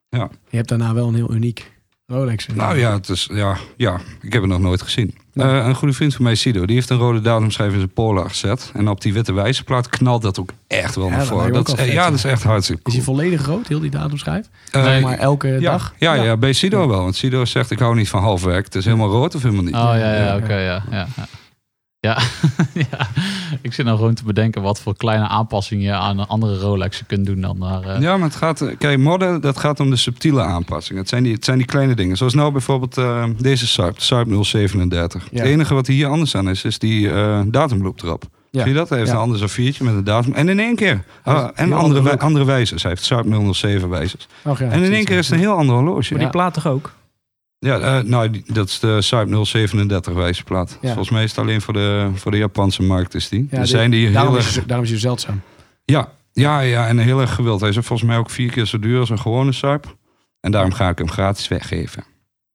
Ja. 0.10 0.30
Je 0.50 0.58
hebt 0.58 0.69
daarna 0.69 0.93
wel 0.93 1.08
een 1.08 1.15
heel 1.15 1.34
uniek 1.34 1.72
Rolex. 2.12 2.48
Nou 2.48 2.78
ja, 2.78 2.93
het 2.93 3.10
is, 3.10 3.30
ja, 3.34 3.58
ja, 3.78 4.00
ik 4.22 4.34
heb 4.34 4.41
het 4.41 4.52
nog 4.52 4.60
nooit 4.60 4.82
gezien. 4.82 5.15
Nee. 5.34 5.48
Eh, 5.48 5.67
een 5.67 5.76
goede 5.76 5.93
vriend 5.93 6.15
van 6.15 6.24
mij, 6.24 6.36
Sido, 6.36 6.65
die 6.65 6.76
heeft 6.76 6.89
een 6.89 6.98
rode 6.98 7.22
datumschijf 7.22 7.72
in 7.72 7.78
zijn 7.78 7.93
Polar 7.93 8.30
gezet. 8.30 8.72
En 8.74 8.88
op 8.88 9.02
die 9.02 9.13
witte 9.13 9.34
wijzerplaat 9.34 9.89
knalt 9.89 10.22
dat 10.22 10.39
ook 10.39 10.50
echt 10.67 10.95
wel 10.95 11.06
Ja, 11.06 11.15
naar 11.15 11.26
voren. 11.26 11.54
Dat 11.54 11.67
is, 11.67 11.74
wel 11.74 11.86
ja, 11.86 12.06
dat 12.10 12.17
is 12.17 12.24
echt 12.24 12.43
hartstikke 12.43 12.82
Is 12.86 12.91
cool. 12.93 13.04
volledig 13.04 13.45
rood, 13.45 13.67
heel 13.67 13.80
die 13.80 13.89
datumschijf? 13.89 14.50
Eh, 14.72 14.84
Zeg 14.84 15.02
maar 15.02 15.17
elke 15.17 15.48
ja, 15.48 15.72
dag? 15.72 15.93
Ja, 15.98 16.13
ja. 16.13 16.38
bij 16.38 16.54
Sido 16.54 16.88
wel. 16.88 17.02
Want 17.02 17.15
Sido 17.15 17.45
zegt, 17.45 17.72
ik 17.72 17.80
hou 17.80 17.95
niet 17.95 18.10
van 18.10 18.22
halfwerk. 18.22 18.65
Het 18.65 18.76
is 18.76 18.86
helemaal 18.86 19.10
rood 19.10 19.36
of 19.36 19.41
helemaal 19.43 19.63
niet. 19.63 19.76
Oh 19.76 19.82
ja, 19.82 19.95
ja, 19.95 20.13
Ja, 20.26 20.36
oké, 20.36 20.56
ja. 20.56 20.84
Ja, 20.91 21.08
ja. 22.00 22.17
ja. 22.89 23.08
ik 23.62 23.73
zit 23.73 23.85
nou 23.85 23.97
gewoon 23.97 24.13
te 24.13 24.23
bedenken 24.23 24.62
wat 24.62 24.81
voor 24.81 24.95
kleine 24.97 25.27
aanpassingen 25.27 25.83
je 25.85 25.91
aan 25.93 26.27
andere 26.27 26.57
Rolexen 26.59 27.05
kunt 27.05 27.25
doen 27.25 27.41
dan 27.41 27.59
daar. 27.59 27.83
eh, 27.83 28.01
Ja, 28.01 28.17
maar 28.17 28.27
het 28.27 28.38
gaat, 28.38 28.62
eh, 28.62 28.75
kijk, 28.77 28.97
modden, 28.99 29.41
dat 29.41 29.57
gaat 29.57 29.79
om 29.79 29.89
de 29.89 29.95
subtiele 29.95 30.41
aanpassingen. 30.41 31.01
Het 31.01 31.09
zijn 31.09 31.23
die, 31.23 31.33
het 31.33 31.45
zijn 31.45 31.57
die 31.57 31.65
kleine 31.67 31.95
dingen. 31.95 32.17
Zoals 32.17 32.33
nou 32.33 32.51
bijvoorbeeld 32.51 32.97
eh, 32.97 33.23
deze 33.38 33.67
Saab, 33.67 33.95
de 33.95 34.01
Saab 34.01 34.27
037. 34.43 35.27
Ja. 35.31 35.38
Het 35.39 35.47
enige 35.49 35.73
wat 35.73 35.88
hier 35.88 36.07
anders 36.07 36.35
aan 36.35 36.49
is, 36.49 36.63
is 36.63 36.79
die 36.79 37.12
eh 37.12 37.39
datumbloep 37.47 38.01
erop. 38.03 38.23
Ja. 38.51 38.62
Zie 38.62 38.71
je 38.71 38.77
dat? 38.77 38.89
Hij 38.89 38.97
heeft 38.97 39.09
Ja. 39.12 39.15
een 39.17 39.21
ander 39.23 39.49
A4'tje 39.49 39.83
met 39.83 39.93
een 39.93 40.03
datum. 40.03 40.33
En 40.33 40.49
in 40.49 40.59
één 40.59 40.75
keer. 40.75 41.03
Ah, 41.23 41.35
en 41.38 41.43
een 41.43 41.53
andere, 41.63 41.75
andere 41.81 42.01
wij- 42.01 42.12
look. 42.12 42.21
andere 42.23 42.45
wijzers. 42.45 42.81
Hij 42.83 42.91
heeft 42.91 43.03
Saab 43.05 43.25
007 43.53 43.89
wijzers. 43.89 44.27
Och, 44.43 44.59
ja, 44.59 44.69
en 44.69 44.83
in 44.83 44.93
één 44.93 45.05
keer 45.05 45.17
is 45.17 45.25
het 45.25 45.35
een 45.35 45.41
heel 45.41 45.53
ander 45.55 45.75
horloge. 45.75 46.12
Maar 46.13 46.21
die 46.21 46.29
plaat 46.31 46.53
toch 46.53 46.67
ook? 46.67 46.91
Eh, 47.60 48.00
nou, 48.04 48.41
dat 48.45 48.67
is 48.67 48.80
de 48.80 49.02
Saab 49.02 49.28
037 49.45 50.13
wijzerplaat. 50.13 50.78
Ja. 50.82 50.88
Volgens 50.88 51.10
mij 51.10 51.24
is 51.24 51.30
het 51.30 51.39
alleen 51.39 51.62
voor 51.62 51.74
de, 51.74 52.10
voor 52.15 52.32
de 52.32 52.38
Japanse 52.38 52.84
markt 52.84 53.13
is 53.15 53.30
die. 53.30 53.48
Ja, 53.52 53.58
er 53.58 53.67
zijn 53.67 53.91
die 53.91 54.04
heel 54.06 54.13
daarom, 54.13 54.36
erg... 54.36 54.48
is, 54.48 54.56
hij- 54.56 54.63
daarom 54.65 54.86
is 54.86 54.91
hij 54.91 55.00
zeldzaam. 55.00 55.41
Ja, 55.86 56.10
ja, 56.34 56.60
ja, 56.60 56.88
en 56.88 56.98
heel 56.98 57.22
erg 57.22 57.34
gewild. 57.36 57.60
Hij 57.60 57.69
is 57.69 57.76
volgens 57.76 58.04
mij 58.04 58.17
ook 58.17 58.30
vier 58.30 58.52
keer 58.52 58.65
zo 58.65 58.80
duur 58.80 59.00
als 59.00 59.10
een 59.10 59.19
gewone 59.19 59.52
Saab. 59.52 59.95
En 60.41 60.52
daarom 60.52 60.72
ga 60.74 60.89
ik 60.89 60.98
hem 60.98 61.10
gratis 61.10 61.48
weggeven. 61.48 62.04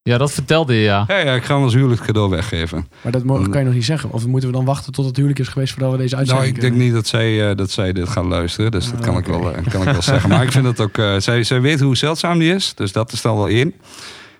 Ja, 0.02 0.18
dat 0.18 0.32
vertelde 0.32 0.74
je, 0.74 0.80
ja. 0.80 1.04
Ja, 1.08 1.18
ja 1.18 1.34
ik 1.34 1.44
ga 1.44 1.54
hem 1.54 1.62
als 1.64 1.74
huwelijk 1.74 2.00
cadeau 2.02 2.30
weggeven. 2.30 2.88
Maar 3.00 3.12
dat 3.12 3.22
kan 3.24 3.58
je 3.58 3.64
nog 3.64 3.74
niet 3.74 3.84
zeggen. 3.84 4.10
Of 4.12 4.26
moeten 4.26 4.48
we 4.50 4.54
dan 4.56 4.64
wachten 4.64 4.92
tot 4.92 5.04
het 5.04 5.16
huwelijk 5.16 5.40
is 5.40 5.48
geweest 5.48 5.72
voordat 5.72 5.92
we 5.92 5.96
deze 5.98 6.14
Nou, 6.14 6.26
uitzending 6.28 6.56
ik 6.56 6.62
denk 6.62 6.74
niet 6.82 6.92
dat 6.92 7.06
zij, 7.06 7.50
eh, 7.50 7.56
dat 7.56 7.70
zij 7.70 7.92
dit 7.92 8.08
gaat 8.08 8.24
luisteren. 8.24 8.70
Dus 8.70 8.84
dat 8.90 8.94
Ah, 8.94 9.00
kan, 9.04 9.16
ik 9.18 9.28
oké. 9.28 9.38
wel, 9.38 9.52
eh, 9.54 9.66
kan 9.70 9.82
ik 9.82 9.88
wel 9.92 10.02
zeggen. 10.02 10.28
Maar 10.28 10.42
ik 10.42 10.52
vind 10.52 10.64
het 10.66 10.80
ook... 10.80 10.96
zij, 11.22 11.42
zij 11.42 11.60
weet 11.60 11.80
hoe 11.80 11.96
zeldzaam 11.96 12.38
die 12.38 12.54
is. 12.54 12.74
Dus 12.74 12.92
dat 12.92 13.12
is 13.12 13.22
dan 13.22 13.36
wel 13.36 13.48
één. 13.48 13.74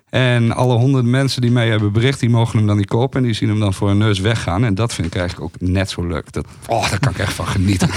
En 0.09 0.51
alle 0.51 0.73
honderden 0.75 1.11
mensen 1.11 1.41
die 1.41 1.51
mij 1.51 1.67
hebben 1.69 1.91
bericht... 1.91 2.19
die 2.19 2.29
mogen 2.29 2.57
hem 2.57 2.67
dan 2.67 2.77
niet 2.77 2.85
kopen. 2.87 3.19
En 3.19 3.25
die 3.25 3.33
zien 3.33 3.49
hem 3.49 3.59
dan 3.59 3.73
voor 3.73 3.87
hun 3.87 3.97
neus 3.97 4.19
weggaan. 4.19 4.63
En 4.63 4.75
dat 4.75 4.93
vind 4.93 5.07
ik 5.07 5.15
eigenlijk 5.15 5.53
ook 5.53 5.69
net 5.69 5.89
zo 5.89 6.07
leuk. 6.07 6.31
Dat, 6.31 6.45
oh, 6.67 6.89
daar 6.89 6.99
kan 6.99 7.11
ik 7.11 7.17
echt 7.17 7.33
van 7.33 7.47
genieten. 7.47 7.89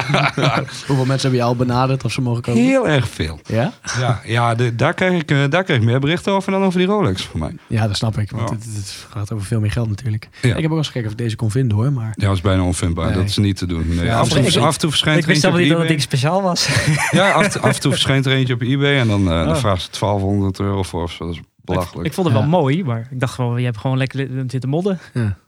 Hoeveel 0.86 1.04
mensen 1.04 1.20
hebben 1.20 1.32
je 1.38 1.42
al 1.42 1.56
benaderd 1.56 2.04
of 2.04 2.12
ze 2.12 2.20
mogen 2.20 2.42
komen? 2.42 2.62
Heel 2.62 2.88
erg 2.88 3.08
veel. 3.08 3.40
Ja? 3.46 3.72
Ja, 3.98 4.20
ja 4.24 4.54
de- 4.54 4.74
daar, 4.74 4.94
krijg 4.94 5.20
ik, 5.20 5.30
eh, 5.30 5.38
daar 5.48 5.64
krijg 5.64 5.78
ik 5.80 5.84
meer 5.86 6.00
berichten 6.00 6.32
over 6.32 6.52
dan 6.52 6.62
over 6.64 6.78
die 6.78 6.88
Rolex 6.88 7.22
voor 7.24 7.40
mij. 7.40 7.52
Ja, 7.66 7.86
dat 7.86 7.96
snap 7.96 8.18
ik. 8.18 8.30
Want 8.30 8.48
Ja. 8.48 8.54
het, 8.56 8.64
het 8.76 9.06
gaat 9.10 9.32
over 9.32 9.46
veel 9.46 9.60
meer 9.60 9.70
geld 9.72 9.88
natuurlijk. 9.88 10.28
Ja. 10.42 10.54
Ik 10.54 10.62
heb 10.62 10.70
ook 10.70 10.76
eens 10.76 10.86
gekeken 10.86 11.06
of 11.06 11.12
ik 11.12 11.18
deze 11.18 11.36
kon 11.36 11.50
vinden 11.50 11.76
hoor. 11.76 11.92
Maar 11.92 12.12
Ja, 12.16 12.26
dat 12.26 12.34
is 12.36 12.40
bijna 12.42 12.62
onvindbaar. 12.62 13.06
Nee. 13.06 13.14
Dat 13.14 13.24
is 13.24 13.36
niet 13.36 13.56
te 13.56 13.66
doen. 13.66 13.84
Nee, 13.88 14.04
Ja, 14.04 14.18
af, 14.18 14.34
en 14.34 14.44
ik- 14.44 14.50
toe, 14.52 14.62
af 14.62 14.74
en 14.74 14.80
toe 14.80 14.90
verschijnt 14.90 15.18
Ik 15.18 15.24
er 15.24 15.30
wist 15.30 15.42
helemaal 15.42 15.62
niet 15.62 15.70
dat 15.72 15.80
het 15.80 15.88
ding 15.88 16.02
speciaal 16.02 16.42
was. 16.42 16.68
Ja, 17.10 17.30
af, 17.32 17.54
en- 17.54 17.60
af 17.62 17.74
en 17.74 17.80
toe 17.80 17.90
verschijnt 17.92 18.26
er 18.26 18.32
eentje 18.32 18.54
op 18.54 18.60
eBay 18.60 18.98
en 18.98 19.08
dan, 19.08 19.20
eh 19.30 19.44
dan 19.44 19.48
Oh. 19.48 19.56
vragen 19.56 19.80
ze 19.80 19.88
1200 19.90 20.58
euro 20.60 20.82
voor. 20.82 21.02
of 21.02 21.12
zo. 21.12 21.34
Belachelijk. 21.66 22.06
Ik 22.06 22.12
vond 22.14 22.26
het 22.26 22.36
Ja. 22.36 22.42
wel 22.42 22.50
mooi, 22.60 22.84
maar 22.84 23.08
ik 23.10 23.20
dacht 23.20 23.34
gewoon, 23.34 23.58
je 23.58 23.64
hebt 23.64 23.78
gewoon 23.78 23.96
lekker 23.96 24.28
zitten 24.46 24.68
modden. 24.68 24.98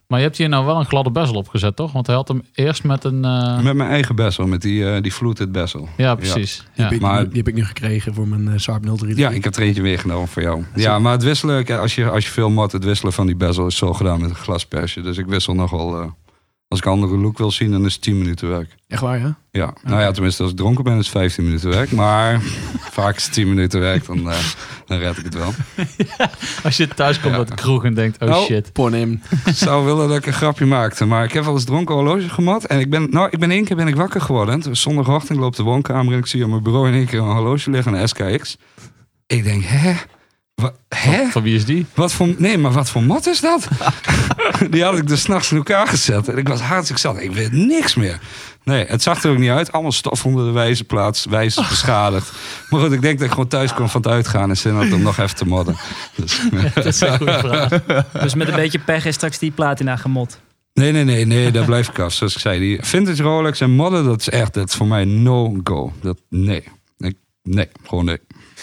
Maar 0.07 0.18
je 0.18 0.24
hebt 0.24 0.38
hier 0.38 0.48
nou 0.48 0.66
wel 0.66 0.78
een 0.78 0.85
gladde 0.85 1.11
bezel 1.11 1.35
opgezet, 1.35 1.76
toch? 1.76 1.92
Want 1.92 2.07
hij 2.07 2.16
had 2.16 2.28
hem 2.28 2.42
eerst 2.54 2.85
met 2.85 3.04
een... 3.04 3.24
eh, 3.24 3.61
Met 3.61 3.74
mijn 3.74 3.90
eigen 3.90 4.16
bezel, 4.16 4.46
met 4.46 4.62
die, 4.62 4.90
eh 4.90 5.02
die 5.02 5.12
fluted 5.12 5.52
bezel. 5.52 5.88
Ja, 5.96 6.14
precies. 6.14 6.57
die, 6.59 6.66
Ja. 6.74 6.83
heb 6.85 6.92
ik, 6.92 7.00
maar- 7.00 7.28
die 7.28 7.37
heb 7.38 7.48
ik 7.48 7.54
nu 7.54 7.64
gekregen 7.64 8.14
voor 8.14 8.28
mijn 8.28 8.46
uh, 8.46 8.52
Saab 8.57 8.85
03. 8.96 9.16
Ja, 9.16 9.31
ik 9.31 9.44
heb 9.44 9.57
er 9.57 9.62
eentje 9.62 9.83
meegenomen 9.83 10.28
voor 10.28 10.42
jou. 10.42 10.64
Ja, 10.74 10.98
maar 10.98 11.12
het 11.12 11.22
wisselen, 11.22 11.81
als 11.81 11.94
je, 11.94 12.11
als 12.11 12.24
je 12.24 12.31
veel 12.31 12.50
mat, 12.50 12.72
het 12.72 12.85
wisselen 12.85 13.12
van 13.12 13.26
die 13.26 13.37
bezel 13.37 13.66
is 13.66 13.76
zo 13.76 13.92
gedaan 13.94 14.20
met 14.20 14.31
een 14.31 14.37
glaspersje. 14.37 15.00
Dus 15.00 15.18
ik 15.18 15.26
wissel 15.26 15.54
nogal, 15.54 16.00
eh 16.00 16.07
als 16.68 16.78
ik 16.78 16.85
een 16.85 16.92
andere 16.92 17.16
look 17.16 17.38
wil 17.38 17.50
zien, 17.50 17.70
dan 17.70 17.85
is 17.85 17.92
het 17.92 18.02
10 18.02 18.18
minuten 18.18 18.48
werk. 18.48 18.74
Echt 18.88 19.00
waar, 19.02 19.18
ja? 19.18 19.38
Ja, 19.50 19.74
nou 19.85 20.00
ja, 20.00 20.11
tenminste 20.11 20.42
als 20.42 20.50
ik 20.50 20.57
dronken 20.57 20.85
ben 20.85 20.92
is 20.92 20.98
het 20.98 21.09
15 21.09 21.44
minuten 21.44 21.70
werk. 21.70 21.92
Maar 21.92 22.40
vaak 22.98 23.16
is 23.16 23.24
het 23.24 23.33
10 23.33 23.48
minuten 23.48 23.81
werk, 23.81 24.07
dan, 24.07 24.31
eh, 24.31 24.38
dan 24.87 24.98
red 24.98 25.16
ik 25.18 25.24
het 25.24 25.35
wel. 25.35 25.52
Als 26.64 26.76
je 26.76 26.88
thuis 26.88 27.20
komt 27.20 27.33
Ja. 27.33 27.38
uit 27.38 27.48
de 27.48 27.54
kroeg 27.54 27.85
en 27.85 27.94
denkt, 27.94 28.22
oh 28.22 28.28
Nou, 28.28 28.44
shit. 28.44 28.72
Pornim. 28.72 29.20
Ik 29.44 29.54
zou 29.54 29.85
willen 29.85 30.09
dat 30.09 30.16
ik 30.16 30.26
een 30.26 30.33
grapje 30.33 30.66
maakte. 30.66 31.04
Maar 31.04 31.24
ik 31.24 31.33
heb 31.33 31.44
wel 31.44 31.54
eens 31.54 31.64
dronken 31.64 31.94
horloge 31.94 32.28
gemat. 32.28 32.64
En 32.64 32.81
ik 32.81 32.90
ben, 32.90 33.11
nou, 33.11 33.28
ik 33.31 33.38
ben 33.38 33.50
één 33.50 33.64
keer 33.64 33.76
ben 33.76 33.88
ik 33.88 33.96
wakker 33.96 34.20
geworden. 34.20 34.76
Zondagochtend, 34.76 35.31
ik 35.38 35.44
loop 35.44 35.57
de 35.57 35.62
woonkamer 35.62 36.12
en 36.12 36.18
ik 36.18 36.26
zie 36.26 36.44
op 36.44 36.50
mijn 36.50 36.62
bureau 36.62 36.88
in 36.88 36.94
één 36.94 37.07
keer 37.07 37.18
een 37.18 37.24
horloge 37.35 37.70
liggen, 37.70 37.92
een 37.94 38.09
SKX. 38.09 38.57
Ik 39.26 39.44
denk, 39.44 39.62
hè? 39.64 39.92
Wat, 40.61 40.75
hè? 40.88 41.27
Van 41.31 41.42
wie 41.42 41.55
is 41.55 41.64
die? 41.64 41.87
Wat 41.94 42.12
voor, 42.12 42.35
nee, 42.38 42.59
maar 42.59 42.73
wat 42.73 42.90
voor 42.90 43.03
mat 43.03 43.27
is 43.27 43.40
dat? 43.40 43.68
Die 44.71 44.83
had 44.83 44.99
ik 44.99 45.09
dus 45.09 45.21
s'nachts 45.21 45.51
in 45.51 45.57
elkaar 45.57 45.87
gezet. 45.88 46.29
En 46.29 46.37
ik 46.38 46.49
was 46.49 46.61
hartstikke 46.61 47.01
zat. 47.01 47.21
Ik 47.21 47.33
weet 47.33 47.53
niks 47.53 47.94
meer. 47.94 48.18
Nee, 48.64 48.85
het 48.87 49.03
zag 49.03 49.23
er 49.25 49.31
ook 49.31 49.38
niet 49.38 49.51
uit. 49.51 49.73
Allemaal 49.73 49.92
stof 49.92 50.25
onder 50.25 50.44
de 50.44 50.51
wijzerplaats. 50.53 51.25
Wijzers 51.25 51.68
beschadigd. 51.68 52.33
Maar 52.71 52.81
goed, 52.81 52.92
ik 52.92 53.03
denk 53.03 53.16
dat 53.18 53.27
ik 53.27 53.33
gewoon 53.33 53.49
thuis 53.49 53.75
kwam 53.75 53.88
van 53.88 54.01
het 54.01 54.11
uitgaan. 54.11 54.49
En 54.49 54.57
zin 54.57 54.75
had 54.75 54.92
om 54.92 55.03
nog 55.03 55.18
even 55.18 55.37
te 55.37 55.47
modden. 55.47 55.77
Dus, 56.14 56.41
Dat 56.74 56.85
is 56.85 57.01
een 57.01 57.16
goede 57.16 57.39
vraag. 57.49 57.68
Dus 58.12 58.35
met 58.35 58.49
een 58.49 58.55
beetje 58.55 58.78
pech 58.78 59.05
is 59.05 59.14
straks 59.14 59.39
die 59.39 59.51
platina 59.51 59.97
gemod. 59.97 60.41
nee, 60.72 60.93
nee, 60.93 61.05
nee, 61.05 61.24
nee. 61.24 61.51
Daar 61.51 61.64
blijf 61.64 61.89
ik 61.89 61.99
af. 61.99 62.12
Zoals 62.12 62.35
ik 62.35 62.41
zei, 62.41 62.59
die 62.59 62.78
vintage 62.82 63.22
Rolex 63.22 63.61
en 63.61 63.70
modden, 63.70 64.05
dat 64.05 64.20
is 64.20 64.28
echt, 64.28 64.55
dat 64.55 64.68
is 64.68 64.74
voor 64.74 64.87
mij 64.87 65.05
no-go. 65.05 65.93
Dat, 66.01 66.18
nee. 66.28 66.64
Ik, 66.99 67.16
nee, 67.43 67.68
gewoon 67.87 68.05
nee. 68.05 68.18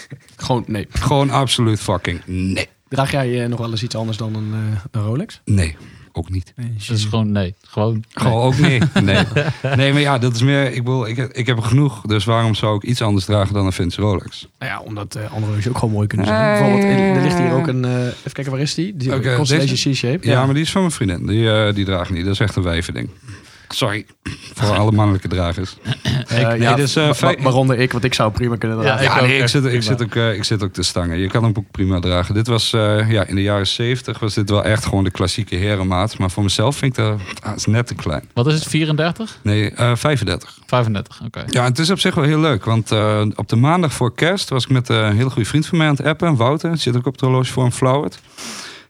Gewoon, 0.36 0.64
nee. 0.66 0.86
Gewoon 0.90 1.30
absoluut 1.30 1.80
fucking 1.80 2.20
nee. 2.26 2.68
Draag 2.88 3.10
jij 3.10 3.42
eh, 3.42 3.48
nog 3.48 3.58
wel 3.58 3.70
eens 3.70 3.82
iets 3.82 3.94
anders 3.94 4.16
dan 4.16 4.34
een, 4.34 4.52
eh, 4.52 4.80
een 4.90 5.02
Rolex? 5.02 5.40
Nee. 5.44 5.76
ook 6.12 6.30
niet. 6.30 6.52
Dat 6.86 6.96
is 6.96 7.04
gewoon 7.04 7.32
nee. 7.32 7.54
Gewoon. 7.62 8.04
Gewoon 8.10 8.42
ook 8.42 8.58
nee. 8.58 8.80
nee. 9.02 9.24
Nee, 9.76 9.92
maar 9.92 10.00
ja, 10.00 10.18
dat 10.18 10.34
is 10.34 10.42
meer... 10.42 10.66
Ik, 10.66 10.84
bedoel, 10.84 11.08
ik, 11.08 11.16
ik 11.18 11.46
heb 11.46 11.56
er 11.56 11.62
genoeg, 11.62 12.00
dus 12.00 12.24
waarom 12.24 12.54
zou 12.54 12.76
ik 12.76 12.82
iets 12.82 13.02
anders 13.02 13.24
dragen 13.24 13.54
dan 13.54 13.66
een 13.66 13.72
Vince 13.72 14.00
Rolex? 14.00 14.48
Nou 14.58 14.72
ja, 14.72 14.80
omdat 14.80 15.14
eh, 15.14 15.22
andere 15.22 15.40
horloges 15.40 15.68
ook 15.68 15.78
gewoon 15.78 15.94
mooi 15.94 16.06
kunnen 16.06 16.26
zijn. 16.26 16.58
Bijvoorbeeld, 16.58 17.16
er 17.16 17.22
ligt 17.22 17.38
hier 17.38 17.52
ook 17.52 17.66
een... 17.66 17.84
eh, 17.84 18.06
even 18.06 18.32
kijken, 18.32 18.52
waar 18.52 18.60
is 18.60 18.74
die? 18.74 18.96
Die 18.96 19.14
Oké, 19.14 19.34
Constellation 19.36 19.92
C-shape. 19.92 20.28
Ja, 20.28 20.44
maar 20.44 20.54
die 20.54 20.62
is 20.62 20.70
van 20.70 20.80
mijn 20.80 20.92
vriendin. 20.92 21.26
Die, 21.26 21.50
eh, 21.50 21.74
die 21.74 21.84
draagt 21.84 22.10
niet. 22.10 22.24
Dat 22.24 22.32
is 22.32 22.40
echt 22.40 22.56
een 22.56 22.62
wijvending. 22.62 23.10
Sorry. 23.68 24.06
Voor 24.54 24.76
alle 24.76 24.92
mannelijke 24.92 25.28
dragers. 25.28 25.76
Eh, 26.26 26.48
nee, 26.48 26.60
ja, 26.60 26.74
dus, 26.74 26.96
eh, 26.96 27.06
wa- 27.06 27.14
vijf- 27.14 27.42
waaronder 27.42 27.78
ik, 27.78 27.92
want 27.92 28.04
ik 28.04 28.14
zou 28.14 28.32
prima 28.32 28.56
kunnen 28.56 28.78
dragen. 28.80 29.04
ik 29.04 29.10
Ja, 29.12 29.20
nee, 29.20 29.38
ik 29.38 29.48
zit, 29.48 29.64
ik, 29.64 29.82
zit 29.82 30.02
ook, 30.02 30.14
eh, 30.14 30.34
ik 30.34 30.44
zit 30.44 30.62
ook 30.62 30.72
te 30.72 30.82
stangen. 30.82 31.18
Je 31.18 31.28
kan 31.28 31.42
hem 31.44 31.52
ook 31.56 31.70
prima 31.70 32.00
dragen. 32.00 32.34
Dit 32.34 32.46
was 32.46 32.72
eh, 32.72 33.10
ja, 33.10 33.24
in 33.24 33.34
de 33.34 33.42
jaren 33.42 33.66
70 33.66 34.18
was 34.18 34.34
dit 34.34 34.50
wel 34.50 34.64
echt 34.64 34.84
gewoon 34.84 35.04
de 35.04 35.10
klassieke 35.10 35.56
herenmaat. 35.56 36.18
Maar 36.18 36.30
voor 36.30 36.42
mezelf 36.42 36.76
vind 36.76 36.98
ik 36.98 37.04
dat 37.04 37.20
ah, 37.42 37.56
is 37.56 37.66
net 37.66 37.86
te 37.86 37.94
klein. 37.94 38.24
Wat 38.34 38.46
is 38.46 38.54
het? 38.54 38.64
34? 38.64 39.38
Nee, 39.42 39.70
eh 39.70 39.96
35. 39.96 40.58
35, 40.66 41.20
oké. 41.26 41.44
Ja, 41.46 41.64
het 41.64 41.78
is 41.78 41.90
op 41.90 41.98
zich 42.00 42.14
wel 42.14 42.24
heel 42.24 42.40
leuk. 42.40 42.64
Want 42.64 42.90
eh, 42.90 43.22
op 43.34 43.48
de 43.48 43.56
maandag 43.56 43.92
voor 43.92 44.14
kerst 44.14 44.48
was 44.48 44.64
ik 44.64 44.70
met 44.70 44.88
een 44.88 45.16
hele 45.16 45.30
goede 45.30 45.48
vriend 45.48 45.66
van 45.66 45.78
mij 45.78 45.86
aan 45.88 45.94
het 45.96 46.06
appen. 46.06 46.36
Wouter, 46.36 46.78
zit 46.78 46.96
ook 46.96 47.06
op 47.06 47.12
het 47.12 47.20
horloge 47.20 47.52
voor 47.52 47.64
een 47.64 47.72
Flowert. 47.72 48.18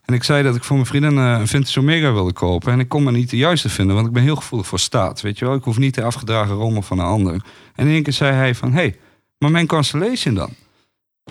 En 0.07 0.14
ik 0.14 0.22
zei 0.22 0.42
dat 0.42 0.57
ik 0.57 0.64
voor 0.64 0.76
mijn 0.76 0.88
vriendin 0.88 1.18
eh, 1.18 1.36
een 1.38 1.48
Vintage 1.48 1.80
Omega 1.80 2.12
wilde 2.12 2.32
kopen. 2.32 2.72
En 2.72 2.80
ik 2.80 2.88
kon 2.88 3.02
me 3.02 3.11
niet 3.11 3.30
de 3.30 3.36
juiste 3.36 3.68
vinden, 3.68 3.94
want 3.94 4.07
ik 4.07 4.12
ben 4.12 4.22
heel 4.22 4.36
gevoelig 4.36 4.66
voor 4.66 4.78
staat. 4.78 5.20
Weet 5.20 5.38
je 5.38 5.44
wel, 5.44 5.54
ik 5.54 5.64
hoef 5.64 5.78
niet 5.78 5.94
de 5.94 6.02
afgedragen 6.02 6.54
rommel 6.54 6.82
van 6.82 6.98
een 6.98 7.04
ander. 7.04 7.32
En 7.74 7.86
in 7.86 7.92
één 7.92 8.02
keer 8.02 8.12
zei 8.12 8.34
hij 8.34 8.54
van, 8.54 8.72
hé, 8.72 8.80
hey, 8.80 8.98
maar 9.38 9.50
mijn 9.50 9.66
Constellation 9.66 10.34
dan? 10.34 10.50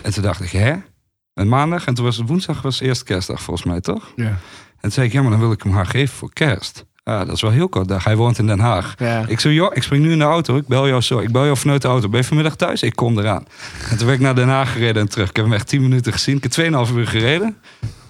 En 0.02 0.12
toen 0.12 0.22
dacht 0.22 0.40
ik, 0.40 0.50
hè? 0.50 0.74
En 1.34 1.48
maandag, 1.48 1.86
en 1.86 1.94
toen 1.94 2.04
was 2.04 2.16
het 2.16 2.28
woensdag, 2.28 2.62
was 2.62 2.80
eerst 2.80 3.02
kerstdag 3.02 3.42
volgens 3.42 3.66
mij, 3.66 3.80
toch? 3.80 4.12
Ja. 4.16 4.24
En 4.26 4.80
toen 4.80 4.90
zei 4.90 5.06
ik, 5.06 5.12
ja, 5.12 5.22
maar 5.22 5.30
dan 5.30 5.40
wil 5.40 5.52
ik 5.52 5.62
hem 5.62 5.72
haar 5.72 5.86
geven 5.86 6.16
voor 6.16 6.32
kerst. 6.32 6.84
Ja, 7.10 7.24
dat 7.24 7.34
is 7.34 7.40
wel 7.40 7.50
heel 7.50 7.68
kort 7.68 7.88
dag. 7.88 8.04
Hij 8.04 8.16
woont 8.16 8.38
in 8.38 8.46
Den 8.46 8.58
Haag. 8.58 8.94
Ja. 8.98 9.24
Ik 9.26 9.40
zei, 9.40 9.54
joh, 9.54 9.70
ik 9.76 9.82
spring 9.82 10.04
nu 10.04 10.12
in 10.12 10.18
de 10.18 10.24
auto. 10.24 10.56
Ik 10.56 10.66
bel 10.66 10.88
jou 10.88 11.00
zo. 11.00 11.18
Ik 11.18 11.32
bel 11.32 11.44
jou 11.44 11.56
vanuit 11.56 11.82
de 11.82 11.88
auto. 11.88 12.08
Ben 12.08 12.20
je 12.20 12.26
vanmiddag 12.26 12.56
thuis? 12.56 12.82
Ik 12.82 12.96
kom 12.96 13.18
eraan. 13.18 13.44
En 13.90 13.96
toen 13.96 14.06
ben 14.06 14.14
ik 14.14 14.20
naar 14.20 14.34
Den 14.34 14.48
Haag 14.48 14.72
gereden 14.72 15.02
en 15.02 15.08
terug. 15.08 15.28
Ik 15.28 15.36
heb 15.36 15.44
hem 15.44 15.54
echt 15.54 15.68
10 15.68 15.82
minuten 15.82 16.12
gezien. 16.12 16.36
Ik 16.36 16.42
heb 16.42 16.86
2,5 16.88 16.94
uur 16.94 17.06
gereden. 17.06 17.56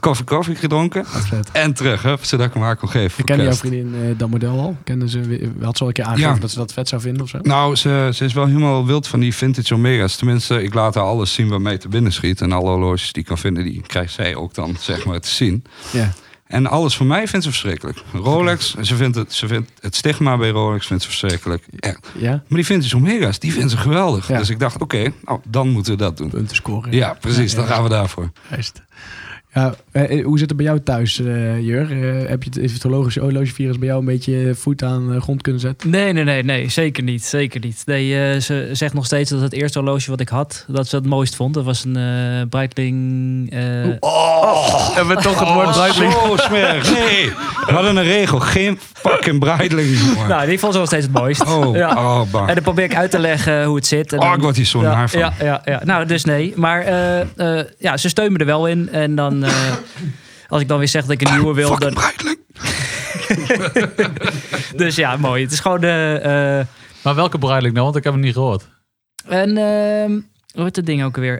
Koffie, 0.00 0.24
koffie 0.24 0.54
gedronken. 0.54 1.04
En 1.52 1.72
terug, 1.74 2.02
hup, 2.02 2.24
zodat 2.24 2.46
ik 2.46 2.52
hem 2.52 2.62
haar 2.62 2.76
kon 2.76 2.88
geven. 2.88 3.18
Ik 3.18 3.24
ken 3.24 3.42
jouw 3.42 3.52
vriendin 3.52 3.94
eh, 3.94 4.18
dat 4.18 4.28
model 4.30 4.58
al. 4.58 4.76
Kende 4.84 5.08
ze, 5.08 5.50
had 5.60 5.76
ze 5.76 5.82
al 5.82 5.88
een 5.88 5.94
keer 5.94 6.04
aangegeven 6.04 6.34
Ja. 6.34 6.40
dat 6.40 6.50
ze 6.50 6.58
dat 6.58 6.72
vet 6.72 6.88
zou 6.88 7.00
vinden 7.00 7.22
of 7.22 7.28
zo? 7.28 7.38
Nou, 7.42 7.74
ze, 7.76 8.10
ze 8.14 8.24
is 8.24 8.32
wel 8.32 8.46
helemaal 8.46 8.86
wild 8.86 9.08
van 9.08 9.20
die 9.20 9.34
vintage 9.34 9.74
Omega's. 9.74 10.16
Tenminste, 10.16 10.62
ik 10.62 10.74
laat 10.74 10.94
haar 10.94 11.04
alles 11.04 11.32
zien 11.34 11.48
wat 11.48 11.60
mij 11.60 11.78
te 11.78 11.88
binnen 11.88 12.12
schiet. 12.12 12.40
En 12.40 12.52
alle 12.52 12.68
horloges 12.70 13.12
die 13.12 13.22
ik 13.22 13.28
kan 13.28 13.38
vinden, 13.38 13.64
die 13.64 13.82
krijgt 13.86 14.12
zij 14.12 14.34
ook 14.34 14.54
dan, 14.54 14.76
zeg 14.80 15.04
maar, 15.04 15.20
te 15.20 15.28
zien. 15.28 15.64
Ja. 15.92 16.12
En 16.46 16.66
alles 16.66 16.96
voor 16.96 17.06
mij 17.06 17.28
vindt 17.28 17.44
ze 17.44 17.50
verschrikkelijk. 17.50 18.02
Rolex, 18.12 18.74
ze 18.74 18.96
vindt 18.96 19.16
het, 19.16 19.32
ze 19.32 19.46
vindt 19.46 19.70
het 19.80 19.94
stigma 19.96 20.36
bij 20.36 20.50
Rolex 20.50 20.86
vindt 20.86 21.02
ze 21.02 21.08
verschrikkelijk. 21.08 21.64
Ja? 22.14 22.30
Maar 22.30 22.42
die 22.48 22.66
vintage 22.66 22.96
Omega's, 22.96 23.38
die 23.38 23.52
vindt 23.52 23.70
ze 23.70 23.76
geweldig. 23.76 24.28
Ja. 24.28 24.38
Dus 24.38 24.50
ik 24.50 24.58
dacht, 24.58 24.80
oké, 24.80 25.12
nou, 25.24 25.40
dan 25.48 25.68
moeten 25.68 25.92
we 25.92 25.98
dat 25.98 26.16
doen. 26.16 26.28
Punten 26.28 26.56
scoren. 26.56 26.92
Ja, 26.92 27.16
precies, 27.20 27.50
Ja, 27.52 27.56
dan 27.58 27.66
gaan 27.66 27.82
we 27.82 27.88
daarvoor. 27.88 28.30
Juist. 28.50 28.82
Ja, 29.56 29.74
eh, 29.92 30.24
hoe 30.24 30.38
zit 30.38 30.48
het 30.48 30.56
bij 30.56 30.66
jou 30.66 30.80
thuis, 30.80 31.20
eh 31.20 31.60
Jur? 31.60 31.90
Eh, 31.90 32.28
heb 32.28 32.42
je 32.42 32.48
het, 32.48 32.58
is 32.58 32.72
het 32.72 32.82
horloge, 32.82 33.20
horlogevirus 33.20 33.78
bij 33.78 33.88
jou 33.88 34.00
een 34.00 34.06
beetje 34.06 34.54
voet 34.54 34.82
aan 34.82 35.12
de 35.12 35.20
grond 35.20 35.42
kunnen 35.42 35.60
zetten? 35.60 35.90
Nee, 35.90 36.12
nee, 36.12 36.24
nee, 36.24 36.42
nee, 36.42 36.68
zeker 36.68 37.02
niet. 37.02 37.24
Zeker 37.24 37.60
niet. 37.60 37.82
Nee, 37.86 38.20
eh, 38.32 38.40
ze 38.40 38.68
zegt 38.72 38.94
nog 38.94 39.04
steeds 39.04 39.30
dat 39.30 39.40
het 39.40 39.52
eerste 39.52 39.78
horloge 39.78 40.10
wat 40.10 40.20
ik 40.20 40.28
had, 40.28 40.64
dat 40.68 40.88
ze 40.88 40.96
het 40.96 41.06
mooist 41.06 41.36
vond. 41.36 41.54
Dat 41.54 41.64
was 41.64 41.84
een 41.84 41.96
eh 41.96 42.48
Breitling. 42.50 43.50
eh, 43.52 43.60
Oh, 44.00 44.94
hebben 44.94 45.16
we 45.16 45.22
toch 45.22 45.38
het 45.40 45.48
woord 45.52 45.70
Breitling? 45.70 46.12
Zo 46.12 46.36
smerig. 46.36 46.90
Nee, 46.98 47.30
we 47.66 47.72
hadden 47.72 47.96
een 47.96 48.02
regel. 48.04 48.40
Geen 48.40 48.78
fucking 48.92 49.38
Breitling. 49.38 49.98
Nou, 50.28 50.46
die 50.46 50.58
vond 50.58 50.72
ze 50.72 50.78
nog 50.78 50.88
steeds 50.88 51.04
het 51.04 51.12
mooist. 51.14 51.46
Oh, 51.46 51.76
Ja. 51.76 51.90
oh, 51.90 52.30
bang. 52.30 52.48
En 52.48 52.54
dan 52.54 52.62
probeer 52.62 52.84
ik 52.84 52.96
uit 52.96 53.10
te 53.10 53.18
leggen 53.18 53.64
hoe 53.64 53.76
het 53.76 53.86
zit. 53.86 54.12
En 54.12 54.20
Oh, 54.22 54.32
ik 54.36 54.40
word 54.42 54.56
hier 54.56 54.64
zo 54.64 54.80
ja, 54.82 54.94
naar 54.94 55.10
van. 55.10 55.18
Ja, 55.20 55.32
ja, 55.40 55.60
ja. 55.64 55.80
Nou, 55.84 56.06
dus 56.06 56.24
nee. 56.24 56.52
Maar 56.56 56.80
eh, 56.82 57.20
eh, 57.58 57.66
ja, 57.78 57.96
ze 57.96 58.08
steunen 58.08 58.32
me 58.32 58.38
er 58.38 58.46
wel 58.46 58.66
in. 58.68 58.88
En 58.92 59.14
dan, 59.14 59.44
eh, 59.46 59.72
als 60.48 60.60
ik 60.60 60.68
dan 60.68 60.78
weer 60.78 60.88
zeg 60.88 61.02
dat 61.02 61.10
ik 61.10 61.28
een 61.28 61.34
nieuwe 61.34 61.54
wil, 61.54 61.78
dan, 61.78 61.96
dus 64.76 64.94
ja, 64.96 65.16
mooi. 65.16 65.42
Het 65.42 65.52
is 65.52 65.60
gewoon 65.60 65.80
de. 65.80 66.18
eh 66.22 66.66
Maar 67.02 67.14
welke 67.14 67.38
Breitling 67.38 67.72
nou? 67.74 67.84
Want 67.84 67.96
ik 67.96 68.04
heb 68.04 68.12
hem 68.12 68.22
niet 68.22 68.34
gehoord. 68.34 68.68
en 69.28 69.56
ehm, 69.56 70.10
hoe 70.54 70.64
heet 70.64 70.74
dat 70.74 70.86
ding 70.86 71.04
ook 71.04 71.16
alweer? 71.16 71.38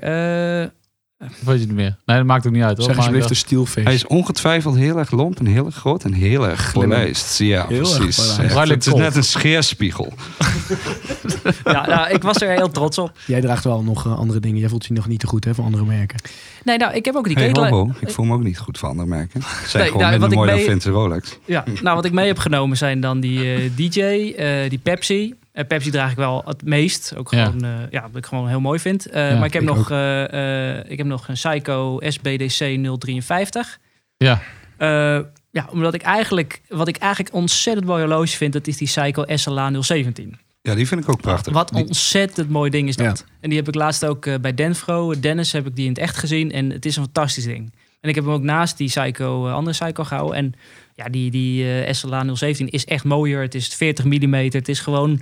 Eh, 1.27 1.33
Of 1.41 1.47
weet 1.47 1.55
je 1.55 1.61
het 1.61 1.67
niet 1.69 1.77
meer? 1.77 1.97
Nee, 2.07 2.17
dat 2.17 2.27
maakt 2.27 2.47
ook 2.47 2.53
niet 2.53 2.63
uit. 2.63 2.77
Hoor. 2.77 2.87
Zeg 2.87 2.97
alsjeblieft 2.97 3.29
de 3.29 3.35
steelface. 3.35 3.81
Hij 3.81 3.95
is 3.95 4.07
ongetwijfeld 4.07 4.77
heel 4.77 4.99
erg 4.99 5.11
lomp 5.11 5.39
en 5.39 5.47
heel 5.47 5.67
erg 5.67 5.75
groot 5.75 6.05
en 6.05 6.13
heel 6.13 6.49
erg 6.49 6.67
gepolijst. 6.71 7.39
Ja, 7.39 7.67
Heel 7.69 7.79
precies. 7.97 8.39
Echt, 8.39 8.69
Het 8.69 8.87
is 8.87 8.93
net 8.95 9.17
een 9.17 9.25
scheerspiegel. 9.25 10.13
ja, 11.65 11.87
nou, 11.87 12.11
ik 12.11 12.23
was 12.23 12.41
er 12.41 12.51
heel 12.51 12.71
trots 12.71 12.99
op. 12.99 13.13
Jij 13.27 13.41
draagt 13.41 13.65
wel 13.65 13.83
nog 13.83 14.07
eh, 14.07 14.19
andere 14.19 14.41
dingen. 14.41 14.61
Jij 14.61 14.69
voelt 14.69 14.87
je 14.87 14.93
nog 14.95 15.09
niet 15.09 15.21
te 15.21 15.27
goed 15.27 15.45
hè, 15.45 15.55
van 15.55 15.65
andere 15.65 15.85
merken. 15.85 16.19
Nee, 16.65 16.79
nou, 16.79 16.95
ik 16.95 17.05
heb 17.05 17.15
ook 17.15 17.27
die 17.27 17.37
Hey, 17.37 17.47
ketel. 17.47 17.65
hobo, 17.69 17.93
ik 18.01 18.11
voel 18.11 18.25
me 18.25 18.35
ook 18.35 18.43
niet 18.43 18.59
goed 18.59 18.79
van 18.79 18.89
andere 18.89 19.09
merken. 19.09 19.41
Zijn 19.67 19.83
Nee, 19.83 19.93
gewoon 19.93 20.07
nou, 20.07 20.19
minder 20.19 20.39
mooi 20.39 20.49
dan 20.51 20.59
mee- 20.59 20.67
vindt 20.69 20.85
Rolex. 20.85 21.39
Ja, 21.45 21.65
nou, 21.83 21.97
wat 21.97 22.05
ik 22.05 22.13
mee 22.13 22.27
heb 22.27 22.39
genomen 22.39 22.77
zijn 22.77 23.01
dan 23.01 23.21
die 23.21 23.55
eh, 23.55 23.71
DJ, 23.77 24.01
eh, 24.37 24.69
die 24.71 24.79
Pepsi. 24.79 25.35
En 25.57 25.67
Pepsi 25.67 25.91
draag 25.91 26.11
ik 26.11 26.17
wel 26.17 26.43
het 26.47 26.65
meest. 26.65 27.15
Ook 27.17 27.31
Ja. 27.31 27.45
gewoon, 27.45 27.65
eh, 27.65 27.71
ja. 27.91 28.03
wat 28.03 28.17
ik 28.17 28.27
gewoon 28.27 28.49
heel 28.49 28.61
mooi 28.61 28.79
vind. 28.79 29.07
Eh, 29.07 29.31
Ja, 29.31 29.37
maar 29.37 29.47
ik 29.47 29.53
heb, 29.53 29.63
ik 29.63 29.69
nog, 29.69 29.91
eh, 29.91 30.79
eh, 30.79 30.85
ik 30.91 30.99
heb 30.99 31.07
nog 31.07 31.29
een 31.29 31.35
Psycho 31.35 31.99
SBDC 32.01 32.77
053. 32.99 33.79
Ja. 34.17 34.43
Eh, 34.77 35.21
ja, 35.51 35.69
omdat 35.71 35.95
ik 35.95 36.03
eigenlijk, 36.03 36.61
wat 36.69 36.89
ik 36.89 36.97
eigenlijk 36.97 37.35
ontzettend 37.35 37.87
mooi 37.87 38.01
horloge 38.05 38.37
vind, 38.37 38.53
dat 38.53 38.67
is 38.67 38.77
die 38.77 38.87
Psycho 38.87 39.25
SLA 39.27 39.71
017. 39.83 40.39
Ja, 40.63 40.75
die 40.75 40.87
vind 40.87 41.03
ik 41.03 41.09
ook 41.09 41.21
prachtig. 41.21 41.53
Wat 41.53 41.69
Die- 41.69 41.87
ontzettend 41.87 42.49
mooi 42.51 42.71
ding 42.71 42.89
is 42.89 42.97
dat. 42.97 43.25
En 43.41 43.49
die 43.49 43.59
heb 43.59 43.69
ik 43.69 43.75
laatst 43.75 44.05
ook 44.05 44.27
eh, 44.27 44.35
bij 44.41 44.55
Denfro. 44.55 45.21
Dennis 45.21 45.53
heb 45.53 45.67
ik 45.67 45.77
die 45.77 45.85
in 45.85 45.91
het 45.91 46.01
echt 46.01 46.17
gezien. 46.17 46.53
En 46.53 46.71
het 46.71 46.87
is 46.87 46.97
een 46.97 47.03
fantastisch 47.03 47.45
ding. 47.45 47.73
En 48.01 48.09
ik 48.09 48.15
heb 48.15 48.25
hem 48.25 48.33
ook 48.33 48.43
naast 48.43 48.77
die 48.77 48.89
Psycho, 48.89 49.47
eh, 49.47 49.55
andere 49.55 49.77
Psycho 49.77 50.05
gehouden. 50.05 50.37
En 50.37 50.55
ja, 50.95 51.09
die, 51.09 51.31
die 51.31 51.83
eh, 51.85 51.93
SLA 51.93 52.35
017 52.35 52.69
is 52.69 52.85
echt 52.85 53.05
mooier. 53.05 53.41
Het 53.43 53.55
is 53.55 53.69
40 53.75 54.05
mm. 54.05 54.35
Het 54.35 54.69
is 54.69 54.81
gewoon, 54.81 55.21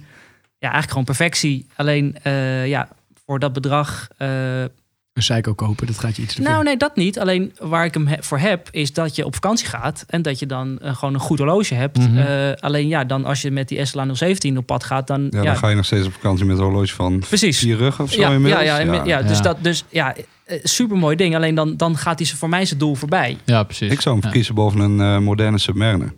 ja, 0.64 0.70
eigenlijk 0.72 0.88
gewoon 0.88 1.04
perfectie. 1.04 1.66
Alleen, 1.76 2.16
eh, 2.22 2.66
ja, 2.68 2.88
voor 3.26 3.38
dat 3.38 3.52
bedrag... 3.52 4.08
eh, 4.18 4.60
Een 4.60 4.70
Psycho 5.22 5.54
kopen, 5.54 5.86
dat 5.86 5.98
gaat 5.98 6.16
je 6.16 6.22
iets 6.22 6.34
te 6.34 6.42
nou, 6.42 6.64
nee, 6.64 6.76
dat 6.76 6.96
niet. 6.96 7.18
Alleen 7.18 7.52
waar 7.60 7.84
ik 7.84 7.94
hem 7.94 8.06
he- 8.06 8.16
voor 8.22 8.38
heb, 8.38 8.68
is 8.70 8.92
dat 8.92 9.16
je 9.16 9.24
op 9.24 9.34
vakantie 9.34 9.66
gaat 9.66 10.04
en 10.08 10.22
dat 10.22 10.38
je 10.38 10.46
dan 10.46 10.78
eh, 10.78 10.96
gewoon 10.96 11.14
een 11.14 11.20
goed 11.20 11.38
horloge 11.38 11.74
hebt. 11.74 11.98
Mhm. 11.98 12.18
Eh, 12.18 12.52
alleen 12.58 12.88
ja, 12.88 13.04
dan 13.04 13.24
als 13.24 13.42
je 13.42 13.50
met 13.50 13.68
die 13.68 13.84
SLA 13.84 14.14
017 14.14 14.58
op 14.58 14.66
pad 14.66 14.84
gaat, 14.84 15.06
dan. 15.06 15.22
Ja, 15.30 15.38
Ja, 15.38 15.42
dan 15.44 15.56
ga 15.56 15.68
je 15.68 15.74
nog 15.76 15.84
steeds 15.84 16.06
op 16.06 16.12
vakantie 16.12 16.44
met 16.44 16.58
een 16.58 16.62
horloge 16.64 16.94
van 16.94 17.18
precies. 17.18 17.58
vier 17.58 17.76
ruggen 17.76 18.04
of 18.04 18.12
zo 18.12 18.20
Ja, 18.20 18.28
ja, 18.28 18.34
inmiddels. 18.34 18.64
ja, 18.64 18.78
ja, 18.78 19.04
ja, 19.04 19.22
dus 19.22 19.36
Ja. 19.36 19.42
dat, 19.42 19.56
dus 19.60 19.84
ja, 19.88 20.14
super 20.62 20.96
mooi 20.96 21.16
ding. 21.16 21.34
Alleen 21.34 21.54
dan, 21.54 21.76
dan 21.76 21.96
gaat 21.96 22.18
hij 22.18 22.28
voor 22.28 22.48
mij 22.48 22.64
zijn 22.64 22.78
doel 22.78 22.94
voorbij. 22.94 23.36
Ja, 23.44 23.62
precies. 23.62 23.90
Ik 23.92 24.00
zou 24.00 24.14
hem 24.16 24.24
Ja. 24.24 24.30
kiezen 24.30 24.54
boven 24.54 24.80
een 24.80 25.00
eh, 25.00 25.18
moderne 25.18 25.58
Submariner. 25.58 26.12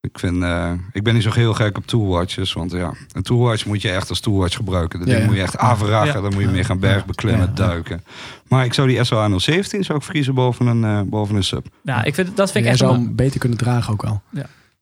Ik, 0.00 0.18
vind, 0.18 0.42
eh, 0.42 0.72
ik 0.92 1.02
ben 1.02 1.14
niet 1.14 1.22
zo 1.22 1.30
heel 1.32 1.54
gek 1.54 1.76
op 1.76 1.86
toolwatches. 1.86 2.52
Want 2.52 2.70
ja, 2.72 2.92
een 3.12 3.22
toolwatch 3.22 3.66
moet 3.66 3.82
je 3.82 3.90
echt 3.90 4.08
als 4.08 4.20
toolwatch 4.20 4.56
gebruiken. 4.56 4.98
Dat 4.98 5.08
Ja, 5.08 5.14
ding 5.14 5.24
ja. 5.24 5.30
moet 5.30 5.40
je 5.40 5.46
echt 5.46 5.56
averagen. 5.56 6.14
Ja. 6.14 6.20
Dan 6.20 6.32
moet 6.32 6.42
je 6.42 6.48
mee 6.48 6.64
gaan 6.64 6.78
bergbeklimmen, 6.78 7.42
Ja, 7.42 7.52
ja. 7.56 7.66
duiken. 7.66 8.04
Maar 8.48 8.64
ik 8.64 8.74
zou 8.74 8.88
die 8.88 9.04
SLA 9.04 9.38
017 9.38 9.84
zou 9.84 9.98
ik 9.98 10.08
kiezen 10.12 10.34
boven 10.34 10.66
een, 10.66 10.84
eh, 10.84 11.00
boven 11.04 11.36
een 11.36 11.44
sub. 11.44 11.66
Nou, 11.82 12.02
ik 12.04 12.14
vind, 12.14 12.36
dat 12.36 12.50
vind 12.52 12.64
ik 12.64 12.70
echt 12.70 12.78
zou 12.80 12.92
wel, 12.92 13.00
hem 13.00 13.14
beter 13.14 13.40
kunnen 13.40 13.58
dragen 13.58 13.92
ook 13.92 14.04
al. 14.04 14.22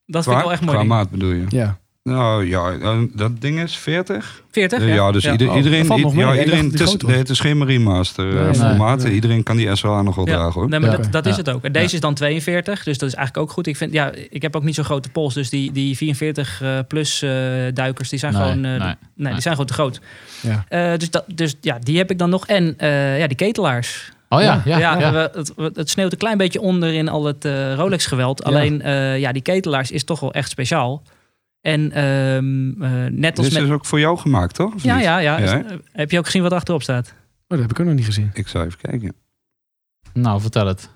dat 0.06 0.24
vind 0.24 0.36
ik 0.36 0.42
wel 0.42 0.52
echt 0.52 0.62
mooi. 0.62 0.76
Qua 0.76 0.86
maat 0.86 1.10
bedoel 1.10 1.30
je? 1.32 1.44
Ja. 1.48 1.78
Nou 2.08 2.46
ja, 2.46 2.70
eh, 2.72 2.98
dat 3.14 3.40
ding 3.40 3.60
is 3.60 3.76
40. 3.76 4.42
40? 4.50 4.84
Ja, 4.86 5.12
dus 5.12 5.24
ieder- 5.26 5.50
Oh, 5.50 5.56
iedereen... 5.56 5.84
ja, 6.16 6.38
iedereen 6.38 6.64
het, 6.64 6.80
is, 6.80 6.80
groot 6.86 7.02
was. 7.02 7.10
nee, 7.10 7.18
het 7.20 7.28
is 7.28 7.40
geen 7.40 7.58
Marine 7.58 7.84
Master 7.84 8.36
eh, 8.38 8.44
Nee, 8.44 8.54
formaat. 8.54 9.02
nee. 9.02 9.12
Iedereen 9.12 9.42
kan 9.42 9.56
die 9.56 9.76
SLA 9.76 10.02
nog 10.02 10.14
wel 10.14 10.26
Ja. 10.26 10.34
dragen 10.34 10.52
hoor. 10.60 10.68
Nee, 10.68 10.80
maar 10.80 10.90
Ja. 10.90 10.96
dat, 10.96 11.12
dat 11.12 11.26
is 11.26 11.32
Ja. 11.32 11.38
het 11.38 11.50
ook. 11.50 11.64
En 11.64 11.72
deze 11.72 11.94
is 11.94 12.00
dan 12.00 12.14
42, 12.14 12.82
dus 12.84 12.98
dat 12.98 13.08
is 13.08 13.14
eigenlijk 13.14 13.46
ook 13.48 13.54
goed. 13.54 13.66
Ik 13.66 13.76
vind, 13.76 13.92
ja, 13.92 14.10
ik 14.30 14.42
heb 14.42 14.56
ook 14.56 14.62
niet 14.64 14.74
zo'n 14.74 14.84
grote 14.84 15.08
pols, 15.10 15.34
dus 15.34 15.50
die, 15.50 15.72
die 15.72 15.96
44 15.96 16.60
eh, 16.62 16.78
plus 16.88 17.22
eh, 17.22 17.30
duikers, 17.74 18.08
die 18.08 18.18
zijn 18.18 18.32
Nee, 18.32 18.42
gewoon, 18.42 18.64
eh, 18.64 18.70
nee, 18.70 18.78
nee, 18.80 18.94
nee. 19.14 19.32
die 19.32 19.42
zijn 19.42 19.54
gewoon 19.54 19.68
te 19.68 19.74
groot. 19.74 20.00
Ja. 20.40 20.64
Eh, 20.68 20.98
dus, 20.98 21.10
dat, 21.10 21.24
dus 21.26 21.54
ja, 21.60 21.78
die 21.82 21.98
heb 21.98 22.10
ik 22.10 22.18
dan 22.18 22.30
nog. 22.30 22.46
En 22.46 22.74
eh, 22.78 23.18
ja, 23.18 23.26
die 23.26 23.36
ketelaars. 23.36 24.10
Oh 24.30 24.40
ja, 24.40 24.62
ja. 24.64 24.78
Ja, 24.78 24.98
ja. 24.98 25.30
het, 25.34 25.52
het 25.74 25.90
sneeuwt 25.90 26.12
een 26.12 26.18
klein 26.18 26.38
beetje 26.38 26.60
onder 26.60 26.94
in 26.94 27.08
al 27.08 27.24
het 27.24 27.44
eh, 27.44 27.74
Rolex-geweld. 27.74 28.44
Alleen, 28.44 28.82
eh, 28.82 29.18
ja, 29.18 29.32
die 29.32 29.42
ketelaars 29.42 29.90
is 29.90 30.04
toch 30.04 30.20
wel 30.20 30.32
echt 30.32 30.50
speciaal. 30.50 31.02
En 31.60 31.92
ehm, 31.92 32.82
eh, 32.82 32.90
net 33.10 33.20
Dit 33.22 33.38
als 33.38 33.46
is 33.46 33.52
met... 33.52 33.62
dus 33.62 33.70
ook 33.72 33.84
voor 33.86 34.00
jou 34.00 34.18
gemaakt, 34.18 34.54
toch? 34.54 34.74
Of 34.74 34.82
Ja, 34.82 34.94
niet? 34.94 35.04
ja, 35.04 35.18
ja. 35.18 35.38
Ja, 35.38 35.64
Eh, 35.64 35.76
Heb 35.92 36.10
je 36.10 36.18
ook 36.18 36.24
gezien 36.24 36.42
wat 36.42 36.52
achterop 36.52 36.82
staat? 36.82 37.08
Oh, 37.08 37.14
dat 37.46 37.58
heb 37.58 37.70
ik 37.70 37.80
ook 37.80 37.86
nog 37.86 37.94
niet 37.94 38.04
gezien. 38.04 38.30
Ik 38.34 38.48
zou 38.48 38.66
even 38.66 38.78
kijken. 38.78 39.14
Nou, 40.12 40.40
vertel 40.40 40.66
het. 40.66 40.90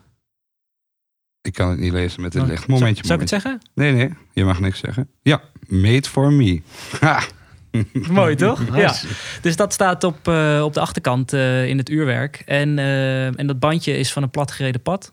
Ik 1.43 1.53
kan 1.53 1.71
het 1.71 1.79
niet 1.79 1.93
lezen 1.93 2.23
met 2.23 2.33
dit 2.33 2.43
Oh, 2.43 2.49
licht. 2.49 2.67
Momentje, 2.67 3.07
Zou 3.07 3.23
ik 3.23 3.31
het 3.31 3.43
momentje. 3.43 3.61
zeggen? 3.75 3.95
Nee, 3.99 4.09
nee, 4.09 4.17
je 4.33 4.45
mag 4.45 4.61
niks 4.61 4.79
zeggen. 4.79 5.09
Ja, 5.23 5.41
made 5.67 6.09
for 6.09 6.33
me. 6.33 6.63
Ha. 7.01 7.23
Mooi, 8.11 8.35
toch? 8.35 8.77
Ja. 8.77 8.95
Dus 9.41 9.57
dat 9.57 9.73
staat 9.73 10.05
op, 10.05 10.29
eh, 10.29 10.63
op 10.65 10.73
de 10.75 10.81
achterkant 10.81 11.33
eh, 11.33 11.69
in 11.69 11.79
het 11.79 11.89
uurwerk. 11.91 12.43
En, 12.47 12.79
eh, 12.79 13.39
en 13.39 13.47
dat 13.47 13.59
bandje 13.59 13.97
is 13.99 14.13
van 14.13 14.23
een 14.23 14.31
platgereden 14.31 14.83
pad. 14.83 15.13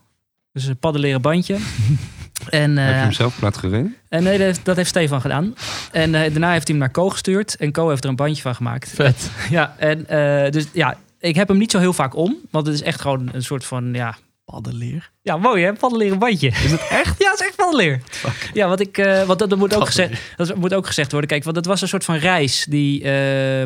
Dus 0.52 0.64
een 0.64 0.78
paddenleren 0.78 1.20
bandje. 1.22 1.56
En, 2.48 2.76
Heb 2.76 2.88
je 2.88 2.94
eh, 2.94 3.00
hem 3.02 3.12
zelf 3.12 3.38
plat 3.38 3.56
gereden? 3.56 3.96
en 4.08 4.22
nee, 4.22 4.38
dat 4.38 4.46
heeft, 4.46 4.64
dat 4.64 4.76
heeft 4.76 4.88
Stefan 4.88 5.20
gedaan. 5.20 5.54
En 5.92 6.14
eh, 6.14 6.30
daarna 6.30 6.52
heeft 6.52 6.68
hij 6.68 6.76
hem 6.76 6.78
naar 6.78 6.90
Co 6.90 7.08
gestuurd. 7.10 7.56
En 7.56 7.72
Co 7.72 7.88
heeft 7.88 8.04
er 8.04 8.10
een 8.10 8.16
bandje 8.16 8.42
van 8.42 8.54
gemaakt. 8.54 8.90
Vet. 8.94 9.30
Ja, 9.50 9.74
en 9.78 10.06
eh, 10.08 10.50
dus 10.50 10.66
ja, 10.72 10.96
ik 11.18 11.34
heb 11.34 11.48
hem 11.48 11.58
niet 11.58 11.70
zo 11.70 11.78
heel 11.78 11.92
vaak 11.92 12.16
om. 12.16 12.36
Want 12.50 12.66
het 12.66 12.74
is 12.74 12.82
echt 12.82 13.00
gewoon 13.00 13.28
een 13.32 13.42
soort 13.42 13.64
van, 13.64 13.88
ja... 13.92 14.16
Paddenleer. 14.44 15.10
Ja, 15.22 15.36
mooi 15.36 15.64
hè? 15.64 15.72
Paddenleren 15.72 16.18
bandje. 16.18 16.48
Is 16.48 16.70
het 16.70 16.86
echt? 16.90 17.18
Ja, 17.22 17.30
het 17.30 17.40
is 17.40 17.46
echt 17.46 17.56
paddenleer. 17.56 18.00
Ja, 18.52 18.68
wat 18.68 18.80
ik, 18.80 18.98
eh, 18.98 19.22
want 19.22 19.38
dat, 19.38 19.50
dat 19.50 19.58
moet 19.58 19.74
ook 19.74 19.86
gezegd, 19.86 20.20
dat 20.36 20.56
moet 20.56 20.74
ook 20.74 20.86
gezegd 20.86 21.10
worden. 21.10 21.30
Kijk, 21.30 21.44
want 21.44 21.56
het 21.56 21.66
was 21.66 21.82
een 21.82 21.88
soort 21.88 22.04
van 22.04 22.16
reis 22.16 22.66
die... 22.68 23.02
eh, 23.02 23.62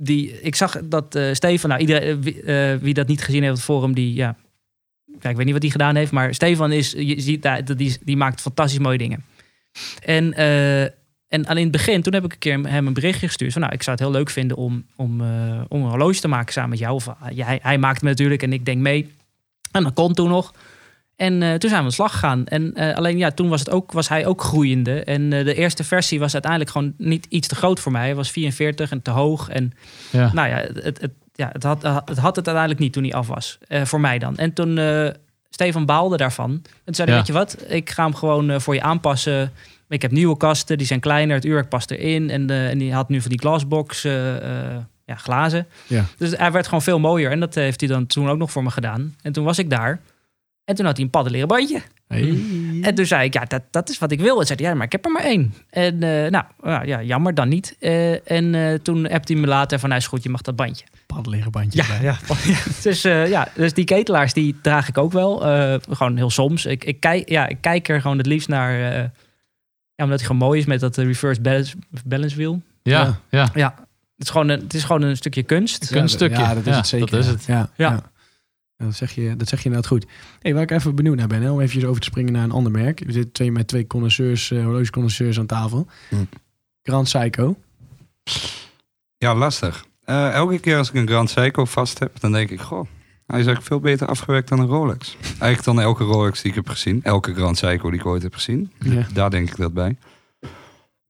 die 0.00 0.40
ik 0.40 0.54
zag 0.54 0.76
dat 0.84 1.14
eh 1.14 1.32
Stefan, 1.32 1.68
nou, 1.68 1.80
iedereen, 1.80 2.08
eh, 2.08 2.16
wie, 2.20 2.42
eh, 2.42 2.74
wie 2.80 2.94
dat 2.94 3.06
niet 3.06 3.22
gezien 3.22 3.40
heeft 3.42 3.52
op 3.52 3.58
het 3.58 3.66
forum, 3.66 3.94
die, 3.94 4.14
ja, 4.14 4.36
kijk, 5.18 5.30
ik 5.30 5.36
weet 5.36 5.44
niet 5.44 5.52
wat 5.52 5.62
hij 5.62 5.70
gedaan 5.70 5.96
heeft, 5.96 6.12
maar 6.12 6.34
Stefan 6.34 6.72
is, 6.72 6.90
je 6.90 7.20
ziet 7.20 7.42
dat 7.42 7.78
die, 7.78 7.96
die 8.04 8.16
maakt 8.16 8.40
fantastisch 8.40 8.78
mooie 8.78 8.98
dingen. 8.98 9.24
En, 10.02 10.34
eh, 10.34 10.82
en 11.28 11.46
alleen 11.46 11.56
in 11.56 11.62
het 11.62 11.70
begin, 11.72 12.02
toen 12.02 12.12
heb 12.12 12.24
ik 12.24 12.32
een 12.32 12.38
keer 12.38 12.58
hem 12.58 12.86
een 12.86 12.92
berichtje 12.92 13.26
gestuurd 13.26 13.52
van, 13.52 13.60
nou, 13.60 13.74
ik 13.74 13.82
zou 13.82 13.96
het 13.96 14.04
heel 14.06 14.14
leuk 14.14 14.30
vinden 14.30 14.56
om, 14.56 14.86
om, 14.96 15.20
eh, 15.20 15.60
om 15.68 15.82
een 15.82 15.88
horloge 15.88 16.20
te 16.20 16.28
maken 16.28 16.52
samen 16.52 16.70
met 16.70 16.78
jou. 16.78 16.94
Of, 16.94 17.08
ja, 17.32 17.46
hij, 17.46 17.58
hij 17.62 17.78
maakt 17.78 18.02
me 18.02 18.08
natuurlijk 18.08 18.42
en 18.42 18.52
ik 18.52 18.64
denk 18.64 18.80
mee. 18.80 19.12
En 19.72 19.82
dat 19.82 19.92
kon 19.92 20.14
toen 20.14 20.28
nog. 20.28 20.54
En 21.16 21.38
toen 21.38 21.40
zijn 21.40 21.70
we 21.70 21.76
aan 21.76 21.84
de 21.84 21.90
slag 21.90 22.12
gegaan. 22.12 22.46
En 22.46 22.74
alleen 22.74 23.18
ja, 23.18 23.30
toen 23.30 23.48
was, 23.48 23.60
het 23.60 23.70
ook, 23.70 23.92
was 23.92 24.08
hij 24.08 24.26
ook 24.26 24.42
groeiende. 24.42 25.04
En 25.04 25.30
de 25.30 25.54
eerste 25.54 25.84
versie 25.84 26.18
was 26.18 26.32
uiteindelijk 26.32 26.70
gewoon 26.70 26.94
niet 26.96 27.26
iets 27.28 27.48
te 27.48 27.54
groot 27.54 27.80
voor 27.80 27.92
mij. 27.92 28.04
Hij 28.04 28.14
was 28.14 28.30
44 28.30 28.90
en 28.90 29.02
te 29.02 29.10
hoog. 29.10 29.48
En 29.48 29.72
Ja. 30.10 30.30
nou 30.32 30.48
ja, 30.48 30.56
het, 30.56 31.00
het, 31.00 31.12
ja, 31.38 31.48
het, 31.52 31.62
had, 31.62 31.82
het 31.82 32.18
had 32.18 32.36
het 32.36 32.46
uiteindelijk 32.46 32.78
niet 32.78 32.92
toen 32.92 33.02
hij 33.02 33.12
af 33.12 33.26
was. 33.26 33.58
Eh, 33.68 33.84
voor 33.84 34.00
mij 34.00 34.18
dan. 34.18 34.36
En 34.36 34.52
toen 34.52 34.78
eh, 34.78 35.08
Stefan 35.50 35.86
baalde 35.86 36.16
daarvan. 36.16 36.50
En 36.50 36.62
toen 36.84 36.94
zei 36.94 37.08
hij, 37.10 37.16
Ja. 37.18 37.24
weet 37.24 37.26
je 37.26 37.32
wat, 37.32 37.64
ik 37.72 37.90
ga 37.90 38.04
hem 38.04 38.14
gewoon 38.14 38.50
eh, 38.50 38.58
voor 38.58 38.74
je 38.74 38.82
aanpassen. 38.82 39.52
Ik 39.88 40.02
heb 40.02 40.10
nieuwe 40.10 40.36
kasten, 40.36 40.78
die 40.78 40.86
zijn 40.86 41.00
kleiner. 41.00 41.34
Het 41.36 41.44
uurwerk 41.44 41.68
past 41.68 41.90
erin. 41.90 42.30
En, 42.30 42.50
eh, 42.50 42.70
en 42.70 42.78
die 42.78 42.92
had 42.94 43.08
nu 43.08 43.20
van 43.20 43.30
die 43.30 43.38
glasbox 43.38 44.04
eh, 44.04 44.36
eh, 44.36 44.76
ja, 45.04 45.14
glazen. 45.14 45.66
Ja. 45.86 46.04
Dus 46.18 46.36
hij 46.36 46.52
werd 46.52 46.64
gewoon 46.64 46.82
veel 46.82 46.98
mooier. 46.98 47.30
En 47.30 47.40
dat 47.40 47.54
heeft 47.54 47.80
hij 47.80 47.88
dan 47.88 48.06
toen 48.06 48.28
ook 48.28 48.38
nog 48.38 48.50
voor 48.50 48.62
me 48.62 48.70
gedaan. 48.70 49.14
En 49.22 49.32
toen 49.32 49.44
was 49.44 49.58
ik 49.58 49.70
daar. 49.70 50.00
En 50.64 50.74
toen 50.74 50.86
had 50.86 50.96
hij 50.96 51.04
een 51.04 51.10
paddenleren 51.10 51.48
bandje. 51.48 51.82
Hey. 52.08 52.38
En 52.82 52.94
toen 52.94 53.06
zei 53.06 53.24
ik, 53.24 53.34
ja, 53.34 53.44
dat, 53.44 53.62
dat 53.70 53.88
is 53.88 53.98
wat 53.98 54.10
ik 54.12 54.20
wil. 54.20 54.40
En 54.40 54.46
zei 54.46 54.58
hij, 54.62 54.68
ja, 54.70 54.74
maar 54.76 54.86
ik 54.86 54.92
heb 54.92 55.04
er 55.04 55.10
maar 55.10 55.22
één. 55.22 55.54
En 55.70 56.02
eh, 56.02 56.30
nou, 56.30 56.44
ja, 56.62 56.82
ja, 56.82 57.02
jammer, 57.02 57.34
dan 57.34 57.48
niet. 57.48 57.76
Eh, 57.80 58.30
en 58.30 58.54
eh, 58.54 58.74
toen 58.74 59.04
hebt 59.04 59.28
hij 59.28 59.36
me 59.36 59.46
later 59.46 59.78
van, 59.78 59.88
nou 59.88 60.00
is 60.00 60.06
goed, 60.06 60.22
je 60.22 60.28
mag 60.28 60.42
dat 60.42 60.56
bandje. 60.56 60.84
Paddenleren 61.06 61.50
bandje. 61.50 61.82
Ja, 62.00 62.00
ja. 62.10 62.16
dus, 62.82 63.04
eh, 63.04 63.28
ja, 63.28 63.48
dus 63.54 63.72
die 63.74 63.84
ketelaars, 63.84 64.32
die 64.32 64.56
draag 64.62 64.88
ik 64.88 64.98
ook 64.98 65.12
wel. 65.12 65.46
Eh, 65.46 65.74
gewoon 65.90 66.16
heel 66.16 66.30
soms. 66.30 66.66
Ik, 66.66 66.84
ik, 66.84 67.00
kijk, 67.00 67.28
ja, 67.28 67.46
ik 67.46 67.58
kijk 67.60 67.88
er 67.88 68.00
gewoon 68.00 68.18
het 68.18 68.26
liefst 68.26 68.48
naar... 68.48 68.92
eh, 68.92 69.04
ja, 69.94 70.04
omdat 70.04 70.18
hij 70.18 70.26
gewoon 70.28 70.46
mooi 70.48 70.60
is 70.60 70.66
met 70.66 70.80
dat 70.80 70.96
reverse 70.96 71.40
balance, 71.40 71.76
balance 72.04 72.36
wheel. 72.36 72.62
Ja, 72.82 73.00
Ja. 73.00 73.18
ja. 73.30 73.50
Ja, 73.54 73.74
het 74.16 74.26
is 74.26 74.30
gewoon 74.30 74.48
een, 74.48 74.60
het 74.60 74.74
is 74.74 74.84
gewoon 74.84 75.02
een 75.02 75.16
stukje 75.16 75.42
kunst. 75.42 75.82
Een 75.82 75.96
kunststukje. 75.96 76.38
Ja, 76.42 76.54
dat 76.54 76.66
is 76.66 76.72
Ja, 76.72 76.76
het 76.76 76.86
zeker. 76.86 77.10
dat 77.10 77.20
is 77.20 77.26
ja. 77.26 77.32
het. 77.32 77.44
Ja, 77.46 77.68
Ja. 77.76 78.02
Dat, 78.78 78.94
zeg 78.94 79.12
je, 79.12 79.36
dat 79.36 79.48
zeg 79.48 79.58
je 79.58 79.64
inderdaad 79.64 79.90
goed. 79.90 80.06
Hey, 80.40 80.54
waar 80.54 80.62
ik 80.62 80.70
even 80.70 80.94
benieuwd 80.94 81.16
naar 81.16 81.26
ben, 81.26 81.42
hè, 81.42 81.50
om 81.50 81.60
even 81.60 81.88
over 81.88 82.00
te 82.00 82.06
springen 82.06 82.32
naar 82.32 82.44
een 82.44 82.50
ander 82.50 82.72
merk. 82.72 83.02
We 83.06 83.12
zitten 83.12 83.32
twee, 83.32 83.52
met 83.52 83.68
twee 83.68 83.86
connoisseurs, 83.86 84.50
eh 84.50 84.64
horlogeconnoisseurs 84.64 85.38
aan 85.38 85.46
tafel. 85.46 85.86
Hm. 86.08 86.16
Grand 86.82 87.04
Psycho. 87.04 87.56
Ja, 89.18 89.34
lastig. 89.34 89.86
Eh, 90.04 90.32
elke 90.32 90.58
keer 90.58 90.76
als 90.76 90.88
ik 90.88 90.94
een 90.94 91.08
Grand 91.08 91.30
Seiko 91.30 91.64
vast 91.64 91.98
heb, 91.98 92.20
dan 92.20 92.32
denk 92.32 92.50
ik, 92.50 92.60
goh, 92.60 92.84
hij 93.26 93.38
is 93.38 93.46
eigenlijk 93.46 93.66
veel 93.66 93.80
beter 93.80 94.06
afgewerkt 94.06 94.48
dan 94.48 94.60
een 94.60 94.66
Rolex. 94.66 95.16
Eigenlijk 95.20 95.64
dan 95.64 95.80
elke 95.80 96.04
Rolex 96.04 96.42
die 96.42 96.50
ik 96.50 96.56
heb 96.56 96.68
gezien. 96.68 97.00
Elke 97.02 97.34
Grand 97.34 97.58
Seiko 97.58 97.90
die 97.90 98.00
ik 98.00 98.06
ooit 98.06 98.22
heb 98.22 98.34
gezien. 98.34 98.72
Ja. 98.78 99.06
Daar 99.12 99.30
denk 99.30 99.50
ik 99.50 99.56
dat 99.56 99.72
bij. 99.74 99.96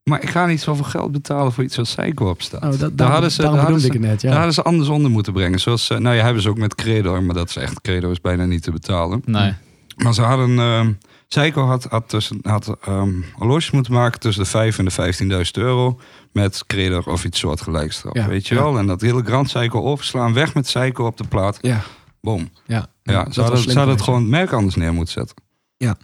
Maar 0.09 0.23
ik 0.23 0.31
ga 0.31 0.47
niet 0.47 0.61
zoveel 0.61 0.85
geld 0.85 1.13
betalen 1.13 1.53
voor 1.53 1.65
iets 1.65 1.77
waar 1.77 1.87
Seiko 1.87 2.29
op 2.29 2.43
staat. 2.43 2.63
Oh, 2.63 2.71
dat, 2.71 2.79
daar 2.81 2.91
daar, 2.97 3.11
hadden 3.11 3.31
ze, 3.31 3.37
daarom 3.43 3.57
daar 3.57 3.65
hadden 3.67 3.83
bedoelde 3.83 4.01
ze, 4.01 4.09
ik 4.09 4.11
het 4.11 4.23
net. 4.23 4.23
Ja. 4.23 4.29
daar 4.29 4.37
hadden 4.37 4.55
ze 4.55 4.63
anders 4.63 4.89
onder 4.89 5.11
moeten 5.11 5.33
brengen. 5.33 5.61
Zoals, 5.61 5.91
eh, 5.91 5.99
nou 5.99 6.17
ja, 6.17 6.25
hebben 6.25 6.43
ze 6.43 6.49
ook 6.49 6.59
met 6.59 6.75
Credo, 6.75 7.23
maar 7.23 7.35
dat 7.35 7.49
is 7.49 7.57
echt, 7.57 7.81
Credo 7.81 8.11
is 8.11 8.21
bijna 8.21 8.45
niet 8.45 8.63
te 8.63 8.71
betalen. 8.71 9.23
Nee. 9.25 9.55
Maar 9.97 10.15
ze 10.15 10.23
hadden, 10.23 10.59
ehm 10.59 10.93
Seiko 11.31 11.65
had, 11.67 11.85
had, 11.85 12.09
tussen, 12.09 12.39
had 12.43 12.77
ehm, 12.85 13.13
horloges 13.35 13.71
moeten 13.71 13.93
maken 13.93 14.21
tussen 14.21 14.43
de 14.43 14.49
5 14.49 14.79
en 14.79 14.85
de 14.85 15.45
15.000 15.45 15.51
euro. 15.53 16.01
Met 16.33 16.67
Credo 16.67 17.03
of 17.05 17.25
iets 17.25 17.39
soortgelijks 17.39 18.03
erop, 18.05 18.17
Ja, 18.17 18.29
weet 18.29 18.47
je 18.49 18.55
ja. 18.55 18.63
wel. 18.63 18.79
En 18.79 18.87
dat 18.87 19.01
hele 19.01 19.23
Grand 19.25 19.51
Seiko 19.51 19.83
overslaan, 19.83 20.33
weg 20.33 20.55
met 20.55 20.69
Seiko 20.69 21.07
op 21.07 21.17
de 21.17 21.25
plaat. 21.29 21.59
ja, 21.61 21.83
Boom. 22.21 22.49
ja. 22.67 22.87
Ja, 23.03 23.25
dat 23.25 23.35
ze 23.35 23.41
hadden, 23.41 23.59
slim 23.59 23.71
ze 23.73 23.79
hadden 23.79 23.97
het 23.97 24.05
gewoon 24.05 24.21
het 24.21 24.31
merk 24.31 24.53
anders 24.53 24.75
neer 24.75 24.93
moeten 24.93 25.13
zetten. 25.13 25.37
ja. 25.77 25.97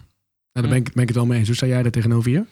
Nou, 0.53 0.67
daar 0.67 0.75
ben 0.77 0.85
ik, 0.87 0.93
ben 0.93 1.01
ik 1.01 1.07
het 1.07 1.17
wel 1.17 1.25
mee 1.25 1.37
eens. 1.37 1.47
Hoe 1.47 1.55
sta 1.55 1.65
jij 1.65 1.81
daar 1.81 1.91
tegenover 1.91 2.29
hier? 2.29 2.45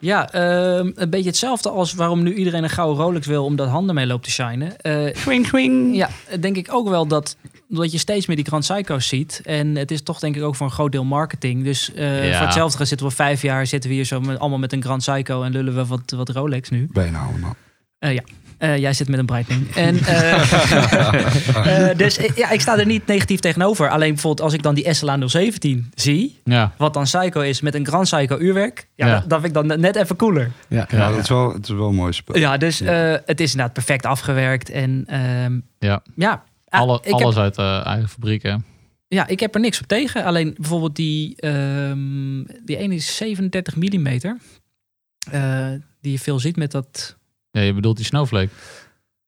Ja, 0.00 0.32
ehm, 0.32 0.90
een 0.94 1.10
beetje 1.10 1.28
hetzelfde 1.28 1.68
als 1.70 1.94
waarom 1.94 2.22
nu 2.22 2.34
iedereen 2.34 2.62
een 2.62 2.70
gouden 2.70 3.04
Rolex 3.04 3.26
wil... 3.26 3.44
omdat 3.44 3.68
handen 3.68 3.94
mee 3.94 4.06
loopt 4.06 4.24
te 4.24 4.30
shinen. 4.30 4.76
Eh, 4.80 5.14
Swing, 5.16 5.46
swing. 5.46 5.96
Ja, 5.96 6.08
denk 6.40 6.56
ik 6.56 6.72
ook 6.72 6.88
wel 6.88 7.06
dat, 7.06 7.36
dat 7.68 7.92
je 7.92 7.98
steeds 7.98 8.26
meer 8.26 8.36
die 8.36 8.44
Grand 8.44 8.62
Psycho's 8.64 9.08
ziet. 9.08 9.40
En 9.44 9.76
het 9.76 9.90
is 9.90 10.02
toch 10.02 10.18
denk 10.18 10.36
ik 10.36 10.42
ook 10.42 10.56
voor 10.56 10.66
een 10.66 10.72
groot 10.72 10.92
deel 10.92 11.04
marketing. 11.04 11.64
Dus 11.64 11.92
eh, 11.94 12.28
Ja. 12.28 12.36
voor 12.36 12.44
hetzelfde 12.46 12.76
gaan 12.76 12.86
zitten 12.86 13.06
we 13.06 13.12
vijf 13.12 13.42
jaar... 13.42 13.66
zitten 13.66 13.90
we 13.90 13.96
hier 13.96 14.04
zo 14.04 14.20
met, 14.20 14.38
allemaal 14.38 14.58
met 14.58 14.72
een 14.72 14.82
Grand 14.82 15.00
Psycho... 15.02 15.42
en 15.42 15.52
lullen 15.52 15.74
we 15.74 15.86
wat, 15.86 16.10
wat 16.16 16.28
Rolex 16.28 16.70
nu. 16.70 16.88
Bijna 16.92 17.18
allemaal. 17.18 17.56
Eh, 17.98 18.14
ja, 18.14 18.22
Eh, 18.60 18.76
jij 18.78 18.92
zit 18.92 19.08
met 19.08 19.18
een 19.18 19.26
Breitling. 19.26 19.74
En, 19.74 19.98
eh, 19.98 21.88
eh, 21.90 21.96
dus 21.96 22.18
ja, 22.34 22.50
ik 22.50 22.60
sta 22.60 22.78
er 22.78 22.86
niet 22.86 23.06
negatief 23.06 23.40
tegenover. 23.40 23.88
Alleen 23.90 24.08
bijvoorbeeld 24.12 24.40
als 24.46 24.52
ik 24.54 24.62
dan 24.62 24.74
die 24.74 24.94
SLA 24.94 25.26
017 25.28 25.90
zie... 25.94 26.40
Ja. 26.44 26.72
wat 26.76 26.94
dan 26.94 27.02
Psycho 27.02 27.40
is 27.40 27.60
met 27.60 27.74
een 27.74 27.86
Grand 27.86 28.04
Psycho 28.10 28.38
uurwerk... 28.38 28.88
ja, 28.94 29.06
Ja. 29.06 29.12
Dat, 29.20 29.28
dat 29.30 29.40
vind 29.40 29.56
ik 29.56 29.68
dan 29.68 29.80
net 29.80 29.96
even 29.96 30.16
cooler. 30.16 30.50
Ja, 30.68 30.86
Ja, 30.90 31.10
dat 31.10 31.18
is 31.18 31.28
wel, 31.28 31.52
het 31.52 31.62
is 31.68 31.74
wel 31.74 31.88
een 31.88 31.94
mooi 31.94 32.12
spel. 32.12 32.38
Ja, 32.38 32.56
dus 32.56 32.78
Ja. 32.78 33.12
eh, 33.12 33.20
het 33.26 33.40
is 33.40 33.50
inderdaad 33.50 33.72
perfect 33.74 34.06
afgewerkt. 34.06 34.70
En 34.70 35.04
ehm, 35.06 35.60
Ja. 35.78 36.02
ja... 36.16 36.44
ah, 36.68 36.80
Alle, 36.80 36.98
heb- 37.02 37.12
alles 37.12 37.36
uit 37.36 37.54
de 37.54 37.82
eigen 37.84 38.08
fabriek, 38.08 38.42
hè? 38.42 38.54
Ja, 39.08 39.26
ik 39.26 39.40
heb 39.40 39.54
er 39.54 39.60
niks 39.60 39.80
op 39.80 39.86
tegen. 39.86 40.24
Alleen 40.24 40.54
bijvoorbeeld 40.56 40.96
die, 40.96 41.36
ehm, 41.36 42.42
die 42.64 42.76
ene 42.76 42.94
is 42.94 43.16
37 43.16 43.76
mm. 43.76 43.82
die 46.00 46.12
je 46.12 46.18
veel 46.18 46.38
ziet 46.38 46.56
met 46.56 46.70
dat... 46.70 47.18
Ja, 47.50 47.60
je 47.60 47.72
bedoelt 47.72 47.96
die 47.96 48.06
Snowflake. 48.06 48.48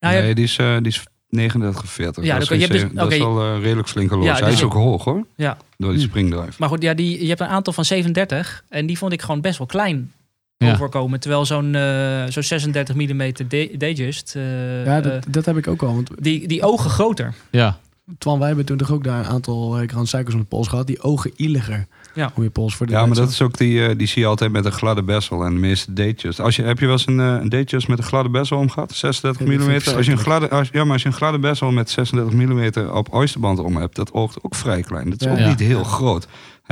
Nou, 0.01 0.14
nee, 0.23 0.35
die 0.35 0.45
is, 0.45 0.57
eh, 0.57 0.77
die 0.77 0.87
is 0.87 1.03
39 1.29 1.83
of 1.83 1.91
40. 1.91 2.25
Ja, 2.25 2.33
dat 2.39 2.43
is, 2.43 2.49
je 2.49 2.57
hebt 2.57 2.73
dus- 2.73 2.85
dat 2.93 3.12
is 3.12 3.18
wel 3.18 3.41
eh, 3.41 3.62
redelijk 3.62 3.89
flink 3.89 4.09
horloge. 4.11 4.31
Ja, 4.31 4.37
Hij 4.37 4.45
dus 4.51 4.55
is 4.55 4.62
ook 4.64 4.73
hoog 4.73 5.05
hoor. 5.05 5.27
Ja. 5.37 5.57
Door 5.77 5.91
die 5.93 6.01
Hm. 6.01 6.07
springdrive. 6.09 6.53
Maar 6.59 6.68
goed, 6.68 6.83
ja, 6.83 6.95
die, 6.95 7.23
je 7.23 7.29
hebt 7.29 7.41
een 7.41 7.47
aantal 7.47 7.73
van 7.73 7.85
37. 7.85 8.64
En 8.68 8.87
die 8.87 8.99
vond 8.99 9.12
ik 9.12 9.23
gewoon 9.23 9.41
best 9.41 9.59
wel 9.59 9.66
klein 9.66 10.12
Ja. 10.57 10.73
overkomen. 10.73 11.20
Terwijl 11.20 11.47
zo'n 11.47 11.75
eh, 11.75 12.25
zo'n 12.29 12.43
36 12.43 12.95
mm 12.95 13.33
Datejust... 13.79 14.37
eh, 14.37 14.85
ja 14.85 14.97
eh, 14.97 15.03
dat, 15.03 15.25
dat 15.29 15.45
heb 15.45 15.57
ik 15.57 15.66
ook 15.68 15.83
al. 15.83 15.95
Want 15.95 16.11
die, 16.16 16.49
die 16.49 16.62
ogen 16.62 16.91
groter. 16.91 17.35
Ja. 17.51 17.79
Twan, 18.18 18.38
wij 18.38 18.46
hebben 18.48 18.64
toen 18.66 18.76
toch 18.76 18.92
ook 18.92 19.05
daar 19.05 19.18
een 19.18 19.30
aantal 19.30 19.78
eh, 19.78 19.88
Grand 19.88 20.05
Psycho's 20.07 20.34
om 20.34 20.40
de 20.40 20.46
pols 20.46 20.68
gehad. 20.68 20.86
Die 20.86 21.03
ogen 21.03 21.30
ieliger 21.36 21.86
Ja. 22.14 22.32
om 22.34 22.42
je 22.42 22.50
pols 22.50 22.74
voor 22.76 22.86
de 22.86 22.92
Ja, 22.92 23.07
maar 23.07 23.16
dat 23.16 23.30
is 23.30 23.42
ook 23.42 23.57
die, 23.59 23.86
eh, 23.86 23.98
die 23.98 24.07
zie 24.07 24.22
je 24.22 24.28
altijd 24.28 24.53
met 24.53 24.64
een 24.64 24.72
gladde 24.72 25.03
bezel 25.03 25.44
en 25.44 25.55
de 25.55 25.61
meeste 25.61 25.92
datejes. 25.92 26.40
Als 26.40 26.57
je, 26.57 26.62
heb 26.62 26.78
je 26.78 26.84
wel 26.84 26.94
eens 26.94 27.07
een, 27.07 27.20
eh, 27.20 27.26
een 27.40 27.48
datejust 27.48 27.88
met 27.88 27.98
een 27.98 28.05
gladde 28.05 28.30
bezel 28.30 28.59
omgehad? 28.59 28.92
36 28.92 29.40
Ja, 29.42 29.46
die 29.50 29.61
vind 29.61 29.86
mm. 29.86 29.96
Als 29.96 30.07
je 30.07 30.12
een 30.12 30.18
gladde, 30.18 30.50
als, 30.50 30.68
ja, 30.72 30.84
maar 30.84 30.92
als 30.92 31.03
je 31.03 31.09
een 31.09 31.14
gladde 31.14 31.38
bezel 31.38 31.70
met 31.70 31.90
36 31.90 32.32
mm 32.34 32.88
op 32.90 33.12
oysterband 33.14 33.59
om 33.59 33.76
hebt, 33.76 33.96
dat 33.96 34.12
oogt 34.12 34.38
ook 34.42 34.55
vrij 34.55 34.82
klein. 34.82 35.11
Dat 35.11 35.20
is 35.20 35.26
Ja. 35.26 35.32
ook 35.32 35.38
Ja. 35.38 35.48
niet 35.48 35.61
heel 35.61 35.84
groot. 35.84 36.26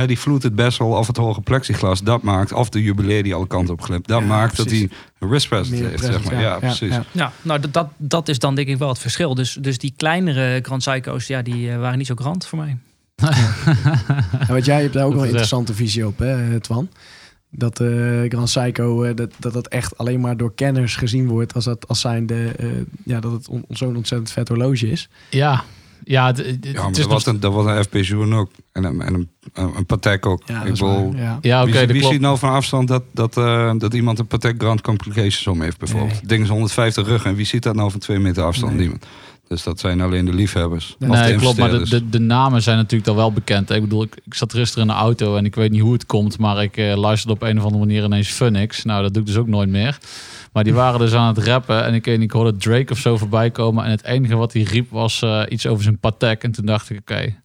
Die 0.07 0.17
fluted 0.17 0.55
bezel 0.55 0.87
of 0.87 1.07
het 1.07 1.17
hoge 1.17 1.41
plexiglas, 1.41 2.01
dat 2.01 2.21
maakt, 2.21 2.53
of 2.53 2.69
de 2.69 2.81
jubileer 2.83 3.23
die 3.23 3.33
alle 3.35 3.47
kanten 3.47 3.73
op 3.73 3.81
glipt, 3.81 4.07
dat 4.07 4.19
Ja, 4.21 4.25
maakt 4.27 4.57
dat 4.57 4.69
hij 4.69 4.89
een 5.19 5.27
wrist 5.29 5.47
present 5.49 5.79
Meer 5.79 5.89
heeft. 5.89 5.95
present, 6.01 6.23
zeg 6.23 6.31
maar. 6.33 6.41
Ja, 6.41 6.59
precies. 6.59 6.89
ja. 6.89 7.03
Ja, 7.11 7.31
nou 7.41 7.59
dat, 7.71 7.87
dat, 7.97 8.27
is 8.27 8.39
dan 8.39 8.55
denk 8.55 8.67
ik 8.67 8.77
wel 8.77 8.89
het 8.89 8.99
verschil. 8.99 9.35
Dus, 9.35 9.57
dus 9.61 9.77
die 9.77 9.93
kleinere 9.97 10.59
Grand 10.63 10.81
Psycho's, 10.81 11.27
ja, 11.27 11.41
die 11.41 11.71
eh, 11.71 11.79
waren 11.79 11.97
niet 11.97 12.07
zo 12.07 12.15
grand 12.15 12.45
voor 12.47 12.59
mij. 12.59 12.77
Ja, 14.39 14.45
want 14.47 14.65
jij 14.65 14.81
hebt 14.81 14.93
daar 14.93 15.05
ook 15.05 15.11
wel 15.13 15.21
een 15.21 15.27
interessante 15.27 15.73
visie 15.73 16.07
op, 16.07 16.17
hè, 16.19 16.59
Twan? 16.59 16.89
Dat 17.49 17.79
eh 17.79 17.87
Grand 18.27 18.43
Psycho, 18.45 19.03
eh, 19.03 19.15
dat, 19.15 19.31
dat 19.39 19.53
dat 19.53 19.67
echt 19.67 19.97
alleen 19.97 20.19
maar 20.19 20.37
door 20.37 20.53
kenners 20.53 20.95
gezien 20.95 21.27
wordt 21.27 21.53
als, 21.53 21.63
dat, 21.65 21.87
als 21.87 21.99
zijnde, 21.99 22.51
eh, 22.57 22.67
ja, 23.05 23.19
dat 23.19 23.31
het 23.31 23.47
on- 23.47 23.65
zo'n 23.69 23.95
ontzettend 23.95 24.31
vet 24.31 24.47
horloge 24.47 24.91
is. 24.91 25.09
Ja. 25.29 25.63
Ja, 26.03 26.27
Ja, 26.27 26.33
maar 26.33 26.35
het 26.35 26.55
is 26.65 26.73
dat, 26.73 26.95
nog... 26.95 27.07
was 27.07 27.25
een, 27.25 27.39
dat 27.39 27.53
was 27.53 27.65
een 27.65 27.83
FP 27.83 28.13
ook. 28.33 28.51
En 28.71 28.83
een, 28.83 29.01
en 29.01 29.29
een, 29.53 29.85
Patek 29.85 30.25
ook. 30.25 30.41
Ja, 30.45 30.63
ik 30.63 30.75
waar, 30.75 31.15
ja. 31.15 31.37
Ja, 31.41 31.61
oké, 31.61 31.85
wie, 31.85 31.87
wie 31.87 32.03
ziet 32.03 32.21
nou 32.21 32.37
van 32.37 32.49
afstand 32.49 32.87
dat, 32.87 33.03
dat, 33.13 33.37
eh, 33.37 33.71
dat 33.77 33.93
iemand 33.93 34.19
een 34.19 34.27
Patek 34.27 34.55
Grand 34.57 34.81
Complications 34.81 35.47
om 35.47 35.61
heeft 35.61 35.77
bijvoorbeeld? 35.77 36.11
Nee. 36.11 36.25
Ding 36.25 36.43
is 36.43 36.49
150 36.49 37.07
rug 37.07 37.25
en 37.25 37.35
wie 37.35 37.45
ziet 37.45 37.63
dat 37.63 37.75
nou 37.75 37.91
van 37.91 37.99
twee 37.99 38.19
meter 38.19 38.43
afstand? 38.43 38.71
Nee. 38.71 38.81
Niemand. 38.81 39.05
Dus 39.51 39.63
dat 39.63 39.79
zijn 39.79 40.01
alleen 40.01 40.25
de 40.25 40.33
liefhebbers. 40.33 40.95
Nee, 40.99 41.33
de 41.33 41.39
klopt, 41.39 41.57
maar 41.57 41.69
de, 41.69 41.89
de, 41.89 42.09
de 42.09 42.19
namen 42.19 42.61
zijn 42.61 42.77
natuurlijk 42.77 43.09
al 43.09 43.15
wel 43.15 43.31
bekend. 43.31 43.69
Ik 43.69 43.81
bedoel, 43.81 44.03
ik, 44.03 44.15
ik 44.25 44.33
zat 44.33 44.53
gisteren 44.53 44.87
in 44.87 44.93
de 44.93 44.99
auto 44.99 45.35
en 45.35 45.45
ik 45.45 45.55
weet 45.55 45.71
niet 45.71 45.81
hoe 45.81 45.93
het 45.93 46.05
komt, 46.05 46.37
maar 46.37 46.63
ik 46.63 46.77
eh, 46.77 46.97
luisterde 46.97 47.33
op 47.33 47.41
een 47.41 47.57
of 47.57 47.63
andere 47.63 47.85
manier 47.85 48.03
ineens 48.03 48.29
Funix. 48.29 48.83
Nou, 48.83 49.01
dat 49.01 49.13
doe 49.13 49.21
ik 49.21 49.27
dus 49.27 49.37
ook 49.37 49.47
nooit 49.47 49.69
meer. 49.69 49.97
Maar 50.51 50.63
die 50.63 50.73
waren 50.73 50.99
dus 50.99 51.13
aan 51.13 51.35
het 51.35 51.45
rappen 51.45 51.85
en 51.85 51.93
ik, 51.93 52.07
ik 52.07 52.31
hoorde 52.31 52.55
Drake 52.57 52.91
of 52.91 52.97
zo 52.97 53.17
voorbij 53.17 53.51
komen. 53.51 53.83
En 53.85 53.91
het 53.91 54.03
enige 54.03 54.35
wat 54.35 54.53
hij 54.53 54.61
riep 54.61 54.89
was 54.91 55.21
eh, 55.21 55.41
iets 55.49 55.67
over 55.67 55.83
zijn 55.83 55.99
Patek. 55.99 56.43
En 56.43 56.51
toen 56.51 56.65
dacht 56.65 56.89
ik, 56.89 56.99
oké, 56.99 57.35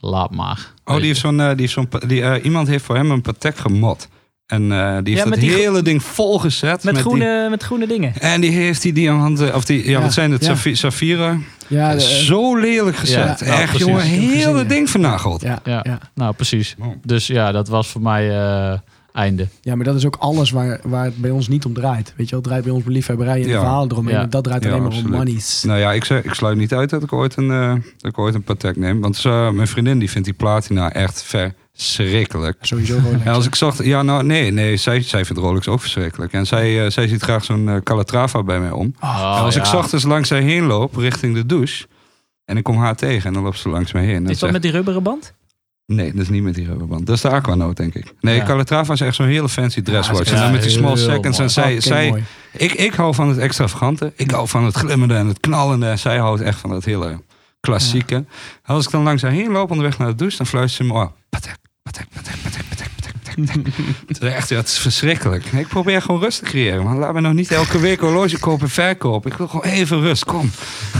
laat 0.00 0.30
maar. 0.30 0.72
Oh, 0.84 0.96
die 0.96 1.04
heeft 1.06 1.20
zo'n, 1.20 1.40
eh, 1.40 1.48
die 1.48 1.56
heeft 1.60 1.72
zo'n, 1.72 1.88
die, 2.06 2.22
eh, 2.22 2.44
iemand 2.44 2.68
heeft 2.68 2.84
voor 2.84 2.96
hem 2.96 3.10
een 3.10 3.20
Patek 3.20 3.56
gemod. 3.56 4.08
En 4.46 4.72
eh, 4.72 4.98
die 5.02 5.14
heeft 5.14 5.28
met 5.28 5.38
het 5.38 5.48
die 5.48 5.54
hele 5.58 5.82
ding 5.82 6.02
volgezet. 6.02 6.84
Met, 6.84 6.94
die- 6.94 7.02
groene, 7.02 7.46
met 7.50 7.62
groene 7.62 7.86
dingen. 7.86 8.14
en 8.20 8.40
die 8.40 8.50
heeft 8.50 8.82
die 8.82 8.92
diamanten, 8.92 9.54
of 9.54 9.64
die, 9.64 9.84
ja, 9.84 9.90
Ja, 9.90 10.00
wat 10.00 10.12
zijn 10.12 10.30
het, 10.30 10.44
ja. 10.44 10.74
Saffieren. 10.74 11.44
Ja, 11.68 11.92
de- 11.94 12.00
Zo 12.00 12.56
lelijk 12.56 12.96
gezet. 12.96 13.40
Ja, 13.40 13.46
nou, 13.46 13.60
Echt, 13.60 13.78
jongen, 13.78 14.02
hele 14.02 14.66
ding 14.66 14.90
vernageld. 14.90 15.42
ja, 15.42 15.60
Ja. 15.64 15.80
ja. 15.82 15.98
Nou, 16.14 16.34
precies. 16.34 16.76
Dus 17.02 17.26
ja, 17.26 17.52
dat 17.52 17.68
was 17.68 17.88
voor 17.88 18.00
mij 18.00 18.30
eh, 18.40 18.78
einde. 19.12 19.48
ja, 19.60 19.74
maar 19.74 19.84
dat 19.84 19.94
is 19.96 20.06
ook 20.06 20.16
alles 20.18 20.50
waar, 20.50 20.80
waar 20.82 21.04
het 21.04 21.16
bij 21.16 21.30
ons 21.30 21.48
niet 21.48 21.64
om 21.64 21.72
draait. 21.74 22.14
Weet 22.16 22.28
je 22.28 22.30
wel, 22.30 22.40
het 22.40 22.48
draait 22.48 22.64
bij 22.64 22.72
ons 22.72 22.84
om 22.84 22.90
liefhebberij 22.92 23.34
en 23.42 23.48
Ja. 23.48 23.52
de 23.54 23.58
verhalen 23.58 23.90
eromheen. 23.90 24.14
Ja. 24.14 24.26
Dat 24.26 24.44
draait 24.44 24.62
Ja, 24.62 24.68
alleen 24.68 24.80
maar 24.82 24.90
absoluut. 24.90 25.12
om 25.12 25.18
monies. 25.18 25.62
Nou 25.62 25.78
ja, 25.78 25.92
ik, 25.92 26.04
zeg, 26.04 26.24
ik 26.24 26.34
sluit 26.34 26.56
niet 26.56 26.72
uit 26.74 26.90
dat 26.90 27.02
ik 27.02 27.12
ooit 27.12 27.36
een, 27.36 27.50
eh, 27.50 27.74
dat 27.98 28.10
ik 28.10 28.18
ooit 28.18 28.34
een 28.34 28.42
Patek 28.42 28.76
neem. 28.76 29.00
Want 29.00 29.24
eh, 29.24 29.50
mijn 29.50 29.68
vriendin 29.68 29.98
die 29.98 30.10
vindt 30.10 30.26
die 30.26 30.36
platina 30.36 30.92
echt 30.92 31.22
verschrikkelijk. 31.22 32.56
Sowieso 32.60 32.98
Rolex. 33.04 33.24
En 33.24 33.32
als 33.32 33.46
ik 33.46 33.54
zag, 33.54 33.84
ja 33.84 34.02
nou 34.02 34.24
nee, 34.24 34.50
nee 34.50 34.76
zij, 34.76 35.02
zij 35.02 35.24
vindt 35.24 35.42
Rolex 35.42 35.68
ook 35.68 35.80
verschrikkelijk. 35.80 36.32
En 36.32 36.46
zij, 36.46 36.84
eh, 36.84 36.90
zij 36.90 37.08
ziet 37.08 37.22
graag 37.22 37.44
zo'n 37.44 37.80
Calatrava 37.82 38.42
bij 38.42 38.60
mij 38.60 38.70
om. 38.70 38.94
Oh, 39.00 39.34
en 39.38 39.44
als 39.44 39.56
ik 39.56 39.72
ochtends 39.74 40.04
langs 40.04 40.30
haar 40.30 40.40
heen 40.40 40.64
loop, 40.64 40.96
richting 40.96 41.34
de 41.34 41.46
douche... 41.46 41.86
en 42.44 42.56
ik 42.56 42.62
kom 42.62 42.76
haar 42.78 42.96
tegen 42.96 43.26
en 43.26 43.32
dan 43.32 43.42
loopt 43.42 43.58
ze 43.58 43.68
langs 43.68 43.92
mij 43.92 44.04
heen. 44.04 44.14
Dan 44.14 44.22
Is 44.22 44.28
dat 44.28 44.38
zegt- 44.38 44.52
met 44.52 44.62
die 44.62 44.70
rubberen 44.70 45.02
band? 45.02 45.34
Nee, 45.94 46.12
dat 46.12 46.20
is 46.20 46.28
niet 46.28 46.42
met 46.42 46.54
die 46.54 46.66
rubberband. 46.66 47.06
Dat 47.06 47.16
is 47.16 47.22
de 47.22 47.28
Aquanoot, 47.28 47.76
denk 47.76 47.94
ik. 47.94 48.12
Nee, 48.20 48.36
ja. 48.36 48.44
Calatrava 48.44 48.92
is 48.92 49.00
echt 49.00 49.14
zo'n 49.14 49.26
hele 49.26 49.48
fancy 49.48 49.82
dresswatch. 49.82 50.30
Ja, 50.30 50.34
en 50.36 50.42
dan 50.42 50.52
met 50.52 50.62
die 50.62 50.70
small 50.70 50.96
seconds. 50.96 51.38
En 51.38 51.50
zij, 51.50 51.80
zij 51.80 52.24
ik, 52.52 52.72
ik 52.72 52.94
hou 52.94 53.14
van 53.14 53.28
het 53.28 53.38
extravagante. 53.38 54.12
Ik 54.16 54.30
hou 54.30 54.48
van 54.48 54.64
het 54.64 54.76
glimmende 54.76 55.14
en 55.14 55.26
het 55.26 55.40
knallende. 55.40 55.86
En 55.86 55.98
zij 55.98 56.18
houdt 56.18 56.40
echt 56.40 56.58
van 56.58 56.70
het 56.70 56.84
hele 56.84 57.20
klassieke. 57.60 58.24
Als 58.64 58.84
ik 58.84 58.90
dan 58.90 59.02
langs 59.02 59.22
heen 59.22 59.50
loop 59.50 59.70
onderweg 59.70 59.98
naar 59.98 60.08
de 60.08 60.14
douche, 60.14 60.36
dan 60.36 60.46
fluistert 60.46 60.86
ze 60.86 60.92
me... 60.92 61.00
Oh, 61.00 61.10
patek, 61.28 61.56
patek, 61.82 62.06
patek, 62.12 62.42
patek, 62.42 62.68
patek. 62.68 62.91
Het 64.06 64.22
is 64.22 64.28
echt, 64.28 64.48
ja, 64.48 64.56
het 64.56 64.66
is 64.68 64.78
verschrikkelijk. 64.78 65.44
Ik 65.44 65.68
probeer 65.68 66.02
gewoon 66.02 66.20
rust 66.20 66.38
te 66.38 66.44
creëren. 66.44 66.84
Maar 66.84 66.96
laat 66.96 67.14
me 67.14 67.20
nog 67.20 67.32
niet 67.32 67.50
elke 67.50 67.78
week 67.78 68.00
horloge 68.00 68.38
kopen 68.38 68.64
en 68.64 68.70
verkopen. 68.70 69.30
Ik 69.30 69.36
wil 69.36 69.48
gewoon 69.48 69.64
even 69.64 70.00
rust, 70.00 70.24
kom. 70.24 70.50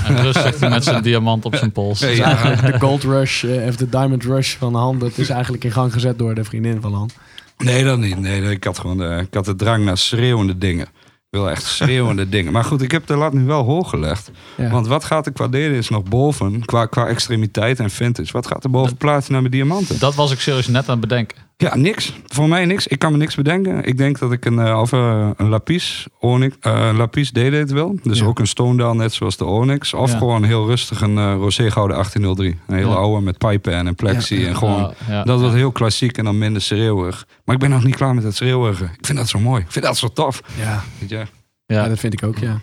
En 0.04 0.22
rustig 0.22 0.42
zegt 0.42 0.60
hij 0.60 0.68
met 0.68 0.84
zijn 0.84 1.02
diamant 1.02 1.44
op 1.44 1.56
zijn 1.56 1.72
pols. 1.72 1.98
Dus 1.98 2.16
de 2.16 2.74
gold 2.78 3.02
rush, 3.02 3.44
eh, 3.44 3.66
of 3.66 3.76
de 3.76 3.88
diamond 3.88 4.24
rush 4.24 4.56
van 4.56 4.74
Han, 4.74 4.98
dat 4.98 5.18
is 5.18 5.28
eigenlijk 5.28 5.64
in 5.64 5.72
gang 5.72 5.92
gezet 5.92 6.18
door 6.18 6.34
de 6.34 6.44
vriendin 6.44 6.80
van 6.80 6.94
Han. 6.94 7.10
Nee, 7.58 7.84
dat 7.84 7.98
niet. 7.98 8.18
Nee, 8.18 8.50
ik 8.50 8.64
had 8.64 8.78
gewoon 8.78 8.98
de, 8.98 9.24
ik 9.28 9.34
had 9.34 9.44
de 9.44 9.56
drang 9.56 9.84
naar 9.84 9.98
schreeuwende 9.98 10.58
dingen. 10.58 10.86
Ik 11.30 11.38
wil 11.38 11.50
echt 11.50 11.62
schreeuwende 11.62 12.28
dingen. 12.36 12.52
Maar 12.52 12.64
goed, 12.64 12.82
ik 12.82 12.90
heb 12.90 13.06
de 13.06 13.16
lat 13.16 13.32
nu 13.32 13.44
wel 13.44 13.62
hoog 13.62 13.90
gelegd. 13.90 14.30
Ja. 14.56 14.70
Want 14.70 14.86
wat 14.86 15.04
gaat 15.04 15.26
er 15.26 15.32
qua 15.32 15.48
delen 15.48 15.76
is 15.76 15.88
nog 15.88 16.02
boven, 16.02 16.64
qua, 16.64 16.86
qua 16.86 17.06
extremiteit 17.06 17.78
en 17.78 17.90
vintage. 17.90 18.32
Wat 18.32 18.46
gaat 18.46 18.64
er 18.64 18.70
boven 18.70 18.96
platina 18.96 19.40
met 19.40 19.52
diamanten? 19.52 19.98
Dat 19.98 20.14
was 20.14 20.32
ik 20.32 20.40
serieus 20.40 20.66
net 20.66 20.88
aan 20.88 20.98
het 20.98 21.08
bedenken. 21.08 21.38
Ja, 21.62 21.76
niks. 21.76 22.12
Voor 22.26 22.48
mij 22.48 22.64
niks. 22.64 22.86
Ik 22.86 22.98
kan 22.98 23.12
me 23.12 23.18
niks 23.18 23.34
bedenken. 23.34 23.84
Ik 23.84 23.96
denk 23.98 24.18
dat 24.18 24.32
ik 24.32 24.44
een, 24.44 24.58
eh, 24.58 24.80
of 24.80 24.92
eh, 24.92 25.30
een 25.36 25.48
Lapis, 25.48 26.06
Onyx, 26.18 26.56
eh, 26.60 26.86
een 26.88 26.96
Lapis 26.96 27.30
D-Date 27.30 27.74
wil. 27.74 27.98
Dus 28.02 28.18
Ja. 28.18 28.24
ook 28.24 28.38
een 28.38 28.46
Stone 28.46 28.94
net 28.94 29.12
zoals 29.12 29.36
de 29.36 29.44
Onyx. 29.44 29.94
Of 29.94 30.10
Ja. 30.12 30.18
gewoon 30.18 30.44
heel 30.44 30.66
rustig 30.66 31.00
een 31.00 31.34
Rosé 31.36 31.70
Gouden 31.70 31.96
1803. 31.96 32.58
Een 32.66 32.74
hele 32.74 32.88
Ja. 32.88 32.94
oude 32.94 33.20
met 33.24 33.38
pipen 33.38 33.72
en 33.86 33.94
plexi. 33.94 34.40
Ja. 34.40 34.48
En 34.48 34.56
gewoon, 34.56 34.94
ja. 35.08 35.22
dat 35.24 35.40
wordt 35.40 35.54
heel 35.54 35.72
klassiek 35.72 36.18
en 36.18 36.24
dan 36.24 36.38
minder 36.38 36.62
schreeuwig. 36.62 37.26
Maar 37.44 37.54
ik 37.54 37.60
ben 37.60 37.70
nog 37.70 37.84
niet 37.84 37.96
klaar 37.96 38.14
met 38.14 38.24
het 38.24 38.36
schreeuwige. 38.36 38.84
Ik 38.84 39.06
vind 39.06 39.18
dat 39.18 39.28
zo 39.28 39.38
mooi. 39.38 39.62
Ik 39.62 39.72
vind 39.72 39.84
dat 39.84 39.96
zo 39.96 40.08
tof. 40.08 40.42
Ja, 40.58 40.82
Weet 40.98 41.08
je? 41.10 41.16
ja. 41.16 41.26
ja, 41.66 41.88
dat 41.88 41.98
vind 41.98 42.12
ik 42.12 42.22
ook, 42.22 42.38
ja. 42.38 42.60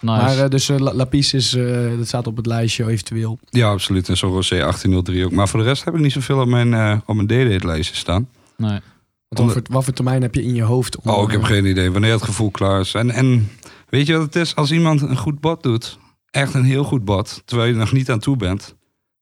Nice. 0.00 0.22
Maar 0.24 0.38
eh, 0.44 0.48
dus 0.50 0.68
eh, 0.68 0.78
La- 0.78 0.94
Lapis 0.94 1.34
is, 1.34 1.54
eh, 1.54 1.96
dat 1.98 2.06
staat 2.06 2.26
op 2.26 2.36
het 2.36 2.46
lijstje 2.46 2.86
eventueel. 2.88 3.38
Ja, 3.50 3.68
absoluut. 3.70 4.08
En 4.08 4.16
zo'n 4.16 4.30
Rosé 4.32 4.54
1803 4.58 5.24
ook. 5.24 5.32
Maar 5.32 5.48
voor 5.48 5.60
de 5.60 5.66
rest 5.66 5.84
heb 5.84 5.94
ik 5.94 6.00
niet 6.00 6.12
zoveel 6.12 6.40
op 6.40 6.48
mijn, 6.48 6.74
eh 6.74 6.96
op 7.06 7.14
mijn 7.14 7.26
D-Date 7.26 7.66
lijstje 7.66 7.96
staan. 7.96 8.28
nee. 8.56 8.80
Want 9.28 9.42
wat, 9.42 9.52
voor, 9.52 9.62
wat 9.74 9.84
voor 9.84 9.92
termijn 9.92 10.22
heb 10.22 10.34
je 10.34 10.42
in 10.42 10.54
je 10.54 10.62
hoofd? 10.62 10.96
om, 10.96 11.10
Oh, 11.10 11.22
ik 11.22 11.30
heb 11.30 11.42
geen 11.42 11.64
idee 11.66 11.90
wanneer 11.90 12.12
het 12.12 12.22
gevoel 12.22 12.50
klaar 12.50 12.80
is. 12.80 12.94
En, 12.94 13.10
en 13.10 13.50
weet 13.88 14.06
je 14.06 14.12
wat 14.12 14.22
het 14.22 14.36
is? 14.36 14.56
Als 14.56 14.72
iemand 14.72 15.00
een 15.02 15.16
goed 15.16 15.40
bad 15.40 15.62
doet, 15.62 15.98
echt 16.30 16.54
een 16.54 16.64
heel 16.64 16.84
goed 16.84 17.04
bad, 17.04 17.42
terwijl 17.44 17.68
je 17.68 17.74
er 17.74 17.80
nog 17.80 17.92
niet 17.92 18.10
aan 18.10 18.18
toe 18.18 18.36
bent, 18.36 18.74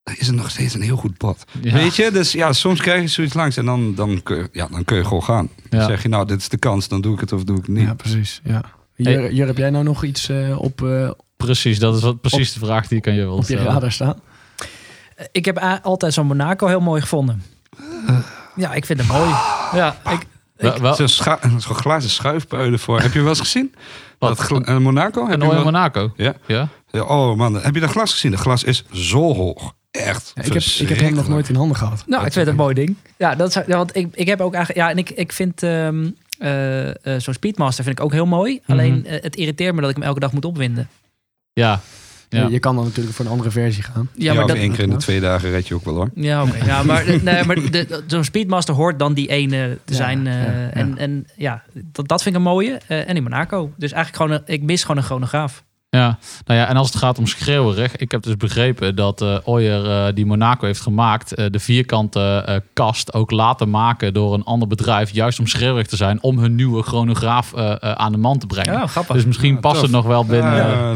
dan 0.03 0.15
is 0.19 0.27
het 0.27 0.37
nog 0.37 0.51
steeds 0.51 0.75
een 0.75 0.83
heel 0.83 0.97
goed 0.97 1.19
bad. 1.19 1.45
Ja. 1.63 1.73
Weet 1.73 1.97
je? 1.97 2.11
Dus 2.11 2.33
ja, 2.33 2.53
soms 2.53 2.81
krijg 2.81 3.01
je 3.03 3.09
zoiets 3.09 3.35
langs 3.35 3.57
en 3.57 3.65
dan, 3.65 3.95
dan, 3.95 4.23
kun, 4.23 4.37
je, 4.37 4.49
ja, 4.53 4.67
dan 4.71 4.85
kun 4.85 4.97
je 4.97 5.05
gewoon 5.05 5.23
gaan. 5.25 5.49
Dan 5.69 5.81
Ja. 5.81 5.87
zeg 5.87 6.03
je, 6.03 6.09
nou, 6.09 6.27
dit 6.27 6.41
is 6.41 6.49
de 6.49 6.59
kans, 6.59 6.89
dan 6.89 7.01
doe 7.01 7.15
ik 7.15 7.21
het 7.21 7.33
of 7.33 7.45
doe 7.45 7.57
ik 7.59 7.67
het 7.67 7.75
niet. 7.77 7.87
Ja, 7.87 7.95
precies. 7.95 8.41
Ja. 8.45 8.63
Jur, 9.05 9.33
Jur, 9.33 9.47
heb 9.47 9.57
jij 9.57 9.71
nou 9.71 9.85
nog 9.85 10.05
iets 10.05 10.29
eh, 10.29 10.61
op, 10.63 10.83
eh, 10.83 11.11
Precies, 11.37 11.79
dat 11.79 11.97
is 11.97 12.03
wat, 12.03 12.21
precies 12.21 12.53
de 12.53 12.59
vraag 12.59 12.89
die 12.89 12.99
ik 12.99 13.07
aan 13.09 13.15
je 13.15 13.21
wil 13.21 13.33
op 13.33 13.39
je 13.39 13.45
stellen. 13.45 13.65
radar 13.73 13.93
staan? 13.93 14.21
Ik 15.33 15.45
heb 15.45 15.59
altijd 15.83 16.13
zo'n 16.15 16.27
Monaco 16.27 16.67
heel 16.67 16.81
mooi 16.81 17.01
gevonden. 17.01 17.43
Ja, 18.57 18.73
ik 18.75 18.85
vind 18.87 18.99
hem 18.99 19.09
mooi. 19.09 19.29
Ja, 19.75 19.97
ik, 20.11 20.27
Wel, 20.57 20.81
wel, 20.81 20.95
Zo'n 20.95 21.09
scha- 21.09 21.39
zo'n 21.59 21.75
glazen 21.75 22.11
schuifpuilen 22.11 22.79
voor. 22.79 23.01
Heb 23.01 23.13
je 23.13 23.19
wel 23.21 23.29
eens 23.29 23.39
gezien? 23.41 23.75
Wat? 24.19 24.39
Dat 24.49 24.65
eh, 24.67 24.77
Monaco? 24.79 25.23
Heb 25.29 25.35
een 25.35 25.41
je 25.41 25.47
Ooi 25.47 25.55
wel- 25.55 25.65
Monaco. 25.65 26.13
Ja. 26.17 26.35
Ja? 26.47 26.69
Ja, 26.91 27.03
Oh 27.03 27.37
man, 27.37 27.55
heb 27.55 27.75
je 27.75 27.81
dat 27.81 27.91
glas 27.91 28.13
gezien? 28.13 28.31
Dat 28.31 28.41
glas 28.41 28.65
is 28.65 28.85
zo 28.93 29.35
hoog. 29.35 29.73
Echt. 29.91 30.33
Ja, 30.35 30.43
ik, 30.43 30.53
heb, 30.53 30.63
ik 30.63 30.89
heb 30.89 30.99
hem 31.01 31.15
nog 31.15 31.29
nooit 31.29 31.49
in 31.49 31.55
handen 31.55 31.77
gehad. 31.77 32.05
nou, 32.07 32.27
ik 32.27 32.33
vind 32.33 32.47
het 32.47 32.55
een 32.55 32.61
mooi 32.63 32.75
ding. 32.75 32.97
Ja, 33.17 33.35
dat 33.35 33.49
is, 33.49 33.55
ja, 33.55 33.77
want 33.77 33.97
ik, 33.97 34.09
ik 34.15 34.27
heb 34.27 34.41
ook 34.41 34.55
eigenlijk... 34.55 34.87
Ja, 34.87 34.91
en 34.93 34.99
ik, 34.99 35.11
ik 35.11 35.33
vind 35.33 35.63
ehm, 35.63 36.11
eh, 36.39 36.89
eh, 36.89 36.95
zo'n 37.21 37.35
Speedmaster 37.35 37.85
vind 37.85 37.99
ik 37.99 38.05
ook 38.05 38.13
heel 38.13 38.27
mooi. 38.27 38.61
Alleen 38.67 39.07
eh, 39.07 39.23
het 39.23 39.37
irriteert 39.37 39.75
me 39.75 39.81
dat 39.81 39.91
ik 39.91 39.97
hem 39.97 40.05
elke 40.05 40.21
dag 40.21 40.33
moet 40.33 40.45
opwinden. 40.45 40.89
Ja. 41.53 41.81
Ja. 42.31 42.45
Je, 42.45 42.51
je 42.53 42.59
kan 42.59 42.75
dan 42.77 42.85
natuurlijk 42.85 43.17
voor 43.17 43.25
een 43.25 43.31
andere 43.31 43.51
versie 43.51 43.83
gaan. 43.83 44.09
Ja, 44.15 44.25
Ja, 44.33 44.39
maar 44.39 44.47
dat, 44.47 44.57
één 44.57 44.71
keer 44.73 44.81
in 44.85 44.91
de 44.91 44.97
twee 44.97 45.21
dagen 45.21 45.51
red 45.51 45.69
je 45.69 45.75
ook 45.75 45.85
wel 45.85 45.95
hoor. 45.95 46.11
Ja, 46.15 46.43
oké. 46.43 46.65
Ja, 46.65 46.83
maar, 46.93 47.05
nee, 47.23 47.45
maar 47.45 47.55
de- 47.55 47.71
de- 47.71 48.03
zo'n 48.07 48.25
Speedmaster 48.25 48.75
hoort 48.75 48.99
dan 48.99 49.15
die 49.15 49.29
ene 49.29 49.79
te 49.85 49.93
Ja, 49.93 49.97
zijn. 49.99 50.27
eh, 50.27 50.33
ja, 50.35 50.41
ja. 50.51 50.71
En, 50.71 50.99
en 50.99 51.27
ja, 51.37 51.63
dat, 51.93 52.09
dat 52.09 52.23
vind 52.23 52.35
ik 52.35 52.41
een 52.41 52.47
mooie. 52.49 52.81
Eh, 52.87 53.09
en 53.09 53.17
in 53.17 53.23
Monaco. 53.23 53.73
Dus 53.77 53.93
eigenlijk 53.93 54.23
gewoon, 54.23 54.43
een, 54.47 54.55
ik 54.55 54.63
mis 54.63 54.81
gewoon 54.83 54.97
een 54.97 55.03
chronograaf. 55.03 55.65
Ja, 55.91 56.19
nou 56.45 56.61
ja, 56.61 56.69
en 56.69 56.77
als 56.77 56.87
het 56.87 56.97
gaat 56.97 57.19
om 57.19 57.27
schreeuwerig, 57.27 57.97
ik 57.97 58.11
heb 58.11 58.23
dus 58.23 58.37
begrepen 58.37 58.95
dat 58.97 59.21
eh 59.23 59.37
Oyer 59.45 59.91
eh, 60.07 60.15
die 60.15 60.27
Monaco 60.27 60.67
heeft 60.67 60.81
gemaakt, 60.81 61.35
eh, 61.35 61.47
de 61.51 61.59
vierkante 61.59 62.43
eh, 62.47 62.57
kast 62.73 63.15
ook 63.15 63.31
laten 63.31 63.71
maken 63.71 64.15
door 64.15 64.35
een 64.35 64.45
ander 64.45 64.69
bedrijf, 64.69 65.11
juist 65.11 65.39
om 65.39 65.47
schreeuwerig 65.47 65.87
te 65.87 65.97
zijn, 65.97 66.23
om 66.23 66.39
hun 66.39 66.55
nieuwe 66.55 66.83
chronograaf 66.83 67.55
aan 67.81 68.13
de 68.13 68.19
man 68.19 68.39
te 68.39 68.47
brengen. 68.47 68.73
Ja, 68.73 68.87
grappig. 68.87 69.15
Dus 69.15 69.25
misschien 69.25 69.55
Ja, 69.55 69.61
past 69.61 69.75
tof. 69.75 69.83
het 69.83 69.93
nog 69.93 70.05
wel 70.07 70.25
binnen. 70.25 70.57
Ja, 70.57 70.95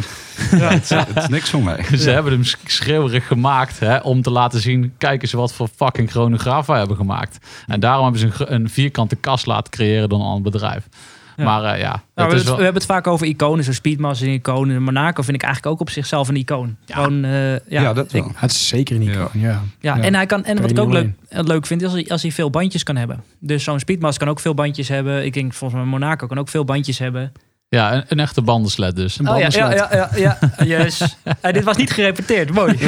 het, 0.68 0.82
is, 0.82 0.88
het 0.90 1.16
is 1.16 1.28
niks 1.28 1.50
voor 1.50 1.62
mij. 1.62 1.84
Ze 1.98 2.10
hebben 2.10 2.32
hem 2.32 2.44
sch- 2.44 2.56
schreeuwerig 2.64 3.26
gemaakt 3.26 3.78
hè, 3.80 3.96
om 3.96 4.22
te 4.22 4.30
laten 4.30 4.60
zien, 4.60 4.94
kijk 4.98 5.22
eens 5.22 5.32
wat 5.32 5.52
voor 5.52 5.68
fucking 5.76 6.10
chronograaf 6.10 6.66
wij 6.66 6.78
hebben 6.78 6.96
gemaakt. 6.96 7.46
En 7.66 7.80
daarom 7.80 8.02
hebben 8.02 8.20
ze 8.20 8.44
een, 8.46 8.54
een 8.54 8.70
vierkante 8.70 9.16
kast 9.16 9.46
laten 9.46 9.72
creëren 9.72 10.08
door 10.08 10.18
een 10.20 10.24
ander 10.26 10.50
bedrijf. 10.52 10.88
Ja. 11.36 11.44
Maar 11.44 11.64
eh, 11.74 11.80
ja, 11.80 11.88
Nou, 11.90 12.02
dat 12.14 12.26
we, 12.28 12.34
is 12.34 12.42
we 12.42 12.48
wel... 12.48 12.56
hebben 12.56 12.74
het 12.74 12.84
vaak 12.90 13.06
over 13.06 13.26
iconen, 13.26 13.64
zo'n 13.64 13.74
Speedmaster 13.74 14.26
is 14.26 14.32
een 14.32 14.38
icoon. 14.38 14.70
En 14.70 14.82
Monaco 14.82 15.22
vind 15.22 15.36
ik 15.36 15.42
eigenlijk 15.42 15.74
ook 15.74 15.80
op 15.80 15.90
zichzelf 15.90 16.28
een 16.28 16.36
icoon. 16.36 16.76
Gewoon, 16.86 17.24
eh, 17.24 17.52
ja, 17.52 17.58
Ja, 17.66 17.92
dat 17.92 18.12
wel. 18.12 18.24
ik- 18.26 18.30
Het 18.34 18.50
is 18.50 18.68
zeker 18.68 18.98
niet. 18.98 19.08
Ja. 19.08 19.14
Ja. 19.14 19.28
Ja. 19.32 19.62
ja, 19.80 19.96
Ja. 19.96 20.02
en 20.02 20.14
hij 20.14 20.26
kan 20.26 20.44
en 20.44 20.52
Kan 20.54 20.62
wat 20.62 20.70
ik 20.70 20.78
ook 20.78 20.92
leuk, 20.92 21.10
leuk 21.28 21.66
vind, 21.66 21.80
is 21.82 21.86
als 21.86 21.96
hij, 21.96 22.08
als 22.08 22.22
hij 22.22 22.32
veel 22.32 22.50
bandjes 22.50 22.82
kan 22.82 22.96
hebben. 22.96 23.22
Dus 23.40 23.64
zo'n 23.64 23.78
Speedmaster 23.80 24.20
kan 24.20 24.28
ook 24.28 24.40
veel 24.40 24.54
bandjes 24.54 24.88
hebben. 24.88 25.24
Ik 25.24 25.32
denk 25.32 25.52
volgens 25.54 25.80
mij 25.80 25.90
Monaco 25.90 26.26
kan 26.26 26.38
ook 26.38 26.48
veel 26.48 26.64
bandjes 26.64 26.98
hebben. 26.98 27.32
Ja, 27.68 27.94
een, 27.94 28.04
een 28.08 28.20
echte 28.20 28.42
bandensled 28.42 28.96
dus. 28.96 29.18
Een 29.18 29.28
Oh 29.28 29.38
ja, 29.38 29.48
ja, 29.50 29.74
ja, 29.74 29.88
ja, 29.92 30.10
ja. 30.16 30.38
Yes. 30.78 31.16
Eh, 31.40 31.52
dit 31.52 31.64
was 31.64 31.76
niet 31.76 31.90
gerepeteerd, 31.92 32.50
mooi. 32.52 32.78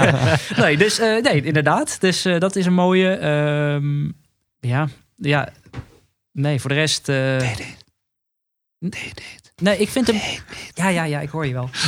nee, 0.56 0.76
dus 0.76 0.98
eh, 0.98 1.22
nee, 1.22 1.42
inderdaad. 1.42 1.96
Dus 2.00 2.24
eh, 2.24 2.38
dat 2.38 2.56
is 2.56 2.66
een 2.66 2.72
mooie. 2.74 3.10
ehm, 3.10 4.04
ja, 4.60 4.88
ja. 5.16 5.48
Nee, 6.32 6.60
voor 6.60 6.70
de 6.70 6.76
rest. 6.76 7.08
eh, 7.08 7.16
Nee, 7.16 7.54
ik 9.78 9.88
vind 9.88 10.06
hem. 10.06 10.20
Ja, 10.74 10.88
ja, 10.88 11.04
ja, 11.04 11.20
ik 11.20 11.28
hoor 11.28 11.46
je 11.46 11.52
wel. 11.52 11.70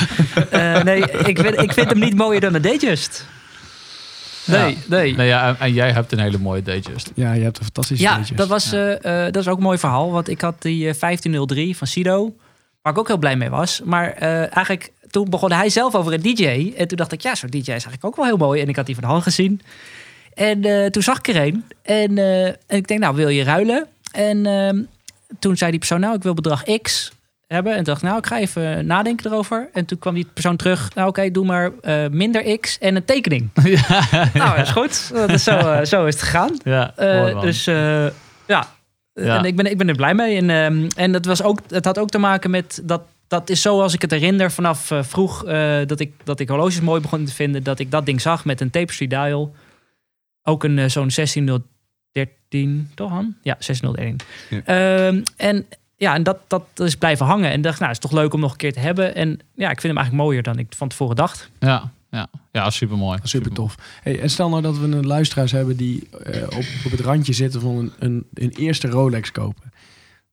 Eh, 0.50 0.82
nee, 0.82 1.00
ik 1.00 1.38
vind, 1.38 1.60
ik 1.60 1.72
vind 1.72 1.88
hem 1.88 1.98
niet 1.98 2.14
mooier 2.14 2.40
dan 2.40 2.52
de 2.52 2.60
Dayjust. 2.60 3.26
Nee, 4.46 4.70
Ja. 4.70 4.76
nee. 4.86 5.14
Nee, 5.16 5.26
ja, 5.26 5.48
en, 5.48 5.56
en 5.58 5.72
jij 5.72 5.90
hebt 5.92 6.12
een 6.12 6.18
hele 6.18 6.38
mooie 6.38 6.62
Datejust. 6.62 7.10
Ja, 7.14 7.32
je 7.32 7.42
hebt 7.42 7.58
een 7.58 7.64
fantastische 7.64 8.04
Ja, 8.04 8.20
dat, 8.34 8.48
was, 8.48 8.72
eh, 8.72 8.92
eh, 9.26 9.32
dat 9.32 9.36
is 9.42 9.48
ook 9.48 9.56
een 9.56 9.62
mooi 9.62 9.78
verhaal. 9.78 10.10
Want 10.10 10.28
ik 10.28 10.40
had 10.40 10.62
die 10.62 10.88
eh, 10.88 10.94
1503 11.00 11.76
van 11.76 11.86
Sido. 11.86 12.34
Waar 12.82 12.92
ik 12.92 12.98
ook 12.98 13.06
heel 13.08 13.16
blij 13.18 13.36
mee 13.36 13.50
was. 13.50 13.80
Maar 13.84 14.12
eh, 14.12 14.38
eigenlijk, 14.56 14.92
toen 15.10 15.30
begon 15.30 15.52
hij 15.52 15.68
zelf 15.68 15.94
over 15.94 16.12
een 16.12 16.22
DJ. 16.22 16.72
En 16.76 16.88
toen 16.88 16.96
dacht 16.96 17.12
ik, 17.12 17.20
ja, 17.20 17.34
zo'n 17.34 17.50
DJ 17.50 17.58
is 17.58 17.68
eigenlijk 17.68 18.04
ook 18.04 18.16
wel 18.16 18.24
heel 18.24 18.36
mooi. 18.36 18.60
En 18.60 18.68
ik 18.68 18.76
had 18.76 18.86
die 18.86 18.94
van 18.94 19.04
Han 19.04 19.22
gezien. 19.22 19.60
En 20.34 20.64
eh, 20.64 20.86
toen 20.86 21.02
zag 21.02 21.18
ik 21.18 21.28
er 21.28 21.36
een. 21.36 21.64
En, 21.82 22.18
eh, 22.18 22.46
en 22.46 22.56
ik 22.66 22.86
denk, 22.88 23.00
nou, 23.00 23.14
wil 23.16 23.28
je 23.28 23.42
ruilen? 23.44 23.86
En 24.12 24.46
ehm, 24.46 24.82
toen 25.38 25.56
zei 25.56 25.70
die 25.70 25.78
persoon, 25.78 26.00
nou, 26.00 26.14
ik 26.14 26.22
wil 26.22 26.34
bedrag 26.34 26.62
X 26.82 27.12
hebben. 27.52 27.72
En 27.72 27.76
toen 27.76 27.92
dacht 27.92 28.02
nou, 28.02 28.18
ik 28.18 28.26
ga 28.26 28.38
even 28.38 28.86
nadenken 28.86 29.30
erover. 29.30 29.68
En 29.72 29.84
toen 29.84 29.98
kwam 29.98 30.14
die 30.14 30.26
persoon 30.32 30.56
terug. 30.56 30.94
Nou, 30.94 31.08
oké, 31.08 31.30
doe 31.30 31.44
maar 31.44 31.70
eh, 31.80 32.06
minder 32.10 32.58
X 32.58 32.78
en 32.78 32.96
een 32.96 33.04
tekening. 33.04 33.50
nou, 34.34 34.56
dat 34.56 34.66
is 34.66 34.70
goed. 34.70 35.10
Dat 35.14 35.30
is 35.30 35.44
zo, 35.44 35.56
eh, 35.56 35.84
zo 35.84 36.06
is 36.06 36.14
het 36.14 36.22
gegaan. 36.22 36.58
Ja, 36.64 36.92
Eh, 36.96 37.20
mooi, 37.20 37.40
dus 37.40 37.64
ja. 37.64 38.66
Ja. 39.14 39.38
En 39.38 39.44
ik 39.44 39.56
ben, 39.56 39.66
ik 39.66 39.78
ben 39.78 39.88
er 39.88 39.94
blij 39.94 40.14
mee. 40.14 40.36
En, 40.36 40.50
ehm, 40.50 40.88
en 40.96 41.12
dat 41.12 41.24
was 41.24 41.42
ook, 41.42 41.58
het 41.68 41.84
had 41.84 41.98
ook 41.98 42.10
te 42.10 42.18
maken 42.18 42.50
met 42.50 42.80
dat. 42.84 43.02
Dat 43.28 43.50
is 43.50 43.62
zoals 43.62 43.94
ik 43.94 44.02
het 44.02 44.10
herinner 44.10 44.50
vanaf 44.50 44.90
vroeg 45.00 45.44
dat, 45.86 46.00
ik, 46.00 46.12
dat 46.24 46.40
ik 46.40 46.48
horloges 46.48 46.80
mooi 46.80 47.00
begon 47.00 47.24
te 47.24 47.34
vinden. 47.34 47.62
Dat 47.62 47.78
ik 47.78 47.90
dat 47.90 48.06
ding 48.06 48.20
zag 48.20 48.44
met 48.44 48.60
een 48.60 48.70
tapestry 48.70 49.06
dial. 49.06 49.54
Ook 50.42 50.64
een, 50.64 50.90
zo'n 50.90 51.10
16013, 52.12 52.90
toch 52.94 53.10
Han? 53.10 53.34
Ja, 53.42 53.56
16013. 53.58 54.20
Ja. 54.50 54.62
Ehm, 54.64 55.22
en 55.36 55.66
ja, 55.96 56.14
en 56.14 56.22
dat, 56.22 56.38
dat 56.46 56.64
is 56.74 56.96
blijven 56.96 57.26
hangen. 57.26 57.50
En 57.50 57.60
dacht, 57.62 57.78
nou, 57.78 57.92
het 57.92 58.02
is 58.04 58.10
toch 58.10 58.18
leuk 58.20 58.34
om 58.34 58.40
nog 58.40 58.50
een 58.50 58.56
keer 58.56 58.72
te 58.72 58.80
hebben. 58.80 59.14
En 59.14 59.28
ja, 59.54 59.70
ik 59.70 59.80
vind 59.80 59.82
hem 59.94 59.96
eigenlijk 59.96 60.24
mooier 60.24 60.42
dan 60.42 60.58
ik 60.58 60.66
van 60.76 60.88
tevoren 60.88 61.16
dacht. 61.16 61.50
Ja, 61.58 61.92
ja. 62.10 62.26
ja 62.52 62.70
super 62.70 62.96
mooi. 62.96 63.18
Super 63.22 63.52
tof. 63.52 63.74
Hey, 64.02 64.20
en 64.20 64.30
stel 64.30 64.48
nou 64.48 64.62
dat 64.62 64.78
we 64.78 64.84
een 64.84 65.06
luisteraars 65.06 65.52
hebben 65.52 65.76
die 65.76 66.08
eh, 66.24 66.42
op, 66.42 66.64
op 66.84 66.90
het 66.90 67.00
randje 67.00 67.32
zitten 67.32 67.60
van 67.60 67.76
een, 67.76 67.92
een, 67.98 68.26
een 68.34 68.50
eerste 68.50 68.88
Rolex 68.88 69.32
kopen. 69.32 69.72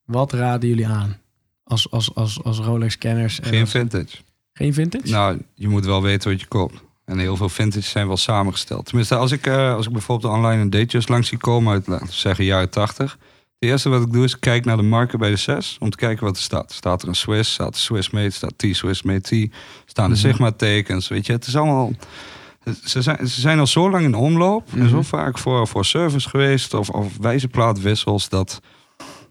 Wat 0.06 0.34
raden 0.34 0.70
jullie 0.70 0.88
aan? 0.88 1.18
Als, 1.64 1.92
als, 1.92 2.16
als, 2.16 2.44
als 2.44 2.58
Rolex-kenners. 2.60 3.40
en 3.40 3.46
Geen 3.48 3.62
als- 3.62 3.70
vintage. 3.72 4.18
geen 4.54 4.74
vintage? 4.74 5.10
Nou, 5.12 5.42
je 5.56 5.68
moet 5.68 5.86
wel 5.86 6.02
weten 6.02 6.32
wat 6.32 6.40
je 6.42 6.48
koopt. 6.48 6.82
En 7.10 7.18
heel 7.20 7.36
veel 7.36 7.50
vintage 7.50 7.88
zijn 7.88 8.08
wel 8.08 8.18
samengesteld. 8.18 8.86
Tenminste, 8.86 9.16
als 9.16 9.32
ik, 9.32 9.48
eh, 9.48 9.74
als 9.76 9.86
ik 9.86 9.92
bijvoorbeeld 9.92 10.34
online 10.34 10.62
een 10.62 10.70
datejes 10.70 11.08
langs 11.08 11.28
zie 11.28 11.38
komen 11.38 11.74
uit, 11.74 11.88
laten 11.88 12.06
we 12.08 12.14
zeggen, 12.14 12.46
jaren 12.46 12.70
80. 12.70 13.18
Het 13.60 13.70
eerste 13.70 13.90
wat 13.90 14.02
ik 14.02 14.12
doe 14.12 14.24
is 14.24 14.40
kijk 14.40 14.66
naar 14.66 14.78
de 14.78 14.84
marken 14.84 15.20
bij 15.20 15.30
de 15.30 15.36
6 15.36 15.78
om 15.80 15.90
te 15.90 15.98
kijken 15.98 16.26
wat 16.26 16.36
er 16.36 16.42
staat. 16.42 16.72
Staat 16.72 17.02
er 17.02 17.08
een 17.08 17.16
Swiss, 17.16 17.54
staat 17.54 17.74
er 17.74 17.80
Swiss 17.82 18.10
Made, 18.10 18.30
staat 18.30 18.54
T 18.58 18.66
Swiss 18.72 19.02
Made 19.04 19.22
T, 19.22 19.54
staan 19.86 20.10
de 20.10 20.16
Mhm. 20.18 20.28
Sigma 20.28 20.52
tekens, 20.52 21.08
weet 21.08 21.26
je. 21.26 21.32
Het 21.32 21.48
is 21.48 21.56
allemaal... 21.56 21.92
Ze 22.84 23.02
zijn, 23.02 23.28
ze 23.28 23.42
zijn 23.42 23.60
al 23.60 23.68
zo 23.68 23.90
lang 23.90 24.04
in 24.04 24.16
omloop 24.16 24.68
en 24.76 24.90
zo 24.90 24.96
Mhm. 24.96 25.04
vaak 25.06 25.38
voor, 25.38 25.68
voor 25.68 25.86
service 25.86 26.30
geweest 26.30 26.74
of, 26.74 26.90
of 26.90 27.18
wijzerplaatwissels 27.20 28.30
dat 28.30 28.62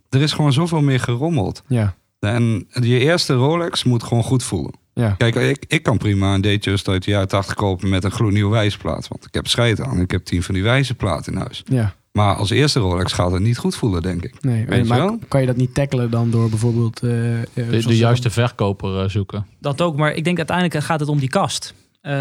er 0.08 0.20
is 0.20 0.32
gewoon 0.32 0.52
zoveel 0.52 0.80
meer 0.80 1.00
gerommeld. 1.00 1.62
Ja. 1.66 1.94
En 2.20 2.66
je 2.70 2.98
eerste 2.98 3.34
Rolex 3.34 3.84
moet 3.84 4.02
gewoon 4.02 4.22
goed 4.22 4.42
voelen. 4.42 4.74
Ja. 4.98 5.14
Kijk, 5.18 5.34
ik, 5.34 5.64
ik 5.68 5.82
kan 5.82 5.98
prima 5.98 6.34
een 6.34 6.40
Datejust 6.40 6.88
uit 6.88 7.04
de 7.04 7.10
jaren 7.10 7.28
80 7.28 7.54
kopen 7.54 7.88
met 7.88 8.04
een 8.04 8.10
gloednieuwe 8.10 8.50
wijzerplaat. 8.50 9.08
Want 9.08 9.24
ik 9.24 9.34
heb 9.34 9.46
scheid 9.46 9.80
aan. 9.80 10.00
Ik 10.00 10.10
heb 10.10 10.24
tien 10.24 10.42
van 10.42 10.54
die 10.54 10.62
wijzerplaten 10.62 11.32
in 11.32 11.38
huis. 11.38 11.62
Ja. 11.64 11.94
Maar 12.12 12.34
als 12.34 12.50
eerste 12.50 12.78
Rolex 12.80 13.12
gaat 13.12 13.32
het 13.32 13.42
niet 13.42 13.58
goed 13.58 13.76
voelen, 13.76 14.02
denk 14.02 14.24
ik. 14.24 14.42
Nee, 14.42 14.66
Weet 14.66 14.82
je 14.82 14.88
maar 14.88 14.98
wel? 14.98 15.18
kan 15.28 15.40
je 15.40 15.46
dat 15.46 15.56
niet 15.56 15.74
tackelen 15.74 16.10
dan 16.10 16.30
door 16.30 16.48
bijvoorbeeld... 16.48 17.02
eh, 17.02 17.40
eh, 17.40 17.46
De, 17.54 17.96
juiste 17.96 18.30
verkoper 18.30 19.02
eh, 19.02 19.08
zoeken. 19.08 19.46
Dat 19.60 19.80
ook, 19.80 19.96
maar 19.96 20.12
ik 20.14 20.24
denk 20.24 20.36
uiteindelijk 20.36 20.84
gaat 20.84 21.00
het 21.00 21.08
om 21.08 21.18
die 21.18 21.28
kast. 21.28 21.74
Eh, 22.00 22.12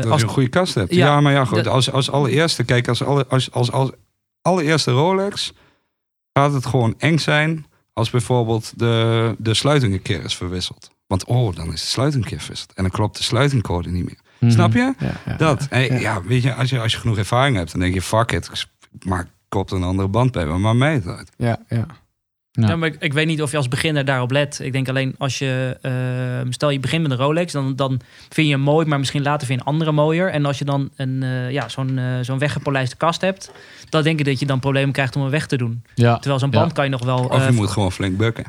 Dat 0.00 0.10
als, 0.10 0.20
je 0.20 0.26
een 0.26 0.32
goede 0.32 0.48
kast 0.48 0.74
hebt. 0.74 0.94
Ja, 0.94 1.06
Ja, 1.06 1.20
maar 1.20 1.32
ja, 1.32 1.44
goed, 1.44 1.66
als, 1.66 1.90
als 1.90 2.10
allereerste, 2.10 2.64
kijk, 2.64 2.88
als, 2.88 3.02
alle, 3.02 3.26
als, 3.26 3.50
als, 3.50 3.70
als 3.72 3.90
allereerste 4.42 4.90
Rolex 4.90 5.52
gaat 6.32 6.52
het 6.52 6.66
gewoon 6.66 6.94
eng 6.98 7.18
zijn 7.18 7.66
als 7.92 8.10
bijvoorbeeld 8.10 8.72
de, 8.78 9.34
de 9.38 9.54
sluiting 9.54 9.92
een 9.92 10.02
keer 10.02 10.24
is 10.24 10.36
verwisseld. 10.36 10.90
Want 11.14 11.24
oh, 11.24 11.54
dan 11.56 11.72
is 11.72 11.80
de 11.80 11.86
sluiting 11.86 12.22
een 12.22 12.28
keer 12.30 12.38
verwisseld. 12.38 12.72
En 12.74 12.82
dan 12.82 12.92
klopt 12.92 13.16
de 13.16 13.22
sluitingcode 13.22 13.90
niet 13.90 14.04
meer. 14.04 14.18
Mhm. 14.38 14.50
Snap 14.52 14.72
je? 14.72 14.94
Ja, 14.98 15.12
ja, 15.26 15.36
Dat. 15.36 15.66
Ja. 15.70 15.78
ja. 15.78 16.22
weet 16.22 16.42
je, 16.42 16.54
als 16.54 16.70
je, 16.70 16.80
als 16.80 16.92
je 16.92 16.98
genoeg 16.98 17.18
ervaring 17.18 17.56
hebt, 17.56 17.70
dan 17.72 17.80
denk 17.80 17.94
je, 17.94 18.02
fuck 18.02 18.32
it. 18.32 18.66
Maar 19.04 19.28
koop 19.48 19.70
er 19.70 19.76
een 19.76 19.82
andere 19.82 20.08
band 20.08 20.32
bij, 20.32 20.44
maar 20.46 20.60
maar 20.60 20.76
mij 20.76 20.94
het 20.94 21.06
uit. 21.06 21.30
Ja, 21.36 21.58
ja. 21.68 21.86
Ja, 22.50 22.76
maar 22.76 22.88
ik, 22.88 22.96
ik 22.98 23.12
weet 23.12 23.26
niet 23.26 23.42
of 23.42 23.50
je 23.50 23.56
als 23.56 23.68
beginner 23.68 24.04
daarop 24.04 24.30
let. 24.30 24.58
Ik 24.62 24.72
denk 24.72 24.88
alleen 24.88 25.14
als 25.18 25.38
je, 25.38 25.78
eh, 25.82 26.50
stel 26.52 26.70
je 26.70 26.80
begint 26.80 27.02
met 27.02 27.10
een 27.10 27.16
Rolex, 27.16 27.52
dan, 27.52 27.76
dan 27.76 28.00
vind 28.28 28.46
je 28.46 28.52
hem 28.52 28.62
mooi, 28.62 28.86
maar 28.86 28.98
misschien 28.98 29.22
later 29.22 29.46
vind 29.46 29.60
je 29.60 29.66
een 29.66 29.72
andere 29.72 29.92
mooier. 29.92 30.30
En 30.30 30.44
als 30.44 30.58
je 30.58 30.64
dan 30.64 30.90
een, 30.96 31.22
eh, 31.22 31.50
ja, 31.50 31.68
zo'n 31.68 31.98
eh, 31.98 32.04
zo'n 32.22 32.38
weggepolijste 32.38 32.96
kast 32.96 33.20
hebt, 33.20 33.50
dan 33.88 34.02
denk 34.02 34.18
ik 34.18 34.24
dat 34.24 34.38
je 34.40 34.46
dan 34.46 34.60
problemen 34.60 34.92
krijgt 34.92 35.16
om 35.16 35.22
hem 35.22 35.30
weg 35.30 35.46
te 35.46 35.56
doen. 35.56 35.82
Ja. 35.94 36.14
Terwijl 36.14 36.38
zo'n 36.38 36.50
Ja. 36.50 36.58
band 36.58 36.72
kan 36.72 36.84
je 36.84 36.90
nog 36.90 37.04
wel. 37.04 37.18
Of 37.24 37.40
eh, 37.40 37.46
je 37.46 37.52
moet 37.52 37.70
gewoon 37.70 37.92
flink 37.92 38.16
bukken. 38.16 38.44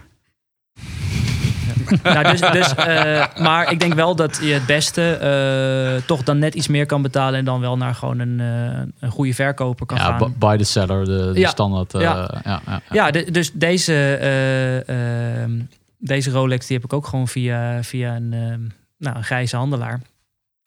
nou, 2.03 2.23
dus, 2.31 2.39
dus, 2.41 2.75
eh, 2.75 3.25
maar 3.39 3.71
ik 3.71 3.79
denk 3.79 3.93
wel 3.93 4.15
dat 4.15 4.39
je 4.41 4.53
het 4.53 4.65
beste 4.65 5.11
eh, 5.11 6.05
toch 6.07 6.23
dan 6.23 6.39
net 6.39 6.55
iets 6.55 6.67
meer 6.67 6.85
kan 6.85 7.01
betalen 7.01 7.39
en 7.39 7.45
dan 7.45 7.59
wel 7.59 7.77
naar 7.77 7.95
gewoon 7.95 8.19
een, 8.19 8.39
eh, 8.39 8.81
een 8.99 9.11
goede 9.11 9.33
verkoper 9.33 9.85
kan 9.85 9.97
Ja, 9.97 10.17
gaan. 10.17 10.33
by 10.39 10.55
the 10.57 10.63
seller, 10.63 11.05
de, 11.05 11.31
de 11.33 11.39
Ja. 11.39 11.49
standaard. 11.49 11.91
Ja. 11.91 12.29
ja. 12.43 12.61
Ja, 12.65 12.81
ja, 12.91 13.11
de- 13.11 13.31
dus 13.31 13.51
deze, 13.53 13.93
eh, 14.15 15.41
ehm, 15.43 15.51
deze 15.97 16.31
Rolex 16.31 16.67
die 16.67 16.75
heb 16.75 16.85
ik 16.85 16.93
ook 16.93 17.07
gewoon 17.07 17.27
via, 17.27 17.83
via 17.83 18.15
een, 18.15 18.33
ehm, 18.33 18.61
nou, 18.97 19.17
een 19.17 19.23
grijze 19.23 19.55
handelaar. 19.57 20.01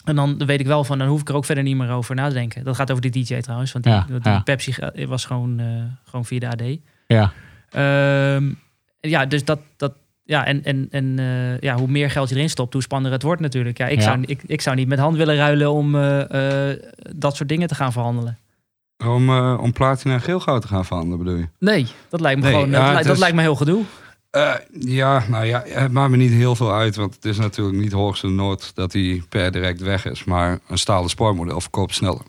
En 0.05 0.17
dan 0.17 0.47
weet 0.47 0.61
ik 0.61 0.67
wel 0.67 0.85
van, 0.85 0.99
dan 0.99 1.09
hoef 1.09 1.21
ik 1.21 1.29
er 1.29 1.35
ook 1.35 1.45
verder 1.45 1.65
niet 1.65 1.77
meer 1.77 1.91
over 1.91 2.15
na 2.15 2.29
te 2.29 2.35
denken. 2.35 2.65
Dat 2.65 2.77
gaat 2.77 2.91
over 2.91 3.11
die 3.11 3.25
DJ 3.25 3.41
trouwens, 3.41 3.73
want 3.73 3.85
die, 3.85 3.93
Ja, 3.95 4.05
die 4.09 4.19
ja. 4.23 4.41
Pepsi 4.41 4.75
was 5.07 5.25
gewoon, 5.25 5.61
gewoon 6.05 6.25
via 6.25 6.39
de 6.39 6.47
AD. 6.49 6.63
Ja. 7.07 7.33
Ehm, 7.71 8.53
ja, 9.01 9.27
dus 9.27 9.45
dat, 9.45 9.59
dat 9.77 9.93
ja, 10.29 10.45
en, 10.47 10.65
en, 10.65 10.89
en 10.91 11.19
eh, 11.19 11.59
ja, 11.61 11.77
hoe 11.77 11.89
meer 11.89 12.11
geld 12.11 12.29
je 12.29 12.35
erin 12.35 12.51
stopt, 12.51 12.73
hoe 12.73 12.83
spannender 12.83 13.13
het 13.15 13.23
wordt 13.27 13.41
natuurlijk. 13.41 13.79
Ja, 13.79 13.87
ik, 13.87 13.99
Ja. 13.99 14.03
Zou, 14.05 14.23
ik, 14.27 14.41
ik 14.47 14.61
zou 14.61 14.77
niet 14.77 14.89
met 14.89 14.99
hand 14.99 15.17
willen 15.17 15.37
ruilen 15.37 15.71
om 15.73 15.95
eh, 15.95 16.71
eh, 16.71 16.79
dat 17.17 17.37
soort 17.37 17.49
dingen 17.49 17.69
te 17.69 17.75
gaan 17.75 17.93
verhandelen. 17.93 18.39
Om, 19.07 19.31
om 19.57 19.73
platina 19.73 20.15
en 20.15 20.21
geelgoud 20.21 20.63
te 20.63 20.69
gaan 20.69 20.85
verhandelen, 20.85 21.19
bedoel 21.19 21.37
je? 21.39 21.49
Nee, 21.59 21.87
dat 22.09 22.21
lijkt 22.21 22.39
me 22.41 22.45
Nee, 22.47 22.55
gewoon, 22.55 22.71
ja, 22.71 22.77
dat, 22.79 22.87
lijkt- 22.93 23.05
dat 23.07 23.15
is- 23.15 23.21
lijkt 23.21 23.37
me 23.37 23.43
heel 23.43 23.55
gedoe. 23.57 23.83
Ja, 24.81 25.25
nou 25.29 25.45
ja, 25.45 25.63
het 25.67 25.93
maakt 25.93 26.11
me 26.11 26.17
niet 26.17 26.33
heel 26.33 26.55
veel 26.57 26.73
uit. 26.75 26.97
Want 26.97 27.15
het 27.15 27.25
is 27.25 27.39
natuurlijk 27.39 27.77
niet 27.79 27.93
hoogste 27.93 28.27
nood 28.29 28.75
dat 28.75 28.93
hij 28.93 29.23
per 29.29 29.53
direct 29.53 29.81
weg 29.81 30.05
is. 30.07 30.25
Maar 30.25 30.59
een 30.69 30.79
stalen 30.79 31.11
sportmodel 31.11 31.61
verkoopt 31.61 31.95
sneller. 31.95 32.23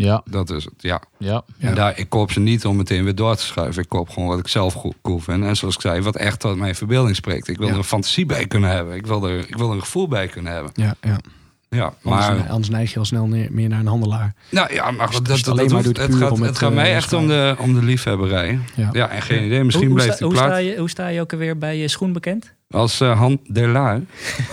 Ja, 0.00 0.22
Dat 0.24 0.50
is 0.50 0.64
het, 0.64 0.74
ja. 0.78 1.02
ja. 1.18 1.42
En 1.58 1.74
daar, 1.74 1.98
ik 1.98 2.08
koop 2.08 2.32
ze 2.32 2.40
niet 2.40 2.64
om 2.66 2.76
meteen 2.76 3.04
weer 3.04 3.14
door 3.14 3.36
te 3.36 3.42
schuiven. 3.44 3.82
Ik 3.82 3.88
koop 3.88 4.08
gewoon 4.08 4.28
wat 4.28 4.38
ik 4.38 4.48
zelf 4.48 4.72
goed 4.74 4.94
cool 5.02 5.18
vind. 5.18 5.44
En 5.44 5.56
zoals 5.56 5.74
ik 5.74 5.80
zei, 5.80 6.00
wat 6.02 6.16
echt 6.16 6.40
tot 6.40 6.56
mijn 6.56 6.74
verbeelding 6.74 7.16
spreekt. 7.16 7.48
Ik 7.48 7.56
wil 7.58 7.66
Ja. 7.66 7.72
er 7.72 7.78
een 7.78 7.84
fantasie 7.84 8.26
bij 8.26 8.46
kunnen 8.46 8.70
hebben. 8.70 8.94
Ik 8.94 9.06
wil 9.06 9.28
er, 9.28 9.38
ik 9.48 9.56
wil 9.56 9.68
er 9.68 9.74
een 9.74 9.80
gevoel 9.80 10.08
bij 10.08 10.26
kunnen 10.28 10.52
hebben. 10.52 10.72
ja, 10.74 10.94
ja. 11.00 11.18
Ja, 11.76 11.94
maar... 12.02 12.48
anders 12.48 12.68
neig 12.68 12.92
je 12.92 12.98
al 12.98 13.04
snel 13.04 13.26
neer- 13.26 13.52
meer 13.52 13.68
naar 13.68 13.80
een 13.80 13.86
handelaar. 13.86 14.34
Nou 14.50 14.74
ja, 14.74 14.90
maar 14.90 15.10
dat, 15.10 15.16
het 15.16 15.26
dat, 15.26 15.48
alleen 15.48 15.64
dat 15.64 15.72
maar 15.74 15.82
doet 15.82 15.96
het, 15.96 16.10
puur 16.10 16.18
gaat, 16.18 16.30
om 16.30 16.38
het, 16.38 16.48
het 16.48 16.58
gaat 16.58 16.70
eh, 16.70 16.76
mij 16.76 16.94
echt 16.94 17.12
om 17.12 17.26
de, 17.26 17.54
om 17.58 17.74
de 17.74 17.82
liefhebberij. 17.82 18.58
Ja. 18.74 18.88
Ja, 18.92 19.08
en 19.08 19.22
geen 19.22 19.44
idee. 19.44 19.64
Misschien 19.64 19.88
hoe, 19.88 19.96
hoe, 19.96 20.06
blijft 20.06 20.16
sta, 20.16 20.28
die 20.28 20.36
hoe, 20.36 20.46
plaat 20.46 20.58
sta 20.58 20.68
je, 20.70 20.78
hoe 20.78 20.90
sta 20.90 21.08
je 21.08 21.20
ook 21.20 21.32
alweer 21.32 21.58
bij 21.58 21.76
je 21.76 21.88
schoen 21.88 22.12
bekend? 22.12 22.54
als 22.70 23.00
uh, 23.00 23.18
Han 23.18 23.40
Delay. 23.46 24.06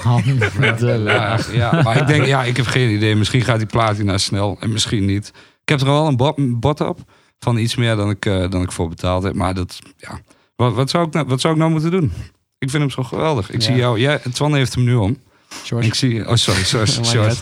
Ja, 0.03 1.39
ja, 1.51 1.82
maar 1.82 1.97
ik 1.97 2.07
denk, 2.07 2.26
ja, 2.26 2.43
ik 2.43 2.57
heb 2.57 2.65
geen 2.65 2.89
idee. 2.89 3.15
Misschien 3.15 3.41
gaat 3.41 3.57
die 3.57 3.68
platina 3.68 4.18
snel 4.18 4.57
en 4.59 4.72
misschien 4.72 5.05
niet. 5.05 5.32
Ik 5.61 5.70
heb 5.70 5.82
er 5.82 5.88
al 5.88 6.07
een 6.07 6.59
bot, 6.59 6.82
op 6.82 6.99
van 7.39 7.57
iets 7.57 7.76
meer 7.76 7.95
dan 7.95 8.09
ik, 8.09 8.26
eh, 8.26 8.49
dan 8.49 8.61
ik 8.61 8.72
voor 8.72 8.89
betaald 8.89 9.24
heb. 9.24 9.34
Maar 9.34 9.53
dat, 9.53 9.80
ja, 9.97 10.20
wat, 10.55 10.74
wat, 10.74 10.89
zou 10.89 11.07
ik 11.07 11.13
nou, 11.13 11.28
wat 11.28 11.41
zou 11.41 11.53
ik 11.53 11.59
nou 11.59 11.72
moeten 11.72 11.91
doen? 11.91 12.11
Ik 12.57 12.70
vind 12.70 12.84
hem 12.84 12.91
zo 12.91 13.03
geweldig. 13.03 13.49
Ik 13.49 13.61
Ja. 13.61 13.65
zie 13.65 13.76
jou, 13.76 13.99
ja, 13.99 14.20
Twan 14.32 14.55
heeft 14.55 14.76
hem 14.76 14.84
nu 14.84 14.95
om. 14.95 15.18
George, 15.64 15.88
Ik 15.88 15.93
zie, 15.93 16.28
oh 16.28 16.36
sorry, 16.36 16.64
sorry. 17.03 17.34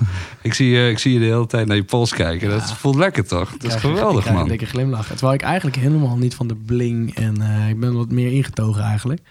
Ik 0.42 0.54
zie, 0.54 0.76
eh, 0.76 0.90
ik 0.90 1.00
zie 1.00 1.14
je 1.14 1.20
de 1.20 1.26
hele 1.26 1.48
tijd 1.48 1.68
naar 1.68 1.76
je 1.76 1.84
pols 1.84 2.14
kijken. 2.14 2.50
Dat 2.50 2.70
Ja. 2.70 2.76
voelt 2.76 2.96
lekker 2.96 3.28
toch? 3.28 3.52
Dat 3.52 3.64
is 3.64 3.74
ik 3.74 3.80
geweldig 3.80 4.20
krijg 4.22 4.36
man. 4.36 4.44
Een 4.44 4.50
dikke 4.50 4.66
glimlach. 4.66 5.08
Terwijl 5.08 5.34
ik 5.34 5.42
eigenlijk 5.42 5.78
helemaal 5.78 6.18
niet 6.18 6.36
van 6.36 6.48
de 6.48 6.56
bling 6.56 7.16
en 7.16 7.42
eh, 7.42 7.70
ik 7.70 7.80
ben 7.80 7.94
wat 7.94 8.12
meer 8.12 8.32
ingetogen 8.32 8.84
eigenlijk. 8.84 9.22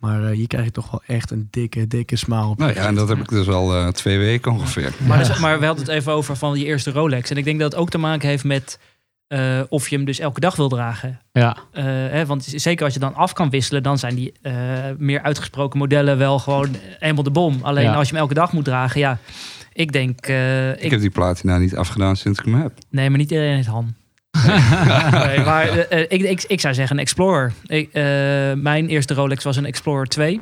Maar 0.00 0.24
eh, 0.24 0.36
hier 0.36 0.46
krijg 0.46 0.64
je 0.64 0.70
toch 0.70 0.90
wel 0.90 1.02
echt 1.06 1.30
een 1.30 1.48
dikke, 1.50 1.86
dikke 1.86 2.16
smile 2.16 2.46
op. 2.46 2.58
Nou 2.58 2.74
ja, 2.74 2.86
en 2.86 2.94
dat 2.94 3.08
heb 3.08 3.18
ik 3.18 3.28
dus 3.28 3.48
al 3.48 3.74
eh, 3.76 3.88
twee 3.88 4.18
weken 4.18 4.52
ongeveer. 4.52 4.92
Maar, 5.06 5.18
dus- 5.18 5.38
maar 5.38 5.60
we 5.60 5.66
hadden 5.66 5.84
het 5.84 5.94
even 5.94 6.12
over 6.12 6.36
van 6.36 6.58
je 6.58 6.64
eerste 6.64 6.90
Rolex. 6.90 7.30
En 7.30 7.36
ik 7.36 7.44
denk 7.44 7.60
dat 7.60 7.72
het 7.72 7.80
ook 7.80 7.90
te 7.90 7.98
maken 7.98 8.28
heeft 8.28 8.44
met 8.44 8.78
eh, 9.28 9.60
of 9.68 9.88
je 9.88 9.96
hem 9.96 10.04
dus 10.04 10.18
elke 10.18 10.40
dag 10.40 10.56
wil 10.56 10.68
dragen. 10.68 11.20
Ja, 11.32 11.56
Eh, 11.72 11.84
hè, 11.84 12.26
want 12.26 12.44
zeker 12.44 12.84
als 12.84 12.94
je 12.94 13.00
dan 13.00 13.14
af 13.14 13.32
kan 13.32 13.50
wisselen, 13.50 13.82
dan 13.82 13.98
zijn 13.98 14.14
die 14.14 14.32
eh, 14.42 14.52
meer 14.98 15.22
uitgesproken 15.22 15.78
modellen 15.78 16.18
wel 16.18 16.38
gewoon 16.38 16.76
helemaal 16.98 17.22
de 17.22 17.30
bom. 17.30 17.58
Alleen 17.62 17.84
Ja. 17.84 17.94
als 17.94 18.06
je 18.08 18.12
hem 18.14 18.22
elke 18.22 18.34
dag 18.34 18.52
moet 18.52 18.64
dragen, 18.64 19.00
ja. 19.00 19.18
Ik 19.72 19.92
denk, 19.92 20.26
eh, 20.26 20.70
Ik 20.70 20.80
ik, 20.80 20.90
heb 20.90 21.00
die 21.00 21.10
platina 21.10 21.58
niet 21.58 21.76
afgedaan 21.76 22.16
sinds 22.16 22.38
ik 22.38 22.44
hem 22.44 22.54
heb. 22.62 22.72
nee, 22.90 23.08
maar 23.10 23.18
niet 23.18 23.30
iedereen 23.30 23.54
heeft 23.54 23.66
Han. 23.68 23.94
nee, 25.26 25.40
maar 25.40 25.68
ik, 26.08 26.22
ik, 26.22 26.42
ik 26.42 26.60
zou 26.60 26.74
zeggen 26.74 26.96
een 26.96 27.02
Explorer. 27.02 27.52
Ik, 27.66 27.92
eh, 27.92 28.02
mijn 28.52 28.88
eerste 28.88 29.14
Rolex 29.14 29.44
was 29.44 29.56
een 29.56 29.64
Explorer 29.66 30.06
2. 30.06 30.40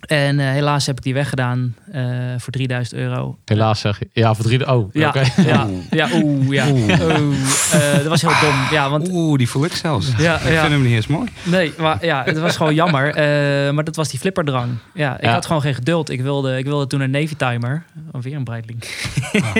En 0.00 0.40
eh, 0.40 0.46
helaas 0.50 0.86
heb 0.86 0.96
ik 0.96 1.02
die 1.02 1.14
weggedaan 1.14 1.74
eh, 1.92 2.02
voor 2.38 2.52
3000 2.52 3.00
euro. 3.00 3.38
helaas 3.44 3.80
zeg 3.80 3.98
je. 3.98 4.08
Ja, 4.12 4.34
voor 4.34 4.44
drie... 4.44 4.72
Oh, 4.72 4.92
Ja, 4.94 5.08
oké. 5.08 5.22
ja, 5.46 5.66
ja, 5.90 6.08
oeh, 6.22 6.48
ja. 6.52 6.68
Oeh, 6.70 6.92
eh, 6.92 7.94
dat 7.96 8.06
was 8.06 8.20
heel 8.20 8.30
dom. 8.40 8.54
Ja, 8.70 8.90
want 8.90 9.08
Oeh, 9.12 9.38
die 9.38 9.48
voel 9.48 9.64
ik 9.64 9.72
zelfs. 9.72 10.06
Ja, 10.18 10.34
ik 10.40 10.52
ja. 10.52 10.60
vind 10.60 10.72
hem 10.72 10.82
niet 10.82 10.92
eens 10.92 11.06
mooi. 11.06 11.28
Nee, 11.42 11.72
maar 11.78 12.04
ja, 12.04 12.22
het 12.24 12.38
was 12.38 12.56
gewoon 12.56 12.74
jammer. 12.74 13.06
Eh, 13.14 13.70
maar 13.72 13.84
dat 13.84 13.96
was 13.96 14.08
die 14.08 14.18
flipperdrang. 14.20 14.70
Ja, 14.94 15.16
ik 15.16 15.22
Ja. 15.24 15.32
had 15.32 15.46
gewoon 15.46 15.62
geen 15.62 15.74
geduld. 15.74 16.10
Ik 16.10 16.20
wilde, 16.20 16.58
ik 16.58 16.64
wilde 16.64 16.86
toen 16.86 17.00
een 17.00 17.10
Navy 17.10 17.34
Timer. 17.36 17.82
Oh, 18.12 18.22
weer 18.22 18.34
een 18.36 18.44
Breitling. 18.44 18.84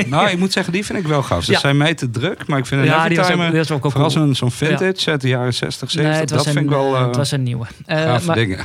nou, 0.08 0.28
ik 0.30 0.38
moet 0.38 0.52
zeggen, 0.52 0.72
die 0.72 0.84
vind 0.84 0.98
ik 0.98 1.06
wel 1.06 1.22
gaaf. 1.22 1.44
Ze 1.44 1.52
Ja. 1.52 1.58
zijn 1.58 1.76
mij 1.76 1.94
te 1.94 2.10
druk, 2.10 2.46
maar 2.46 2.58
ik 2.58 2.66
vind 2.66 2.80
een 2.80 2.86
Ja, 2.86 2.92
Heavy 2.92 3.08
die 3.08 3.16
was 3.16 3.26
ook, 3.26 3.32
Timer, 3.32 3.50
die 3.50 3.58
was 3.58 3.92
vooral 3.92 4.34
zo'n 4.34 4.50
vintage 4.50 5.10
uit 5.10 5.20
de 5.20 5.28
jaren 5.28 5.54
60, 5.54 5.90
70, 5.90 6.12
Nee, 6.12 6.20
het 6.20 6.30
was, 6.30 6.38
dat 6.38 6.46
een, 6.46 6.52
vind 6.52 6.64
ik 6.64 6.70
wel 6.78 7.06
het 7.06 7.16
was 7.16 7.30
een 7.30 7.42
nieuwe. 7.42 7.66
Eh, 7.86 8.02
gave 8.02 8.26
maar, 8.26 8.36
dingen. 8.36 8.58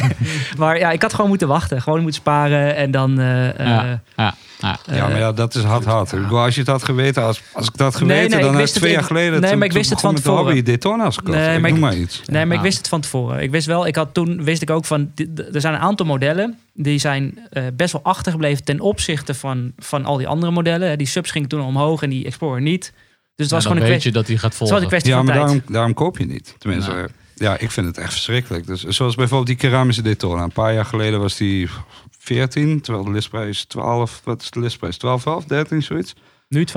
maar 0.58 0.78
ja, 0.78 0.90
ik 0.90 1.00
had 1.06 1.14
gewoon 1.14 1.30
moeten 1.30 1.48
wachten. 1.48 1.82
Gewoon 1.82 2.00
moeten 2.00 2.20
sparen 2.20 2.76
en 2.76 2.90
dan... 2.90 3.18
eh, 3.20 3.48
eh, 3.48 3.66
Ja. 3.66 4.00
Ja, 4.16 4.34
ja. 4.60 4.94
ja, 4.96 5.08
maar 5.08 5.18
ja, 5.18 5.32
dat 5.32 5.54
is 5.54 5.62
hard 5.62 5.84
hard. 5.84 6.12
Ik 6.12 6.20
bedoel, 6.22 6.38
als 6.40 6.54
je 6.54 6.60
het 6.60 6.70
had 6.70 6.82
geweten, 6.84 7.22
als, 7.22 7.42
als 7.52 7.66
ik 7.66 7.76
dat 7.76 7.92
Nee, 7.92 8.00
geweten, 8.00 8.30
nee, 8.38 8.46
dan 8.48 8.56
wist 8.56 8.74
ik 8.74 8.80
twee 8.80 8.92
jaar 8.92 9.02
geleden... 9.04 9.40
nee, 9.40 9.50
toen- 9.50 9.58
maar 9.58 9.66
ik 9.68 9.72
wist 9.72 9.90
het 9.90 10.00
van 10.00 10.14
tevoren. 10.14 10.44
hobby 10.44 10.62
Daytona's 10.62 11.16
gekocht. 11.16 11.36
Nee, 11.38 11.54
ik 11.54 11.60
maar 11.60 11.70
ik- 11.70 11.76
maar 11.78 11.96
iets. 11.96 12.22
Nee, 12.26 12.46
maar 12.46 12.56
ik 12.56 12.62
wist 12.62 12.78
het 12.78 12.88
van 12.88 13.00
tevoren. 13.00 13.42
Ik 13.42 13.50
wist 13.50 13.66
wel, 13.66 13.86
ik 13.86 13.96
had 13.96 14.14
toen 14.14 14.44
wist 14.44 14.62
ik 14.62 14.70
ook 14.70 14.84
van, 14.84 15.10
dit- 15.14 15.54
er 15.54 15.60
zijn 15.60 15.74
een 15.74 15.80
aantal 15.80 16.06
modellen 16.06 16.58
die 16.74 16.98
zijn 16.98 17.38
eh, 17.50 17.62
best 17.74 17.92
wel 17.92 18.02
achtergebleven 18.04 18.64
ten 18.64 18.80
opzichte 18.80 19.34
van, 19.34 19.72
van 19.78 20.04
al 20.04 20.16
die 20.16 20.28
andere 20.28 20.52
modellen. 20.52 20.98
Die 20.98 21.06
subs 21.06 21.30
gingen 21.30 21.48
toen 21.48 21.60
omhoog 21.60 22.02
en 22.02 22.10
die 22.10 22.24
Explorer 22.24 22.60
niet. 22.60 22.82
Dus 22.82 22.90
het 22.90 22.94
Ja, 23.36 23.44
was 23.44 23.50
dan 23.50 23.60
gewoon 23.62 23.76
een 23.76 23.82
weet 23.82 23.88
kwestie, 23.90 24.10
je 24.12 24.16
dat 24.18 24.26
hij 24.26 24.36
gaat 24.36 24.50
het 24.50 24.58
was 24.58 24.68
volgen. 24.68 24.82
een 24.84 24.90
kwestie 24.90 25.10
Ja, 25.10 25.16
van 25.16 25.26
maar 25.26 25.34
tijd. 25.34 25.46
daarom, 25.48 25.72
daarom 25.72 25.94
koop 25.94 26.18
je 26.18 26.26
niet. 26.26 26.54
Tenminste, 26.58 26.90
Nou. 26.90 27.08
Ja, 27.38 27.58
ik 27.58 27.70
vind 27.70 27.86
het 27.86 27.98
echt 27.98 28.12
verschrikkelijk. 28.12 28.66
Dus, 28.66 28.82
zoals 28.82 29.14
bijvoorbeeld 29.14 29.46
die 29.48 29.56
keramische 29.70 30.02
Daytona. 30.02 30.42
Een 30.42 30.52
paar 30.52 30.74
jaar 30.74 30.84
geleden 30.84 31.20
was 31.20 31.36
die 31.36 31.68
14, 32.18 32.80
terwijl 32.80 33.04
de 33.04 33.10
listprijs 33.10 33.64
12, 33.64 34.20
wat 34.24 34.42
is 34.42 34.50
de 34.50 34.60
listprijs? 34.60 34.96
12, 34.96 35.20
12, 35.20 35.44
13, 35.44 35.82
zoiets. 35.82 36.14
Nu 36.48 36.64
12,5. 36.64 36.72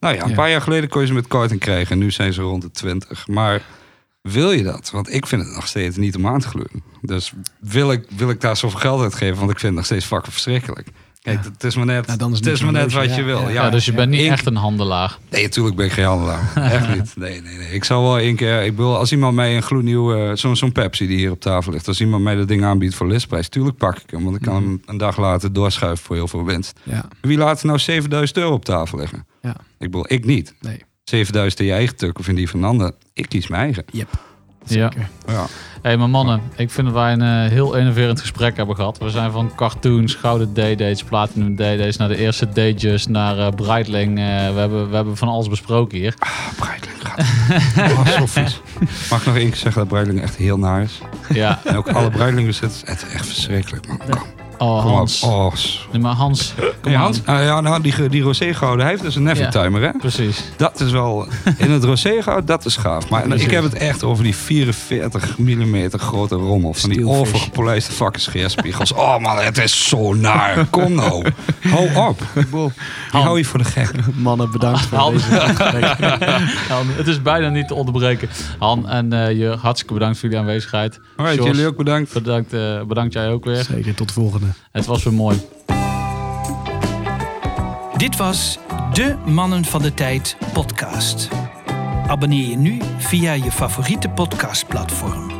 Nou 0.00 0.14
ja, 0.14 0.22
een 0.22 0.28
Ja. 0.28 0.34
paar 0.34 0.50
jaar 0.50 0.60
geleden 0.62 0.88
kon 0.88 1.00
je 1.00 1.06
ze 1.06 1.12
met 1.12 1.26
korting 1.26 1.60
krijgen. 1.60 1.92
En 1.92 1.98
nu 1.98 2.10
zijn 2.10 2.32
ze 2.32 2.42
rond 2.42 2.62
de 2.62 2.70
20. 2.70 3.26
Maar 3.26 3.62
wil 4.22 4.50
je 4.52 4.62
dat? 4.62 4.90
Want 4.90 5.12
ik 5.12 5.26
vind 5.26 5.42
het 5.42 5.54
nog 5.54 5.66
steeds 5.66 5.96
niet 5.96 6.16
om 6.16 6.26
aan 6.26 6.40
te 6.40 6.48
gluren. 6.48 6.82
Dus 7.00 7.32
wil 7.60 7.92
ik, 7.92 8.04
wil 8.16 8.30
ik 8.30 8.40
daar 8.40 8.56
zoveel 8.56 8.78
geld 8.80 9.00
uitgeven? 9.02 9.36
Want 9.38 9.50
ik 9.50 9.58
vind 9.58 9.62
het 9.62 9.74
nog 9.74 9.84
steeds 9.84 10.04
fucking 10.04 10.32
verschrikkelijk. 10.32 10.88
Kijk, 11.26 11.44
Ja. 11.44 11.50
het 11.52 11.64
is 11.64 11.76
maar 11.76 11.86
net, 11.86 12.06
dan 12.18 12.30
is 12.32 12.36
het 12.36 12.44
het 12.46 12.54
is 12.54 12.62
maar 12.62 12.72
net 12.72 12.92
wat 12.92 13.14
je 13.14 13.22
wil. 13.22 13.40
Ja. 13.40 13.48
Ja, 13.48 13.52
Ja, 13.64 13.70
dus 13.70 13.84
je 13.84 13.92
bent 13.92 14.10
niet 14.10 14.20
ik- 14.20 14.30
echt 14.30 14.46
een 14.46 14.56
handelaar. 14.56 15.18
Nee, 15.30 15.42
natuurlijk 15.42 15.76
ben 15.76 15.86
ik 15.86 15.92
geen 15.92 16.04
handelaar. 16.04 16.52
Echt 16.72 16.94
niet. 16.94 17.12
Nee, 17.16 17.42
nee, 17.42 17.56
nee. 17.56 17.68
Ik 17.70 17.84
zal 17.84 18.02
wel 18.02 18.18
één 18.18 18.36
keer... 18.36 18.62
Ik 18.62 18.76
bedoel, 18.76 18.96
als 18.96 19.12
iemand 19.12 19.34
mij 19.34 19.56
een 19.56 19.62
gloednieuwe... 19.62 20.36
Zo'n 20.36 20.56
zo'n 20.56 20.72
Pepsi 20.72 21.06
die 21.06 21.16
hier 21.16 21.30
op 21.30 21.40
tafel 21.40 21.72
ligt. 21.72 21.88
Als 21.88 22.00
iemand 22.00 22.22
mij 22.22 22.34
dat 22.34 22.48
ding 22.48 22.64
aanbiedt 22.64 22.94
voor 22.94 23.06
listprijs... 23.06 23.48
Tuurlijk 23.48 23.76
pak 23.76 23.98
ik 23.98 24.10
hem. 24.10 24.24
Want 24.24 24.36
ik 24.36 24.42
kan 24.42 24.54
Mhm. 24.62 24.64
hem 24.64 24.82
een 24.86 24.96
dag 24.98 25.16
later 25.18 25.52
doorschuiven 25.52 26.04
voor 26.04 26.16
heel 26.16 26.28
veel 26.28 26.44
winst. 26.44 26.80
Ja, 26.82 27.08
Wie 27.20 27.38
laat 27.38 27.60
er 27.60 27.66
nou 27.66 27.78
7000 27.78 28.38
euro 28.38 28.52
op 28.52 28.64
tafel 28.64 28.98
liggen? 28.98 29.26
Ja. 29.42 29.50
Ik 29.78 29.90
bedoel, 29.90 30.04
ik 30.12 30.24
niet. 30.24 30.54
nee. 30.60 30.82
7000 31.04 31.60
in 31.60 31.66
je 31.66 31.72
eigen 31.72 31.96
tuk 31.96 32.18
of 32.18 32.28
in 32.28 32.34
die 32.34 32.48
van 32.50 32.62
een 32.62 32.68
ander. 32.68 32.92
Ik 33.12 33.28
kies 33.28 33.46
mijn 33.48 33.62
eigen. 33.62 33.84
Ja. 33.92 34.04
Zeker. 34.66 35.08
Ja. 35.26 35.46
Hé, 35.82 35.96
maar 35.96 36.10
mannen, 36.10 36.42
ik 36.56 36.70
vind 36.70 36.86
dat 36.86 36.96
wij 36.96 37.12
een 37.12 37.22
eh, 37.22 37.50
heel 37.50 37.74
innoverend 37.74 38.20
gesprek 38.20 38.56
hebben 38.56 38.76
gehad. 38.76 38.98
We 38.98 39.10
zijn 39.10 39.30
van 39.30 39.52
cartoons, 39.56 40.14
gouden 40.14 40.52
D-dates, 40.52 41.04
platinum 41.04 41.54
D-dates, 41.54 41.96
naar 41.96 42.08
de 42.08 42.16
eerste 42.16 42.46
D-just, 42.46 43.08
naar 43.08 43.38
eh 43.38 43.48
Breitling. 43.48 44.18
Eh, 44.18 44.24
we, 44.24 44.58
hebben, 44.58 44.90
we 44.90 44.96
hebben 44.96 45.16
van 45.16 45.28
alles 45.28 45.48
besproken 45.48 45.98
hier. 45.98 46.14
Ah, 46.18 46.30
Breitling 46.56 46.96
gaat. 47.02 47.18
Oh, 47.92 48.06
zo 48.06 48.26
vies. 48.26 48.60
Mag 49.10 49.20
ik 49.20 49.26
nog 49.26 49.36
één 49.36 49.48
keer 49.48 49.56
zeggen 49.56 49.80
dat 49.80 49.88
Breitling 49.88 50.22
echt 50.22 50.36
heel 50.36 50.58
naar 50.58 50.82
is? 50.82 51.00
Ja, 51.28 51.60
En 51.64 51.76
ook 51.76 51.88
alle 51.88 52.10
Breitling 52.10 52.46
bezitters. 52.46 52.82
Het 52.84 53.04
is 53.06 53.14
echt 53.14 53.26
verschrikkelijk, 53.26 53.88
man. 53.88 53.98
Kom, 53.98 54.22
oh 54.58 54.82
kom 54.82 54.90
op. 54.90 54.96
Hans. 54.96 55.22
Oh, 55.22 55.52
Nee, 55.92 56.02
maar 56.02 56.14
Hans, 56.14 56.54
kom 56.56 56.64
Hey, 56.82 56.94
aan. 56.94 57.02
Hans, 57.02 57.20
ah, 57.24 57.42
ja, 57.42 57.60
nou, 57.60 57.82
die, 57.82 58.08
die 58.08 58.22
rosé 58.22 58.54
gouden, 58.54 58.80
hij 58.80 58.90
heeft 58.90 59.02
dus 59.02 59.14
een 59.14 59.22
Never 59.22 59.50
Timer, 59.50 59.82
hè? 59.82 59.90
Precies. 59.98 60.42
Dat 60.56 60.80
is 60.80 60.90
wel, 60.90 61.26
in 61.56 61.70
het 61.70 61.84
rosé 61.84 62.22
goud, 62.22 62.46
dat 62.46 62.64
is 62.64 62.76
gaaf. 62.76 63.08
Maar 63.08 63.22
Precies. 63.22 63.44
ik 63.44 63.50
heb 63.50 63.62
het 63.62 63.74
echt 63.74 64.02
over 64.04 64.24
die 64.24 64.36
44 64.36 65.38
mm 65.38 65.90
grote 65.90 66.34
rommel. 66.34 66.74
Van 66.74 66.90
die 66.90 67.08
overgepolijste 67.08 67.92
fucking 67.92 68.22
scheerspiegels. 68.22 68.92
Oh 68.92 69.18
man, 69.18 69.38
het 69.38 69.58
is 69.58 69.88
zo 69.88 70.14
naar. 70.14 70.66
Kom 70.70 70.94
nou. 70.94 71.24
Hou 71.60 71.94
op. 72.08 72.20
Ik 73.06 73.22
hou 73.22 73.38
je 73.38 73.44
voor 73.44 73.58
de 73.58 73.64
gek. 73.64 73.90
Mannen, 74.14 74.50
bedankt 74.50 74.80
voor 74.80 74.98
Han. 74.98 75.12
deze. 75.12 75.24
Han, 76.68 76.86
het 76.96 77.06
is 77.06 77.22
bijna 77.22 77.48
niet 77.48 77.68
te 77.68 77.74
onderbreken. 77.74 78.28
Han 78.58 78.88
en 78.88 79.12
eh, 79.12 79.38
je 79.38 79.56
hartstikke 79.60 79.94
bedankt 79.94 80.18
voor 80.18 80.28
jullie 80.28 80.44
aanwezigheid. 80.44 81.00
Alright, 81.16 81.38
Jos, 81.38 81.46
jullie 81.46 81.66
ook 81.66 81.76
bedankt. 81.76 82.12
Bedankt, 82.12 82.52
eh, 82.52 82.82
bedankt 82.82 83.12
jij 83.12 83.30
ook 83.30 83.44
weer. 83.44 83.64
Zeker, 83.64 83.94
tot 83.94 84.08
de 84.08 84.14
volgende. 84.14 84.45
Het 84.72 84.86
was 84.86 85.02
weer 85.02 85.12
mooi. 85.12 85.40
Dit 87.96 88.16
was 88.16 88.58
de 88.92 89.16
Mannen 89.26 89.64
van 89.64 89.82
de 89.82 89.94
Tijd 89.94 90.36
podcast. 90.52 91.28
Abonneer 92.06 92.48
je 92.48 92.56
nu 92.56 92.80
via 92.98 93.32
je 93.32 93.52
favoriete 93.52 94.08
podcastplatform. 94.08 95.30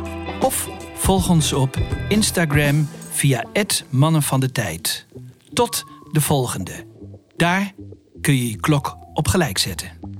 Of 0.41 0.69
volg 0.95 1.29
ons 1.29 1.53
op 1.53 1.77
Instagram 2.09 2.89
via 3.11 3.43
het 3.53 3.85
Mannen 3.89 4.23
van 4.23 4.39
de 4.39 4.51
Tijd. 4.51 5.05
Tot 5.53 5.83
de 6.11 6.21
volgende. 6.21 6.85
Daar 7.35 7.73
kun 8.21 8.35
je 8.35 8.49
je 8.49 8.55
klok 8.55 8.97
op 9.13 9.27
gelijk 9.27 9.57
zetten. 9.57 10.16